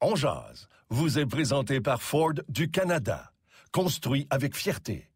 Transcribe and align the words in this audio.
On 0.00 0.14
vous 0.90 1.18
est 1.18 1.26
présenté 1.26 1.80
par 1.80 2.02
Ford 2.02 2.34
du 2.48 2.70
Canada. 2.70 3.32
Construit 3.72 4.28
avec 4.30 4.54
fierté. 4.54 5.07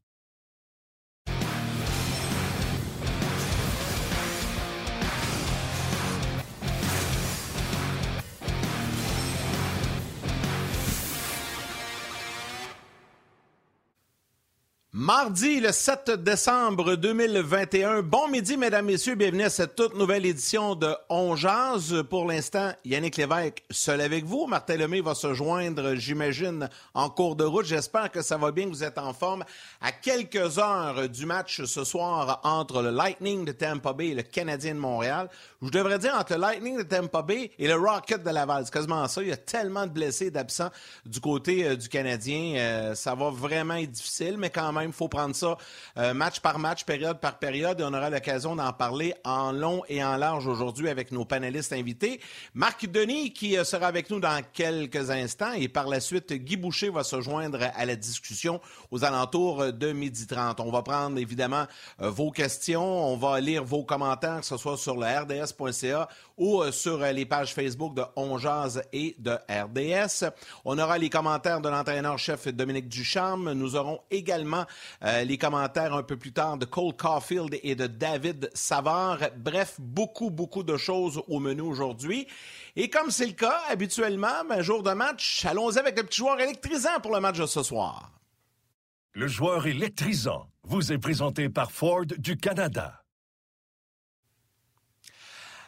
Mardi, 14.95 15.59
le 15.59 15.73
7 15.73 16.11
décembre 16.23 16.97
2021. 16.97 18.03
Bon 18.03 18.29
midi, 18.29 18.59
mesdames, 18.59 18.85
messieurs. 18.85 19.15
Bienvenue 19.15 19.45
à 19.45 19.49
cette 19.49 19.75
toute 19.75 19.97
nouvelle 19.97 20.27
édition 20.27 20.75
de 20.75 20.95
On. 21.09 21.35
Pour 22.11 22.27
l'instant, 22.27 22.73
Yannick 22.85 23.17
Lévesque 23.17 23.65
seul 23.71 24.03
avec 24.03 24.27
vous. 24.27 24.47
Martin 24.47 24.77
Lemay 24.77 25.01
va 25.01 25.15
se 25.15 25.33
joindre, 25.33 25.95
j'imagine, 25.95 26.69
en 26.93 27.09
cours 27.09 27.37
de 27.37 27.45
route. 27.45 27.65
J'espère 27.65 28.11
que 28.11 28.21
ça 28.21 28.37
va 28.37 28.53
bien, 28.53 28.67
que 28.67 28.69
vous 28.69 28.85
êtes 28.85 28.99
en 28.99 29.15
forme. 29.15 29.47
À 29.81 29.93
quelques 29.93 30.59
heures 30.59 31.09
du 31.09 31.25
match 31.25 31.65
ce 31.65 31.85
soir 31.85 32.43
entre 32.45 32.83
le 32.83 32.91
Lightning 32.91 33.47
de 33.47 33.53
Tampa 33.53 33.95
Bay 33.95 34.09
et 34.09 34.15
le 34.15 34.23
Canadien 34.25 34.75
de 34.75 34.81
Montréal. 34.81 35.31
Je 35.63 35.71
devrais 35.71 36.01
dire 36.01 36.15
entre 36.15 36.35
le 36.35 36.41
Lightning 36.41 36.77
de 36.77 36.83
Tampa 36.83 37.23
Bay 37.23 37.51
et 37.59 37.67
le 37.67 37.77
Rocket 37.77 38.23
de 38.23 38.29
Laval. 38.29 38.67
C'est 38.67 38.75
quasiment 38.75 39.09
ça. 39.09 39.23
Il 39.23 39.29
y 39.29 39.33
a 39.33 39.39
tellement 39.39 39.87
de 39.87 39.93
blessés 39.93 40.31
d'absents 40.31 40.71
du 41.07 41.19
côté 41.19 41.67
euh, 41.67 41.77
du 41.77 41.89
Canadien. 41.89 42.57
Euh, 42.57 42.95
ça 42.95 43.15
va 43.15 43.31
vraiment 43.31 43.77
être 43.77 43.91
difficile, 43.91 44.37
mais 44.37 44.51
quand 44.51 44.71
même, 44.71 44.82
il 44.85 44.93
faut 44.93 45.09
prendre 45.09 45.35
ça 45.35 45.57
euh, 45.99 46.15
match 46.15 46.41
par 46.41 46.59
match, 46.59 46.85
période 46.85 47.21
par 47.21 47.39
période, 47.39 47.81
et 47.81 47.85
on 47.85 47.95
aura 47.95 48.11
l'occasion 48.11 48.57
d'en 48.57 48.73
parler 48.73 49.15
en 49.25 49.53
long 49.53 49.83
et 49.89 50.03
en 50.03 50.17
large 50.17 50.47
aujourd'hui 50.47 50.89
avec 50.89 51.13
nos 51.13 51.25
panélistes 51.25 51.73
invités. 51.73 52.21
Marc 52.55 52.87
Denis 52.87 53.33
qui 53.33 53.57
euh, 53.57 53.65
sera 53.65 53.87
avec 53.87 54.11
nous 54.11 54.21
dans 54.21 54.43
quelques 54.53 55.11
instants, 55.11 55.53
et 55.53 55.69
par 55.69 55.89
la 55.89 56.01
suite, 56.01 56.33
Guy 56.33 56.57
Boucher 56.57 56.91
va 56.91 57.05
se 57.05 57.21
joindre 57.21 57.59
à 57.75 57.85
la 57.85 57.97
discussion 57.97 58.61
aux 58.91 59.05
alentours 59.05 59.73
de 59.73 59.93
midi 59.93 60.27
30. 60.27 60.61
On 60.61 60.71
va 60.71 60.83
prendre 60.83 61.19
évidemment 61.19 61.67
euh, 62.01 62.11
vos 62.11 62.31
questions, 62.31 62.83
on 62.83 63.17
va 63.17 63.41
lire 63.41 63.65
vos 63.65 63.85
commentaires, 63.85 64.41
que 64.41 64.47
ce 64.47 64.57
soit 64.57 64.77
sur 64.77 64.97
le 64.97 65.07
rds.ca 65.07 66.09
ou 66.39 66.63
sur 66.73 66.99
les 66.99 67.27
pages 67.27 67.55
Facebook 67.55 67.95
de 67.95 68.03
Onjaz 68.17 68.83
et 68.93 69.15
de 69.19 69.33
RDS. 69.49 70.31
On 70.65 70.79
aura 70.79 70.99
les 70.99 71.11
commentaires 71.11 71.61
de 71.61 71.69
l'entraîneur-chef 71.69 72.49
Dominique 72.49 72.89
Ducharme. 72.89 73.53
Nous 73.53 73.77
aurons 73.77 74.01
également 74.11 74.65
euh, 75.05 75.25
les 75.25 75.39
commentaires 75.39 75.95
un 75.95 76.03
peu 76.03 76.17
plus 76.17 76.33
tard 76.33 76.57
de 76.57 76.65
Cole 76.65 76.95
Caulfield 76.97 77.59
et 77.63 77.75
de 77.75 77.87
David 77.87 78.51
Savard. 78.55 79.19
Bref, 79.37 79.77
beaucoup, 79.79 80.31
beaucoup 80.31 80.63
de 80.63 80.77
choses 80.77 81.23
au 81.29 81.39
menu 81.41 81.63
aujourd'hui. 81.63 82.27
Et 82.77 82.89
comme 82.91 83.11
c'est 83.11 83.27
le 83.27 83.33
cas 83.33 83.61
habituellement, 83.69 84.29
un 84.51 84.63
jour 84.63 84.83
de 84.83 84.93
match, 84.93 85.45
allons-y 85.45 85.79
avec 85.79 85.97
le 85.97 86.05
petit 86.05 86.19
joueur 86.19 86.41
électrisant 86.41 87.01
pour 87.03 87.15
le 87.15 87.21
match 87.21 87.39
de 87.39 87.47
ce 87.47 87.63
soir. 87.63 88.11
Le 89.13 89.27
joueur 89.27 89.67
électrisant 89.67 90.49
vous 90.65 90.93
est 90.93 90.99
présenté 90.99 91.49
par 91.49 91.71
Ford 91.71 92.07
du 92.07 92.37
Canada. 92.37 93.03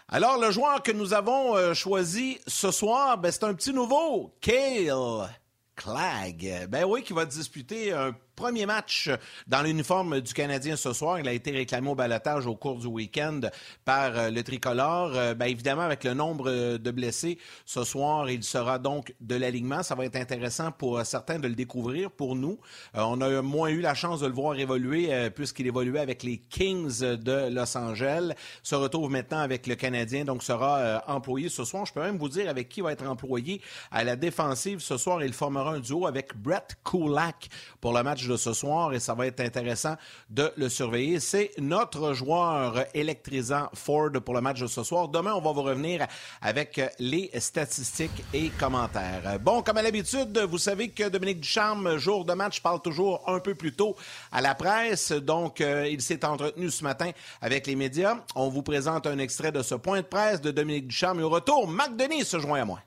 Alors, 0.09 0.39
le 0.39 0.51
joueur 0.51 0.83
que 0.83 0.93
nous 0.93 1.13
avons 1.13 1.57
euh, 1.57 1.75
choisi 1.75 2.39
ce 2.47 2.71
soir, 2.71 3.19
ben, 3.19 3.33
c'est 3.33 3.45
un 3.45 3.55
petit 3.55 3.73
nouveau, 3.73 4.35
Kale 4.41 5.29
Clag. 5.75 6.69
Ben 6.69 6.85
oui, 6.85 7.03
qui 7.03 7.13
va 7.13 7.25
disputer 7.25 7.93
un 7.93 8.15
premier 8.35 8.67
match 8.67 9.11
dans 9.47 9.63
l'uniforme 9.63 10.21
du 10.21 10.35
Canadien 10.35 10.77
ce 10.77 10.93
soir. 10.93 11.21
Il 11.21 11.29
a 11.29 11.33
été 11.33 11.51
réclamé 11.51 11.89
au 11.91 11.95
balotage 11.95 12.47
au 12.47 12.57
cours 12.57 12.79
du 12.79 12.87
week-end 12.87 13.41
par 13.85 14.17
euh, 14.17 14.31
le 14.31 14.43
tricolore. 14.43 15.13
Euh, 15.15 15.35
bien 15.35 15.47
évidemment, 15.47 15.83
avec 15.83 16.05
le 16.05 16.15
nombre 16.15 16.77
de 16.77 16.91
blessés 16.91 17.39
ce 17.65 17.85
soir, 17.85 18.29
il 18.31 18.43
sera 18.43 18.79
donc 18.79 19.15
de 19.21 19.35
l'alignement. 19.37 19.83
Ça 19.83 19.95
va 19.95 20.05
être 20.05 20.17
intéressant 20.17 20.73
pour 20.73 21.05
certains 21.05 21.39
de 21.39 21.49
le 21.49 21.55
découvrir. 21.55 22.11
Pour 22.11 22.35
nous, 22.37 22.59
euh, 22.97 23.03
on 23.03 23.21
a 23.21 23.43
moins 23.43 23.69
eu 23.69 23.81
la 23.81 23.95
chance 23.95 24.21
de 24.21 24.27
le 24.27 24.33
voir 24.33 24.59
évoluer 24.59 25.31
puisqu'il 25.31 25.67
évoluait 25.67 26.01
avec 26.01 26.23
les 26.23 26.39
Kings 26.39 27.01
de 27.01 27.49
Los 27.51 27.77
Angeles. 27.77 28.33
Se 28.63 28.75
retrouve 28.75 29.11
maintenant 29.11 29.39
avec 29.39 29.67
le 29.67 29.75
Canadien, 29.75 30.25
donc 30.25 30.43
sera 30.43 31.03
employé 31.07 31.49
ce 31.49 31.65
soir. 31.65 31.87
Je 31.87 31.93
peux 31.93 32.01
même 32.01 32.19
vous 32.19 32.29
dire 32.29 32.49
avec 32.49 32.69
qui 32.69 32.81
va 32.81 32.93
être 32.93 33.07
employé 33.07 33.61
à 33.91 34.05
la 34.05 34.17
défensive 34.17 34.81
ce 34.81 34.97
soir. 34.97 35.23
Il 35.23 35.33
formera 35.33 35.75
un 35.75 35.81
duo 35.81 36.07
avec 36.07 36.37
Brett 36.37 36.77
Kulak 36.85 37.49
pour 37.81 37.93
le 37.93 38.03
match 38.03 38.24
de 38.29 38.37
ce 38.37 38.53
soir 38.53 38.93
et 38.93 39.01
ça 39.01 39.15
va 39.15 39.27
être 39.27 39.41
intéressant 39.41 39.97
de 40.31 40.53
le 40.57 40.69
surveiller. 40.69 41.21
C'est 41.21 41.53
notre 41.59 42.13
joueur 42.13 42.85
électrisant 42.95 43.69
Ford 43.75 44.11
pour 44.25 44.35
le 44.35 44.41
match 44.41 44.61
de 44.61 44.67
ce 44.67 44.83
soir. 44.83 45.09
Demain, 45.09 45.35
on 45.35 45.41
va 45.41 45.53
vous 45.53 45.63
revenir 45.63 46.07
avec 46.41 46.81
les 46.99 47.31
statistiques 47.39 48.25
et 48.33 48.51
commentaires. 48.51 49.39
Bon, 49.41 49.63
comme 49.63 49.79
à 49.79 49.83
l'habitude, 49.83 50.39
vous 50.39 50.59
savez 50.59 50.91
que 50.91 51.09
Dominique 51.09 51.41
Ducharme, 51.41 51.97
jour 51.99 52.25
de 52.25 52.33
match, 52.35 52.61
parle 52.61 52.81
toujours 52.81 53.29
un 53.29 53.41
peu 53.41 53.55
plus 53.55 53.73
tôt 53.75 53.97
à 54.33 54.41
la 54.41 54.55
presse. 54.55 55.13
Donc, 55.13 55.61
euh, 55.61 55.89
il 55.89 56.01
s'est 56.01 56.25
entretenu 56.25 56.71
ce 56.71 56.85
matin 56.85 57.11
avec 57.41 57.67
les 57.67 57.77
médias. 57.77 58.17
On 58.35 58.49
vous 58.49 58.63
présente 58.63 59.07
un 59.07 59.19
extrait 59.19 59.53
de 59.53 59.63
ce 59.63 59.75
point 59.75 60.01
de 60.01 60.07
presse 60.07 60.41
de 60.41 60.51
Dominique 60.51 60.89
Ducharme. 60.89 61.21
Et 61.21 61.23
au 61.23 61.31
retour, 61.31 61.69
Marc 61.69 61.97
Denis 61.97 62.25
se 62.25 62.39
joint 62.39 62.61
à 62.61 62.65
moi. 62.65 62.81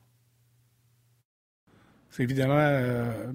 C'est 2.17 2.23
évidemment 2.23 2.57
euh, 2.57 3.31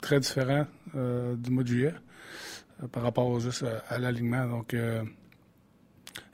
très 0.00 0.18
différent 0.18 0.66
euh, 0.96 1.36
du 1.36 1.50
mois 1.50 1.62
de 1.62 1.68
juillet 1.68 1.94
euh, 2.82 2.88
par 2.88 3.02
rapport 3.02 3.38
juste 3.38 3.66
à, 3.90 3.98
l'alignement. 3.98 4.46
Donc, 4.46 4.74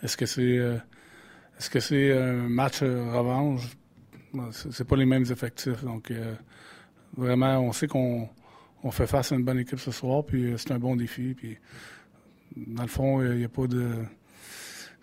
est-ce 0.01 0.17
que 0.17 0.25
c'est 0.25 0.55
est-ce 1.59 1.71
que 1.71 1.81
c'est 1.81 2.17
un 2.17 2.49
match 2.49 2.83
revanche? 2.83 3.63
C'est 4.53 4.87
pas 4.87 4.95
les 4.95 5.05
mêmes 5.05 5.25
effectifs. 5.29 5.83
Donc, 5.83 6.13
vraiment, 7.17 7.59
on 7.59 7.73
sait 7.73 7.89
qu'on 7.89 8.29
on 8.85 8.93
fait 8.93 9.09
face 9.09 9.33
à 9.33 9.35
une 9.35 9.43
bonne 9.43 9.59
équipe 9.59 9.81
ce 9.81 9.91
soir, 9.91 10.25
puis 10.25 10.55
c'est 10.57 10.71
un 10.71 10.79
bon 10.79 10.95
défi. 10.95 11.35
Puis, 11.35 11.59
dans 12.57 12.83
le 12.83 12.89
fond, 12.89 13.21
il 13.21 13.39
n'y 13.39 13.45
a, 13.45 13.49
pas 13.49 13.67
de. 13.67 13.97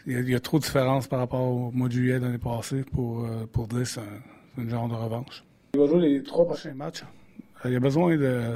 Il 0.05 0.29
y, 0.29 0.35
a 0.35 0.39
trop 0.39 0.57
de 0.57 0.63
différences 0.63 1.05
par 1.09 1.19
rapport 1.19 1.41
au 1.41 1.71
mois 1.71 1.89
de 1.89 1.93
juillet 1.93 2.17
l'année 2.17 2.37
passée 2.37 2.83
pour, 2.83 3.27
pour 3.51 3.67
dire 3.67 3.79
que 3.79 3.83
c'est 3.83 3.99
un, 4.57 4.69
genre 4.69 4.87
de 4.87 4.95
revanche. 4.95 5.43
Il 5.73 5.79
va 5.79 5.87
jouer 5.87 6.01
les 6.01 6.23
trois 6.23 6.43
prochains 6.43 6.73
matchs. 6.73 7.03
Euh, 7.63 7.69
il 7.69 7.75
a 7.77 7.79
besoin 7.79 8.17
de. 8.17 8.55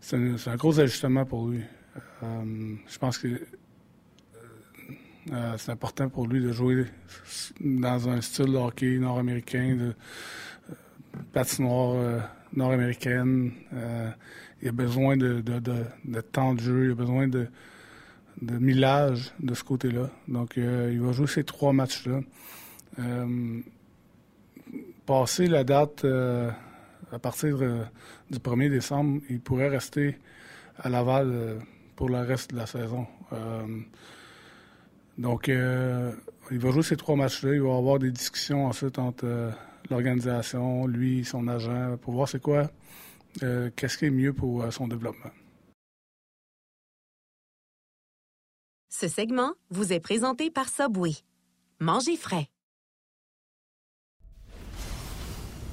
C'est 0.00 0.16
un, 0.16 0.56
gros 0.56 0.80
ajustement 0.80 1.26
pour 1.26 1.48
lui. 1.48 1.60
Euh, 2.22 2.74
je 2.88 2.98
pense 2.98 3.18
que 3.18 3.28
euh, 5.30 5.54
c'est 5.58 5.70
important 5.70 6.08
pour 6.08 6.26
lui 6.26 6.40
de 6.40 6.50
jouer 6.50 6.86
dans 7.60 8.08
un 8.08 8.22
style 8.22 8.52
de 8.52 8.56
hockey 8.56 8.98
nord-américain, 8.98 9.76
de 9.76 9.94
patinoire 11.34 12.22
nord-américaine. 12.54 13.52
il 14.62 14.68
a 14.68 14.72
besoin 14.72 15.18
de, 15.18 15.42
temps 16.32 16.54
de 16.54 16.60
jeu, 16.60 16.84
il 16.86 16.90
a 16.92 16.94
besoin 16.94 17.28
de, 17.28 17.48
de 18.40 18.56
millage 18.56 19.34
de 19.40 19.52
ce 19.52 19.62
côté-là. 19.62 20.08
Donc, 20.26 20.56
il 20.56 21.00
va 21.02 21.12
jouer 21.12 21.26
ces 21.26 21.44
trois 21.44 21.74
matchs-là 21.74 22.20
passer 25.08 25.46
la 25.46 25.64
date 25.64 26.04
euh, 26.04 26.50
à 27.10 27.18
partir 27.18 27.56
euh, 27.62 27.82
du 28.30 28.38
1er 28.38 28.68
décembre, 28.68 29.22
il 29.30 29.40
pourrait 29.40 29.70
rester 29.70 30.18
à 30.76 30.90
Laval 30.90 31.30
euh, 31.32 31.58
pour 31.96 32.10
le 32.10 32.18
reste 32.18 32.50
de 32.50 32.56
la 32.56 32.66
saison. 32.66 33.06
donc, 35.16 35.48
il 35.48 36.58
va 36.58 36.70
jouer 36.70 36.82
ces 36.82 36.96
trois 36.96 37.16
matchs-là. 37.16 37.54
Il 37.54 37.62
va 37.62 37.74
avoir 37.74 37.98
des 37.98 38.12
discussions 38.12 38.66
ensuite 38.66 38.98
entre 38.98 39.50
l'organisation, 39.90 40.86
lui, 40.86 41.24
son 41.24 41.48
agent, 41.48 41.96
pour 42.02 42.14
voir 42.14 42.28
c'est 42.28 42.40
quoi, 42.40 42.70
qu'est-ce 43.40 43.98
qui 43.98 44.04
est 44.04 44.10
mieux 44.10 44.32
pour 44.32 44.72
son 44.72 44.86
développement. 44.86 45.32
Ce 48.90 49.08
segment 49.08 49.54
vous 49.70 49.92
est 49.92 50.00
présenté 50.00 50.52
par 50.52 50.68
Subway. 50.68 51.14
Mangez 51.80 52.16
frais. 52.16 52.48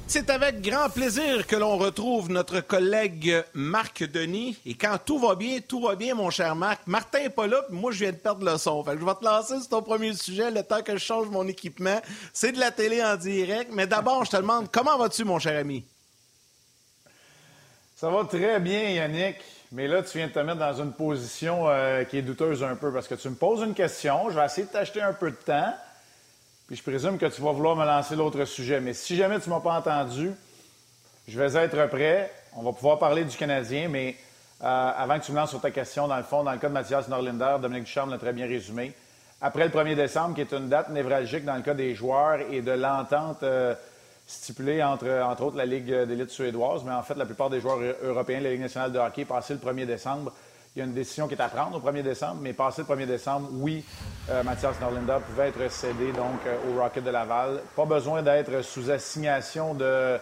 C'est 0.08 0.30
avec 0.30 0.62
grand 0.62 0.90
plaisir 0.90 1.48
que 1.48 1.56
l'on 1.56 1.78
retrouve 1.78 2.30
notre 2.30 2.62
collègue 2.62 3.44
Marc 3.56 4.04
Denis. 4.04 4.56
Et 4.66 4.76
quand 4.76 4.98
tout 5.04 5.18
va 5.18 5.34
bien, 5.36 5.60
tout 5.68 5.82
va 5.82 5.96
bien, 5.96 6.14
mon 6.14 6.30
cher 6.30 6.56
Marc. 6.56 6.86
Martin 6.86 7.24
n'est 7.24 7.30
pas 7.30 7.48
là, 7.48 7.64
puis 7.68 7.76
moi, 7.76 7.92
je 7.92 8.00
viens 8.00 8.12
de 8.12 8.18
perdre 8.18 8.46
le 8.46 8.58
son. 8.58 8.84
Je 8.86 8.92
vais 8.92 9.14
te 9.16 9.26
lancer 9.26 9.60
sur 9.60 9.70
ton 9.70 9.82
premier 9.82 10.14
sujet 10.14 10.52
le 10.52 10.62
temps 10.62 10.84
que 10.84 10.94
je 10.94 11.04
change 11.04 11.28
mon 11.30 11.48
équipement. 11.48 12.00
C'est 12.34 12.52
de 12.52 12.60
la 12.60 12.72
télé 12.72 13.04
en 13.04 13.16
direct. 13.16 13.72
Mais 13.74 13.88
d'abord, 13.88 14.24
je 14.26 14.32
te 14.32 14.38
demande, 14.38 14.70
comment 14.72 14.96
vas-tu, 14.98 15.26
mon 15.26 15.40
cher 15.40 15.60
ami? 15.60 15.84
Ça 17.96 18.10
va 18.10 18.26
très 18.26 18.60
bien, 18.60 18.90
Yannick. 18.92 19.38
Mais 19.72 19.88
là, 19.88 20.04
tu 20.04 20.20
viens 20.20 20.28
de 20.28 20.34
te 20.34 20.40
mettre 20.40 20.60
dans 20.60 20.82
une 20.82 20.94
position 20.94 21.68
euh, 21.68 22.04
qui 22.04 22.20
est 22.20 22.22
douteuse 22.22 22.64
un 22.64 22.76
peu 22.76 22.94
parce 22.94 23.08
que 23.08 23.16
tu 23.16 23.28
me 23.28 23.36
poses 23.36 23.64
une 23.64 23.74
question. 23.74 24.30
Je 24.30 24.36
vais 24.36 24.46
essayer 24.46 24.68
de 24.68 24.72
t'acheter 24.72 25.02
un 25.02 25.14
peu 25.14 25.32
de 25.32 25.36
temps. 25.36 25.74
Puis 26.68 26.78
je 26.78 26.82
présume 26.82 27.20
que 27.20 27.28
tu 27.28 27.42
vas 27.42 27.52
vouloir 27.52 27.76
me 27.76 27.86
lancer 27.86 28.16
l'autre 28.16 28.44
sujet. 28.46 28.80
Mais 28.80 28.94
si 28.94 29.16
jamais 29.16 29.40
tu 29.40 29.50
ne 29.50 29.56
m'as 29.56 29.62
pas 29.62 29.78
entendu, 29.78 30.32
je 31.28 31.40
vais 31.40 31.56
être 31.56 31.88
prêt. 31.90 32.32
On 32.56 32.64
va 32.64 32.74
pouvoir 32.74 32.98
parler 32.98 33.24
du 33.24 33.38
Canadien, 33.38 33.88
mais 33.88 34.16
euh, 34.64 34.92
avant 34.98 35.20
que 35.20 35.26
tu 35.26 35.32
me 35.32 35.38
lances 35.38 35.52
sur 35.52 35.62
ta 35.62 35.70
question, 35.70 36.08
dans 36.08 36.18
le 36.18 36.24
fond, 36.24 36.44
dans 36.44 36.52
le 36.52 36.58
cas 36.58 36.70
de 36.70 36.74
Mathias 36.74 37.08
Norlinder, 37.08 37.58
Dominique 37.62 37.86
Ducharme 37.86 38.10
l'a 38.10 38.18
très 38.18 38.34
bien 38.34 38.48
résumé. 38.48 38.94
Après 39.42 39.66
le 39.66 39.70
1er 39.70 39.96
décembre, 39.96 40.34
qui 40.34 40.42
est 40.42 40.54
une 40.54 40.70
date 40.70 40.90
névralgique 40.90 41.46
dans 41.46 41.56
le 41.56 41.62
cas 41.62 41.76
des 41.76 41.94
joueurs 41.94 42.40
et 42.52 42.62
de 42.62 42.72
l'entente 42.72 43.44
euh, 43.44 43.76
stipulée 44.26 44.82
entre, 44.82 45.08
entre 45.08 45.44
autres, 45.44 45.58
la 45.58 45.68
Ligue 45.68 45.94
d'élite 46.06 46.32
suédoise, 46.32 46.84
mais 46.84 46.94
en 46.94 47.04
fait, 47.04 47.16
la 47.16 47.26
plupart 47.26 47.52
des 47.52 47.60
joueurs 47.60 47.80
européens 48.02 48.40
la 48.40 48.52
Ligue 48.52 48.62
nationale 48.62 48.92
de 48.92 48.98
hockey, 48.98 49.26
passé 49.26 49.54
le 49.54 49.60
1er 49.60 49.86
décembre, 49.86 50.32
il 50.76 50.80
y 50.80 50.82
a 50.82 50.86
une 50.86 50.94
décision 50.94 51.28
qui 51.28 51.36
est 51.36 51.42
à 51.42 51.48
prendre 51.48 51.78
au 51.78 51.80
1er 51.80 52.04
décembre, 52.04 52.40
mais 52.42 52.52
passé 52.52 52.84
le 52.88 52.94
1er 52.94 53.06
décembre, 53.06 53.48
oui, 53.54 53.86
euh, 54.30 54.44
Mathias 54.44 54.78
Norlinder 54.82 55.18
pouvait 55.26 55.48
être 55.48 55.72
cédé 55.72 56.12
donc 56.12 56.46
euh, 56.46 56.58
au 56.70 56.82
Rocket 56.82 57.02
de 57.02 57.12
Laval. 57.12 57.62
Pas 57.78 57.86
besoin 57.86 58.22
d'être 58.22 58.62
sous 58.62 58.92
assignation 58.92 59.74
de, 59.74 60.20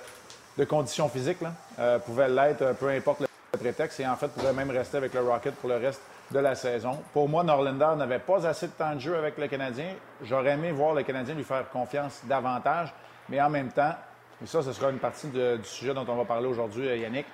conditions 0.69 1.09
physiques. 1.09 1.41
Là. 1.41 1.53
Euh, 1.79 1.97
pouvait 1.97 2.29
l'être, 2.29 2.75
peu 2.75 2.89
importe 2.89 3.21
le 3.21 3.57
prétexte, 3.57 3.99
et 3.99 4.07
en 4.07 4.15
fait 4.15 4.27
pouvait 4.27 4.53
même 4.53 4.69
rester 4.69 4.97
avec 4.97 5.15
le 5.15 5.21
Rocket 5.21 5.55
pour 5.55 5.69
le 5.69 5.77
reste 5.77 6.01
de 6.29 6.37
la 6.37 6.53
saison. 6.53 6.99
Pour 7.13 7.27
moi, 7.27 7.43
Norlinder 7.43 7.95
n'avait 7.97 8.19
pas 8.19 8.45
assez 8.45 8.67
de 8.67 8.73
temps 8.73 8.93
de 8.93 8.99
jeu 8.99 9.17
avec 9.17 9.39
le 9.39 9.47
Canadien. 9.47 9.87
J'aurais 10.21 10.51
aimé 10.51 10.71
voir 10.71 10.93
le 10.93 11.01
Canadien 11.01 11.33
lui 11.33 11.43
faire 11.43 11.67
confiance 11.71 12.21
davantage, 12.25 12.93
mais 13.27 13.41
en 13.41 13.49
même 13.49 13.71
temps, 13.71 13.95
et 14.43 14.45
ça, 14.45 14.61
ce 14.61 14.71
sera 14.71 14.91
une 14.91 14.99
partie 14.99 15.27
du 15.27 15.63
sujet 15.63 15.95
dont 15.95 16.05
on 16.07 16.15
va 16.15 16.25
parler 16.25 16.47
aujourd'hui, 16.47 16.85
Yannick. 16.99 17.25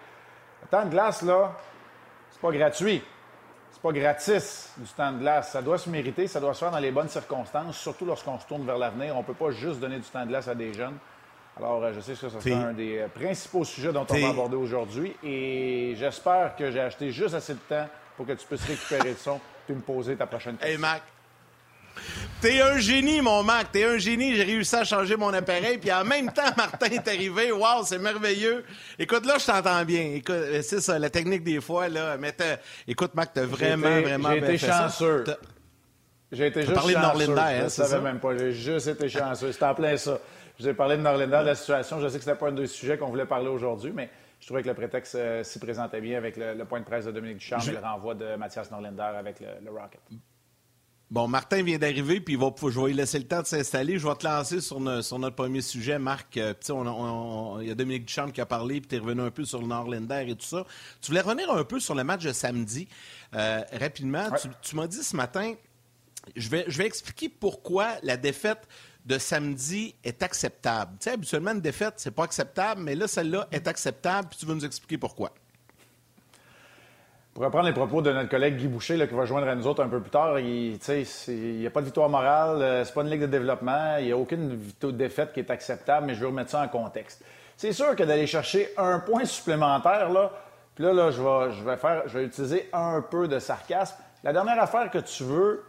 Le 0.62 0.68
temps 0.68 0.86
de 0.86 0.92
glace, 0.92 1.22
là, 1.22 1.52
c'est 2.32 2.42
pas 2.42 2.52
gratuit. 2.52 3.02
C'est 3.72 3.82
pas 3.82 3.92
gratis 3.92 4.74
du 4.78 4.90
temps 4.90 5.12
de 5.12 5.20
glace. 5.20 5.52
Ça 5.52 5.62
doit 5.62 5.78
se 5.78 5.90
mériter, 5.90 6.28
ça 6.28 6.40
doit 6.40 6.54
se 6.54 6.60
faire 6.60 6.72
dans 6.72 6.80
les 6.80 6.92
bonnes 6.92 7.10
circonstances, 7.10 7.78
surtout 7.78 8.06
lorsqu'on 8.06 8.40
se 8.40 8.46
tourne 8.46 8.66
vers 8.66 8.78
l'avenir. 8.78 9.16
On 9.16 9.20
ne 9.20 9.24
peut 9.24 9.34
pas 9.34 9.52
juste 9.52 9.80
donner 9.80 9.98
du 9.98 10.10
temps 10.10 10.24
de 10.24 10.30
glace 10.30 10.48
à 10.48 10.56
des 10.56 10.74
jeunes. 10.74 10.98
Alors, 11.58 11.84
euh, 11.84 11.94
je 11.94 12.00
sais 12.00 12.14
que 12.14 12.30
ça 12.30 12.30
sera 12.30 12.60
un 12.68 12.74
des 12.74 13.00
euh, 13.00 13.08
principaux 13.08 13.66
sujets 13.66 13.92
dont 13.92 14.06
on 14.10 14.18
va 14.18 14.30
aborder 14.30 14.56
aujourd'hui. 14.56 15.14
Et 15.24 15.94
j'espère 15.98 16.56
que 16.56 16.72
j'ai 16.72 16.80
acheté 16.80 17.12
juste 17.12 17.34
assez 17.34 17.54
de 17.54 17.60
temps 17.60 17.88
pour 18.16 18.26
que 18.26 18.34
tu 18.34 18.46
puisses 18.46 18.66
récupérer 18.66 19.10
le 19.10 19.16
son 19.16 19.40
et 19.68 19.74
me 19.74 19.82
poser 19.82 20.16
ta 20.16 20.26
prochaine 20.26 20.56
question. 20.56 20.74
Hey, 20.74 20.78
Mac, 20.78 21.02
T'es 22.42 22.62
un 22.62 22.78
génie, 22.78 23.20
mon 23.20 23.44
Mac. 23.44 23.70
T'es 23.74 23.84
un 23.84 23.98
génie. 23.98 24.34
J'ai 24.34 24.44
réussi 24.44 24.74
à 24.74 24.86
changer 24.86 25.18
mon 25.18 25.34
appareil. 25.34 25.78
Puis 25.78 25.92
en 25.92 26.06
même 26.06 26.32
temps, 26.32 26.50
Martin 26.58 26.86
est 26.86 27.06
arrivé. 27.06 27.52
Waouh, 27.52 27.84
c'est 27.84 27.98
merveilleux. 27.98 28.64
Écoute, 28.98 29.26
là, 29.26 29.38
je 29.38 29.46
t'entends 29.46 29.84
bien. 29.84 30.12
Écoute, 30.14 30.36
euh, 30.36 30.62
c'est 30.62 30.80
ça, 30.80 30.98
la 30.98 31.10
technique 31.10 31.44
des 31.44 31.60
fois, 31.60 31.90
là. 31.90 32.16
Mais 32.18 32.34
écoute, 32.88 33.14
Mac, 33.14 33.32
t'as 33.34 33.46
vraiment, 33.46 34.02
vraiment 34.02 34.32
J'ai 34.32 34.38
été 34.38 34.58
chanceux. 34.58 35.26
J'ai 36.32 36.48
été 36.48 36.62
juste 36.62 36.74
parlé 36.74 36.94
chanceux. 36.94 37.28
de 37.28 37.40
hein, 37.40 37.64
Je 37.64 37.68
savais 37.70 38.00
même 38.02 38.20
pas. 38.20 38.38
J'ai 38.38 38.54
juste 38.54 38.88
été 38.88 39.10
chanceux. 39.10 39.52
C'était 39.52 39.66
en 39.66 39.76
plein 39.76 39.98
ça. 39.98 40.20
J'ai 40.58 40.74
parlé 40.74 40.96
de 40.96 41.02
Norlinder, 41.02 41.40
de 41.42 41.46
la 41.46 41.56
situation. 41.56 42.00
Je 42.00 42.08
sais 42.08 42.20
que 42.20 42.24
c'était 42.24 42.38
pas 42.38 42.48
un 42.48 42.54
des 42.54 42.68
sujets 42.68 42.98
qu'on 42.98 43.10
voulait 43.10 43.26
parler 43.26 43.50
aujourd'hui, 43.50 43.92
mais 43.94 44.10
je 44.40 44.46
trouvais 44.46 44.62
que 44.62 44.68
le 44.68 44.74
prétexte 44.76 45.16
euh, 45.16 45.44
s'y 45.44 45.60
présentait 45.60 46.00
bien 46.00 46.18
avec 46.18 46.38
le, 46.38 46.64
point 46.64 46.80
de 46.80 46.86
presse 46.86 47.04
de 47.04 47.12
Dominique 47.12 47.40
Duchamp 47.40 47.60
et 47.68 47.72
le 47.72 47.80
renvoi 47.80 48.16
de 48.16 48.38
Mathias 48.38 48.72
Norlinder 48.72 49.02
avec 49.18 49.42
le 49.42 49.70
Rocket. 49.70 50.02
Bon, 51.12 51.28
Martin 51.28 51.64
vient 51.64 51.80
d'arriver, 51.80 52.20
puis 52.20 52.36
il 52.36 52.40
va, 52.40 52.54
je 52.62 52.80
vais 52.80 52.88
lui 52.90 52.94
laisser 52.94 53.18
le 53.18 53.26
temps 53.26 53.42
de 53.42 53.48
s'installer. 53.48 53.98
Je 53.98 54.08
vais 54.08 54.14
te 54.14 54.28
lancer 54.28 54.62
sur, 54.62 54.80
notre 54.80 55.36
premier 55.36 55.62
sujet, 55.62 55.98
Marc. 55.98 56.38
Euh, 56.38 56.54
il 57.62 57.68
y 57.68 57.72
a 57.72 57.76
Dominique 57.76 58.06
Duchamp 58.06 58.30
qui 58.30 58.42
a 58.42 58.46
parlé, 58.46 58.80
puis 58.80 58.90
tu 58.90 58.96
es 58.96 59.00
revenu 59.00 59.22
un 59.22 59.32
peu 59.32 59.44
sur 59.44 59.60
le 59.60 59.66
Norlander 59.66 60.26
et 60.28 60.36
tout 60.36 60.46
ça. 60.46 60.68
Tu 61.02 61.10
voulais 61.10 61.22
revenir 61.22 61.52
un 61.52 61.64
peu 61.64 61.80
sur 61.80 61.96
le 61.96 62.04
match 62.04 62.24
de 62.24 62.32
samedi. 62.32 62.88
Euh, 63.34 63.64
rapidement, 63.74 64.30
tu, 64.62 64.76
m'as 64.76 64.86
dit 64.86 65.04
ce 65.04 65.16
matin, 65.16 65.56
je 66.36 66.48
vais, 66.48 66.66
je 66.68 66.78
vais 66.78 66.86
expliquer 66.86 67.28
pourquoi 67.28 67.96
la 68.04 68.16
défaite 68.16 68.68
de 69.08 69.18
samedi 69.18 69.96
est 70.04 70.22
acceptable. 70.22 70.92
Tu 71.00 71.06
sais, 71.06 71.12
habituellement, 71.14 71.52
une 71.52 71.62
défaite, 71.62 71.96
c'est 71.98 72.12
pas 72.12 72.26
acceptable, 72.26 72.82
mais 72.84 72.94
là, 72.94 73.08
celle-là 73.08 73.48
est 73.52 73.68
acceptable, 73.68 74.28
puis 74.30 74.38
tu 74.38 74.46
vas 74.46 74.54
nous 74.54 74.66
expliquer 74.66 75.00
pourquoi. 75.00 75.34
Pour 77.40 77.46
reprendre 77.46 77.68
les 77.68 77.74
propos 77.74 78.02
de 78.02 78.12
notre 78.12 78.28
collègue 78.28 78.58
Guy 78.58 78.68
Boucher, 78.68 79.08
qui 79.08 79.14
va 79.14 79.24
joindre 79.24 79.48
à 79.48 79.56
nous 79.56 79.66
autres 79.66 79.82
un 79.82 79.88
peu 79.88 80.02
plus 80.02 80.10
tard, 80.10 80.38
il 80.42 80.78
n'y 81.38 81.66
a 81.66 81.70
pas 81.70 81.80
de 81.80 81.86
victoire 81.86 82.10
morale, 82.10 82.62
euh, 82.62 82.84
c'est 82.84 82.94
pas 82.94 83.02
une 83.02 83.10
ligue 83.10 83.22
de 83.22 83.28
développement, 83.28 83.96
il 83.98 84.08
n'y 84.08 84.12
a 84.12 84.18
aucune 84.18 84.60
défaite 84.92 85.32
qui 85.32 85.40
est 85.40 85.50
acceptable, 85.50 86.08
mais 86.08 86.16
je 86.16 86.20
vais 86.20 86.26
remettre 86.26 86.50
ça 86.50 86.62
en 86.62 86.68
contexte. 86.68 87.24
C'est 87.56 87.72
sûr 87.72 87.96
que 87.96 88.04
d'aller 88.04 88.28
chercher 88.28 88.68
un 88.76 89.00
point 89.00 89.24
supplémentaire, 89.24 90.10
là, 90.10 90.34
puis 90.76 90.84
là, 90.84 90.92
là 90.92 91.12
je, 91.12 91.22
vais, 91.22 91.54
je, 91.54 91.64
vais 91.64 91.78
faire, 91.78 92.04
je 92.08 92.18
vais 92.18 92.26
utiliser 92.26 92.70
un 92.74 93.02
peu 93.02 93.30
de 93.30 93.40
sarcasme. 93.40 93.96
La 94.26 94.34
dernière 94.34 94.62
affaire 94.62 94.92
que 94.92 95.00
tu 95.00 95.24
veux 95.24 95.64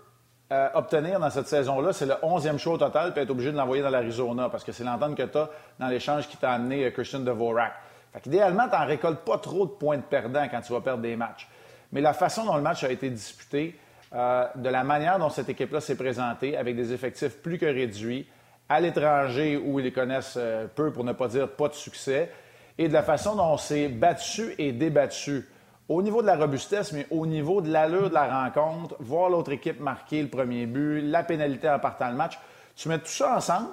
euh, 0.50 0.68
obtenir 0.74 1.20
dans 1.20 1.30
cette 1.30 1.46
saison-là, 1.46 1.92
c'est 1.92 2.06
le 2.06 2.14
11e 2.14 2.58
show 2.58 2.72
au 2.72 2.78
total, 2.78 3.12
puis 3.12 3.22
être 3.22 3.30
obligé 3.30 3.52
de 3.52 3.56
l'envoyer 3.56 3.84
dans 3.84 3.90
l'Arizona, 3.90 4.48
parce 4.48 4.64
que 4.64 4.72
c'est 4.72 4.82
l'entente 4.82 5.16
que 5.16 5.22
tu 5.22 5.38
as 5.38 5.48
dans 5.78 5.86
l'échange 5.86 6.26
qui 6.26 6.36
t'a 6.36 6.50
amené 6.50 6.86
euh, 6.86 6.90
Christian 6.90 7.20
Dvorak. 7.20 7.74
Fait 8.12 8.20
tu 8.22 8.30
n'en 8.30 8.86
récoltes 8.86 9.20
pas 9.20 9.38
trop 9.38 9.66
de 9.66 9.70
points 9.70 9.98
de 9.98 10.02
perdant 10.02 10.48
quand 10.50 10.60
tu 10.62 10.72
vas 10.72 10.80
perdre 10.80 11.02
des 11.02 11.14
matchs. 11.14 11.48
Mais 11.92 12.00
la 12.00 12.12
façon 12.12 12.44
dont 12.44 12.56
le 12.56 12.62
match 12.62 12.84
a 12.84 12.90
été 12.90 13.10
disputé, 13.10 13.78
euh, 14.14 14.46
de 14.56 14.68
la 14.68 14.84
manière 14.84 15.18
dont 15.18 15.30
cette 15.30 15.48
équipe-là 15.48 15.80
s'est 15.80 15.96
présentée, 15.96 16.56
avec 16.56 16.76
des 16.76 16.92
effectifs 16.92 17.36
plus 17.38 17.58
que 17.58 17.66
réduits, 17.66 18.26
à 18.68 18.80
l'étranger 18.80 19.56
où 19.56 19.80
ils 19.80 19.92
connaissent 19.92 20.36
euh, 20.36 20.66
peu, 20.74 20.92
pour 20.92 21.04
ne 21.04 21.12
pas 21.12 21.28
dire 21.28 21.48
pas 21.48 21.68
de 21.68 21.74
succès, 21.74 22.30
et 22.78 22.88
de 22.88 22.92
la 22.92 23.02
façon 23.02 23.36
dont 23.36 23.52
on 23.52 23.56
s'est 23.56 23.88
battu 23.88 24.54
et 24.58 24.72
débattu 24.72 25.46
au 25.88 26.02
niveau 26.02 26.22
de 26.22 26.26
la 26.28 26.36
robustesse, 26.36 26.92
mais 26.92 27.06
au 27.10 27.26
niveau 27.26 27.60
de 27.60 27.70
l'allure 27.70 28.10
de 28.10 28.14
la 28.14 28.44
rencontre, 28.44 28.94
voir 29.00 29.28
l'autre 29.28 29.50
équipe 29.50 29.80
marquer 29.80 30.22
le 30.22 30.28
premier 30.28 30.66
but, 30.66 31.02
la 31.02 31.24
pénalité 31.24 31.68
en 31.68 31.80
partant 31.80 32.08
le 32.10 32.16
match. 32.16 32.38
Tu 32.76 32.88
mets 32.88 32.98
tout 32.98 33.06
ça 33.06 33.36
ensemble, 33.36 33.68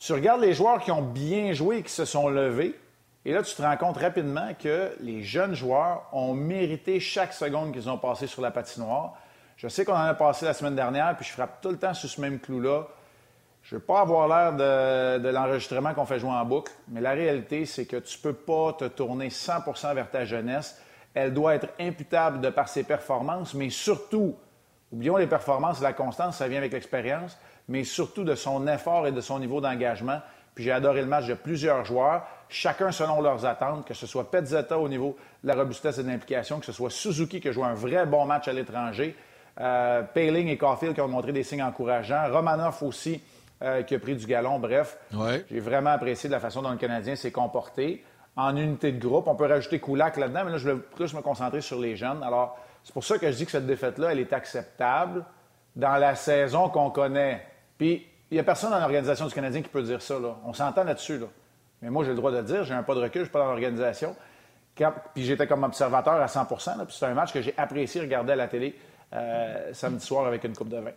tu 0.00 0.12
regardes 0.12 0.40
les 0.40 0.54
joueurs 0.54 0.80
qui 0.80 0.90
ont 0.90 1.02
bien 1.02 1.52
joué 1.52 1.78
et 1.78 1.82
qui 1.84 1.92
se 1.92 2.04
sont 2.04 2.28
levés, 2.28 2.74
et 3.24 3.32
là, 3.32 3.42
tu 3.42 3.54
te 3.54 3.60
rends 3.60 3.76
compte 3.76 3.98
rapidement 3.98 4.54
que 4.58 4.92
les 5.00 5.22
jeunes 5.22 5.54
joueurs 5.54 6.08
ont 6.12 6.32
mérité 6.32 7.00
chaque 7.00 7.34
seconde 7.34 7.72
qu'ils 7.72 7.90
ont 7.90 7.98
passé 7.98 8.26
sur 8.26 8.40
la 8.40 8.50
patinoire. 8.50 9.14
Je 9.56 9.68
sais 9.68 9.84
qu'on 9.84 9.92
en 9.92 9.96
a 10.04 10.14
passé 10.14 10.46
la 10.46 10.54
semaine 10.54 10.74
dernière, 10.74 11.14
puis 11.16 11.26
je 11.26 11.32
frappe 11.32 11.60
tout 11.60 11.68
le 11.68 11.76
temps 11.76 11.92
sur 11.92 12.08
ce 12.08 12.18
même 12.18 12.38
clou-là. 12.38 12.86
Je 13.62 13.74
ne 13.74 13.78
veux 13.78 13.84
pas 13.84 14.00
avoir 14.00 14.26
l'air 14.26 15.18
de, 15.18 15.28
l'enregistrement 15.28 15.92
qu'on 15.92 16.06
fait 16.06 16.18
jouer 16.18 16.30
en 16.30 16.46
boucle, 16.46 16.72
mais 16.88 17.02
la 17.02 17.10
réalité, 17.10 17.66
c'est 17.66 17.84
que 17.84 17.98
tu 17.98 18.16
ne 18.16 18.22
peux 18.22 18.32
pas 18.32 18.72
te 18.72 18.86
tourner 18.86 19.28
100% 19.28 19.94
vers 19.94 20.10
ta 20.10 20.24
jeunesse. 20.24 20.80
Elle 21.12 21.34
doit 21.34 21.56
être 21.56 21.68
imputable 21.78 22.40
de 22.40 22.48
par 22.48 22.70
ses 22.70 22.84
performances, 22.84 23.52
mais 23.52 23.68
surtout, 23.68 24.34
oublions 24.92 25.18
les 25.18 25.26
performances, 25.26 25.82
la 25.82 25.92
constance, 25.92 26.38
ça 26.38 26.48
vient 26.48 26.56
avec 26.56 26.72
l'expérience, 26.72 27.36
mais 27.68 27.84
surtout 27.84 28.24
de 28.24 28.34
son 28.34 28.66
effort 28.66 29.06
et 29.06 29.12
de 29.12 29.20
son 29.20 29.38
niveau 29.38 29.60
d'engagement. 29.60 30.20
Puis 30.54 30.64
j'ai 30.64 30.72
adoré 30.72 31.02
le 31.02 31.06
match 31.06 31.26
de 31.26 31.34
plusieurs 31.34 31.84
joueurs 31.84 32.26
chacun 32.50 32.92
selon 32.92 33.20
leurs 33.20 33.46
attentes, 33.46 33.86
que 33.86 33.94
ce 33.94 34.06
soit 34.06 34.30
Petzetta 34.30 34.78
au 34.78 34.88
niveau 34.88 35.16
de 35.42 35.48
la 35.48 35.54
robustesse 35.54 35.98
et 35.98 36.02
de 36.02 36.08
l'implication, 36.08 36.58
que 36.58 36.66
ce 36.66 36.72
soit 36.72 36.90
Suzuki 36.90 37.40
qui 37.40 37.48
a 37.48 37.52
joué 37.52 37.64
un 37.64 37.74
vrai 37.74 38.06
bon 38.06 38.24
match 38.26 38.48
à 38.48 38.52
l'étranger, 38.52 39.16
euh, 39.60 40.02
Paling 40.02 40.48
et 40.48 40.56
Caulfield 40.56 40.94
qui 40.94 41.00
ont 41.00 41.08
montré 41.08 41.32
des 41.32 41.42
signes 41.42 41.62
encourageants, 41.62 42.30
Romanoff 42.30 42.82
aussi 42.82 43.20
euh, 43.62 43.82
qui 43.82 43.94
a 43.94 43.98
pris 43.98 44.16
du 44.16 44.26
galon. 44.26 44.58
Bref, 44.58 44.96
j'ai 45.50 45.60
vraiment 45.60 45.90
apprécié 45.90 46.28
de 46.28 46.34
la 46.34 46.40
façon 46.40 46.62
dont 46.62 46.70
le 46.70 46.78
Canadien 46.78 47.16
s'est 47.16 47.32
comporté 47.32 48.04
en 48.36 48.56
unité 48.56 48.92
de 48.92 48.98
groupe. 48.98 49.26
On 49.26 49.34
peut 49.34 49.46
rajouter 49.46 49.78
Koulak 49.80 50.16
là-dedans, 50.16 50.44
mais 50.44 50.52
là, 50.52 50.58
je 50.58 50.70
veux 50.70 50.80
plus 50.80 51.12
me 51.14 51.20
concentrer 51.20 51.60
sur 51.60 51.78
les 51.78 51.96
jeunes. 51.96 52.22
Alors, 52.22 52.58
c'est 52.84 52.92
pour 52.94 53.04
ça 53.04 53.18
que 53.18 53.30
je 53.30 53.36
dis 53.36 53.44
que 53.44 53.50
cette 53.50 53.66
défaite-là, 53.66 54.12
elle 54.12 54.20
est 54.20 54.32
acceptable 54.32 55.24
dans 55.76 55.96
la 55.96 56.14
saison 56.14 56.68
qu'on 56.68 56.90
connaît. 56.90 57.46
Puis, 57.76 58.06
il 58.30 58.34
n'y 58.34 58.40
a 58.40 58.44
personne 58.44 58.70
dans 58.70 58.78
l'organisation 58.78 59.26
du 59.26 59.34
Canadien 59.34 59.60
qui 59.62 59.68
peut 59.68 59.82
dire 59.82 60.00
ça. 60.00 60.18
Là. 60.18 60.36
On 60.44 60.52
s'entend 60.52 60.84
là-dessus. 60.84 61.18
Là. 61.18 61.26
Mais 61.82 61.90
moi, 61.90 62.04
j'ai 62.04 62.10
le 62.10 62.16
droit 62.16 62.30
de 62.30 62.36
le 62.38 62.42
dire, 62.42 62.64
j'ai 62.64 62.74
un 62.74 62.82
pas 62.82 62.94
de 62.94 63.00
recul, 63.00 63.22
je 63.22 63.24
suis 63.26 63.32
pas 63.32 63.40
dans 63.40 63.46
l'organisation. 63.46 64.14
Puis 65.14 65.24
j'étais 65.24 65.46
comme 65.46 65.64
observateur 65.64 66.14
à 66.14 66.26
100% 66.26 66.86
puis 66.86 66.96
c'est 66.98 67.06
un 67.06 67.14
match 67.14 67.32
que 67.32 67.42
j'ai 67.42 67.54
apprécié 67.56 68.00
regarder 68.00 68.32
à 68.32 68.36
la 68.36 68.48
télé 68.48 68.74
euh, 69.12 69.74
samedi 69.74 70.04
soir 70.04 70.26
avec 70.26 70.44
une 70.44 70.54
coupe 70.54 70.68
de 70.68 70.78
vin. 70.78 70.92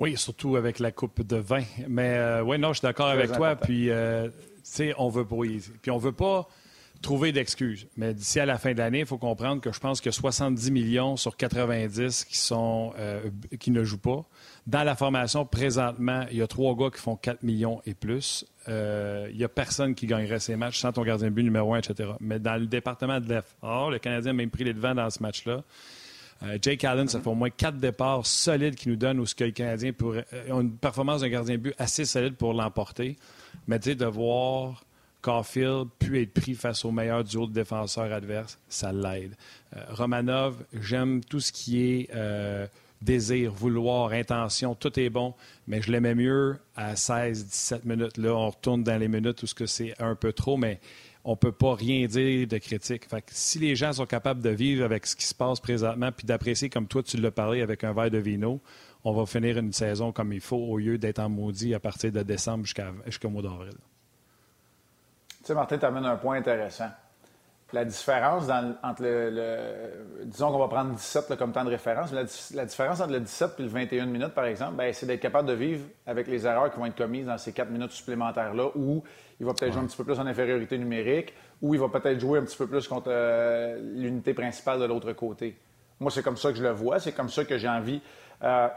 Oui, 0.00 0.16
surtout 0.16 0.56
avec 0.56 0.78
la 0.78 0.92
coupe 0.92 1.22
de 1.22 1.36
vin. 1.36 1.64
Mais 1.88 2.16
euh, 2.16 2.42
oui, 2.42 2.58
non, 2.58 2.68
je 2.68 2.78
suis 2.78 2.86
d'accord 2.86 3.08
avec 3.08 3.32
toi. 3.32 3.56
Puis, 3.56 3.90
euh, 3.90 4.28
tu 4.28 4.32
sais, 4.62 4.94
on 4.96 5.08
veut 5.08 5.24
brouiller. 5.24 5.60
Puis 5.82 5.90
on 5.90 5.98
veut 5.98 6.12
pas 6.12 6.48
trouver 7.02 7.32
d'excuses. 7.32 7.86
Mais 7.96 8.14
d'ici 8.14 8.40
à 8.40 8.46
la 8.46 8.58
fin 8.58 8.72
de 8.72 8.78
l'année, 8.78 9.00
il 9.00 9.06
faut 9.06 9.18
comprendre 9.18 9.60
que 9.60 9.72
je 9.72 9.80
pense 9.80 10.00
que 10.00 10.10
70 10.10 10.70
millions 10.70 11.16
sur 11.16 11.36
90 11.36 12.24
qui, 12.24 12.36
sont, 12.36 12.92
euh, 12.98 13.30
qui 13.58 13.70
ne 13.70 13.84
jouent 13.84 13.98
pas. 13.98 14.24
Dans 14.68 14.84
la 14.84 14.94
formation, 14.94 15.46
présentement, 15.46 16.26
il 16.30 16.36
y 16.36 16.42
a 16.42 16.46
trois 16.46 16.76
gars 16.76 16.90
qui 16.90 17.00
font 17.00 17.16
4 17.16 17.42
millions 17.42 17.80
et 17.86 17.94
plus. 17.94 18.44
Euh, 18.68 19.26
il 19.30 19.38
n'y 19.38 19.44
a 19.44 19.48
personne 19.48 19.94
qui 19.94 20.06
gagnerait 20.06 20.40
ces 20.40 20.56
matchs 20.56 20.78
sans 20.80 20.92
ton 20.92 21.04
gardien 21.04 21.28
de 21.28 21.32
but 21.32 21.42
numéro 21.42 21.72
un, 21.72 21.78
etc. 21.78 22.10
Mais 22.20 22.38
dans 22.38 22.60
le 22.60 22.66
département 22.66 23.18
de 23.18 23.32
l'effort, 23.32 23.90
le 23.90 23.98
Canadien 23.98 24.32
a 24.32 24.34
même 24.34 24.50
pris 24.50 24.64
les 24.64 24.74
devants 24.74 24.94
dans 24.94 25.08
ce 25.08 25.22
match-là. 25.22 25.62
Euh, 26.42 26.58
Jake 26.60 26.84
Allen, 26.84 27.08
ça 27.08 27.18
fait 27.18 27.30
au 27.30 27.34
moins 27.34 27.48
quatre 27.48 27.78
départs 27.78 28.26
solides 28.26 28.74
qui 28.74 28.90
nous 28.90 28.96
donnent 28.96 29.20
où 29.20 29.24
ce 29.24 29.34
que 29.34 29.44
les 29.44 29.94
ont 30.52 30.60
une 30.60 30.76
performance 30.76 31.22
d'un 31.22 31.30
gardien 31.30 31.54
de 31.54 31.62
but 31.62 31.74
assez 31.78 32.04
solide 32.04 32.34
pour 32.34 32.52
l'emporter. 32.52 33.16
Mais 33.68 33.78
tu 33.78 33.88
sais, 33.88 33.94
de 33.94 34.04
voir 34.04 34.84
Caulfield 35.22 35.88
pu 35.98 36.20
être 36.20 36.34
pris 36.34 36.52
face 36.52 36.84
au 36.84 36.90
meilleur 36.90 37.24
duo 37.24 37.46
de 37.46 37.52
défenseurs 37.52 38.12
adverses, 38.12 38.58
ça 38.68 38.92
l'aide. 38.92 39.34
Euh, 39.74 39.80
Romanov, 39.88 40.62
j'aime 40.78 41.24
tout 41.24 41.40
ce 41.40 41.52
qui 41.52 41.80
est 41.80 42.10
euh, 42.14 42.66
désir, 43.02 43.52
vouloir, 43.52 44.12
intention, 44.12 44.74
tout 44.74 44.98
est 44.98 45.10
bon, 45.10 45.34
mais 45.66 45.82
je 45.82 45.90
l'aimais 45.92 46.14
mieux 46.14 46.58
à 46.76 46.94
16-17 46.94 47.80
minutes. 47.84 48.16
Là, 48.16 48.34
on 48.34 48.50
retourne 48.50 48.82
dans 48.82 48.98
les 48.98 49.08
minutes 49.08 49.42
où 49.42 49.46
que 49.54 49.66
c'est 49.66 49.94
un 50.00 50.14
peu 50.14 50.32
trop, 50.32 50.56
mais 50.56 50.80
on 51.24 51.32
ne 51.32 51.36
peut 51.36 51.52
pas 51.52 51.74
rien 51.74 52.06
dire 52.06 52.46
de 52.46 52.58
critique. 52.58 53.08
Fait 53.08 53.24
si 53.28 53.58
les 53.58 53.76
gens 53.76 53.92
sont 53.92 54.06
capables 54.06 54.40
de 54.40 54.50
vivre 54.50 54.84
avec 54.84 55.06
ce 55.06 55.16
qui 55.16 55.24
se 55.24 55.34
passe 55.34 55.60
présentement, 55.60 56.10
puis 56.12 56.26
d'apprécier 56.26 56.70
comme 56.70 56.86
toi 56.86 57.02
tu 57.02 57.16
l'as 57.16 57.30
parlé 57.30 57.62
avec 57.62 57.84
un 57.84 57.92
verre 57.92 58.10
de 58.10 58.18
vino, 58.18 58.60
on 59.04 59.12
va 59.12 59.26
finir 59.26 59.58
une 59.58 59.72
saison 59.72 60.12
comme 60.12 60.32
il 60.32 60.40
faut 60.40 60.56
au 60.56 60.78
lieu 60.78 60.98
d'être 60.98 61.20
en 61.20 61.28
maudit 61.28 61.74
à 61.74 61.80
partir 61.80 62.12
de 62.12 62.22
décembre 62.22 62.66
jusqu'au 63.06 63.30
mois 63.30 63.42
d'avril 63.42 63.74
sais, 65.48 65.54
Martin, 65.54 65.78
tu 65.78 65.84
amènes 65.86 66.04
un 66.04 66.16
point 66.16 66.36
intéressant. 66.36 66.90
La 67.74 67.84
différence 67.84 68.44
entre 68.82 69.02
le, 69.02 70.24
Disons 70.24 70.50
qu'on 70.50 70.58
va 70.58 70.68
prendre 70.68 70.94
17 70.94 71.36
comme 71.36 71.52
temps 71.52 71.64
de 71.64 71.70
référence, 71.70 72.10
mais 72.12 72.22
la, 72.54 72.64
différence 72.64 73.00
entre 73.00 73.12
le 73.12 73.20
17 73.20 73.50
et 73.58 73.62
le 73.62 73.68
21 73.68 74.06
minutes, 74.06 74.34
par 74.34 74.46
exemple, 74.46 74.76
ben, 74.76 74.90
c'est 74.94 75.04
d'être 75.04 75.20
capable 75.20 75.48
de 75.48 75.52
vivre 75.52 75.84
avec 76.06 76.28
les 76.28 76.46
erreurs 76.46 76.70
qui 76.70 76.78
vont 76.78 76.86
être 76.86 76.96
commises 76.96 77.26
dans 77.26 77.36
ces 77.36 77.52
4 77.52 77.70
minutes 77.70 77.92
supplémentaires-là, 77.92 78.70
où 78.74 79.02
il 79.38 79.44
va 79.44 79.52
peut-être 79.52 79.74
jouer 79.74 79.82
un 79.82 79.86
petit 79.86 79.98
peu 79.98 80.04
plus 80.04 80.18
en 80.18 80.26
infériorité 80.26 80.78
numérique, 80.78 81.34
ou 81.60 81.74
il 81.74 81.80
va 81.80 81.88
peut-être 81.88 82.18
jouer 82.18 82.38
un 82.38 82.44
petit 82.44 82.56
peu 82.56 82.66
plus 82.66 82.88
contre 82.88 83.08
euh, 83.08 83.78
l'unité 83.96 84.32
principale 84.32 84.80
de 84.80 84.86
l'autre 84.86 85.12
côté. 85.12 85.58
Moi, 86.00 86.10
c'est 86.10 86.22
comme 86.22 86.38
ça 86.38 86.50
que 86.52 86.56
je 86.56 86.62
le 86.62 86.70
vois, 86.70 87.00
c'est 87.00 87.12
comme 87.12 87.28
ça 87.28 87.44
que 87.44 87.58
j'ai 87.58 87.68
envie 87.68 88.00
euh, 88.44 88.68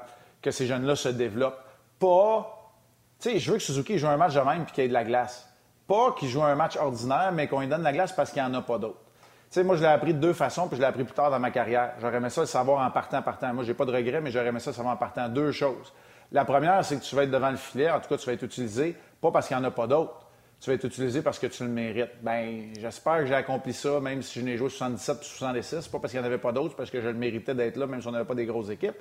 que 0.42 0.52
ces 0.52 0.66
jeunes-là 0.66 0.98
se 0.98 1.10
développent. 1.10 1.64
Pas. 1.98 2.74
Tu 3.22 3.30
sais, 3.30 3.40
je 3.40 3.52
veux 3.52 3.58
que 3.58 3.64
Suzuki 3.64 3.98
joue 3.98 4.08
un 4.08 4.18
match 4.18 4.34
de 4.34 4.42
même 4.42 4.66
puis 4.66 4.74
qu'il 4.74 4.84
y 4.84 4.86
ait 4.86 4.90
de 4.90 4.94
la 4.94 5.06
glace. 5.06 5.48
Pas 5.92 6.16
qu'il 6.18 6.30
joue 6.30 6.42
un 6.42 6.56
match 6.56 6.78
ordinaire, 6.78 7.34
mais 7.34 7.50
qu'on 7.50 7.60
lui 7.60 7.68
donne 7.68 7.84
la 7.84 7.92
glace 7.92 8.14
parce 8.14 8.32
qu'il 8.32 8.42
n'y 8.42 8.48
en 8.48 8.54
a 8.54 8.62
pas 8.62 8.78
d'autre. 8.78 9.02
Tu 9.04 9.56
sais, 9.56 9.64
moi, 9.66 9.76
je 9.76 9.82
l'ai 9.82 9.90
appris 9.90 10.14
de 10.14 10.20
deux 10.20 10.32
façons, 10.32 10.70
puis 10.70 10.78
je 10.78 10.82
l'ai 10.82 10.88
appris 10.88 11.04
plus 11.04 11.14
tard 11.14 11.30
dans 11.30 11.38
ma 11.38 11.52
carrière. 11.52 11.96
J'aurais 12.00 12.16
aimé 12.16 12.30
ça 12.30 12.40
le 12.40 12.48
savoir 12.48 12.88
en 12.88 12.90
partant, 12.92 13.22
partant. 13.22 13.54
Moi, 13.54 13.66
j'ai 13.66 13.74
pas 13.74 13.84
de 13.84 13.92
regrets, 13.92 14.22
mais 14.22 14.32
j'aurais 14.32 14.48
aimé 14.48 14.62
ça 14.62 14.72
le 14.72 14.76
savoir 14.78 14.94
en 14.94 14.98
partant. 14.98 15.28
Deux 15.28 15.52
choses. 15.52 15.92
La 16.32 16.46
première, 16.46 16.86
c'est 16.86 16.96
que 16.96 17.04
tu 17.04 17.14
vas 17.14 17.24
être 17.24 17.32
devant 17.32 17.50
le 17.50 17.58
filet. 17.58 17.92
En 17.92 18.00
tout 18.00 18.08
cas, 18.08 18.16
tu 18.16 18.26
vas 18.26 18.32
être 18.32 18.44
utilisé, 18.44 18.96
pas 19.20 19.32
parce 19.32 19.50
qu'il 19.50 19.58
n'y 19.58 19.64
en 19.64 19.68
a 19.68 19.72
pas 19.72 19.86
d'autres. 19.86 20.28
Tu 20.62 20.70
vas 20.70 20.76
être 20.76 20.86
utilisé 20.86 21.22
parce 21.22 21.40
que 21.40 21.48
tu 21.48 21.64
le 21.64 21.70
mérites. 21.70 22.24
Ben, 22.24 22.70
j'espère 22.80 23.18
que 23.18 23.26
j'ai 23.26 23.36
accompli 23.36 23.74
ça, 23.74 24.00
même 24.00 24.22
si 24.22 24.40
je 24.40 24.46
n'ai 24.46 24.56
joué 24.56 24.70
77 24.70 25.18
ou 25.18 25.24
66. 25.26 25.90
Pas 25.90 26.00
parce 26.00 26.14
qu'il 26.14 26.22
n'y 26.22 26.26
en 26.26 26.30
avait 26.30 26.38
pas 26.38 26.54
d'autres, 26.54 26.78
parce 26.78 26.90
que 26.90 27.02
je 27.02 27.08
le 27.10 27.16
méritais 27.16 27.54
d'être 27.54 27.76
là, 27.76 27.86
même 27.86 28.00
si 28.02 28.08
on 28.08 28.12
n'avait 28.12 28.24
pas 28.24 28.36
des 28.36 28.46
grosses 28.46 28.70
équipes. 28.70 28.96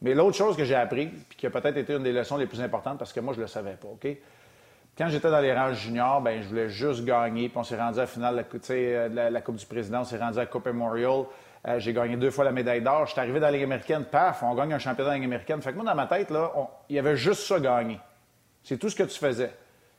Mais 0.00 0.14
l'autre 0.14 0.38
chose 0.38 0.56
que 0.56 0.64
j'ai 0.64 0.74
appris, 0.74 1.08
puis 1.28 1.36
qui 1.36 1.46
a 1.46 1.50
peut-être 1.50 1.76
été 1.76 1.92
une 1.92 2.02
des 2.02 2.12
leçons 2.12 2.38
les 2.38 2.46
plus 2.46 2.62
importantes, 2.62 2.98
parce 2.98 3.12
que 3.12 3.20
moi, 3.20 3.34
je 3.34 3.40
ne 3.40 3.44
le 3.44 3.48
savais 3.48 3.74
pas, 3.74 3.88
OK? 3.88 4.08
Quand 4.96 5.08
j'étais 5.08 5.30
dans 5.30 5.40
les 5.40 5.52
rangs 5.52 5.72
juniors, 5.72 6.20
ben, 6.20 6.40
je 6.40 6.48
voulais 6.48 6.68
juste 6.68 7.04
gagner. 7.04 7.48
Puis 7.48 7.58
on 7.58 7.64
s'est 7.64 7.76
rendu 7.76 7.98
à 7.98 8.02
la 8.02 8.06
finale 8.06 8.36
de 8.36 8.58
euh, 8.70 9.08
la, 9.08 9.30
la, 9.30 9.40
Coupe 9.40 9.56
du 9.56 9.66
Président, 9.66 10.02
on 10.02 10.04
s'est 10.04 10.18
rendu 10.18 10.38
à 10.38 10.42
la 10.42 10.46
Coupe 10.46 10.66
Memorial. 10.66 11.24
Euh, 11.66 11.78
j'ai 11.80 11.92
gagné 11.92 12.16
deux 12.16 12.30
fois 12.30 12.44
la 12.44 12.52
médaille 12.52 12.80
d'or. 12.80 13.06
J'étais 13.06 13.20
arrivé 13.20 13.40
dans 13.40 13.46
la 13.46 13.52
Ligue 13.52 13.64
américaine, 13.64 14.04
paf, 14.04 14.42
on 14.44 14.54
gagne 14.54 14.72
un 14.72 14.78
championnat 14.78 15.08
dans 15.08 15.12
la 15.12 15.16
Ligue 15.16 15.24
américaine. 15.24 15.60
Fait 15.62 15.72
que 15.72 15.76
moi, 15.76 15.84
dans 15.84 15.96
ma 15.96 16.06
tête, 16.06 16.30
là, 16.30 16.52
il 16.88 16.96
y 16.96 16.98
avait 16.98 17.16
juste 17.16 17.42
ça 17.42 17.58
gagné. 17.58 17.98
C'est 18.62 18.78
tout 18.78 18.88
ce 18.88 18.94
que 18.94 19.02
tu 19.02 19.18
faisais. 19.18 19.52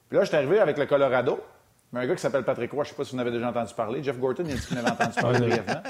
Puis 0.07 0.17
là, 0.17 0.23
j'étais 0.23 0.37
arrivé 0.37 0.59
avec 0.59 0.77
le 0.77 0.85
Colorado. 0.85 1.43
Mais 1.91 2.01
un 2.01 2.07
gars 2.07 2.15
qui 2.15 2.21
s'appelle 2.21 2.43
Patrick 2.43 2.71
Roy, 2.71 2.83
je 2.83 2.89
ne 2.89 2.91
sais 2.91 2.97
pas 2.97 3.03
si 3.03 3.11
vous 3.11 3.17
en 3.17 3.21
avez 3.21 3.31
déjà 3.31 3.49
entendu 3.49 3.73
parler. 3.73 4.01
Jeff 4.01 4.17
Gorton, 4.17 4.43
il 4.45 4.53
a 4.53 4.55
dit 4.55 4.65
qu'il 4.65 4.77
avait 4.77 4.91
entendu 4.91 5.15
parler 5.21 5.39
brièvement. 5.39 5.81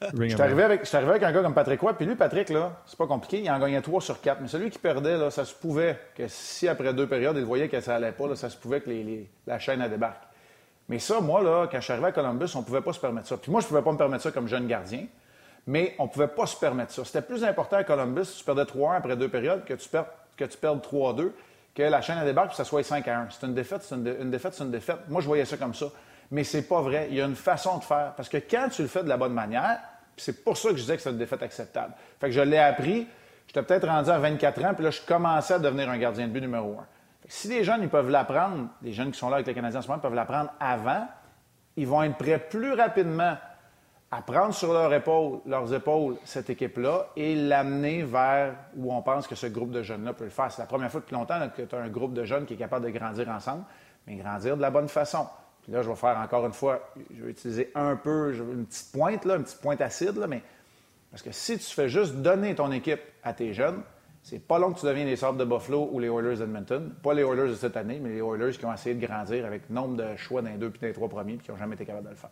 Je 0.00 0.28
suis 0.28 0.40
arrivé, 0.40 0.62
avec, 0.62 1.22
un 1.22 1.32
gars 1.32 1.42
comme 1.42 1.54
Patrick 1.54 1.80
Roy, 1.80 1.94
puis 1.94 2.06
lui, 2.06 2.16
Patrick, 2.16 2.48
là, 2.48 2.80
c'est 2.86 2.98
pas 2.98 3.06
compliqué, 3.06 3.40
il 3.40 3.50
en 3.50 3.58
gagnait 3.58 3.80
3 3.80 4.00
sur 4.00 4.20
4. 4.20 4.40
Mais 4.40 4.48
celui 4.48 4.70
qui 4.70 4.78
perdait, 4.78 5.16
là, 5.16 5.30
ça 5.30 5.44
se 5.44 5.54
pouvait 5.54 5.98
que 6.14 6.26
si 6.28 6.68
après 6.68 6.92
deux 6.92 7.06
périodes, 7.06 7.36
il 7.36 7.44
voyait 7.44 7.68
que 7.68 7.80
ça 7.80 7.96
allait 7.96 8.12
pas, 8.12 8.28
là, 8.28 8.36
ça 8.36 8.50
se 8.50 8.56
pouvait 8.56 8.80
que 8.80 8.90
la 9.46 9.58
chaîne 9.58 9.80
a 9.80 9.88
débarque. 9.88 10.22
Mais 10.88 10.98
ça, 10.98 11.20
moi, 11.20 11.42
là, 11.42 11.66
quand 11.70 11.78
je 11.78 11.84
suis 11.84 11.92
arrivé 11.92 12.08
à 12.08 12.12
Columbus, 12.12 12.50
on 12.54 12.62
pouvait 12.62 12.82
pas 12.82 12.92
se 12.92 13.00
permettre 13.00 13.26
ça. 13.26 13.36
Puis 13.36 13.50
moi, 13.50 13.60
je 13.60 13.66
pouvais 13.66 13.82
pas 13.82 13.92
me 13.92 13.98
permettre 13.98 14.22
ça 14.22 14.30
comme 14.30 14.48
jeune 14.48 14.66
gardien, 14.66 15.06
mais 15.66 15.94
on 15.98 16.08
pouvait 16.08 16.28
pas 16.28 16.46
se 16.46 16.56
permettre 16.56 16.92
ça. 16.92 17.04
C'était 17.04 17.22
plus 17.22 17.42
important 17.42 17.76
à 17.76 17.84
Columbus 17.84 18.26
si 18.26 18.38
tu 18.38 18.44
perdais 18.44 18.64
3-1 18.64 18.96
après 18.96 19.16
deux 19.16 19.28
périodes 19.28 19.64
que 19.64 19.74
tu, 19.74 19.88
perds, 19.88 20.06
que 20.36 20.44
tu 20.44 20.58
perdes 20.58 20.84
3-2, 20.84 21.30
que 21.74 21.82
la 21.82 22.02
chaîne 22.02 22.18
à 22.18 22.24
débarque, 22.24 22.48
puis 22.48 22.56
ça 22.56 22.64
soit 22.64 22.82
5 22.82 23.08
1. 23.08 23.28
C'est 23.30 23.46
une 23.46 23.54
défaite, 23.54 23.82
c'est 23.82 23.94
une, 23.94 24.06
une 24.20 24.30
défaite, 24.30 24.54
c'est 24.54 24.64
une 24.64 24.70
défaite. 24.70 24.98
Moi, 25.08 25.22
je 25.22 25.26
voyais 25.26 25.44
ça 25.44 25.56
comme 25.56 25.74
ça. 25.74 25.86
Mais 26.34 26.42
c'est 26.42 26.66
pas 26.66 26.80
vrai. 26.80 27.06
Il 27.10 27.16
y 27.16 27.20
a 27.20 27.26
une 27.26 27.36
façon 27.36 27.78
de 27.78 27.84
faire. 27.84 28.12
Parce 28.16 28.28
que 28.28 28.38
quand 28.38 28.68
tu 28.68 28.82
le 28.82 28.88
fais 28.88 29.04
de 29.04 29.08
la 29.08 29.16
bonne 29.16 29.32
manière, 29.32 29.78
c'est 30.16 30.42
pour 30.42 30.56
ça 30.56 30.70
que 30.70 30.74
je 30.74 30.80
disais 30.80 30.96
que 30.96 31.02
c'est 31.02 31.10
une 31.10 31.16
défaite 31.16 31.44
acceptable. 31.44 31.92
Fait 32.18 32.26
que 32.26 32.32
je 32.32 32.40
l'ai 32.40 32.58
appris. 32.58 33.06
J'étais 33.46 33.62
peut-être 33.62 33.86
rendu 33.86 34.10
à 34.10 34.18
24 34.18 34.64
ans, 34.64 34.74
puis 34.74 34.82
là, 34.82 34.90
je 34.90 35.00
commençais 35.02 35.54
à 35.54 35.58
devenir 35.60 35.88
un 35.88 35.96
gardien 35.96 36.26
de 36.26 36.32
but 36.32 36.40
numéro 36.40 36.76
un. 36.80 36.86
si 37.28 37.46
les 37.46 37.62
jeunes, 37.62 37.82
ils 37.82 37.88
peuvent 37.88 38.10
l'apprendre, 38.10 38.66
les 38.82 38.92
jeunes 38.92 39.12
qui 39.12 39.18
sont 39.18 39.28
là 39.28 39.36
avec 39.36 39.46
les 39.46 39.54
Canadiens 39.54 39.78
en 39.78 39.82
ce 39.82 39.86
moment, 39.86 40.00
peuvent 40.00 40.14
l'apprendre 40.14 40.50
avant, 40.58 41.06
ils 41.76 41.86
vont 41.86 42.02
être 42.02 42.16
prêts 42.16 42.40
plus 42.40 42.72
rapidement 42.72 43.36
à 44.10 44.22
prendre 44.22 44.54
sur 44.54 44.72
leurs 44.72 45.72
épaules 45.72 46.16
cette 46.24 46.50
équipe-là 46.50 47.10
et 47.14 47.36
l'amener 47.36 48.02
vers 48.02 48.54
où 48.76 48.92
on 48.92 49.02
pense 49.02 49.28
que 49.28 49.36
ce 49.36 49.46
groupe 49.46 49.70
de 49.70 49.84
jeunes-là 49.84 50.14
peut 50.14 50.24
le 50.24 50.30
faire. 50.30 50.50
C'est 50.50 50.62
la 50.62 50.66
première 50.66 50.90
fois 50.90 51.00
depuis 51.00 51.14
longtemps 51.14 51.38
que 51.56 51.62
tu 51.62 51.76
as 51.76 51.78
un 51.78 51.88
groupe 51.88 52.14
de 52.14 52.24
jeunes 52.24 52.44
qui 52.44 52.54
est 52.54 52.56
capable 52.56 52.86
de 52.86 52.90
grandir 52.90 53.28
ensemble, 53.28 53.62
mais 54.08 54.16
grandir 54.16 54.56
de 54.56 54.62
la 54.62 54.70
bonne 54.70 54.88
façon. 54.88 55.28
Puis 55.64 55.72
là, 55.72 55.82
je 55.82 55.88
vais 55.88 55.96
faire 55.96 56.18
encore 56.18 56.44
une 56.44 56.52
fois, 56.52 56.92
je 57.16 57.24
vais 57.24 57.30
utiliser 57.30 57.70
un 57.74 57.96
peu, 57.96 58.34
une 58.34 58.66
petite 58.66 58.92
pointe, 58.92 59.24
là, 59.24 59.36
une 59.36 59.44
petite 59.44 59.60
pointe 59.60 59.80
acide, 59.80 60.16
là, 60.16 60.26
mais 60.26 60.42
parce 61.10 61.22
que 61.22 61.32
si 61.32 61.58
tu 61.58 61.74
fais 61.74 61.88
juste 61.88 62.16
donner 62.16 62.54
ton 62.54 62.70
équipe 62.70 63.00
à 63.22 63.32
tes 63.32 63.54
jeunes, 63.54 63.82
c'est 64.22 64.40
pas 64.40 64.58
long 64.58 64.72
que 64.72 64.80
tu 64.80 64.86
deviens 64.86 65.04
les 65.04 65.16
Sabres 65.16 65.38
de 65.38 65.44
Buffalo 65.44 65.88
ou 65.92 66.00
les 66.00 66.08
Oilers 66.08 66.36
d'Edmonton. 66.36 66.92
Pas 67.02 67.14
les 67.14 67.22
Oilers 67.22 67.48
de 67.48 67.54
cette 67.54 67.76
année, 67.76 67.98
mais 68.02 68.10
les 68.10 68.20
Oilers 68.20 68.52
qui 68.52 68.64
ont 68.66 68.72
essayé 68.72 68.94
de 68.94 69.06
grandir 69.06 69.46
avec 69.46 69.70
nombre 69.70 69.96
de 69.96 70.16
choix 70.16 70.42
dans 70.42 70.50
les 70.50 70.56
deux 70.56 70.70
puis 70.70 70.80
dans 70.80 70.86
les 70.86 70.92
trois 70.92 71.08
premiers 71.08 71.36
puis 71.36 71.46
qui 71.46 71.50
n'ont 71.50 71.58
jamais 71.58 71.74
été 71.74 71.86
capables 71.86 72.06
de 72.06 72.10
le 72.10 72.16
faire. 72.16 72.30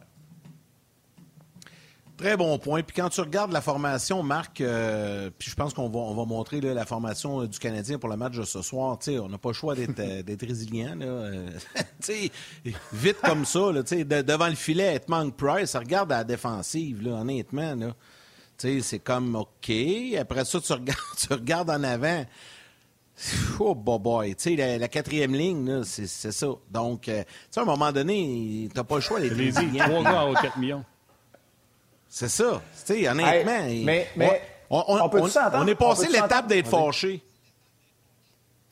Très 2.17 2.37
bon 2.37 2.59
point. 2.59 2.83
Puis 2.83 2.95
quand 2.95 3.09
tu 3.09 3.21
regardes 3.21 3.53
la 3.53 3.61
formation, 3.61 4.23
Marc, 4.23 4.61
euh, 4.61 5.31
puis 5.39 5.51
je 5.51 5.57
pense 5.57 5.73
qu'on 5.73 5.89
va, 5.89 5.99
on 5.99 6.15
va 6.15 6.25
montrer 6.25 6.61
la 6.61 6.85
formation 6.85 7.45
du 7.45 7.59
Canadien 7.59 7.99
pour 7.99 8.11
le 8.11 8.17
match 8.17 8.37
de 8.37 8.45
ce 8.45 8.61
soir. 8.63 8.99
on 9.09 9.29
n'a 9.29 9.39
pas 9.39 9.49
le 9.49 9.55
choix 9.55 9.75
d'être, 9.75 9.99
euh, 9.99 10.23
résilient. 10.41 10.95
Euh, 11.01 11.49
vite 12.93 13.17
comme 13.23 13.45
ça, 13.45 13.73
là, 13.73 13.83
devant 13.83 14.49
le 14.49 14.55
filet, 14.55 14.97
it 14.97 15.09
manque 15.09 15.37
Price. 15.37 15.75
Regarde 15.75 16.11
la 16.11 16.25
défensive, 16.25 17.03
là, 17.03 17.21
honnêtement. 17.21 17.75
Là, 17.75 17.95
c'est 18.59 18.99
comme 18.99 19.35
OK. 19.35 19.73
Après 20.19 20.45
ça, 20.45 20.61
tu 20.61 20.73
regardes, 20.73 21.01
tu 21.17 21.33
regardes 21.33 21.71
en 21.71 21.83
avant. 21.83 22.25
Oh, 23.59 23.75
boy, 23.75 24.35
tu 24.35 24.57
sais, 24.57 24.79
la, 24.79 24.89
quatrième 24.89 25.35
ligne, 25.35 25.85
c'est, 25.85 26.07
ça. 26.07 26.47
Donc, 26.71 27.09
à 27.09 27.25
un 27.61 27.65
moment 27.65 27.93
donné, 27.93 28.69
tu 28.71 28.77
n'as 28.77 28.85
pas 28.85 28.97
le 28.97 29.01
choix 29.01 29.21
d'être 29.21 29.37
résilient. 29.37 29.85
Trois 29.85 30.03
gars 30.03 30.21
à 30.39 30.43
4 30.43 30.59
millions. 30.59 30.85
C'est 32.15 32.29
ça. 32.29 32.61
Tu 32.85 32.95
sais, 32.95 33.09
honnêtement. 33.09 33.65
mais, 33.87 34.07
mais 34.17 34.43
on, 34.69 34.85
on, 34.87 35.09
peut 35.09 35.23
on, 35.55 35.67
est 35.67 35.75
passé 35.75 36.09
l'étape 36.09 36.47
d'être 36.47 36.69
fâché. 36.69 37.23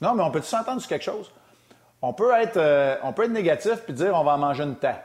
Non, 0.03 0.15
mais 0.15 0.23
on 0.23 0.31
peut 0.31 0.43
s'entendre 0.43 0.79
sur 0.79 0.91
quelque 0.91 1.05
chose? 1.05 1.33
On 2.03 2.13
peut 2.13 2.33
être, 2.35 2.59
euh, 2.59 2.97
on 3.03 3.15
peut 3.15 3.25
être 3.25 3.31
négatif 3.31 3.77
puis 3.87 3.95
dire 3.95 4.15
on 4.15 4.25
va 4.25 4.33
en 4.33 4.39
manger 4.39 4.65
une 4.65 4.77
temps. 4.77 4.99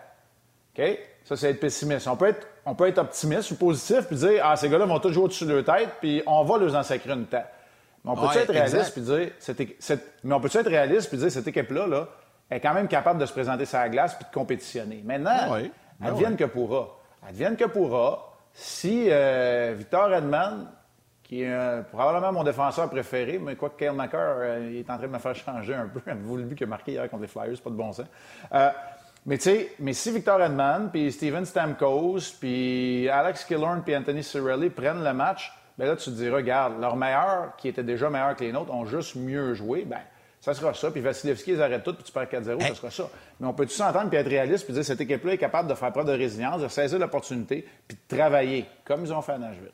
OK? 0.77 0.99
Ça, 1.23 1.37
c'est 1.37 1.51
être 1.51 1.61
pessimiste. 1.61 2.07
On 2.09 2.17
peut 2.17 2.27
être, 2.27 2.45
on 2.65 2.75
peut 2.75 2.89
être 2.89 2.97
optimiste 2.97 3.51
ou 3.51 3.55
positif 3.55 4.01
puis 4.01 4.17
dire 4.17 4.41
ah, 4.43 4.57
ces 4.57 4.67
gars-là 4.67 4.85
vont 4.85 4.99
toujours 4.99 5.23
au-dessus 5.23 5.45
de 5.45 5.53
leur 5.53 5.63
tête 5.63 5.91
puis 6.01 6.21
on 6.27 6.43
va 6.43 6.57
leur 6.57 6.75
en 6.75 6.83
sacrer 6.83 7.13
une 7.13 7.27
temps. 7.27 7.45
Mais 8.03 8.11
on 8.11 8.15
peut 8.15 8.37
être 8.37 8.51
réaliste 8.51 8.91
puis 8.91 9.01
dire 9.01 9.31
mais 10.25 10.35
on 10.35 10.41
peut 10.41 10.49
être 10.53 10.69
réaliste 10.69 11.07
puis 11.07 11.17
dire 11.17 11.31
cette 11.31 11.47
équipe-là 11.47 11.87
là, 11.87 12.09
est 12.51 12.59
quand 12.59 12.73
même 12.73 12.89
capable 12.89 13.17
de 13.17 13.25
se 13.25 13.31
présenter 13.31 13.63
sur 13.63 13.77
la 13.77 13.87
glace 13.87 14.13
puis 14.13 14.25
de 14.25 14.33
compétitionner? 14.33 15.01
Maintenant, 15.05 15.53
oui. 15.53 15.71
advienne 16.01 16.35
que 16.35 16.43
pourra 16.43 16.89
advienne 17.27 17.55
que 17.55 17.65
pourra, 17.65 18.33
si 18.53 19.07
euh, 19.09 19.73
Victor 19.77 20.13
Edman, 20.13 20.67
qui 21.23 21.41
est 21.41 21.83
probablement 21.91 22.31
mon 22.31 22.43
défenseur 22.43 22.89
préféré, 22.89 23.39
mais 23.39 23.55
quoi 23.55 23.69
que 23.71 23.77
Kyle 23.77 23.93
McCarr 23.93 24.35
euh, 24.37 24.79
est 24.79 24.89
en 24.89 24.97
train 24.97 25.07
de 25.07 25.11
me 25.11 25.17
faire 25.17 25.35
changer 25.45 25.73
un 25.73 25.87
peu, 25.87 25.99
vous 26.21 26.37
le 26.37 26.43
but 26.43 26.55
qu'il 26.55 26.67
a 26.67 26.69
marqué 26.69 26.93
hier 26.93 27.09
contre 27.09 27.23
les 27.23 27.27
Flyers, 27.27 27.59
pas 27.61 27.69
de 27.69 27.75
bon 27.75 27.91
sens. 27.91 28.05
Euh, 28.53 28.69
mais 29.25 29.37
tu 29.37 29.45
sais, 29.45 29.71
mais 29.79 29.93
si 29.93 30.11
Victor 30.11 30.39
Edman, 30.41 30.89
puis 30.91 31.11
Steven 31.11 31.45
Stamkos, 31.45 32.35
puis 32.39 33.09
Alex 33.09 33.43
Killorn, 33.45 33.81
puis 33.81 33.97
Anthony 33.97 34.23
Cirelli 34.23 34.69
prennent 34.69 35.03
le 35.03 35.13
match, 35.13 35.51
ben 35.77 35.87
là, 35.87 35.95
tu 35.95 36.05
te 36.05 36.15
dis, 36.15 36.29
regarde, 36.29 36.79
leurs 36.79 36.95
meilleurs, 36.95 37.55
qui 37.57 37.67
étaient 37.67 37.83
déjà 37.83 38.09
meilleurs 38.09 38.35
que 38.35 38.43
les 38.43 38.51
nôtres, 38.51 38.71
ont 38.71 38.85
juste 38.85 39.15
mieux 39.15 39.55
joué. 39.55 39.83
Ben, 39.83 39.99
ça 40.45 40.53
sera 40.53 40.73
ça. 40.73 40.91
Puis 40.91 41.01
Vasilevski, 41.01 41.51
ils 41.51 41.61
arrêtent 41.61 41.83
tout, 41.83 41.93
puis 41.93 42.03
tu 42.03 42.11
perds 42.11 42.29
4-0, 42.29 42.61
ça 42.61 42.75
sera 42.75 42.91
ça. 42.91 43.09
Mais 43.39 43.47
on 43.47 43.53
peut 43.53 43.65
tous 43.65 43.73
s'entendre 43.73 44.09
puis 44.09 44.17
être 44.17 44.29
réaliste, 44.29 44.63
puis 44.65 44.73
dire 44.73 44.85
cette 44.85 45.01
équipe-là 45.01 45.33
est 45.33 45.37
capable 45.37 45.67
de 45.69 45.73
faire 45.73 45.91
preuve 45.91 46.05
de 46.05 46.11
résilience, 46.13 46.61
de 46.61 46.67
saisir 46.67 46.99
l'opportunité, 46.99 47.67
puis 47.87 47.97
de 48.09 48.15
travailler, 48.15 48.65
comme 48.85 49.03
ils 49.03 49.11
ont 49.11 49.21
fait 49.21 49.33
à 49.33 49.37
Nashville. 49.37 49.71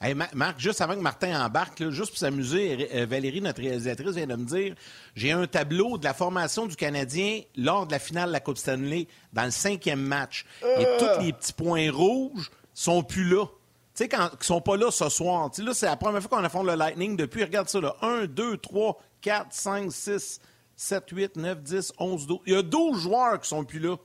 Hey, 0.00 0.14
Marc, 0.14 0.60
juste 0.60 0.80
avant 0.80 0.94
que 0.94 1.00
Martin 1.00 1.44
embarque, 1.44 1.90
juste 1.90 2.10
pour 2.12 2.18
s'amuser, 2.18 2.88
euh, 2.94 3.04
Valérie, 3.04 3.40
notre 3.40 3.60
réalisatrice, 3.60 4.14
vient 4.14 4.28
de 4.28 4.36
me 4.36 4.44
dire 4.44 4.76
j'ai 5.16 5.32
un 5.32 5.44
tableau 5.48 5.98
de 5.98 6.04
la 6.04 6.14
formation 6.14 6.66
du 6.66 6.76
Canadien 6.76 7.40
lors 7.56 7.84
de 7.84 7.90
la 7.90 7.98
finale 7.98 8.28
de 8.28 8.32
la 8.32 8.38
Coupe 8.38 8.58
Stanley 8.58 9.08
dans 9.32 9.42
le 9.44 9.50
cinquième 9.50 10.00
match. 10.00 10.44
Et 10.62 10.86
Euh. 10.86 10.98
tous 11.16 11.24
les 11.24 11.32
petits 11.32 11.52
points 11.52 11.90
rouges 11.90 12.48
sont 12.74 13.02
plus 13.02 13.24
là. 13.28 13.44
Tu 13.46 14.04
sais, 14.04 14.08
quand 14.08 14.30
ils 14.40 14.46
sont 14.46 14.60
pas 14.60 14.76
là 14.76 14.92
ce 14.92 15.08
soir. 15.08 15.50
Tu 15.50 15.62
sais, 15.62 15.66
là, 15.66 15.74
c'est 15.74 15.86
la 15.86 15.96
première 15.96 16.22
fois 16.22 16.38
qu'on 16.38 16.44
affronte 16.44 16.66
le 16.68 16.76
Lightning 16.76 17.16
depuis, 17.16 17.42
regarde 17.42 17.68
ça, 17.68 17.80
là. 17.80 17.96
1, 18.00 18.26
2, 18.26 18.56
3, 18.58 18.96
4, 19.20 19.46
5, 19.52 19.92
6, 19.92 20.40
7, 20.76 21.04
8, 21.10 21.36
9, 21.36 21.62
10, 21.62 21.92
11, 21.98 22.26
12. 22.26 22.38
Il 22.46 22.52
y 22.52 22.56
a 22.56 22.62
12 22.62 23.00
joueurs 23.00 23.40
qui 23.40 23.48
sont 23.48 23.64
plus 23.64 23.78
là. 23.80 23.96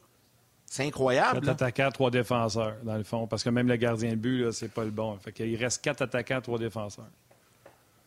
C'est 0.65 0.85
incroyable. 0.87 1.33
Quatre 1.35 1.45
là. 1.45 1.51
attaquants, 1.51 1.91
trois 1.91 2.09
défenseurs, 2.09 2.75
dans 2.83 2.95
le 2.97 3.03
fond. 3.03 3.27
Parce 3.27 3.43
que 3.43 3.49
même 3.49 3.67
le 3.67 3.75
gardien 3.75 4.09
de 4.11 4.15
but, 4.15 4.43
là, 4.45 4.51
c'est 4.51 4.69
pas 4.73 4.83
le 4.83 4.89
bon. 4.89 5.15
Fait 5.19 5.31
qu'il 5.31 5.55
reste 5.55 5.83
quatre 5.83 6.01
attaquants, 6.01 6.41
trois 6.41 6.57
défenseurs. 6.57 7.05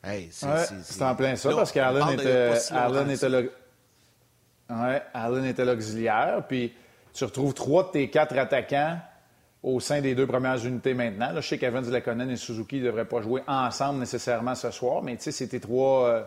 Hey, 0.02 0.28
c'est 0.32 0.46
Ouais, 0.46 0.64
c'est- 0.64 0.82
c'est 0.82 1.02
en 1.02 1.14
plein 1.14 1.36
ça, 1.36 1.50
parce 1.54 1.70
qu'Allen 1.72 2.08
était, 2.14 2.56
si 2.56 2.72
Allen 2.72 3.04
que 3.04 3.10
était, 3.10 3.16
ça. 3.16 3.28
le- 3.28 3.52
ouais, 4.70 5.02
Allen 5.14 5.44
était 5.44 5.64
l'auxiliaire, 5.64 6.42
puis 6.48 6.72
tu 7.12 7.24
retrouves 7.24 7.54
trois 7.54 7.84
de 7.84 7.88
tes 7.90 8.10
quatre 8.10 8.36
attaquants 8.36 8.98
au 9.62 9.80
sein 9.80 10.00
des 10.00 10.14
deux 10.14 10.26
premières 10.26 10.64
unités 10.64 10.94
maintenant. 10.94 11.32
Là, 11.32 11.40
je 11.40 11.48
sais 11.48 11.58
qu'Evans, 11.58 11.80
Lekonen 11.80 12.30
et 12.30 12.36
Suzuki 12.36 12.80
ne 12.80 12.86
devraient 12.86 13.04
pas 13.08 13.20
jouer 13.22 13.42
ensemble 13.46 13.98
nécessairement 14.00 14.54
ce 14.54 14.70
soir, 14.70 15.02
mais 15.02 15.16
tu 15.16 15.22
sais, 15.24 15.32
c'est 15.32 15.48
tes 15.48 15.60
trois, 15.60 16.06
euh, 16.08 16.22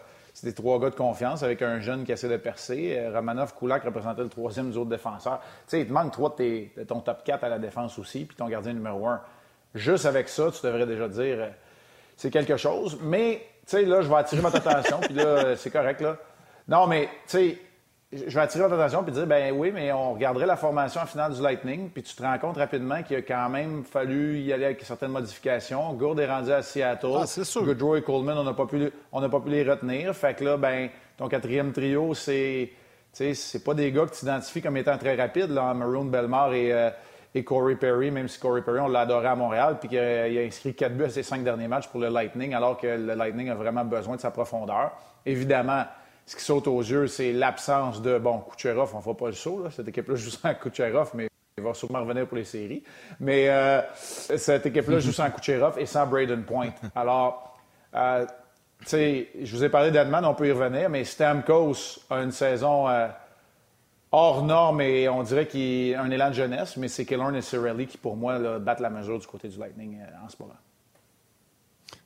des 0.46 0.54
trois 0.54 0.80
gars 0.80 0.90
de 0.90 0.96
confiance 0.96 1.44
avec 1.44 1.62
un 1.62 1.80
jeune 1.80 2.04
qui 2.04 2.12
essaie 2.12 2.30
de 2.30 2.38
percer. 2.38 2.98
Euh, 2.98 3.12
Romanov, 3.14 3.54
Kulak 3.56 3.84
représentait 3.84 4.24
le 4.24 4.30
troisième 4.30 4.72
des 4.72 4.78
autres 4.78 4.90
défenseurs. 4.90 5.40
Tu 5.42 5.48
sais, 5.68 5.82
il 5.82 5.88
te 5.88 5.94
manque 5.94 6.12
trois 6.12 6.36
de 6.38 6.84
ton 6.84 7.00
top 7.00 7.24
4 7.24 7.44
à 7.44 7.50
la 7.50 7.60
défense 7.60 7.98
aussi, 8.00 8.26
puis 8.26 8.36
ton 8.36 8.48
gardien 8.48 8.74
numéro 8.74 9.08
un. 9.08 9.22
Juste 9.76 10.06
avec 10.06 10.30
ça, 10.30 10.50
tu 10.52 10.66
devrais 10.66 10.86
déjà 10.86 11.08
dire 11.08 11.38
euh, 11.40 11.50
c'est 12.18 12.32
quelque 12.32 12.58
chose. 12.58 12.98
Mais, 13.02 13.46
tu 13.66 13.78
sais, 13.78 13.84
là, 13.84 14.02
je 14.02 14.10
vais 14.10 14.16
attirer 14.16 14.42
votre 14.42 14.58
attention, 14.58 15.00
puis 15.00 15.14
là, 15.14 15.24
euh, 15.24 15.56
c'est 15.56 15.72
correct, 15.72 16.02
là. 16.02 16.18
Non, 16.68 16.86
mais, 16.88 17.06
tu 17.06 17.10
sais, 17.28 17.58
je 18.12 18.24
vais 18.24 18.42
attirer 18.42 18.64
votre 18.64 18.74
attention 18.82 19.04
puis 19.04 19.12
dire, 19.12 19.28
ben 19.28 19.54
oui, 19.56 19.72
mais 19.72 19.92
on 19.92 20.14
regarderait 20.14 20.48
la 20.48 20.56
formation 20.56 21.02
en 21.02 21.06
finale 21.06 21.34
du 21.34 21.42
Lightning, 21.42 21.90
puis 21.90 22.02
tu 22.02 22.16
te 22.16 22.24
rends 22.24 22.40
compte 22.40 22.58
rapidement 22.58 23.04
qu'il 23.04 23.18
a 23.18 23.22
quand 23.22 23.50
même 23.50 23.84
fallu 23.84 24.40
y 24.40 24.52
aller 24.52 24.66
avec 24.66 24.82
certaines 24.82 25.12
modifications. 25.12 25.94
Gourde 25.94 26.20
est 26.20 26.28
rendu 26.28 26.52
à 26.52 26.64
Seattle. 26.64 27.08
Ah, 27.16 27.28
c'est 27.28 27.44
sûr. 27.44 27.64
Goodrow 27.64 27.96
et 27.98 28.02
Coleman, 28.02 28.38
on 28.38 28.44
n'a 28.44 28.54
pas, 28.54 28.66
pu- 28.66 28.92
on 29.12 29.22
n'a 29.22 29.30
pas 29.30 29.40
pu 29.40 29.50
les 29.50 29.64
retenir. 29.64 30.16
Fait 30.16 30.34
que 30.34 30.44
là, 30.44 30.58
ben, 30.58 30.90
ton 31.18 31.28
quatrième 31.28 31.72
trio, 31.72 32.16
c'est, 32.16 32.72
c'est 33.14 33.64
pas 33.64 33.76
des 33.76 33.92
gars 33.92 34.06
que 34.08 34.16
tu 34.16 34.26
identifies 34.26 34.62
comme 34.64 34.78
étant 34.78 34.98
très 34.98 35.16
rapides, 35.16 35.52
là, 35.52 35.72
Maroon, 35.76 36.06
Belmar 36.06 36.54
et, 36.54 36.74
euh, 36.74 36.90
et 37.36 37.44
Corey 37.44 37.76
Perry, 37.76 38.10
même 38.10 38.28
si 38.28 38.40
Corey 38.40 38.64
Perry, 38.64 38.80
on 38.80 38.88
l'a 38.88 39.02
adoré 39.02 39.28
à 39.28 39.36
Montréal, 39.36 39.78
puis 39.80 39.88
qu'il 39.88 40.00
a, 40.00 40.24
inscrit 40.48 40.74
quatre 40.74 40.96
buts 40.98 41.04
à 41.04 41.10
ses 41.10 41.22
cinq 41.22 41.44
derniers 41.44 41.68
matchs 41.68 41.88
pour 41.90 42.00
le 42.00 42.10
Lightning, 42.10 42.56
alors 42.56 42.76
que 42.78 42.88
le 42.88 43.14
Lightning 43.14 43.50
a 43.50 43.56
vraiment 43.56 43.86
besoin 43.86 44.16
de 44.16 44.22
sa 44.22 44.32
profondeur. 44.32 44.94
Évidemment, 45.28 45.84
ce 46.30 46.36
qui 46.36 46.44
saute 46.44 46.68
aux 46.68 46.82
yeux, 46.82 47.08
c'est 47.08 47.34
l'absence 47.34 48.04
de, 48.04 48.20
bon, 48.20 48.44
Kucherov, 48.52 48.92
on 48.94 48.98
ne 48.98 49.02
fera 49.02 49.18
pas 49.18 49.26
le 49.26 49.34
saut, 49.34 49.64
là. 49.64 49.72
cette 49.72 49.88
équipe-là 49.88 50.16
joue 50.16 50.30
sans 50.30 50.54
Kucherov, 50.54 51.10
mais 51.16 51.28
il 51.58 51.64
va 51.64 51.74
sûrement 51.74 52.02
revenir 52.02 52.28
pour 52.28 52.38
les 52.38 52.44
séries. 52.44 52.84
Mais 53.20 53.50
euh, 53.50 53.82
cette 53.96 54.68
équipe-là 54.68 55.00
joue 55.00 55.12
sans 55.12 55.32
Kucherov 55.32 55.80
et 55.80 55.88
sans 55.88 56.06
Braden 56.06 56.44
Point. 56.44 56.70
Alors, 56.96 57.58
euh, 57.96 58.28
tu 58.82 58.86
sais, 58.86 59.30
je 59.42 59.56
vous 59.56 59.64
ai 59.64 59.70
parlé 59.70 59.90
d'Edman, 59.90 60.24
on 60.24 60.36
peut 60.36 60.48
y 60.48 60.52
revenir, 60.52 60.88
mais 60.92 61.04
Stamkos 61.04 62.02
a 62.12 62.18
une 62.18 62.32
saison 62.32 62.88
euh, 62.88 63.08
hors 64.12 64.46
norme 64.46 64.82
et 64.82 65.10
on 65.10 65.24
dirait 65.24 65.48
qu'il 65.48 65.96
a 65.96 66.04
un 66.04 66.12
élan 66.12 66.30
de 66.30 66.36
jeunesse, 66.36 66.78
mais 66.78 66.90
c'est 66.90 67.08
Killorn 67.08 67.36
et 67.36 67.42
Cirelli 67.42 67.88
qui, 67.88 67.98
pour 67.98 68.16
moi, 68.16 68.60
battent 68.60 68.82
la 68.82 68.92
mesure 68.92 69.18
du 69.18 69.26
côté 69.26 69.48
du 69.48 69.58
Lightning 69.58 70.00
euh, 70.00 70.24
en 70.24 70.30
ce 70.30 70.36
moment. 70.40 70.54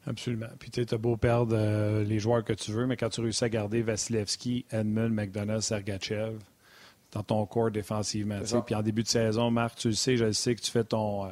Absolument. 0.05 0.47
Puis 0.59 0.69
tu 0.71 0.81
as 0.89 0.97
beau 0.97 1.17
perdre 1.17 1.55
euh, 1.57 2.03
les 2.03 2.19
joueurs 2.19 2.43
que 2.43 2.53
tu 2.53 2.71
veux, 2.71 2.85
mais 2.85 2.97
quand 2.97 3.09
tu 3.09 3.21
réussis 3.21 3.43
à 3.43 3.49
garder 3.49 3.81
Vasilevski, 3.81 4.65
Edmund, 4.71 5.13
McDonough, 5.13 5.61
Sergachev 5.61 6.37
dans 7.11 7.23
ton 7.23 7.45
corps 7.45 7.71
défensivement. 7.71 8.39
Puis 8.65 8.75
en 8.75 8.81
début 8.81 9.03
de 9.03 9.07
saison, 9.07 9.51
Marc, 9.51 9.77
tu 9.77 9.89
le 9.89 9.93
sais, 9.93 10.17
je 10.17 10.25
le 10.25 10.33
sais 10.33 10.55
que 10.55 10.61
tu 10.61 10.71
fais 10.71 10.83
ton, 10.83 11.25
euh, 11.25 11.29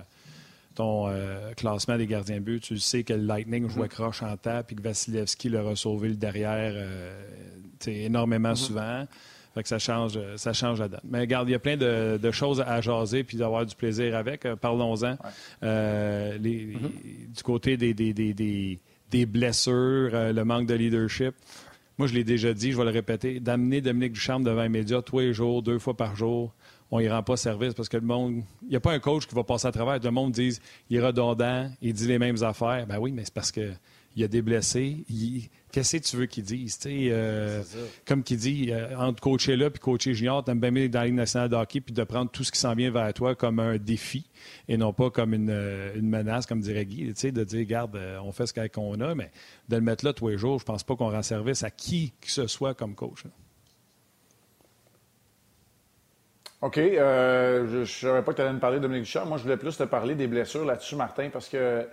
ton 0.75 1.07
euh, 1.07 1.53
classement 1.53 1.97
des 1.97 2.07
gardiens 2.07 2.37
de 2.37 2.41
but. 2.41 2.61
Tu 2.61 2.75
le 2.75 2.79
sais 2.79 3.03
que 3.03 3.13
le 3.13 3.23
Lightning 3.23 3.69
jouait 3.69 3.89
croche 3.89 4.21
en 4.21 4.37
table 4.37 4.65
puis 4.67 4.75
que 4.75 4.83
Vasilevski 4.83 5.49
leur 5.49 5.67
a 5.67 5.75
sauvé 5.75 6.09
le 6.09 6.15
derrière 6.15 6.73
énormément 7.87 8.55
souvent. 8.55 9.07
Fait 9.53 9.63
que 9.63 9.67
ça 9.69 9.79
change, 9.79 10.13
euh, 10.15 10.37
ça 10.37 10.53
change 10.53 10.79
la 10.79 10.87
donne. 10.87 11.01
Mais 11.03 11.19
regarde, 11.19 11.49
il 11.49 11.51
y 11.51 11.55
a 11.55 11.59
plein 11.59 11.75
de, 11.75 12.17
de 12.21 12.31
choses 12.31 12.61
à 12.61 12.79
jaser 12.79 13.23
puis 13.25 13.37
d'avoir 13.37 13.65
du 13.65 13.75
plaisir 13.75 14.15
avec. 14.15 14.45
Euh, 14.45 14.55
Parlons-en. 14.55 15.17
Euh, 15.63 16.37
les- 16.37 16.75
Du 17.35 17.43
côté 17.43 17.77
des, 17.77 17.93
des, 17.93 18.13
des, 18.13 18.79
des, 19.09 19.25
blessures, 19.25 20.11
euh, 20.13 20.31
le 20.33 20.43
manque 20.45 20.67
de 20.67 20.73
leadership. 20.73 21.33
Moi, 21.97 22.07
je 22.07 22.13
l'ai 22.13 22.23
déjà 22.23 22.53
dit, 22.53 22.71
je 22.71 22.77
vais 22.77 22.85
le 22.85 22.89
répéter. 22.91 23.39
D'amener 23.39 23.81
Dominique 23.81 24.13
Ducharme 24.13 24.43
devant 24.43 24.63
les 24.63 24.69
médias 24.69 25.01
tous 25.01 25.19
les 25.19 25.33
jours, 25.33 25.61
deux 25.61 25.77
fois 25.79 25.95
par 25.95 26.15
jour, 26.15 26.53
on 26.89 26.99
y 26.99 27.07
rend 27.09 27.21
pas 27.23 27.37
service 27.37 27.73
parce 27.73 27.89
que 27.89 27.97
le 27.97 28.03
monde. 28.05 28.43
Il 28.63 28.69
n'y 28.69 28.75
a 28.75 28.79
pas 28.79 28.91
un 28.93 28.99
coach 28.99 29.27
qui 29.27 29.35
va 29.35 29.43
passer 29.43 29.67
à 29.67 29.71
travers. 29.71 29.99
Tout 29.99 30.05
le 30.07 30.11
monde 30.11 30.31
dit 30.31 30.57
il 30.89 30.97
est 30.97 31.01
redondant, 31.05 31.69
il 31.81 31.93
dit 31.93 32.07
les 32.07 32.19
mêmes 32.19 32.41
affaires. 32.43 32.85
Ben 32.87 32.97
oui, 32.99 33.11
mais 33.11 33.23
c'est 33.25 33.33
parce 33.33 33.51
que. 33.51 33.71
Il 34.17 34.21
y 34.21 34.25
a 34.25 34.27
des 34.27 34.41
blessés. 34.41 35.05
Il- 35.09 35.49
Qu'est-ce 35.71 35.97
que 35.97 36.03
tu 36.03 36.17
veux 36.17 36.25
qu'ils 36.25 36.43
disent? 36.43 36.79
euh, 36.85 37.63
comme 38.05 38.23
qu'il 38.23 38.37
dit, 38.37 38.69
euh, 38.71 38.97
entre 38.97 39.21
coacher 39.21 39.55
là 39.55 39.69
puis 39.69 39.79
coacher 39.79 40.13
junior, 40.13 40.43
t'aimes 40.43 40.59
bien 40.59 40.71
mieux 40.71 40.89
dans 40.89 40.99
la 40.99 41.05
Ligue 41.05 41.15
nationale 41.15 41.49
de 41.49 41.55
hockey 41.55 41.81
puis 41.81 41.93
de 41.93 42.03
prendre 42.03 42.29
tout 42.29 42.43
ce 42.43 42.51
qui 42.51 42.59
s'en 42.59 42.75
vient 42.75 42.91
vers 42.91 43.13
toi 43.13 43.35
comme 43.35 43.59
un 43.59 43.77
défi 43.77 44.25
et 44.67 44.77
non 44.77 44.93
pas 44.93 45.09
comme 45.09 45.33
une, 45.33 45.49
euh, 45.49 45.93
une 45.95 46.09
menace, 46.09 46.45
comme 46.45 46.61
dirait 46.61 46.85
Guy. 46.85 47.07
Tu 47.07 47.13
sais, 47.15 47.31
de 47.31 47.43
dire, 47.43 47.59
regarde, 47.59 47.95
euh, 47.95 48.19
on 48.23 48.31
fait 48.31 48.47
ce 48.47 48.67
qu'on 48.67 48.99
a, 48.99 49.15
mais 49.15 49.31
de 49.69 49.75
le 49.75 49.81
mettre 49.81 50.05
là 50.05 50.13
tous 50.13 50.27
les 50.27 50.37
jours, 50.37 50.59
je 50.59 50.65
pense 50.65 50.83
pas 50.83 50.95
qu'on 50.95 51.09
rend 51.11 51.23
service 51.23 51.63
à 51.63 51.71
qui 51.71 52.13
que 52.21 52.29
ce 52.29 52.47
soit 52.47 52.73
comme 52.73 52.95
coach. 52.95 53.23
là. 53.25 53.31
OK. 56.61 56.77
euh, 56.77 57.67
je 57.67 57.77
ne 57.79 57.85
savais 57.85 58.21
pas 58.21 58.31
que 58.31 58.37
tu 58.37 58.41
allais 58.43 58.53
me 58.53 58.59
parler 58.59 58.77
de 58.77 58.83
Dominique 58.83 59.05
Duchamp. 59.05 59.25
Moi, 59.25 59.37
je 59.37 59.43
voulais 59.43 59.57
plus 59.57 59.75
te 59.75 59.83
parler 59.83 60.13
des 60.15 60.27
blessures 60.27 60.63
là-dessus, 60.63 60.95
Martin, 60.95 61.29
parce 61.31 61.49
que, 61.49 61.87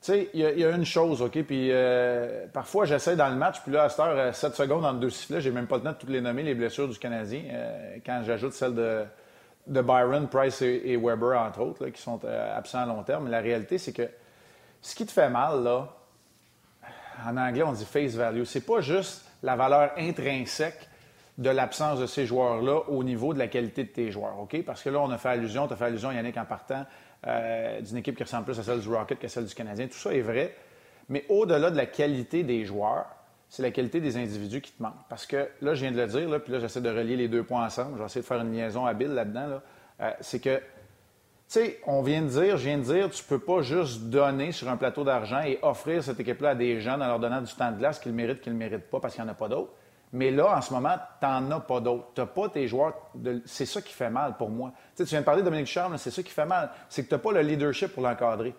tu 0.00 0.12
sais, 0.12 0.30
il 0.32 0.40
y, 0.40 0.64
a- 0.64 0.70
une 0.70 0.84
chose, 0.84 1.22
OK? 1.22 1.42
Puis 1.42 1.70
euh, 1.72 2.46
parfois, 2.52 2.84
j'essaie 2.84 3.16
dans 3.16 3.28
le 3.28 3.34
match, 3.34 3.60
puis 3.62 3.72
là, 3.72 3.84
à 3.84 3.88
cette 3.88 4.00
heure, 4.00 4.34
7 4.34 4.54
secondes 4.54 4.84
entre 4.84 5.00
deux 5.00 5.10
sifflets, 5.10 5.40
j'ai 5.40 5.50
même 5.50 5.66
pas 5.66 5.76
le 5.76 5.82
temps 5.82 5.92
de 5.92 5.96
toutes 5.96 6.10
les 6.10 6.20
nommer, 6.20 6.44
les 6.44 6.54
blessures 6.54 6.88
du 6.88 6.98
Canadien, 6.98 7.42
euh, 7.50 7.96
quand 8.06 8.22
j'ajoute 8.24 8.52
celles 8.52 8.74
de, 8.74 9.04
Byron, 9.82 10.28
Price 10.28 10.62
et, 10.62 10.96
Weber, 10.96 11.38
entre 11.40 11.60
autres, 11.60 11.88
qui 11.88 12.00
sont 12.00 12.20
euh, 12.24 12.56
absents 12.56 12.78
à 12.78 12.86
long 12.86 13.02
terme. 13.02 13.28
La 13.28 13.40
réalité, 13.40 13.76
c'est 13.76 13.92
que 13.92 14.08
ce 14.80 14.94
qui 14.94 15.04
te 15.04 15.10
fait 15.10 15.28
mal, 15.28 15.64
là, 15.64 15.88
en 17.26 17.36
anglais, 17.36 17.64
on 17.64 17.72
dit 17.72 17.84
face 17.84 18.14
value. 18.14 18.44
C'est 18.44 18.64
pas 18.64 18.80
juste 18.80 19.24
la 19.42 19.56
valeur 19.56 19.90
intrinsèque 19.98 20.88
de 21.38 21.50
l'absence 21.50 22.00
de 22.00 22.06
ces 22.06 22.26
joueurs-là 22.26 22.82
au 22.88 23.04
niveau 23.04 23.32
de 23.32 23.38
la 23.38 23.46
qualité 23.48 23.84
de 23.84 23.88
tes 23.88 24.10
joueurs, 24.10 24.38
OK? 24.40 24.62
Parce 24.64 24.82
que 24.82 24.90
là, 24.90 25.00
on 25.00 25.10
a 25.10 25.18
fait 25.18 25.28
allusion, 25.28 25.66
tu 25.68 25.72
as 25.72 25.76
fait 25.76 25.84
allusion, 25.86 26.10
Yannick, 26.10 26.36
en 26.36 26.44
partant, 26.44 26.84
euh, 27.26 27.80
d'une 27.80 27.96
équipe 27.96 28.16
qui 28.16 28.22
ressemble 28.22 28.44
plus 28.44 28.58
à 28.58 28.62
celle 28.62 28.80
du 28.80 28.88
Rocket 28.88 29.18
qu'à 29.18 29.28
celle 29.28 29.46
du 29.46 29.54
Canadien. 29.54 29.86
Tout 29.86 29.98
ça 29.98 30.14
est 30.14 30.20
vrai. 30.20 30.54
Mais 31.08 31.24
au-delà 31.28 31.70
de 31.70 31.76
la 31.76 31.86
qualité 31.86 32.42
des 32.42 32.64
joueurs, 32.64 33.06
c'est 33.48 33.62
la 33.62 33.70
qualité 33.70 34.00
des 34.00 34.16
individus 34.16 34.60
qui 34.60 34.72
te 34.72 34.82
manque. 34.82 35.08
Parce 35.08 35.26
que 35.26 35.48
là, 35.62 35.74
je 35.74 35.80
viens 35.80 35.92
de 35.92 35.96
le 35.96 36.06
dire, 36.06 36.42
puis 36.42 36.52
là, 36.52 36.60
j'essaie 36.60 36.80
de 36.80 36.90
relier 36.90 37.16
les 37.16 37.28
deux 37.28 37.42
points 37.42 37.64
ensemble. 37.64 37.94
Je 37.94 38.00
vais 38.00 38.04
essayer 38.04 38.20
de 38.20 38.26
faire 38.26 38.40
une 38.40 38.52
liaison 38.52 38.84
habile 38.84 39.14
là-dedans. 39.14 39.46
Là. 39.46 39.62
Euh, 40.00 40.10
c'est 40.20 40.40
que 40.40 40.60
tu 41.48 41.60
sais, 41.60 41.80
on 41.86 42.02
vient 42.02 42.20
de 42.20 42.28
dire, 42.28 42.58
je 42.58 42.64
viens 42.64 42.76
de 42.76 42.82
dire, 42.82 43.08
tu 43.08 43.24
peux 43.24 43.38
pas 43.38 43.62
juste 43.62 44.02
donner 44.02 44.52
sur 44.52 44.68
un 44.68 44.76
plateau 44.76 45.02
d'argent 45.02 45.40
et 45.40 45.58
offrir 45.62 46.04
cette 46.04 46.20
équipe-là 46.20 46.50
à 46.50 46.54
des 46.54 46.78
gens 46.78 46.94
en 46.94 47.06
leur 47.06 47.18
donnant 47.18 47.40
du 47.40 47.54
temps 47.54 47.72
de 47.72 47.78
glace 47.78 47.98
qu'ils 47.98 48.12
méritent, 48.12 48.42
qu'ils 48.42 48.52
ne 48.52 48.58
méritent 48.58 48.90
pas 48.90 49.00
parce 49.00 49.14
qu'il 49.14 49.24
n'y 49.24 49.30
en 49.30 49.32
a 49.32 49.34
pas 49.34 49.48
d'autres. 49.48 49.72
Mais 50.12 50.30
là, 50.30 50.56
en 50.56 50.60
ce 50.62 50.72
moment, 50.72 50.94
tu 51.20 51.26
n'en 51.26 51.50
as 51.50 51.60
pas 51.60 51.80
d'autres. 51.80 52.06
Tu 52.14 52.20
n'as 52.20 52.26
pas 52.26 52.48
tes 52.48 52.66
joueurs. 52.66 52.94
de- 53.14 53.42
C'est 53.44 53.66
ça 53.66 53.82
qui 53.82 53.92
fait 53.92 54.08
mal 54.10 54.36
pour 54.38 54.48
moi. 54.48 54.72
Tu 54.96 55.04
viens 55.04 55.20
de 55.20 55.24
parler 55.24 55.42
de 55.42 55.44
Dominique 55.46 55.66
Charles, 55.66 55.98
c'est 55.98 56.10
ça 56.10 56.22
qui 56.22 56.30
fait 56.30 56.46
mal. 56.46 56.70
C'est 56.88 57.04
que 57.04 57.08
tu 57.08 57.14
n'as 57.14 57.18
pas 57.20 57.32
le 57.32 57.40
leadership 57.40 57.88
pour 57.92 58.02
l'encadrer. 58.02 58.52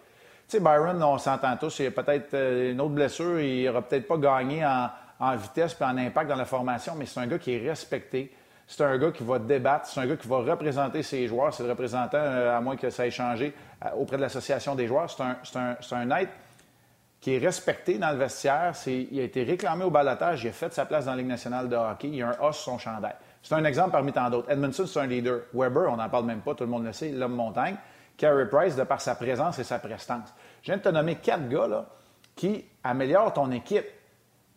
Tu 0.48 0.58
sais, 0.58 0.60
Byron, 0.60 1.02
on 1.04 1.18
s'entend 1.18 1.56
tous, 1.58 1.80
il 1.80 1.86
y 1.86 1.88
a 1.88 1.92
peut-être 1.92 2.34
euh, 2.34 2.72
une 2.72 2.82
autre 2.82 2.92
blessure, 2.94 3.40
il 3.40 3.66
n'aura 3.66 3.82
peut-être 3.84 4.08
pas 4.08 4.18
gagné 4.18 4.66
en, 4.66 5.36
vitesse 5.36 5.76
et 5.80 5.84
en 5.84 5.98
impact 5.98 6.30
dans 6.30 6.36
la 6.36 6.46
formation, 6.46 6.94
mais 6.98 7.06
c'est 7.06 7.20
un 7.20 7.28
gars 7.28 7.38
qui 7.40 7.54
est 7.54 7.68
respecté. 7.70 8.34
C'est 8.68 8.84
un 8.84 8.98
gars 9.00 9.12
qui 9.12 9.24
va 9.24 9.40
débattre, 9.40 9.88
c'est 9.88 10.00
un 10.00 10.06
gars 10.08 10.16
qui 10.18 10.28
va 10.28 10.38
représenter 10.38 11.02
ses 11.04 11.28
joueurs. 11.28 11.52
C'est 11.54 11.64
le 11.64 11.70
représentant, 11.70 12.18
euh, 12.20 12.56
à 12.56 12.62
moins 12.62 12.76
que 12.76 12.90
ça 12.92 13.06
ait 13.08 13.12
changé, 13.12 13.54
euh, 13.84 13.90
auprès 13.98 14.18
de 14.18 14.22
l'association 14.22 14.76
des 14.76 14.86
joueurs. 14.88 15.10
C'est 15.10 15.24
un, 15.24 15.38
un- 15.60 15.98
un 16.12 16.18
être 16.18 16.32
qui 17.22 17.36
est 17.36 17.38
respecté 17.38 17.98
dans 17.98 18.12
le 18.12 18.18
vestiaire. 18.18 18.72
C'est- 18.76 19.08
il 19.12 19.20
a 19.20 19.24
été 19.24 19.44
réclamé 19.44 19.84
au 19.84 19.90
balotage, 19.90 20.44
il 20.44 20.50
a 20.50 20.52
fait 20.52 20.74
sa 20.74 20.86
place 20.86 21.06
dans 21.06 21.12
la 21.12 21.18
Ligue 21.18 21.28
nationale 21.28 21.68
de 21.70 21.76
hockey. 21.76 22.10
Il 22.10 22.24
a 22.24 22.30
un 22.30 22.38
os 22.48 22.56
sur 22.58 22.72
son 22.74 22.78
chandail. 22.78 23.16
C'est 23.42 23.56
un 23.56 23.64
exemple 23.66 23.92
parmi 23.92 24.12
tant 24.12 24.30
d'autres. 24.30 24.50
Edmondson, 24.52 24.86
c'est 24.86 25.00
un 25.00 25.06
leader. 25.08 25.42
Weber, 25.54 25.90
on 25.92 25.98
n'en 25.98 26.10
parle 26.10 26.26
même 26.26 26.42
pas, 26.42 26.54
tout 26.56 26.64
le 26.66 26.70
monde 26.70 26.86
le 26.86 26.94
sait, 26.94 27.10
l'homme 27.10 27.36
montagne. 27.36 27.76
Carey 28.18 28.48
Price, 28.50 28.76
de 28.76 28.84
par 28.84 29.00
sa 29.00 29.16
présence 29.16 29.60
et 29.60 29.64
sa 29.64 29.80
prestance. 29.80 30.34
Je 30.62 30.68
viens 30.72 30.78
de 30.78 30.82
te 30.82 30.90
nommer 30.90 31.16
quatre 31.16 31.48
gars 31.48 31.68
là, 31.68 31.86
qui 32.36 32.66
améliorent 32.84 33.34
ton 33.34 33.52
équipe. 33.52 33.86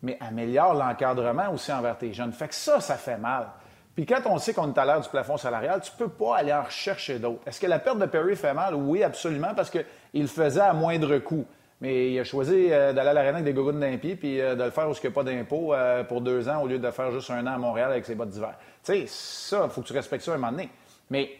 mais 0.05 0.17
améliore 0.19 0.73
l'encadrement 0.73 1.49
aussi 1.53 1.71
envers 1.71 1.97
tes 1.97 2.11
jeunes. 2.11 2.33
Fait 2.33 2.49
que 2.49 2.55
ça, 2.55 2.81
ça 2.81 2.95
fait 2.95 3.15
mal. 3.15 3.47
Puis 3.95 4.05
quand 4.05 4.19
on 4.25 4.37
sait 4.37 4.53
qu'on 4.53 4.73
est 4.73 4.77
à 4.77 4.83
l'heure 4.83 4.99
du 4.99 5.07
plafond 5.07 5.37
salarial, 5.37 5.79
tu 5.79 5.91
peux 5.97 6.09
pas 6.09 6.35
aller 6.39 6.51
en 6.51 6.63
rechercher 6.63 7.19
d'autres. 7.19 7.39
Est-ce 7.47 7.61
que 7.61 7.67
la 7.67 7.79
perte 7.79 7.99
de 7.99 8.05
Perry 8.05 8.35
fait 8.35 8.53
mal? 8.53 8.75
Oui, 8.75 9.01
absolument, 9.01 9.53
parce 9.55 9.69
qu'il 9.69 9.85
le 10.13 10.27
faisait 10.27 10.59
à 10.59 10.73
moindre 10.73 11.19
coût. 11.19 11.45
Mais 11.83 12.11
il 12.11 12.19
a 12.19 12.23
choisi 12.23 12.71
euh, 12.71 12.93
d'aller 12.93 13.09
à 13.09 13.13
l'aréna 13.13 13.39
avec 13.39 13.43
des 13.43 13.51
gogoons 13.51 13.77
d'un 13.77 13.97
pied 13.97 14.15
puis 14.15 14.39
euh, 14.39 14.55
de 14.55 14.63
le 14.63 14.69
faire 14.69 14.89
où 14.89 14.93
il 14.93 14.99
n'y 15.01 15.07
a 15.07 15.11
pas 15.11 15.23
d'impôt 15.23 15.73
euh, 15.73 16.05
pour 16.05 16.21
deux 16.21 16.47
ans 16.47 16.61
au 16.61 16.67
lieu 16.67 16.79
de 16.79 16.91
faire 16.91 17.11
juste 17.11 17.29
un 17.29 17.45
an 17.45 17.55
à 17.55 17.57
Montréal 17.57 17.91
avec 17.91 18.05
ses 18.05 18.15
bottes 18.15 18.29
d'hiver. 18.29 18.55
Tu 18.85 18.93
sais, 18.93 19.03
ça, 19.05 19.63
il 19.65 19.69
faut 19.69 19.81
que 19.81 19.87
tu 19.87 19.93
respectes 19.93 20.23
ça 20.23 20.31
à 20.31 20.35
un 20.35 20.37
moment 20.37 20.53
donné. 20.53 20.69
Mais 21.09 21.31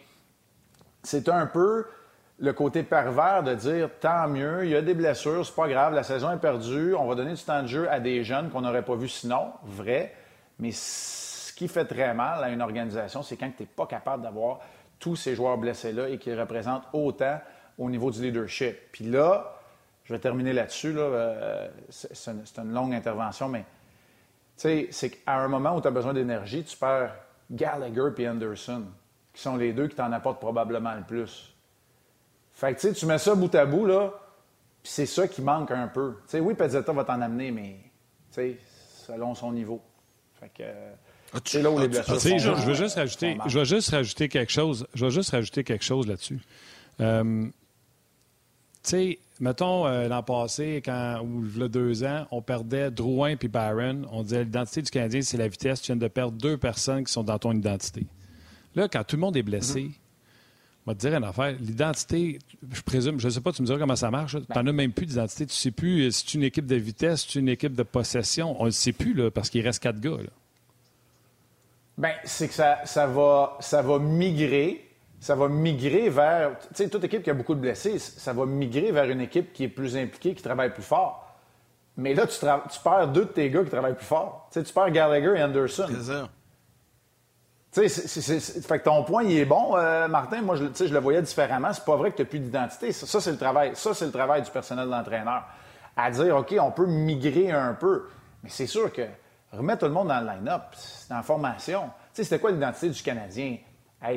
c'est 1.01 1.29
un 1.29 1.45
peu 1.45 1.86
le 2.39 2.51
côté 2.51 2.84
pervers 2.84 3.43
de 3.43 3.56
dire 3.56 3.89
tant 4.01 4.27
mieux, 4.27 4.65
il 4.65 4.71
y 4.71 4.75
a 4.75 4.82
des 4.82 4.93
blessures, 4.93 5.45
c'est 5.45 5.56
pas 5.56 5.69
grave, 5.69 5.93
la 5.93 6.03
saison 6.03 6.29
est 6.34 6.39
perdue, 6.39 6.93
on 6.93 7.08
va 7.08 7.15
donner 7.15 7.36
du 7.36 7.41
temps 7.41 7.62
de 7.62 7.67
jeu 7.67 7.89
à 7.89 8.01
des 8.01 8.25
jeunes 8.25 8.49
qu'on 8.49 8.62
n'aurait 8.62 8.84
pas 8.84 8.95
vus 8.95 9.08
sinon, 9.08 9.53
vrai. 9.63 10.13
Mais 10.60 10.71
ce 10.73 11.53
qui 11.53 11.69
fait 11.69 11.86
très 11.86 12.13
mal 12.13 12.43
à 12.43 12.49
une 12.49 12.62
organisation, 12.62 13.23
c'est 13.23 13.38
quand 13.38 13.49
tu 13.56 13.63
n'es 13.63 13.69
pas 13.73 13.86
capable 13.86 14.23
d'avoir 14.23 14.60
tous 14.99 15.15
ces 15.15 15.36
joueurs 15.36 15.58
blessés-là 15.58 16.10
et 16.10 16.17
qui 16.17 16.34
représentent 16.34 16.89
autant 16.91 17.39
au 17.77 17.89
niveau 17.89 18.12
du 18.12 18.21
leadership. 18.21 18.75
Puis 18.91 19.06
là, 19.06 19.53
je 20.05 20.13
vais 20.13 20.19
terminer 20.19 20.53
là-dessus. 20.53 20.93
Là, 20.93 21.01
euh, 21.01 21.67
c'est 21.89 22.27
une, 22.57 22.73
longue 22.73 22.93
intervention, 22.93 23.49
mais 23.49 23.65
c'est 24.55 24.89
qu'à 25.09 25.37
un 25.37 25.47
moment 25.47 25.75
où 25.75 25.81
tu 25.81 25.87
as 25.87 25.91
besoin 25.91 26.13
d'énergie, 26.13 26.63
tu 26.63 26.77
perds 26.77 27.15
Gallagher 27.51 28.09
et 28.17 28.29
Anderson, 28.29 28.83
qui 29.33 29.41
sont 29.41 29.55
les 29.55 29.73
deux 29.73 29.87
qui 29.87 29.95
t'en 29.95 30.11
apportent 30.11 30.39
probablement 30.39 30.95
le 30.95 31.03
plus. 31.03 31.53
Fait 32.53 32.75
que 32.75 32.87
tu 32.93 33.05
mets 33.05 33.17
ça 33.17 33.35
bout 33.35 33.53
à 33.55 33.65
bout, 33.65 33.85
là, 33.85 34.13
puis 34.83 34.91
c'est 34.91 35.05
ça 35.05 35.27
qui 35.27 35.41
manque 35.41 35.71
un 35.71 35.87
peu. 35.87 36.15
oui, 36.33 36.53
Pezzetta 36.53 36.91
va 36.91 37.03
t'en 37.03 37.21
amener, 37.21 37.51
mais 37.51 37.77
selon 38.31 39.33
son 39.33 39.51
niveau. 39.51 39.81
Fait 40.39 40.49
que. 40.49 40.63
C'est 41.45 41.63
là 41.63 41.71
où 41.71 41.79
les 41.79 41.87
blessures 41.87 42.21
sont, 42.21 42.37
je, 42.37 42.37
je, 42.37 42.65
veux 42.67 42.75
juste 42.75 42.95
rajouter, 42.95 43.39
je 43.47 43.57
veux 43.57 43.65
juste 43.65 43.89
rajouter 43.89 44.29
quelque 44.29 44.51
chose. 44.51 44.85
Je 44.93 45.05
veux 45.05 45.11
juste 45.11 45.31
rajouter 45.31 45.63
quelque 45.63 45.83
chose 45.83 46.05
là-dessus. 46.05 46.39
Euh, 46.99 47.47
sais, 48.89 49.19
mettons, 49.39 49.85
euh, 49.85 50.07
l'an 50.07 50.23
passé, 50.23 50.81
quand, 50.83 51.21
ou 51.23 51.45
il 51.45 51.61
y 51.61 51.63
a 51.63 51.67
deux 51.67 52.03
ans, 52.03 52.25
on 52.31 52.41
perdait 52.41 52.91
Drouin 52.91 53.35
puis 53.35 53.47
Barron. 53.47 54.03
On 54.11 54.23
disait 54.23 54.43
l'identité 54.43 54.81
du 54.81 54.91
Canadien, 54.91 55.21
c'est 55.21 55.37
la 55.37 55.47
vitesse. 55.47 55.81
Tu 55.81 55.87
viens 55.87 55.95
de 55.95 56.07
perdre 56.07 56.37
deux 56.37 56.57
personnes 56.57 57.03
qui 57.03 57.11
sont 57.11 57.23
dans 57.23 57.39
ton 57.39 57.53
identité. 57.53 58.05
Là, 58.75 58.87
quand 58.87 59.03
tout 59.03 59.15
le 59.15 59.21
monde 59.21 59.37
est 59.37 59.43
blessé, 59.43 59.91
on 60.85 60.91
va 60.91 60.95
te 60.95 60.99
dire 60.99 61.15
une 61.15 61.23
affaire. 61.23 61.55
L'identité, 61.59 62.39
je 62.71 62.81
présume, 62.81 63.19
je 63.19 63.27
ne 63.27 63.31
sais 63.31 63.41
pas, 63.41 63.51
tu 63.51 63.61
me 63.61 63.67
diras 63.67 63.79
comment 63.79 63.95
ça 63.95 64.11
marche. 64.11 64.35
Tu 64.35 64.57
n'en 64.57 64.67
as 64.67 64.73
même 64.73 64.91
plus 64.91 65.05
d'identité. 65.05 65.45
Tu 65.45 65.51
ne 65.51 65.55
sais 65.55 65.71
plus 65.71 66.11
si 66.11 66.25
tu 66.25 66.37
une 66.37 66.43
équipe 66.43 66.65
de 66.65 66.75
vitesse, 66.75 67.21
si 67.21 67.27
tu 67.27 67.39
une 67.39 67.49
équipe 67.49 67.75
de 67.75 67.83
possession. 67.83 68.55
On 68.59 68.63
ne 68.63 68.67
le 68.67 68.71
sait 68.71 68.91
plus, 68.91 69.13
là, 69.13 69.31
parce 69.31 69.49
qu'il 69.49 69.61
reste 69.61 69.81
quatre 69.81 69.99
gars. 69.99 70.17
Là. 70.17 70.29
Bien, 71.97 72.13
c'est 72.25 72.47
que 72.47 72.53
ça, 72.53 72.79
ça, 72.85 73.05
va, 73.05 73.55
ça 73.59 73.81
va 73.81 73.99
migrer 73.99 74.83
ça 75.23 75.36
va 75.36 75.47
migrer 75.47 76.09
vers. 76.09 76.59
Tu 76.59 76.65
sais, 76.73 76.89
toute 76.89 77.05
équipe 77.05 77.23
qui 77.23 77.29
a 77.29 77.33
beaucoup 77.33 77.55
de 77.55 77.62
blessés, 77.62 77.97
ça 77.97 78.33
va 78.33 78.45
migrer 78.45 78.91
vers 78.91 79.05
une 79.05 79.21
équipe 79.21 79.53
qui 79.53 79.63
est 79.63 79.69
plus 79.69 79.95
impliquée, 79.95 80.33
qui 80.36 80.43
travaille 80.43 80.73
plus 80.73 80.83
fort. 80.83 81.33
Mais 81.95 82.13
là, 82.13 82.27
tu, 82.27 82.38
tu 82.38 82.79
perds 82.83 83.07
deux 83.07 83.23
de 83.23 83.29
tes 83.29 83.49
gars 83.49 83.63
qui 83.63 83.69
travaillent 83.69 83.95
plus 83.95 84.05
fort. 84.05 84.49
Tu, 84.51 84.59
sais, 84.59 84.65
tu 84.65 84.73
perds 84.73 84.91
Gallagher 84.91 85.33
et 85.38 85.43
Anderson. 85.43 85.86
C'est 85.88 86.12
ça. 86.12 86.29
Tu 87.71 87.88
sais, 87.88 88.39
fait 88.39 88.79
que 88.79 88.83
ton 88.83 89.05
point, 89.05 89.23
il 89.23 89.38
est 89.38 89.45
bon, 89.45 89.77
euh, 89.77 90.09
Martin. 90.09 90.41
Moi, 90.41 90.57
je, 90.57 90.65
je 90.86 90.93
le 90.93 90.99
voyais 90.99 91.21
différemment. 91.21 91.71
C'est 91.71 91.86
pas 91.86 91.95
vrai 91.95 92.12
que 92.12 92.17
tu 92.17 92.23
n'as 92.23 92.27
plus 92.27 92.39
d'identité. 92.39 92.91
Ça, 92.91 93.21
c'est 93.21 93.31
le 93.31 93.38
travail. 93.38 93.71
Ça, 93.75 93.93
c'est 93.93 94.05
le 94.05 94.12
travail 94.12 94.41
du 94.41 94.51
personnel 94.51 94.89
d'entraîneur. 94.89 95.43
À 95.95 96.12
dire, 96.12 96.36
OK, 96.36 96.53
on 96.59 96.71
peut 96.71 96.86
migrer 96.86 97.49
un 97.49 97.75
peu. 97.75 98.09
Mais 98.43 98.49
c'est 98.49 98.67
sûr 98.67 98.91
que 98.91 99.03
remettre 99.53 99.79
tout 99.79 99.86
le 99.86 99.93
monde 99.93 100.09
dans 100.09 100.19
le 100.19 100.27
line-up, 100.27 100.63
c'est 100.73 101.13
en 101.13 101.23
formation. 101.23 101.83
Tu 101.83 101.89
sais, 102.15 102.23
c'était 102.25 102.39
quoi 102.39 102.51
l'identité 102.51 102.89
du 102.89 103.01
Canadien? 103.01 103.55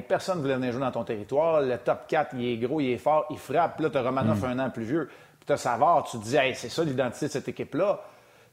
Personne 0.09 0.39
ne 0.39 0.43
voulait 0.43 0.57
venir 0.57 0.73
jouer 0.73 0.81
dans 0.81 0.91
ton 0.91 1.05
territoire. 1.05 1.63
Le 1.63 1.79
top 1.79 2.07
4, 2.09 2.35
il 2.35 2.45
est 2.47 2.57
gros, 2.57 2.81
il 2.81 2.91
est 2.91 2.99
fort, 2.99 3.27
il 3.31 3.39
frappe. 3.39 3.77
Puis 3.77 3.85
là, 3.85 3.91
tu 3.91 3.99
as 3.99 4.03
Romanov 4.03 4.41
hmm. 4.41 4.45
un 4.45 4.59
an 4.67 4.71
plus 4.71 4.85
vieux. 4.85 5.09
Puis 5.39 5.47
tu 5.47 5.53
as 5.53 5.57
Savard, 5.57 6.05
tu 6.05 6.19
te 6.19 6.25
dis, 6.25 6.37
c'est 6.55 6.69
ça 6.69 6.85
l'identité 6.85 7.27
de 7.27 7.33
cette 7.33 7.49
équipe-là. 7.49 8.01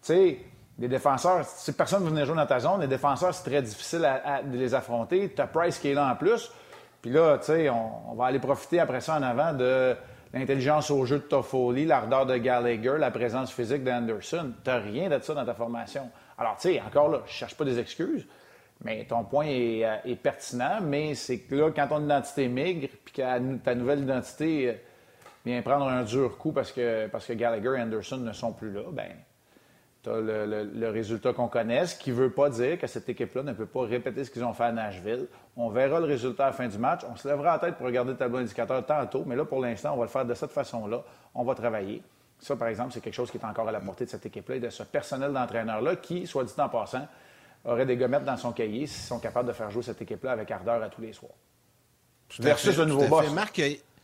Tu 0.02 0.08
sais, 0.13 0.39
les 0.80 0.88
défenseurs, 0.88 1.46
si 1.46 1.72
personne 1.74 2.00
ne 2.00 2.06
veut 2.06 2.12
venir 2.12 2.26
jouer 2.26 2.36
dans 2.36 2.46
ta 2.46 2.60
zone, 2.60 2.82
les 2.82 2.88
défenseurs, 2.88 3.34
c'est 3.34 3.50
très 3.50 3.62
difficile 3.62 4.08
de 4.46 4.58
les 4.58 4.74
affronter. 4.74 5.32
Tu 5.34 5.41
as 5.41 5.48
Price 5.48 5.78
qui 5.78 5.89
est 5.89 5.93
là 5.93 6.12
en 6.12 6.15
plus. 6.15 6.52
Puis 7.02 7.12
là, 7.12 7.38
tu 7.38 7.46
sais, 7.46 7.69
on, 7.69 8.13
va 8.15 8.28
aller 8.28 8.39
profiter 8.39 8.80
après 8.80 9.02
ça 9.02 9.17
en 9.17 9.24
avant 9.24 9.54
de 9.54 9.96
l'intelligence 10.34 10.89
au 10.89 11.06
jeu 11.06 11.17
de 11.17 11.24
Toffoli, 11.24 11.86
l'ardeur 11.86 12.26
de 12.26 12.38
Gallagher, 12.38 12.96
la 12.98 13.12
présence 13.12 13.52
physique 13.52 13.84
d'Anderson. 13.84 14.52
Tu 14.63 14.69
n'as 14.69 14.80
rien 14.80 15.10
de 15.10 15.19
ça 15.19 15.34
dans 15.34 15.46
ta 15.46 15.54
formation. 15.54 16.10
Alors, 16.38 16.56
tu 16.56 16.69
sais, 16.69 16.82
encore 16.82 17.10
là, 17.10 17.19
je 17.26 17.32
ne 17.32 17.36
cherche 17.36 17.56
pas 17.56 17.65
des 17.65 17.78
excuses. 17.78 18.26
Mais 18.84 19.06
ton 19.06 19.24
point 19.24 19.48
euh, 19.48 19.98
est, 20.04 20.15
pertinent, 20.15 20.80
mais 20.82 21.15
c'est 21.15 21.39
que 21.39 21.56
là, 21.56 21.72
quand 21.72 21.88
ton 21.88 22.04
identité 22.04 22.48
migre, 22.48 22.88
puis 23.06 23.13
que 23.13 23.58
ta 23.58 23.76
nouvelle 23.76 24.00
identité 24.00 24.69
euh, 24.69 24.74
vient 25.46 25.62
prendre 25.62 25.88
un 25.88 26.04
dur 26.04 26.38
coup 26.38 26.52
parce 26.52 26.72
que, 26.72 27.08
parce 27.08 27.26
que 27.26 27.34
Gallagher 27.34 27.78
et 27.78 27.82
Anderson 27.82 28.17
ne 28.17 28.34
sont 28.34 28.52
plus 28.52 28.72
là, 28.72 28.84
ben 28.91 29.12
tu 30.04 30.10
as 30.10 30.19
le, 30.19 30.89
résultat 30.89 31.32
qu'on 31.32 31.48
connaît, 31.48 31.86
ce 31.86 31.98
qui 31.98 32.12
ne 32.12 32.15
veut 32.15 32.30
pas 32.30 32.50
dire 32.50 32.78
que 32.78 32.88
cette 32.88 33.08
équipe-là 33.08 33.41
ne 33.43 33.54
peut 33.54 33.65
pas 33.65 33.84
répéter 33.84 34.26
ce 34.26 34.32
qu'ils 34.32 34.43
ont 34.43 34.52
fait 34.52 34.65
à 34.65 34.72
Nashville. 34.74 35.28
On 35.56 35.69
verra 35.69 36.02
le 36.02 36.06
résultat 36.06 36.43
à 36.43 36.48
la 36.48 36.54
fin 36.54 36.67
du 36.67 36.78
match. 36.78 37.02
On 37.10 37.15
se 37.15 37.26
lèvera 37.26 37.54
la 37.54 37.60
tête 37.60 37.76
pour 37.78 37.86
regarder 37.86 38.12
le 38.12 38.17
tableau 38.17 38.39
indicateur 38.39 38.86
tantôt, 38.86 39.24
mais 39.26 39.38
là, 39.38 39.46
pour 39.46 39.62
l'instant, 39.62 39.93
on 39.93 39.98
va 39.98 40.04
le 40.04 40.10
faire 40.10 40.26
de 40.26 40.34
cette 40.34 40.52
façon-là. 40.52 41.04
On 41.34 41.46
va 41.46 41.56
travailler. 41.56 42.04
Ça, 42.38 42.58
par 42.58 42.67
exemple, 42.67 42.91
c'est 42.91 43.00
quelque 43.00 43.13
chose 43.13 43.32
qui 43.32 43.38
est 43.38 43.46
encore 43.46 43.69
à 43.69 43.72
la 43.72 43.80
portée 43.80 44.04
de 44.04 44.10
cette 44.10 44.26
équipe-là 44.26 44.58
et 44.58 44.60
de 44.60 44.69
ce 44.69 44.84
personnel 44.84 45.32
d'entraîneur-là 45.32 45.96
qui, 45.96 46.28
soit 46.28 46.43
dit 46.43 46.54
en 46.58 46.67
passant, 46.67 47.08
aurait 47.65 47.86
des 47.86 47.97
gommettes 47.97 48.26
dans 48.26 48.38
son 48.38 48.52
cahier 48.52 48.88
s'ils 48.88 49.04
sont 49.04 49.19
capables 49.19 49.47
de 49.47 49.54
faire 49.54 49.71
jouer 49.71 49.84
cette 49.84 50.02
équipe-là 50.02 50.32
avec 50.32 50.52
ardeur 50.52 50.82
à 50.82 50.89
tous 50.89 51.02
les 51.02 51.13
soirs. 51.13 51.32
versus 52.39 52.78
le 52.78 52.86
nouveau 52.86 53.08
boss. 53.08 53.32
Marc, 53.32 53.62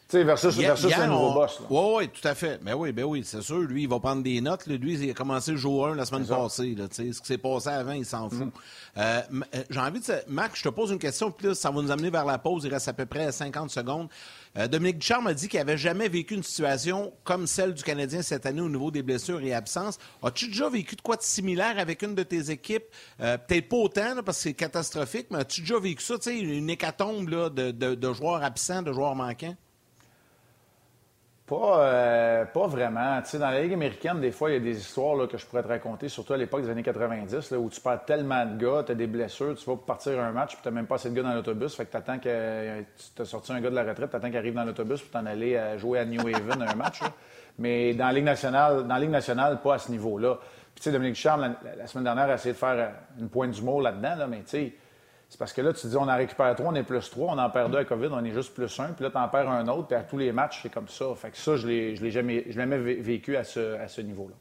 sais, 0.09 0.23
versus, 0.23 0.55
versus 0.57 0.93
un 0.93 1.07
nouveau 1.07 1.33
boss. 1.33 1.59
Oui, 1.69 1.81
oui, 1.97 2.09
tout 2.09 2.27
à 2.27 2.33
fait. 2.33 2.59
Mais 2.63 2.71
ben 2.71 2.77
oui, 2.77 2.91
ben 2.91 3.05
oui, 3.05 3.21
c'est 3.23 3.41
sûr. 3.41 3.59
Lui, 3.59 3.83
il 3.83 3.89
va 3.89 3.99
prendre 3.99 4.23
des 4.23 4.41
notes. 4.41 4.65
Lui, 4.65 4.93
il 4.95 5.11
a 5.11 5.13
commencé 5.13 5.51
le 5.51 5.57
jour 5.57 5.87
1 5.87 5.95
la 5.95 6.05
semaine 6.05 6.25
passée. 6.25 6.75
Là, 6.75 6.85
ce 6.91 7.01
qui 7.01 7.13
s'est 7.13 7.37
passé 7.37 7.69
avant, 7.69 7.91
il 7.91 8.05
s'en 8.05 8.29
fout. 8.29 8.47
Mm. 8.47 8.51
Euh, 8.97 9.21
euh, 9.55 9.63
j'ai 9.69 9.79
envie 9.79 9.99
de... 9.99 10.13
Marc, 10.27 10.57
je 10.57 10.63
te 10.63 10.69
pose 10.69 10.91
une 10.91 10.99
question, 10.99 11.31
puis 11.31 11.47
là, 11.47 11.55
ça 11.55 11.69
va 11.69 11.81
nous 11.81 11.91
amener 11.91 12.09
vers 12.09 12.25
la 12.25 12.39
pause. 12.39 12.63
Il 12.65 12.73
reste 12.73 12.87
à 12.87 12.93
peu 12.93 13.05
près 13.05 13.31
50 13.31 13.69
secondes. 13.69 14.09
Euh, 14.57 14.67
Dominique 14.67 14.97
Ducharme 14.97 15.27
a 15.27 15.33
dit 15.33 15.47
qu'il 15.47 15.59
n'avait 15.59 15.77
jamais 15.77 16.09
vécu 16.09 16.33
une 16.33 16.43
situation 16.43 17.13
comme 17.23 17.45
celle 17.45 17.75
du 17.75 17.83
Canadien 17.83 18.23
cette 18.23 18.47
année 18.47 18.61
au 18.61 18.69
niveau 18.69 18.89
des 18.89 19.03
blessures 19.03 19.41
et 19.41 19.53
absences. 19.53 19.99
As-tu 20.23 20.47
déjà 20.47 20.69
vécu 20.69 20.95
de 20.95 21.01
quoi 21.01 21.17
de 21.17 21.21
similaire 21.21 21.77
avec 21.77 22.01
une 22.01 22.15
de 22.15 22.23
tes 22.23 22.49
équipes? 22.49 22.85
Peut-être 23.19 23.69
pas 23.69 23.77
autant, 23.77 24.23
parce 24.25 24.37
que 24.37 24.43
c'est 24.43 24.53
catastrophique, 24.53 25.27
mais 25.29 25.39
as-tu 25.39 25.61
déjà 25.61 25.77
vécu 25.79 26.03
ça, 26.03 26.15
une 26.31 26.69
hécatombe 26.69 27.29
là, 27.29 27.49
de, 27.49 27.71
de 27.71 28.13
joueurs 28.13 28.43
absents, 28.43 28.81
de 28.81 28.91
joueurs 28.91 29.15
manquants? 29.15 29.55
Pas, 31.49 31.81
euh, 31.81 32.45
pas 32.45 32.67
vraiment. 32.67 33.19
Tu 33.23 33.29
sais, 33.29 33.39
dans 33.39 33.49
la 33.49 33.63
Ligue 33.63 33.73
américaine, 33.73 34.21
des 34.21 34.31
fois, 34.31 34.51
il 34.51 34.53
y 34.53 34.57
a 34.57 34.59
des 34.59 34.77
histoires 34.77 35.27
que 35.27 35.35
je 35.35 35.47
pourrais 35.47 35.63
te 35.63 35.67
raconter, 35.67 36.07
surtout 36.07 36.33
à 36.33 36.37
l'époque 36.37 36.61
des 36.61 36.69
années 36.69 36.83
90, 36.83 37.49
là, 37.49 37.57
où 37.57 37.71
tu 37.71 37.81
perds 37.81 38.05
tellement 38.05 38.45
de 38.45 38.63
gars, 38.63 38.83
tu 38.85 38.91
as 38.91 38.95
des 38.95 39.07
blessures, 39.07 39.55
tu 39.55 39.67
vas 39.67 39.75
partir 39.75 40.19
un 40.19 40.31
match, 40.31 40.53
puis 40.53 40.59
tu 40.61 40.69
même 40.69 40.85
pas 40.85 40.95
assez 40.95 41.09
de 41.09 41.15
gars 41.15 41.23
dans 41.23 41.33
l'autobus. 41.33 41.73
Fait 41.73 41.85
que 41.85 41.91
tu 41.91 41.97
attends 41.97 42.19
que 42.19 42.81
tu 43.15 43.21
as 43.23 43.25
sorti 43.25 43.51
un 43.51 43.61
gars 43.61 43.71
de 43.71 43.75
la 43.75 43.83
retraite, 43.83 44.11
tu 44.11 44.15
attends 44.15 44.27
qu'il 44.27 44.37
arrive 44.37 44.53
dans 44.53 44.63
l'autobus 44.63 45.01
pour 45.01 45.09
t'en 45.09 45.25
aller 45.25 45.55
euh, 45.55 45.75
jouer 45.79 45.97
à 45.97 46.05
New 46.05 46.21
Haven 46.21 46.61
un 46.61 46.75
match. 46.75 46.99
Mais 47.57 47.95
dans 47.95 48.05
la 48.05 48.13
Ligue 48.13 48.25
nationale, 48.25 48.83
dans 48.83 48.93
la 48.93 48.99
Ligue 48.99 49.09
nationale, 49.09 49.59
pas 49.59 49.73
à 49.73 49.79
ce 49.79 49.89
niveau-là. 49.89 50.35
Puis 50.35 50.75
tu 50.75 50.83
sais, 50.83 50.91
Dominique 50.91 51.15
Charles, 51.15 51.55
la, 51.75 51.87
semaine 51.87 52.03
dernière, 52.03 52.29
a 52.29 52.35
essayé 52.35 52.53
de 52.53 52.59
faire 52.59 52.75
euh, 52.77 52.89
une 53.19 53.29
pointe 53.29 53.51
d'humour 53.51 53.81
là-dedans, 53.81 54.15
là, 54.17 54.27
mais 54.27 54.41
tu 54.41 54.49
sais, 54.49 54.73
c'est 55.29 55.37
parce 55.37 55.53
que 55.53 55.61
là, 55.61 55.73
tu 55.73 55.85
dis, 55.85 55.95
on 55.95 56.09
en 56.09 56.17
récupère 56.17 56.55
trois, 56.55 56.71
on 56.71 56.75
est 56.75 56.83
plus 56.83 57.07
trois, 57.09 57.33
on 57.33 57.37
en 57.37 57.49
perd 57.51 57.71
deux 57.71 57.77
à 57.77 57.85
COVID, 57.85 58.09
on 58.11 58.25
est 58.25 58.33
juste 58.33 58.53
plus 58.53 58.79
un, 58.79 58.93
puis 58.93 59.03
là, 59.03 59.11
tu 59.11 59.17
en 59.17 59.27
perds 59.27 59.49
un 59.49 59.67
autre, 59.67 59.87
puis 59.87 59.95
à 59.95 60.01
tous 60.01 60.17
les 60.17 60.31
matchs, 60.31 60.61
c'est 60.63 60.73
comme 60.73 60.87
ça. 60.87 61.05
Fait 61.15 61.29
que 61.29 61.37
ça, 61.37 61.55
je 61.55 61.67
l'ai, 61.67 61.95
l'ai 61.95 62.11
jamais, 62.11 62.45
je 62.47 62.53
jamais 62.53 62.79
vécu 62.79 63.37
à 63.37 63.43
ce, 63.43 63.75
à 63.79 63.87
ce 63.87 64.01
niveau-là. 64.01 64.35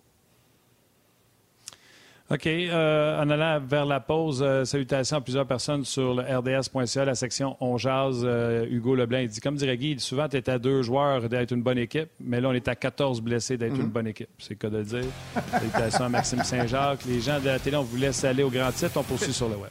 OK. 2.30 2.46
Euh, 2.46 3.22
en 3.22 3.30
allant 3.30 3.58
vers 3.58 3.86
la 3.86 4.00
pause, 4.00 4.42
euh, 4.42 4.64
salutations 4.64 5.16
à 5.16 5.20
plusieurs 5.22 5.46
personnes 5.46 5.84
sur 5.84 6.14
le 6.14 6.22
rds.ca, 6.22 7.04
la 7.04 7.14
section 7.14 7.56
On 7.60 7.78
jase. 7.78 8.22
Euh, 8.22 8.66
Hugo 8.68 8.94
Leblanc, 8.94 9.20
il 9.20 9.28
dit, 9.28 9.40
comme 9.40 9.56
dirait 9.56 9.78
Guy, 9.78 9.98
souvent, 9.98 10.28
tu 10.28 10.36
es 10.36 10.50
à 10.50 10.58
deux 10.58 10.82
joueurs 10.82 11.26
d'être 11.28 11.52
une 11.52 11.62
bonne 11.62 11.78
équipe, 11.78 12.10
mais 12.20 12.40
là, 12.42 12.48
on 12.48 12.52
est 12.52 12.68
à 12.68 12.74
14 12.74 13.22
blessés 13.22 13.56
d'être 13.56 13.74
mhm. 13.74 13.80
une 13.80 13.88
bonne 13.88 14.06
équipe. 14.08 14.28
C'est 14.38 14.50
le 14.50 14.56
cas 14.56 14.68
de 14.68 14.78
le 14.78 14.84
dire. 14.84 15.04
salutations 15.50 16.04
à 16.04 16.08
Maxime 16.10 16.42
Saint-Jacques. 16.44 17.04
Les 17.06 17.20
gens 17.20 17.40
de 17.40 17.46
la 17.46 17.58
télé, 17.58 17.76
on 17.76 17.82
vous 17.82 17.96
laisse 17.96 18.22
aller 18.24 18.42
au 18.42 18.50
grand 18.50 18.72
titre. 18.72 18.92
On 18.96 19.02
poursuit 19.02 19.32
sur 19.32 19.48
le 19.48 19.56
web. 19.56 19.70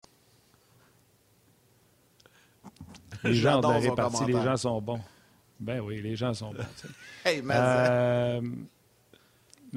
Les 3.29 3.33
gens 3.33 3.57
de 3.61 3.67
J'adore 3.67 3.73
son 3.83 3.89
répartie, 3.89 4.25
les 4.25 4.33
gens 4.33 4.57
sont 4.57 4.81
bons. 4.81 4.99
Ben 5.59 5.79
oui, 5.79 6.01
les 6.01 6.15
gens 6.15 6.33
sont 6.33 6.51
bons. 6.53 6.63
Hey, 7.25 7.41
mais 7.43 7.53
Euh, 7.57 8.41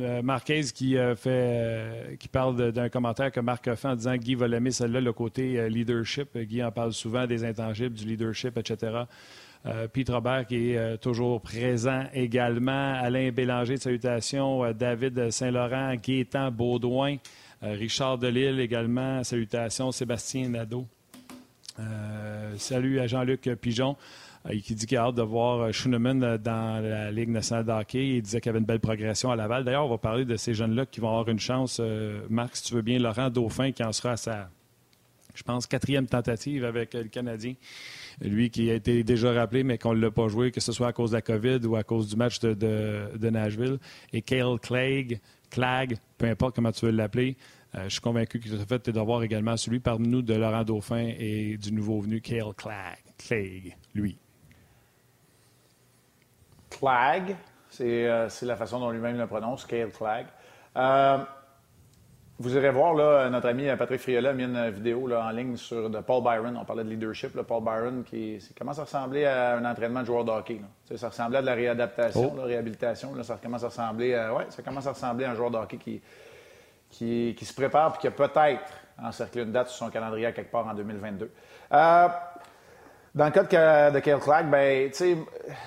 euh, 0.01 0.23
Marquez 0.23 0.63
qui, 0.75 0.97
euh, 0.97 1.15
fait, 1.15 1.31
euh, 1.31 2.17
qui 2.17 2.27
parle 2.29 2.57
de- 2.57 2.71
d'un 2.71 2.89
commentaire 2.89 3.31
que 3.31 3.41
Marc 3.41 3.69
a 3.69 3.77
fait 3.77 3.89
en 3.89 3.95
disant 3.95 4.15
que 4.17 4.23
Guy 4.23 4.35
va 4.35 4.49
l'aimer, 4.49 4.71
celle-là, 4.73 5.01
le 5.01 5.13
côté 5.13 5.59
euh, 5.59 5.69
leadership. 5.69 6.31
Euh, 6.37 6.45
Guy 6.45 6.65
en 6.65 6.73
parle 6.73 6.93
souvent 6.93 7.27
des 7.27 7.45
intangibles, 7.45 7.95
du 7.95 8.05
leadership, 8.07 8.57
etc. 8.59 9.03
Euh, 9.67 9.87
Pete 9.89 10.09
Robert 10.11 10.47
qui 10.47 10.73
est 10.73 10.77
euh, 10.79 10.97
toujours 10.97 11.41
présent 11.41 12.05
également. 12.13 12.95
Alain 12.95 13.31
Bélanger 13.31 13.75
de 13.77 13.81
salutations. 13.81 14.65
Euh, 14.65 14.73
David 14.73 15.31
Saint-Laurent, 15.31 15.95
Gaétan 16.03 16.51
Baudouin. 16.51 17.17
Euh, 17.63 17.73
Richard 17.73 18.19
Delille 18.19 18.61
également. 18.61 19.23
Salutations. 19.23 19.93
Sébastien 19.93 20.49
Nadeau. 20.49 20.87
Euh, 21.81 22.55
salut 22.57 23.01
à 23.01 23.07
Jean-Luc 23.07 23.51
Pigeon, 23.61 23.97
euh, 24.47 24.59
qui 24.61 24.75
dit 24.75 24.87
qu'il 24.87 24.97
a 24.97 25.07
hâte 25.07 25.17
de 25.17 25.23
voir 25.23 25.61
euh, 25.61 25.73
Schooneman 25.73 26.37
dans 26.39 26.83
la 26.83 27.11
Ligue 27.11 27.31
nationale 27.31 27.65
de 27.65 27.73
hockey. 27.73 28.17
Il 28.17 28.23
disait 28.23 28.41
qu'il 28.41 28.51
avait 28.51 28.61
une 28.61 28.65
belle 28.65 28.81
progression 28.81 29.31
à 29.31 29.37
Laval. 29.37 29.65
D'ailleurs, 29.65 29.87
on 29.87 29.91
va 29.91 29.99
parler 29.99 30.25
de 30.25 30.37
ces 30.37 30.55
jeunes-là 30.55 30.87
qui 30.87 31.01
vont 31.01 31.09
avoir 31.09 31.29
une 31.29 31.41
chance. 31.41 31.81
Marc, 32.29 32.57
si 32.57 32.65
tu 32.65 32.75
veux 32.75 32.83
bien, 32.83 32.99
Laurent 32.99 33.31
Dauphin, 33.31 33.73
qui 33.73 33.83
en 33.83 33.93
sera 33.93 34.13
à 34.13 34.17
sa, 34.17 34.51
je 35.35 35.43
pense, 35.43 35.67
quatrième 35.67 36.07
tentative 36.07 36.65
avec 36.65 36.95
le 36.95 37.05
Canadien. 37.05 37.55
Lui 38.21 38.51
qui 38.51 38.71
a 38.71 38.75
été 38.75 39.03
déjà 39.03 39.33
rappelé, 39.33 39.65
mais 39.65 39.77
qu'on 39.77 39.95
ne 39.95 40.01
l'a 40.01 40.13
pas 40.13 40.29
joué, 40.29 40.53
que 40.53 40.61
ce 40.61 40.71
soit 40.71 40.89
à 40.89 40.93
cause 40.93 41.11
de 41.11 41.17
la 41.17 41.23
COVID 41.23 41.67
ou 41.67 41.75
à 41.75 41.83
cause 41.83 42.09
du 42.09 42.15
match 42.15 42.39
de, 42.39 43.31
Nashville. 43.31 43.79
Et 44.13 44.23
Cale 44.23 44.61
Clag, 45.51 45.99
peu 46.19 46.27
importe 46.27 46.55
comment 46.55 46.73
tu 46.73 46.87
veux 46.87 46.93
l'appeler, 46.93 47.37
je 47.75 47.89
suis 47.89 48.01
convaincu 48.01 48.39
que 48.41 48.49
tu 48.49 48.55
as 48.55 48.65
fait 48.67 48.79
tes 48.79 48.93
devoirs 48.93 49.23
également. 49.23 49.57
Celui 49.57 49.81
parmi 49.81 50.09
nous 50.09 50.23
de 50.23 50.35
Laurent 50.35 50.63
Dauphin 50.65 51.13
et 51.19 51.57
du 51.57 51.73
nouveau 51.73 52.01
venu 52.01 52.21
Cale 52.21 52.55
Clag, 52.57 52.99
Clegg, 53.19 53.77
lui. 53.95 54.19
Clag, 56.71 57.37
c'est 57.71 58.09
euh, 58.09 58.29
c'est 58.29 58.47
la 58.47 58.57
façon 58.57 58.81
dont 58.81 58.91
lui-même 58.91 59.19
le 59.19 59.27
prononce, 59.27 59.65
Cale 59.65 59.91
Clag. 59.91 60.27
Euh, 60.77 61.19
vous 62.41 62.57
irez 62.57 62.71
voir, 62.71 62.95
là, 62.95 63.31
notre 63.31 63.49
ami 63.49 63.67
Patrick 63.79 64.01
Friola 64.01 64.31
a 64.31 64.33
mis 64.33 64.43
une 64.43 64.69
vidéo 64.71 65.07
là, 65.07 65.25
en 65.25 65.31
ligne 65.31 65.57
sur 65.57 65.89
de 65.89 66.01
Paul 66.01 66.21
Byron. 66.25 66.57
On 66.61 66.65
parlait 66.65 66.83
de 66.83 66.89
leadership. 66.89 67.37
Là, 67.37 67.45
Paul 67.45 67.63
Byron, 67.63 68.03
qui 68.03 68.41
commence 68.59 68.81
à 68.81 68.83
ressembler 68.85 69.25
à 69.25 69.57
un 69.57 69.65
entraînement 69.65 70.01
de 70.01 70.07
joueur 70.07 70.25
de 70.25 70.33
hockey. 70.33 70.61
là? 70.61 70.97
Ça 70.97 71.11
ressemblait 71.11 71.39
à 71.39 71.43
de 71.43 71.47
la 71.47 71.55
réadaptation, 71.55 72.33
Oh. 72.35 72.37
la 72.37 72.45
réhabilitation. 72.45 73.23
Ça 73.23 73.39
commence 73.41 73.63
à 73.63 73.69
ressembler 73.69 74.15
à, 74.15 74.35
ouais, 74.35 74.47
ça 74.49 74.63
commence 74.65 74.85
à 74.89 74.91
ressembler 74.91 75.27
à 75.27 75.31
un 75.31 75.35
joueur 75.37 75.53
de 75.53 75.59
hockey 75.59 75.77
qui, 75.77 76.03
qui, 76.95 77.45
se 77.45 77.55
prépare 77.55 77.95
et 77.97 77.99
qui 77.99 78.07
a 78.07 78.11
peut-être 78.11 78.63
encerclé 79.03 79.43
une 79.43 79.53
date 79.53 79.69
sur 79.69 79.87
son 79.87 79.91
calendrier 79.91 80.27
à 80.27 80.33
quelque 80.33 80.51
part 80.51 80.67
en 80.67 80.75
2022. 80.75 81.31
Euh, 81.73 82.09
dans 83.15 83.25
le 83.27 83.31
cas 83.31 83.43
de, 83.91 83.99
Cale 84.01 84.21
Clark, 84.21 84.47
ben, 84.47 84.91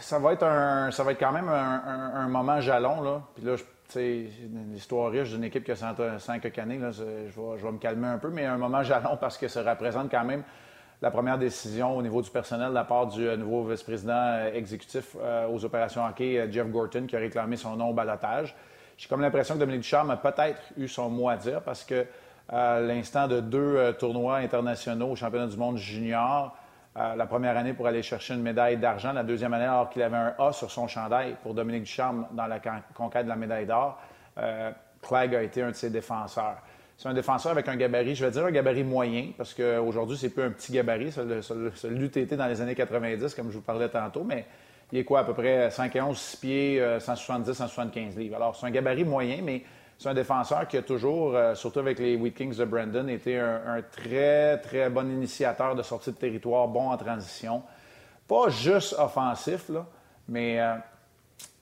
ça 0.01 0.19
va 0.19 0.33
être 0.33 0.43
un, 0.43 0.91
ça 0.91 1.03
va 1.03 1.11
être 1.11 1.19
quand 1.19 1.31
même 1.31 1.47
un, 1.49 1.81
un- 1.85 2.15
un 2.15 2.27
moment 2.27 2.59
jalon 2.59 3.01
là. 3.01 3.21
Puis 3.35 3.43
là, 3.45 3.55
je- 3.55 3.63
tu 3.63 3.93
sais, 3.93 4.25
une 4.43 4.75
histoire 4.75 5.11
riche 5.11 5.29
d'une 5.29 5.45
équipe 5.45 5.63
qui 5.63 5.71
a 5.71 5.75
100, 5.77 5.95
100 6.19 6.39
quelques 6.39 6.59
années, 6.59 6.77
là, 6.77 6.91
je 6.91 7.03
vais, 7.03 7.71
me 7.71 7.77
calmer 7.77 8.07
un 8.07 8.17
peu, 8.17 8.29
mais 8.29 8.45
un 8.45 8.57
moment 8.57 8.83
jalon 8.83 9.17
parce 9.21 9.37
que 9.37 9.47
ça 9.47 9.63
représente 9.63 10.11
quand 10.11 10.25
même 10.25 10.43
la 11.01 11.09
première 11.11 11.37
décision 11.37 11.95
au 11.95 12.01
niveau 12.01 12.21
du 12.21 12.29
personnel 12.29 12.69
de 12.69 12.73
la 12.73 12.83
part 12.83 13.07
du 13.07 13.25
euh, 13.27 13.37
nouveau 13.37 13.63
vice-président 13.63 14.13
euh, 14.13 14.53
exécutif 14.53 15.15
aux 15.49 15.63
opérations 15.63 16.05
hockey, 16.05 16.47
Jeff 16.51 16.67
Gorton, 16.67 17.05
qui 17.07 17.15
a 17.15 17.19
réclamé 17.19 17.55
son 17.55 17.75
nom 17.75 17.89
au 17.89 17.93
balotage. 17.93 18.55
J'ai 18.97 19.07
comme 19.07 19.21
l'impression 19.21 19.53
que 19.55 19.59
Dominique 19.59 19.81
Ducharme 19.81 20.09
a 20.11 20.17
peut-être 20.17 20.59
eu 20.77 20.87
son 20.87 21.09
mot 21.09 21.29
à 21.29 21.37
dire 21.37 21.61
parce 21.61 21.83
que 21.83 22.05
à 22.49 22.79
l'instant 22.79 23.27
de 23.27 23.39
deux 23.41 23.59
euh, 23.77 23.91
tournois 23.93 24.37
internationaux 24.37 25.09
au 25.11 25.15
championnat 25.15 25.47
du 25.47 25.57
monde 25.57 25.77
junior, 25.77 26.55
euh, 26.97 27.15
la 27.15 27.25
première 27.27 27.55
année 27.57 27.73
pour 27.73 27.85
aller 27.87 28.01
chercher 28.01 28.33
une 28.33 28.41
médaille 28.41 28.77
d'argent, 28.77 29.13
la 29.13 29.23
deuxième 29.23 29.53
année 29.53 29.65
alors 29.65 29.89
qu'il 29.89 30.01
avait 30.01 30.15
un 30.17 30.33
A 30.39 30.51
sur 30.51 30.71
son 30.71 30.87
chandail 30.87 31.35
pour 31.43 31.53
Dominique 31.53 31.83
Ducharme 31.83 32.25
dans 32.31 32.47
la 32.47 32.59
con- 32.59 32.81
conquête 32.95 33.25
de 33.25 33.29
la 33.29 33.35
médaille 33.35 33.65
d'or. 33.67 33.99
Euh, 34.39 34.71
Clegg 35.01 35.35
a 35.35 35.43
été 35.43 35.61
un 35.61 35.69
de 35.69 35.75
ses 35.75 35.89
défenseurs. 35.91 36.57
C'est 36.97 37.07
un 37.09 37.13
défenseur 37.13 37.51
avec 37.51 37.67
un 37.67 37.75
gabarit, 37.75 38.15
je 38.15 38.25
vais 38.25 38.31
dire 38.31 38.45
un 38.45 38.51
gabarit 38.51 38.83
moyen, 38.83 39.27
parce 39.37 39.53
qu'aujourd'hui, 39.53 40.17
c'est 40.17 40.29
plus 40.31 40.41
un 40.41 40.49
petit 40.49 40.71
gabarit, 40.71 41.11
ça, 41.11 41.23
le- 41.23 41.43
ça 41.43 41.53
l'eût 41.87 42.05
été 42.07 42.35
dans 42.35 42.47
les 42.47 42.59
années 42.61 42.73
90, 42.73 43.35
comme 43.35 43.51
je 43.51 43.57
vous 43.57 43.61
parlais 43.61 43.89
tantôt, 43.89 44.23
mais 44.23 44.45
il 44.91 44.99
est 44.99 45.03
quoi, 45.03 45.19
à 45.19 45.23
peu 45.23 45.33
près 45.33 45.69
5 45.69 45.95
et 45.95 46.01
11, 46.01 46.17
6 46.17 46.37
pieds, 46.37 46.81
euh, 46.81 46.99
170, 46.99 47.53
175 47.53 48.15
livres. 48.17 48.35
Alors, 48.37 48.55
c'est 48.55 48.65
un 48.65 48.71
gabarit 48.71 49.03
moyen, 49.03 49.39
mais 49.43 49.63
c'est 49.97 50.09
un 50.09 50.13
défenseur 50.13 50.67
qui 50.67 50.77
a 50.77 50.81
toujours, 50.81 51.35
euh, 51.35 51.55
surtout 51.55 51.79
avec 51.79 51.99
les 51.99 52.15
Wheat 52.15 52.35
Kings 52.35 52.55
de 52.55 52.65
Brandon, 52.65 53.07
été 53.07 53.39
un, 53.39 53.81
très, 53.91 54.57
très 54.59 54.89
bon 54.89 55.09
initiateur 55.11 55.75
de 55.75 55.81
sortie 55.83 56.11
de 56.11 56.17
territoire, 56.17 56.67
bon 56.67 56.89
en 56.91 56.97
transition. 56.97 57.63
Pas 58.27 58.49
juste 58.49 58.93
offensif, 58.99 59.69
là, 59.69 59.85
mais 60.29 60.59
euh, 60.61 60.75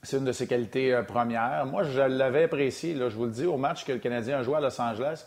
c'est 0.02 0.18
une 0.18 0.24
de 0.24 0.32
ses 0.32 0.46
qualités 0.46 0.94
euh, 0.94 1.02
premières. 1.02 1.64
Moi, 1.66 1.82
je 1.84 2.00
l'avais 2.00 2.44
apprécié, 2.44 2.94
je 2.94 3.16
vous 3.16 3.24
le 3.24 3.30
dis, 3.30 3.46
au 3.46 3.56
match 3.56 3.84
que 3.84 3.92
le 3.92 3.98
Canadien 3.98 4.38
a 4.38 4.42
joué 4.42 4.56
à 4.56 4.60
Los 4.60 4.80
Angeles. 4.80 5.26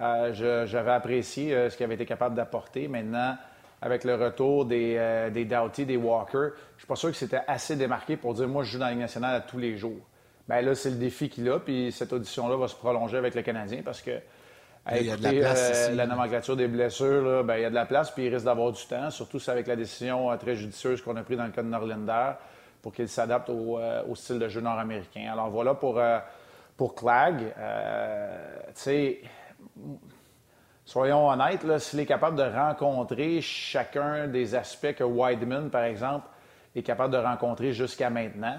euh, 0.00 0.66
J'avais 0.66 0.92
apprécié 0.92 1.54
euh, 1.54 1.70
ce 1.70 1.76
qu'il 1.76 1.84
avait 1.84 1.94
été 1.94 2.06
capable 2.06 2.34
d'apporter. 2.36 2.86
Maintenant, 2.88 3.36
avec 3.82 4.04
le 4.04 4.14
retour 4.14 4.66
des, 4.66 4.96
euh, 4.98 5.30
des 5.30 5.44
Doughty, 5.44 5.86
des 5.86 5.96
Walker, 5.96 6.48
je 6.76 6.80
suis 6.80 6.86
pas 6.86 6.96
sûr 6.96 7.10
que 7.10 7.16
c'était 7.16 7.40
assez 7.46 7.76
démarqué 7.76 8.16
pour 8.16 8.34
dire 8.34 8.48
moi, 8.48 8.62
je 8.62 8.72
joue 8.72 8.78
dans 8.78 8.86
la 8.86 8.92
Ligue 8.92 9.00
nationale 9.00 9.34
à 9.34 9.40
tous 9.40 9.58
les 9.58 9.76
jours. 9.76 10.00
Ben 10.48 10.64
là, 10.64 10.74
c'est 10.74 10.90
le 10.90 10.96
défi 10.96 11.28
qu'il 11.28 11.48
a, 11.48 11.60
puis 11.60 11.92
cette 11.92 12.12
audition-là 12.12 12.56
va 12.56 12.66
se 12.66 12.74
prolonger 12.74 13.16
avec 13.16 13.34
le 13.34 13.42
Canadien 13.42 13.82
parce 13.84 14.02
que. 14.02 14.18
Il 14.92 15.06
y 15.06 15.10
a 15.10 15.16
de 15.16 15.22
la 15.22 15.28
écoutez, 15.28 15.40
place 15.40 15.88
euh, 15.90 15.94
la 15.94 16.06
nomenclature 16.06 16.56
des 16.56 16.66
blessures, 16.66 17.22
là, 17.22 17.42
ben, 17.42 17.56
il 17.56 17.62
y 17.62 17.64
a 17.64 17.70
de 17.70 17.74
la 17.74 17.84
place, 17.84 18.10
puis 18.10 18.24
il 18.24 18.34
risque 18.34 18.46
d'avoir 18.46 18.72
du 18.72 18.84
temps, 18.86 19.10
surtout 19.10 19.38
avec 19.46 19.66
la 19.66 19.76
décision 19.76 20.32
euh, 20.32 20.36
très 20.36 20.56
judicieuse 20.56 21.02
qu'on 21.02 21.14
a 21.16 21.22
prise 21.22 21.36
dans 21.36 21.44
le 21.44 21.50
cas 21.50 21.62
de 21.62 21.68
Norlander 21.68 22.32
pour 22.80 22.92
qu'il 22.92 23.08
s'adapte 23.08 23.50
au, 23.50 23.78
euh, 23.78 24.02
au 24.08 24.14
style 24.16 24.38
de 24.38 24.48
jeu 24.48 24.62
nord-américain. 24.62 25.28
Alors 25.30 25.50
voilà 25.50 25.74
pour, 25.74 26.00
pour 26.76 26.94
Clag. 26.94 27.36
Tu 27.38 28.72
sais, 28.74 29.20
soyons 30.84 31.28
honnêtes, 31.28 31.78
s'il 31.78 32.00
est 32.00 32.06
capable 32.06 32.36
de 32.36 32.42
rencontrer 32.42 33.40
chacun 33.40 34.26
des 34.28 34.54
aspects 34.54 34.94
que 34.94 35.04
Wideman, 35.04 35.70
par 35.70 35.84
exemple, 35.84 36.28
est 36.74 36.82
capable 36.82 37.12
de 37.12 37.18
rencontrer 37.18 37.72
jusqu'à 37.72 38.10
maintenant, 38.10 38.58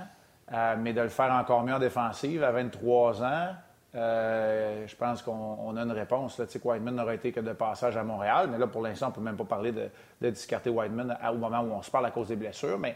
euh, 0.54 0.76
mais 0.78 0.94
de 0.94 1.02
le 1.02 1.10
faire 1.10 1.32
encore 1.32 1.64
mieux 1.64 1.74
en 1.74 1.80
défensive 1.80 2.44
à 2.44 2.52
23 2.52 3.24
ans, 3.24 3.48
euh, 3.94 4.88
je 4.88 4.96
pense 4.96 5.22
qu'on 5.22 5.58
on 5.66 5.76
a 5.76 5.82
une 5.82 5.92
réponse. 5.92 6.38
Là. 6.38 6.46
Tu 6.46 6.54
sais 6.54 6.60
que 6.60 6.68
Wideman 6.68 6.96
n'aurait 6.96 7.16
été 7.16 7.32
que 7.32 7.42
de 7.42 7.52
passage 7.54 7.98
à 7.98 8.04
Montréal, 8.04 8.48
mais 8.50 8.58
là, 8.58 8.68
pour 8.68 8.82
l'instant, 8.82 9.08
on 9.08 9.10
ne 9.10 9.16
peut 9.16 9.22
même 9.22 9.36
pas 9.36 9.44
parler 9.44 9.74
de, 9.74 10.30
discarter 10.30 10.70
Wideman 10.70 11.18
à- 11.22 11.34
au 11.34 11.38
moment 11.38 11.60
où 11.62 11.74
on 11.74 11.82
se 11.82 11.92
parle 11.92 12.06
à 12.06 12.12
cause 12.12 12.30
des 12.30 12.38
blessures. 12.38 12.80
Mais 12.80 12.96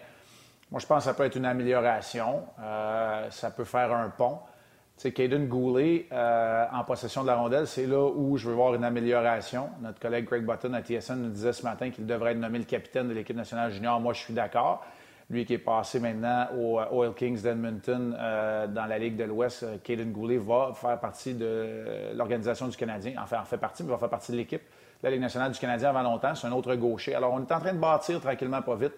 moi, 0.71 0.79
je 0.79 0.85
pense 0.85 0.99
que 0.99 1.03
ça 1.09 1.13
peut 1.13 1.25
être 1.25 1.35
une 1.35 1.45
amélioration. 1.45 2.43
Euh, 2.61 3.29
ça 3.29 3.51
peut 3.51 3.65
faire 3.65 3.93
un 3.93 4.09
pont. 4.09 4.39
Sais, 4.97 5.11
Caden 5.11 5.47
Goulet, 5.47 6.07
euh, 6.13 6.65
en 6.71 6.85
possession 6.85 7.23
de 7.23 7.27
la 7.27 7.35
rondelle, 7.35 7.67
c'est 7.67 7.85
là 7.85 8.01
où 8.05 8.37
je 8.37 8.47
veux 8.47 8.55
voir 8.55 8.73
une 8.75 8.85
amélioration. 8.85 9.69
Notre 9.81 9.99
collègue 9.99 10.23
Greg 10.23 10.45
Button 10.45 10.73
à 10.73 10.81
TSN 10.81 11.15
nous 11.15 11.31
disait 11.31 11.51
ce 11.51 11.63
matin 11.63 11.89
qu'il 11.89 12.05
devrait 12.05 12.31
être 12.31 12.37
nommé 12.37 12.59
le 12.59 12.63
capitaine 12.63 13.09
de 13.09 13.13
l'équipe 13.13 13.35
nationale 13.35 13.71
junior. 13.71 13.99
Moi, 13.99 14.13
je 14.13 14.21
suis 14.21 14.33
d'accord. 14.33 14.85
Lui 15.29 15.43
qui 15.43 15.55
est 15.55 15.57
passé 15.57 15.99
maintenant 15.99 16.47
au 16.57 16.79
euh, 16.79 16.85
Oil 16.91 17.13
Kings 17.13 17.41
d'Edmonton 17.41 18.15
euh, 18.17 18.67
dans 18.67 18.85
la 18.85 18.97
Ligue 18.97 19.17
de 19.17 19.25
l'Ouest, 19.25 19.65
Caden 19.83 20.13
Goulet 20.13 20.37
va 20.37 20.71
faire 20.73 20.97
partie 20.97 21.33
de 21.33 22.13
l'organisation 22.13 22.69
du 22.69 22.77
Canadien. 22.77 23.15
Enfin, 23.21 23.41
en 23.41 23.45
fait 23.45 23.57
partie, 23.57 23.83
mais 23.83 23.91
va 23.91 23.97
faire 23.97 24.09
partie 24.09 24.31
de 24.31 24.37
l'équipe 24.37 24.61
de 24.61 25.07
la 25.07 25.09
Ligue 25.09 25.21
nationale 25.21 25.51
du 25.51 25.59
Canadien 25.59 25.89
avant 25.89 26.03
longtemps. 26.03 26.35
C'est 26.35 26.47
un 26.47 26.53
autre 26.53 26.73
gaucher. 26.75 27.15
Alors, 27.15 27.33
on 27.33 27.39
est 27.39 27.51
en 27.51 27.59
train 27.59 27.73
de 27.73 27.79
bâtir 27.79 28.21
tranquillement, 28.21 28.61
pas 28.61 28.75
vite. 28.75 28.93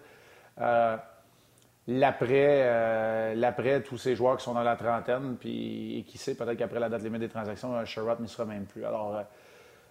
L'après, 1.88 2.60
euh, 2.62 3.34
l'après 3.34 3.82
tous 3.82 3.98
ces 3.98 4.14
joueurs 4.14 4.36
qui 4.36 4.44
sont 4.44 4.54
dans 4.54 4.62
la 4.62 4.76
trentaine, 4.76 5.36
puis 5.40 5.98
et 5.98 6.02
qui 6.04 6.18
sait, 6.18 6.34
peut-être 6.36 6.58
qu'après 6.58 6.78
la 6.78 6.88
date 6.88 7.02
limite 7.02 7.20
des 7.20 7.28
transactions, 7.28 7.74
euh, 7.74 7.84
Sherrod 7.84 8.20
n'y 8.20 8.28
sera 8.28 8.44
même 8.44 8.66
plus. 8.66 8.84
Alors, 8.84 9.16
euh, 9.16 9.22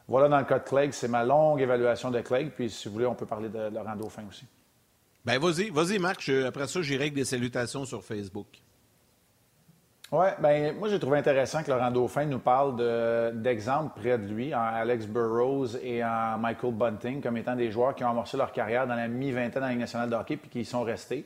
voilà 0.07 0.29
dans 0.29 0.37
le 0.37 0.45
cas 0.45 0.59
de 0.59 0.63
Clegg, 0.63 0.91
c'est 0.93 1.07
ma 1.07 1.25
longue 1.25 1.59
évaluation 1.59 2.11
de 2.11 2.21
Clegg, 2.21 2.51
puis 2.51 2.69
si 2.69 2.87
vous 2.87 2.93
voulez, 2.93 3.05
on 3.07 3.15
peut 3.15 3.25
parler 3.25 3.49
de 3.49 3.69
Laurent 3.73 3.95
Dauphin 3.95 4.23
aussi. 4.29 4.45
Ben, 5.25 5.39
vas-y, 5.39 5.69
vas-y, 5.71 5.99
Marc. 5.99 6.21
Je- 6.21 6.45
après 6.45 6.67
ça, 6.67 6.81
j'irai 6.81 7.05
avec 7.05 7.13
des 7.13 7.25
salutations 7.25 7.83
sur 7.83 8.01
Facebook. 8.03 8.47
Oui, 10.09 10.27
ben 10.39 10.73
moi 10.77 10.87
j'ai 10.87 10.99
trouvé 10.99 11.17
intéressant 11.17 11.61
que 11.63 11.69
Laurent 11.69 11.91
Dauphin 11.91 12.23
nous 12.27 12.39
parle 12.39 12.77
de- 12.77 13.31
d'exemples 13.35 13.99
près 13.99 14.17
de 14.17 14.25
lui, 14.25 14.55
en 14.55 14.61
Alex 14.61 15.05
Burrows 15.05 15.75
et 15.83 16.01
en 16.01 16.37
Michael 16.37 16.73
Bunting, 16.73 17.21
comme 17.21 17.35
étant 17.35 17.57
des 17.57 17.71
joueurs 17.71 17.93
qui 17.93 18.05
ont 18.05 18.09
amorcé 18.11 18.37
leur 18.37 18.53
carrière 18.53 18.87
dans 18.87 18.95
la 18.95 19.09
mi-vingtaine 19.09 19.59
dans 19.59 19.65
la 19.67 19.71
Ligue 19.73 19.81
nationale 19.81 20.09
de 20.09 20.15
hockey 20.15 20.37
puis 20.37 20.49
qui 20.49 20.61
y 20.61 20.65
sont 20.65 20.83
restés. 20.83 21.25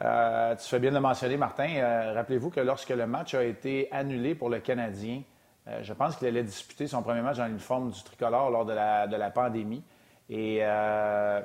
Euh, 0.00 0.54
tu 0.54 0.68
fais 0.68 0.78
bien 0.78 0.90
de 0.90 0.94
le 0.94 1.00
mentionner, 1.00 1.36
Martin. 1.36 1.68
Euh, 1.76 2.12
Rappelez-vous 2.14 2.50
que 2.50 2.60
lorsque 2.60 2.90
le 2.90 3.06
match 3.06 3.34
a 3.34 3.44
été 3.44 3.88
annulé 3.90 4.34
pour 4.34 4.48
le 4.48 4.60
Canadien, 4.60 5.22
euh, 5.66 5.80
je 5.82 5.92
pense 5.92 6.16
qu'il 6.16 6.28
allait 6.28 6.44
disputer 6.44 6.86
son 6.86 7.02
premier 7.02 7.20
match 7.20 7.38
dans 7.38 7.46
l'uniforme 7.46 7.90
du 7.90 8.02
tricolore 8.02 8.50
lors 8.50 8.64
de 8.64 8.72
la, 8.72 9.30
pandémie. 9.30 9.82
Et 10.30 10.56
il 10.56 10.58
y 10.58 10.62
a 10.62 11.42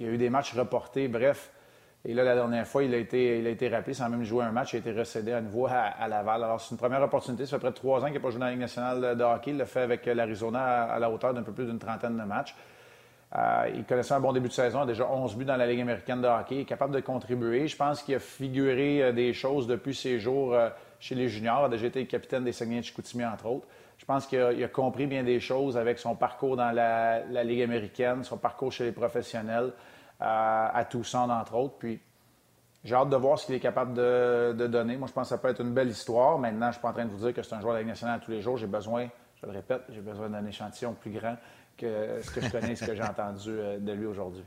eu 0.00 0.16
des 0.16 0.30
matchs 0.30 0.54
reportés. 0.54 1.08
Bref, 1.08 1.50
Et 2.06 2.14
là, 2.14 2.24
la 2.24 2.34
dernière 2.34 2.66
fois, 2.66 2.84
il 2.84 2.94
a 2.94 2.96
été, 2.96 3.38
il 3.38 3.46
a 3.46 3.50
été 3.50 3.68
rappelé 3.68 3.92
sans 3.92 4.08
même 4.08 4.24
jouer 4.24 4.44
un 4.44 4.52
match. 4.52 4.72
Il 4.72 4.76
a 4.76 4.78
été 4.78 4.92
recédé 4.92 5.32
à 5.32 5.40
nouveau 5.42 5.66
à, 5.66 6.08
Laval. 6.08 6.42
Alors, 6.42 6.60
c'est 6.60 6.70
une 6.70 6.78
première 6.78 7.02
opportunité. 7.02 7.44
Ça 7.44 7.56
fait 7.56 7.60
près 7.60 7.70
de 7.70 7.74
trois 7.74 8.00
ans 8.02 8.06
qu'il 8.06 8.14
n'a 8.14 8.20
pas 8.20 8.30
joué 8.30 8.40
dans 8.40 8.46
la 8.46 8.52
Ligue 8.52 8.60
nationale 8.60 9.16
de 9.16 9.24
hockey. 9.24 9.50
Il 9.50 9.58
l'a 9.58 9.66
fait 9.66 9.80
avec 9.80 10.06
l'Arizona 10.06 10.84
à, 10.84 10.98
la 10.98 11.10
hauteur 11.10 11.34
d'un 11.34 11.42
peu 11.42 11.52
plus 11.52 11.66
d'une 11.66 11.78
trentaine 11.78 12.16
de 12.16 12.24
matchs. 12.24 12.54
Euh, 13.36 13.68
il 13.74 13.84
connaissait 13.84 14.14
un 14.14 14.20
bon 14.20 14.32
début 14.32 14.48
de 14.48 14.52
saison, 14.52 14.82
a 14.82 14.86
déjà 14.86 15.08
11 15.08 15.36
buts 15.36 15.44
dans 15.44 15.56
la 15.56 15.66
Ligue 15.66 15.80
américaine 15.80 16.20
de 16.20 16.28
hockey. 16.28 16.60
Est 16.60 16.64
capable 16.64 16.94
de 16.94 17.00
contribuer. 17.00 17.66
Je 17.66 17.76
pense 17.76 18.02
qu'il 18.02 18.14
a 18.14 18.20
figuré 18.20 19.02
euh, 19.02 19.12
des 19.12 19.32
choses 19.32 19.66
depuis 19.66 19.94
ses 19.94 20.20
jours 20.20 20.54
euh, 20.54 20.68
chez 21.00 21.16
les 21.16 21.28
juniors. 21.28 21.64
A 21.64 21.68
déjà 21.68 21.86
été 21.86 22.06
capitaine 22.06 22.44
des 22.44 22.52
Saguenay 22.52 22.80
de 22.80 22.84
Chicoutimi, 22.84 23.24
entre 23.24 23.46
autres. 23.46 23.66
Je 23.98 24.04
pense 24.04 24.26
qu'il 24.26 24.38
a, 24.40 24.68
compris 24.68 25.06
bien 25.06 25.24
des 25.24 25.40
choses 25.40 25.76
avec 25.76 25.98
son 25.98 26.14
parcours 26.14 26.56
dans 26.56 26.70
la, 26.70 27.44
Ligue 27.44 27.62
américaine, 27.62 28.22
son 28.22 28.36
parcours 28.36 28.70
chez 28.72 28.84
les 28.84 28.92
professionnels, 28.92 29.72
à 30.20 30.84
Tucson, 30.90 31.30
entre 31.30 31.54
autres. 31.54 31.74
Puis, 31.78 32.00
j'ai 32.84 32.94
hâte 32.94 33.08
de 33.08 33.16
voir 33.16 33.38
ce 33.38 33.46
qu'il 33.46 33.54
est 33.54 33.60
capable 33.60 33.94
de, 33.94 34.66
donner. 34.66 34.96
Moi, 34.96 35.08
je 35.08 35.12
pense 35.12 35.24
que 35.24 35.28
ça 35.30 35.38
peut 35.38 35.48
être 35.48 35.62
une 35.62 35.72
belle 35.72 35.88
histoire. 35.88 36.38
Maintenant, 36.38 36.66
je 36.66 36.66
ne 36.66 36.72
suis 36.72 36.82
pas 36.82 36.88
en 36.88 36.92
train 36.92 37.04
de 37.06 37.10
vous 37.10 37.24
dire 37.24 37.32
que 37.32 37.42
c'est 37.42 37.54
un 37.54 37.60
joueur 37.60 37.72
de 37.72 37.78
la 37.78 37.82
Ligue 37.82 37.88
nationale 37.88 38.20
tous 38.22 38.30
les 38.30 38.42
jours. 38.42 38.58
J'ai 38.58 38.66
besoin, 38.66 39.08
je 39.44 39.50
le 39.50 39.56
répète, 39.56 39.82
j'ai 39.90 40.00
besoin 40.00 40.28
d'un 40.28 40.44
échantillon 40.46 40.94
plus 40.94 41.10
grand 41.10 41.36
que 41.76 42.20
ce 42.22 42.30
que 42.30 42.40
je 42.40 42.50
connais, 42.50 42.76
ce 42.76 42.84
que 42.84 42.94
j'ai 42.94 43.02
entendu 43.02 43.50
euh, 43.50 43.78
de 43.78 43.92
lui 43.92 44.06
aujourd'hui. 44.06 44.44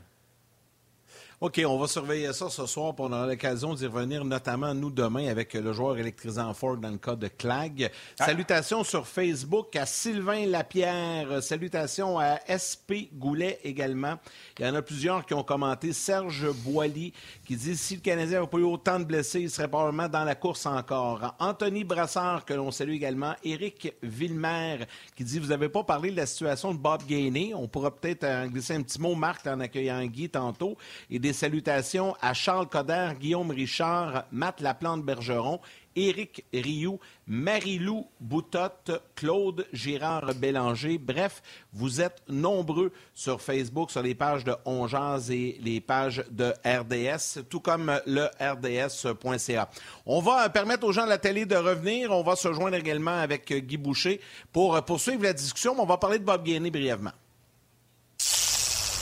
OK, 1.40 1.62
on 1.64 1.78
va 1.78 1.86
surveiller 1.86 2.32
ça 2.32 2.50
ce 2.50 2.66
soir 2.66 2.96
pour 2.96 3.04
on 3.04 3.12
aura 3.12 3.28
l'occasion 3.28 3.72
d'y 3.72 3.86
revenir, 3.86 4.24
notamment 4.24 4.74
nous 4.74 4.90
demain 4.90 5.28
avec 5.28 5.54
le 5.54 5.72
joueur 5.72 5.96
électrisant 5.96 6.52
Ford 6.52 6.78
dans 6.78 6.90
le 6.90 6.98
cas 6.98 7.14
de 7.14 7.28
Clag. 7.28 7.92
Ah. 8.18 8.26
Salutations 8.26 8.82
sur 8.82 9.06
Facebook 9.06 9.76
à 9.76 9.86
Sylvain 9.86 10.46
Lapierre. 10.46 11.40
Salutations 11.40 12.18
à 12.18 12.40
SP 12.50 13.06
Goulet 13.12 13.60
également. 13.62 14.14
Il 14.58 14.66
y 14.66 14.68
en 14.68 14.74
a 14.74 14.82
plusieurs 14.82 15.24
qui 15.24 15.34
ont 15.34 15.44
commenté. 15.44 15.92
Serge 15.92 16.50
Boily 16.64 17.12
qui 17.46 17.54
dit 17.54 17.76
si 17.76 17.94
le 17.94 18.00
Canadien 18.00 18.40
n'avait 18.40 18.50
pas 18.50 18.58
eu 18.58 18.64
autant 18.64 18.98
de 18.98 19.04
blessés, 19.04 19.42
il 19.42 19.50
serait 19.50 19.68
probablement 19.68 20.08
dans 20.08 20.24
la 20.24 20.34
course 20.34 20.66
encore. 20.66 21.36
Anthony 21.38 21.84
Brassard, 21.84 22.46
que 22.46 22.54
l'on 22.54 22.72
salue 22.72 22.94
également. 22.94 23.36
Éric 23.44 23.94
Villemer 24.02 24.78
qui 25.14 25.22
dit 25.22 25.38
vous 25.38 25.50
n'avez 25.50 25.68
pas 25.68 25.84
parlé 25.84 26.10
de 26.10 26.16
la 26.16 26.26
situation 26.26 26.74
de 26.74 26.78
Bob 26.78 27.06
Gainey. 27.06 27.52
On 27.54 27.68
pourra 27.68 27.94
peut-être 27.94 28.48
glisser 28.48 28.74
un 28.74 28.82
petit 28.82 29.00
mot, 29.00 29.14
Marc, 29.14 29.46
en 29.46 29.60
accueillant 29.60 30.04
Guy 30.06 30.28
tantôt. 30.28 30.76
Et 31.08 31.20
des 31.20 31.27
salutations 31.32 32.14
à 32.20 32.34
Charles 32.34 32.68
Coder, 32.68 33.12
Guillaume 33.18 33.50
Richard, 33.50 34.24
Matt 34.30 34.60
Laplante-Bergeron, 34.60 35.60
Éric 35.96 36.44
Rioux, 36.52 37.00
Marie-Lou 37.26 38.06
Boutotte, 38.20 39.02
Claude 39.16 39.66
Girard 39.72 40.34
Bélanger. 40.34 40.98
Bref, 40.98 41.42
vous 41.72 42.00
êtes 42.00 42.22
nombreux 42.28 42.92
sur 43.14 43.40
Facebook, 43.42 43.90
sur 43.90 44.02
les 44.02 44.14
pages 44.14 44.44
de 44.44 44.54
Ongeaz 44.64 45.30
et 45.30 45.58
les 45.60 45.80
pages 45.80 46.24
de 46.30 46.52
RDS, 46.64 47.42
tout 47.48 47.60
comme 47.60 48.00
le 48.06 48.26
RDS.ca. 48.40 49.68
On 50.06 50.20
va 50.20 50.48
permettre 50.50 50.86
aux 50.86 50.92
gens 50.92 51.04
de 51.04 51.10
la 51.10 51.18
télé 51.18 51.46
de 51.46 51.56
revenir. 51.56 52.12
On 52.12 52.22
va 52.22 52.36
se 52.36 52.52
joindre 52.52 52.76
également 52.76 53.18
avec 53.18 53.52
Guy 53.52 53.76
Boucher 53.76 54.20
pour 54.52 54.80
poursuivre 54.84 55.24
la 55.24 55.32
discussion, 55.32 55.74
on 55.78 55.86
va 55.86 55.96
parler 55.96 56.18
de 56.18 56.24
Bob 56.24 56.44
Gainé 56.44 56.70
brièvement. 56.70 57.12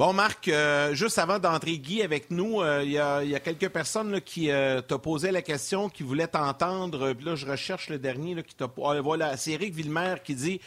Bon, 0.00 0.14
Marc, 0.14 0.48
euh, 0.48 0.94
juste 0.94 1.18
avant 1.18 1.38
d'entrer 1.38 1.76
Guy 1.76 2.00
avec 2.00 2.30
nous, 2.30 2.62
euh, 2.62 2.82
il 2.82 2.90
y, 2.90 2.96
a 2.98 3.40
quelques 3.40 3.68
personnes 3.68 4.18
qui 4.22 4.50
euh, 4.50 4.80
t'ont 4.80 4.98
posé 4.98 5.30
la 5.30 5.42
question, 5.42 5.90
qui 5.90 6.04
voulaient 6.04 6.26
t'entendre. 6.26 7.12
Puis 7.12 7.26
là, 7.26 7.34
je 7.34 7.44
recherche 7.44 7.90
le 7.90 7.98
dernier 7.98 8.42
qui 8.42 8.54
t'a. 8.54 8.66
Ah, 8.82 8.98
voilà, 9.02 9.36
c'est 9.36 9.50
Eric 9.50 9.74
Villemer 9.74 10.14
qui 10.24 10.34
dit 10.34 10.58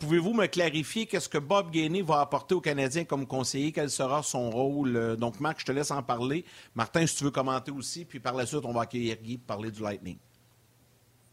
Pouvez-vous 0.00 0.32
me 0.34 0.46
clarifier 0.46 1.06
qu'est-ce 1.06 1.28
que 1.28 1.38
Bob 1.38 1.70
Gainey 1.70 2.02
va 2.02 2.22
apporter 2.22 2.56
aux 2.56 2.60
Canadiens 2.60 3.04
comme 3.04 3.24
conseiller? 3.24 3.70
Quel 3.70 3.88
sera 3.88 4.20
son 4.24 4.50
rôle? 4.50 5.16
Donc, 5.16 5.38
Marc, 5.38 5.60
je 5.60 5.66
te 5.66 5.70
laisse 5.70 5.92
en 5.92 6.02
parler. 6.02 6.44
Martin, 6.74 7.06
si 7.06 7.14
tu 7.14 7.22
veux 7.22 7.30
commenter 7.30 7.70
aussi, 7.70 8.04
puis 8.04 8.18
par 8.18 8.34
la 8.34 8.46
suite, 8.46 8.64
on 8.64 8.72
va 8.72 8.80
accueillir 8.80 9.16
Guy 9.22 9.38
pour 9.38 9.46
parler 9.46 9.70
du 9.70 9.80
Lightning. 9.80 10.18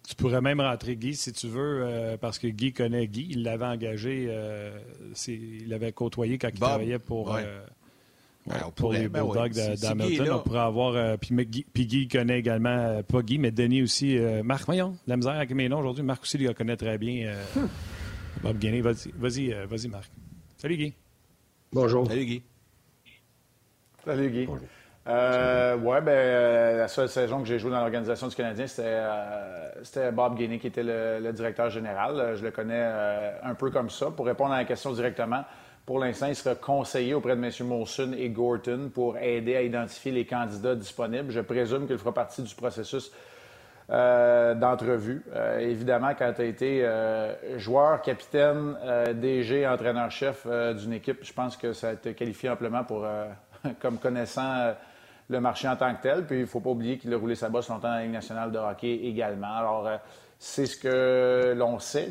Tu 0.08 0.16
pourrais 0.16 0.42
même 0.42 0.60
rentrer 0.60 0.96
Guy 0.96 1.16
si 1.16 1.32
tu 1.32 1.48
veux, 1.48 1.82
euh, 1.84 2.18
parce 2.18 2.40
que 2.40 2.48
Guy 2.48 2.74
connaît 2.74 3.08
Guy. 3.08 3.28
Il 3.30 3.44
l'avait 3.44 3.66
engagé, 3.66 4.26
euh, 4.30 4.80
il 5.28 5.70
l'avait 5.70 5.92
côtoyé 5.92 6.38
quand 6.38 6.50
il 6.52 6.60
travaillait 6.60 6.98
pour, 7.00 7.36
euh, 7.36 7.62
pour 8.76 8.94
les 8.94 9.08
ben 9.08 9.24
Bulldogs 9.24 9.76
d'Hamilton. 9.80 10.32
On 10.32 10.40
pourrait 10.40 10.60
avoir. 10.60 11.18
puis, 11.20 11.86
Guy, 11.86 12.08
connaît 12.08 12.40
également, 12.40 13.04
pas 13.04 13.22
Guy, 13.22 13.38
mais 13.38 13.52
Denis 13.52 13.84
aussi. 13.84 14.18
Marc, 14.44 14.66
voyons, 14.66 14.98
la 15.06 15.16
misère 15.16 15.34
avec 15.34 15.52
mes 15.52 15.70
noms 15.70 15.80
aujourd'hui. 15.80 16.04
Marc 16.04 16.24
aussi, 16.24 16.38
il 16.38 16.48
le 16.48 16.54
connaît 16.54 16.78
très 16.78 16.98
bien. 16.98 17.36
Bob 18.42 18.58
Guinée, 18.58 18.82
vas-y, 18.82 19.12
vas-y, 19.16 19.50
vas 19.52 19.88
Marc. 19.90 20.12
Salut 20.58 20.78
Guy. 20.78 20.94
Bonjour. 21.72 22.08
Salut 22.08 22.26
Guy. 22.26 22.44
Salut 24.04 24.30
Guy. 24.32 24.46
Bonjour. 24.46 24.68
Euh, 25.10 25.76
oui, 25.82 25.98
ben, 26.04 26.12
euh, 26.12 26.78
la 26.78 26.88
seule 26.88 27.10
saison 27.10 27.40
que 27.40 27.48
j'ai 27.48 27.58
joué 27.58 27.72
dans 27.72 27.80
l'organisation 27.80 28.28
du 28.28 28.36
Canadien, 28.36 28.68
c'était, 28.68 28.84
euh, 28.86 30.12
Bob 30.12 30.38
Gainey 30.38 30.60
qui 30.60 30.68
était 30.68 30.84
le, 30.84 31.32
directeur 31.32 31.72
général. 31.72 32.36
Je 32.36 32.44
le 32.44 32.52
connais 32.52 32.84
un 33.44 33.56
peu 33.56 33.72
comme 33.72 33.90
ça. 33.90 34.12
Pour 34.12 34.28
répondre 34.28 34.54
à 34.54 34.58
la 34.58 34.66
question 34.66 34.92
directement, 34.92 35.44
pour 35.86 35.98
l'instant, 35.98 36.28
il 36.28 36.36
sera 36.36 36.54
conseiller 36.54 37.16
auprès 37.16 37.36
de 37.36 37.44
M. 37.44 37.52
Molson 37.68 38.14
et 38.16 38.30
Gorton 38.30 38.92
pour 38.94 39.18
aider 39.18 39.56
à 39.56 39.64
identifier 39.64 40.12
les 40.12 40.26
candidats 40.26 40.76
disponibles. 40.76 41.32
Je 41.32 41.42
présume 41.42 41.88
qu'il 41.88 41.98
fera 41.98 42.14
partie 42.14 42.44
du 42.44 42.54
processus 42.54 43.12
d'entrevue. 43.90 45.24
évidemment, 45.60 46.12
quand 46.16 46.32
tu 46.36 46.42
as 46.44 46.46
été 46.46 46.88
joueur, 47.58 48.04
capitaine, 48.04 48.76
DG, 49.16 49.66
entraîneur-chef 49.66 50.46
d'une 50.78 50.94
équipe, 50.94 51.24
je 51.24 51.34
pense 51.34 51.58
que 51.58 51.74
ça 51.74 51.96
te 51.96 52.10
qualifie 52.10 52.50
amplement 52.50 52.84
pour, 52.84 53.08
comme 53.82 53.98
connaissant 53.98 54.76
le 55.30 55.40
marché 55.40 55.68
en 55.68 55.76
tant 55.76 55.94
que 55.96 56.02
tel. 56.02 56.26
Puis 56.26 56.38
il 56.38 56.42
ne 56.42 56.46
faut 56.46 56.60
pas 56.60 56.72
oublier 56.72 56.98
qu'il 56.98 57.14
a 57.14 57.18
roulé 57.18 57.36
sa 57.36 57.50
bosse 57.50 57.70
longtemps 57.70 57.90
dans 57.90 57.96
la 57.96 58.04
Ligue 58.04 58.12
nationale 58.12 58.52
de 58.52 58.58
hockey 58.58 59.02
également. 59.04 59.56
Alors, 59.56 59.88
euh, 59.88 59.98
c'est 60.40 60.66
ce 60.66 60.78
que 60.78 61.54
l'on 61.56 61.80
sait 61.80 62.10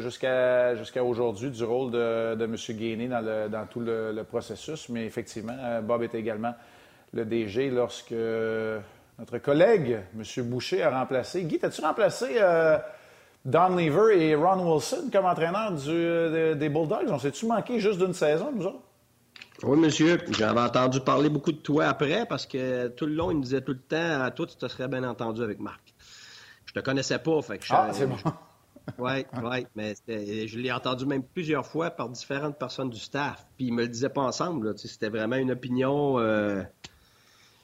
jusqu'à 0.00 1.04
aujourd'hui 1.04 1.50
du 1.50 1.64
rôle 1.64 1.92
de, 1.92 2.44
M. 2.44 2.56
Gainey 2.76 3.08
dans, 3.08 3.66
tout 3.70 3.80
le, 3.80 4.22
processus. 4.24 4.88
Mais 4.88 5.06
effectivement, 5.06 5.56
euh, 5.58 5.80
Bob 5.80 6.02
est 6.02 6.14
également 6.14 6.54
le 7.14 7.24
DG 7.24 7.70
lorsque 7.70 8.14
notre 9.18 9.38
collègue, 9.38 10.00
M. 10.16 10.44
Boucher, 10.44 10.82
a 10.82 10.90
remplacé. 10.90 11.44
Guy, 11.44 11.58
as-tu 11.62 11.80
remplacé 11.80 12.36
euh, 12.36 12.78
Don 13.44 13.76
Lever 13.76 14.26
et 14.26 14.34
Ron 14.34 14.74
Wilson 14.74 15.08
comme 15.12 15.24
entraîneur 15.24 15.72
des 15.72 16.68
Bulldogs? 16.68 17.08
On 17.08 17.18
s'est-tu 17.18 17.46
manqué 17.46 17.78
juste 17.78 17.98
d'une 17.98 18.12
saison, 18.12 18.50
nous 18.52 18.66
autres? 18.66 18.87
Oui, 19.62 19.78
monsieur. 19.78 20.18
J'avais 20.30 20.60
entendu 20.60 21.00
parler 21.00 21.28
beaucoup 21.28 21.52
de 21.52 21.58
toi 21.58 21.86
après 21.86 22.26
parce 22.26 22.46
que 22.46 22.88
tout 22.88 23.06
le 23.06 23.14
long, 23.14 23.30
il 23.30 23.38
me 23.38 23.42
disait 23.42 23.60
tout 23.60 23.72
le 23.72 23.80
temps 23.80 24.30
Toi, 24.30 24.46
tu 24.46 24.56
te 24.56 24.68
serais 24.68 24.88
bien 24.88 25.04
entendu 25.04 25.42
avec 25.42 25.58
Marc. 25.58 25.94
Je 26.66 26.72
te 26.72 26.80
connaissais 26.80 27.18
pas, 27.18 27.42
fait 27.42 27.58
que 27.58 27.64
je. 27.64 27.72
Ah, 27.72 27.90
c'est 27.92 28.06
bon. 28.06 28.16
Oui, 28.96 29.26
oui, 29.42 29.66
mais 29.76 29.94
je 30.08 30.58
l'ai 30.58 30.72
entendu 30.72 31.04
même 31.04 31.22
plusieurs 31.22 31.66
fois 31.66 31.90
par 31.90 32.08
différentes 32.08 32.58
personnes 32.58 32.88
du 32.88 32.98
staff. 32.98 33.46
Puis 33.58 33.66
ils 33.66 33.72
me 33.74 33.82
le 33.82 33.88
disaient 33.88 34.08
pas 34.08 34.22
ensemble. 34.22 34.78
C'était 34.78 35.10
vraiment 35.10 35.36
une 35.36 35.50
opinion 35.50 36.18
euh, 36.18 36.62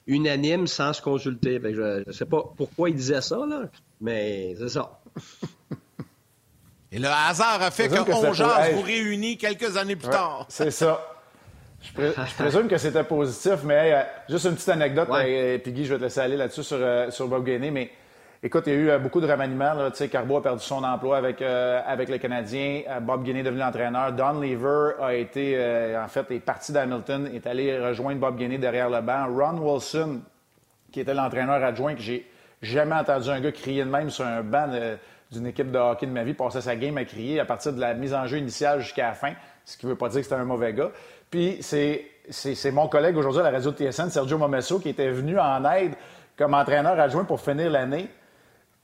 unanime 0.05 0.67
sans 0.67 0.93
se 0.93 1.01
consulter. 1.01 1.59
je 1.63 2.07
ne 2.07 2.11
sais 2.11 2.25
pas 2.25 2.43
pourquoi 2.55 2.91
ils 2.91 2.95
disaient 2.95 3.21
ça, 3.21 3.37
là, 3.37 3.63
mais 3.99 4.55
c'est 4.59 4.69
ça. 4.69 4.99
Et 6.91 6.99
le 6.99 7.07
hasard 7.07 7.59
a 7.59 7.71
fait 7.71 7.89
que, 7.89 7.95
que 7.95 8.75
vous 8.75 8.81
réunit 8.81 9.37
quelques 9.37 9.75
années 9.77 9.95
plus 9.95 10.09
tard. 10.09 10.45
C'est 10.47 10.69
ça. 10.69 11.14
Je, 11.93 12.35
présume 12.35 12.67
que 12.67 12.77
c'était 12.77 13.03
positif, 13.03 13.63
mais 13.63 13.93
euh, 13.93 14.01
juste 14.29 14.45
une 14.45 14.55
petite 14.55 14.69
anecdote, 14.69 15.09
et, 15.25 15.59
puis 15.59 15.71
Guy, 15.71 15.85
je 15.85 15.93
vais 15.93 15.99
te 15.99 16.03
laisser 16.03 16.19
aller 16.19 16.37
là-dessus 16.37 16.63
sur, 16.63 16.77
euh, 16.79 17.11
sur 17.11 17.27
Bob 17.27 17.45
Gainey, 17.45 17.69
mais 17.69 17.91
écoute, 18.41 18.63
il 18.67 18.73
y 18.73 18.75
a 18.75 18.79
eu 18.79 18.89
euh, 18.89 18.99
beaucoup 18.99 19.21
de 19.21 19.27
remaniements. 19.29 19.91
Carbo 20.11 20.37
a 20.37 20.43
perdu 20.43 20.63
son 20.63 20.83
emploi 20.83 21.17
avec, 21.17 21.41
avec 21.41 22.09
le 22.09 22.17
Canadien. 22.17 22.81
Bob 23.01 23.23
Gainey 23.23 23.41
est 23.41 23.43
devenu 23.43 23.59
l'entraîneur. 23.59 24.13
Don 24.13 24.39
Lever 24.39 24.93
a 25.01 25.13
été, 25.13 25.57
en 25.97 26.07
fait, 26.07 26.31
est 26.31 26.39
parti 26.39 26.71
d'Hamilton, 26.71 27.29
est 27.33 27.45
allé 27.47 27.79
rejoindre 27.79 28.19
Bob 28.19 28.37
Gainey 28.37 28.57
derrière 28.57 28.89
le 28.89 29.01
banc. 29.01 29.27
Ron 29.27 29.59
Wilson, 29.59 30.21
qui 30.91 30.99
était 30.99 31.13
l'entraîneur 31.13 31.63
adjoint, 31.63 31.95
que 31.95 32.01
j'ai 32.01 32.27
jamais 32.61 32.95
entendu 32.95 33.29
un 33.29 33.39
gars 33.39 33.51
crier 33.51 33.83
de 33.83 33.89
même 33.89 34.09
sur 34.09 34.25
un 34.25 34.41
banc 34.41 34.67
d'une 35.31 35.47
équipe 35.47 35.71
de 35.71 35.77
hockey 35.77 36.05
de 36.05 36.11
ma 36.11 36.23
vie, 36.23 36.33
passait 36.33 36.61
sa 36.61 36.75
game 36.75 36.97
à 36.97 37.05
crier 37.05 37.39
à 37.39 37.45
partir 37.45 37.73
de 37.73 37.79
la 37.79 37.93
mise 37.93 38.13
en 38.13 38.25
jeu 38.27 38.37
initiale 38.37 38.81
jusqu'à 38.81 39.07
la 39.07 39.13
fin, 39.13 39.33
ce 39.65 39.77
qui 39.77 39.85
ne 39.85 39.91
veut 39.91 39.97
pas 39.97 40.09
dire 40.09 40.19
que 40.19 40.23
c'était 40.23 40.35
un 40.35 40.45
mauvais 40.45 40.73
gars. 40.73 40.91
Puis 41.35 41.57
c'est, 41.59 42.71
mon 42.71 42.87
collègue 42.87 43.17
aujourd'hui 43.17 43.41
à 43.41 43.43
la 43.43 43.51
radio 43.51 43.73
TSN, 43.73 44.07
Sergio 44.07 44.37
Momesso, 44.37 44.79
qui 44.79 44.87
était 44.87 45.09
venu 45.09 45.37
en 45.37 45.69
aide 45.69 45.91
comme 46.37 46.53
entraîneur 46.53 46.97
adjoint 46.97 47.25
pour 47.25 47.41
finir 47.41 47.69
l'année. 47.69 48.07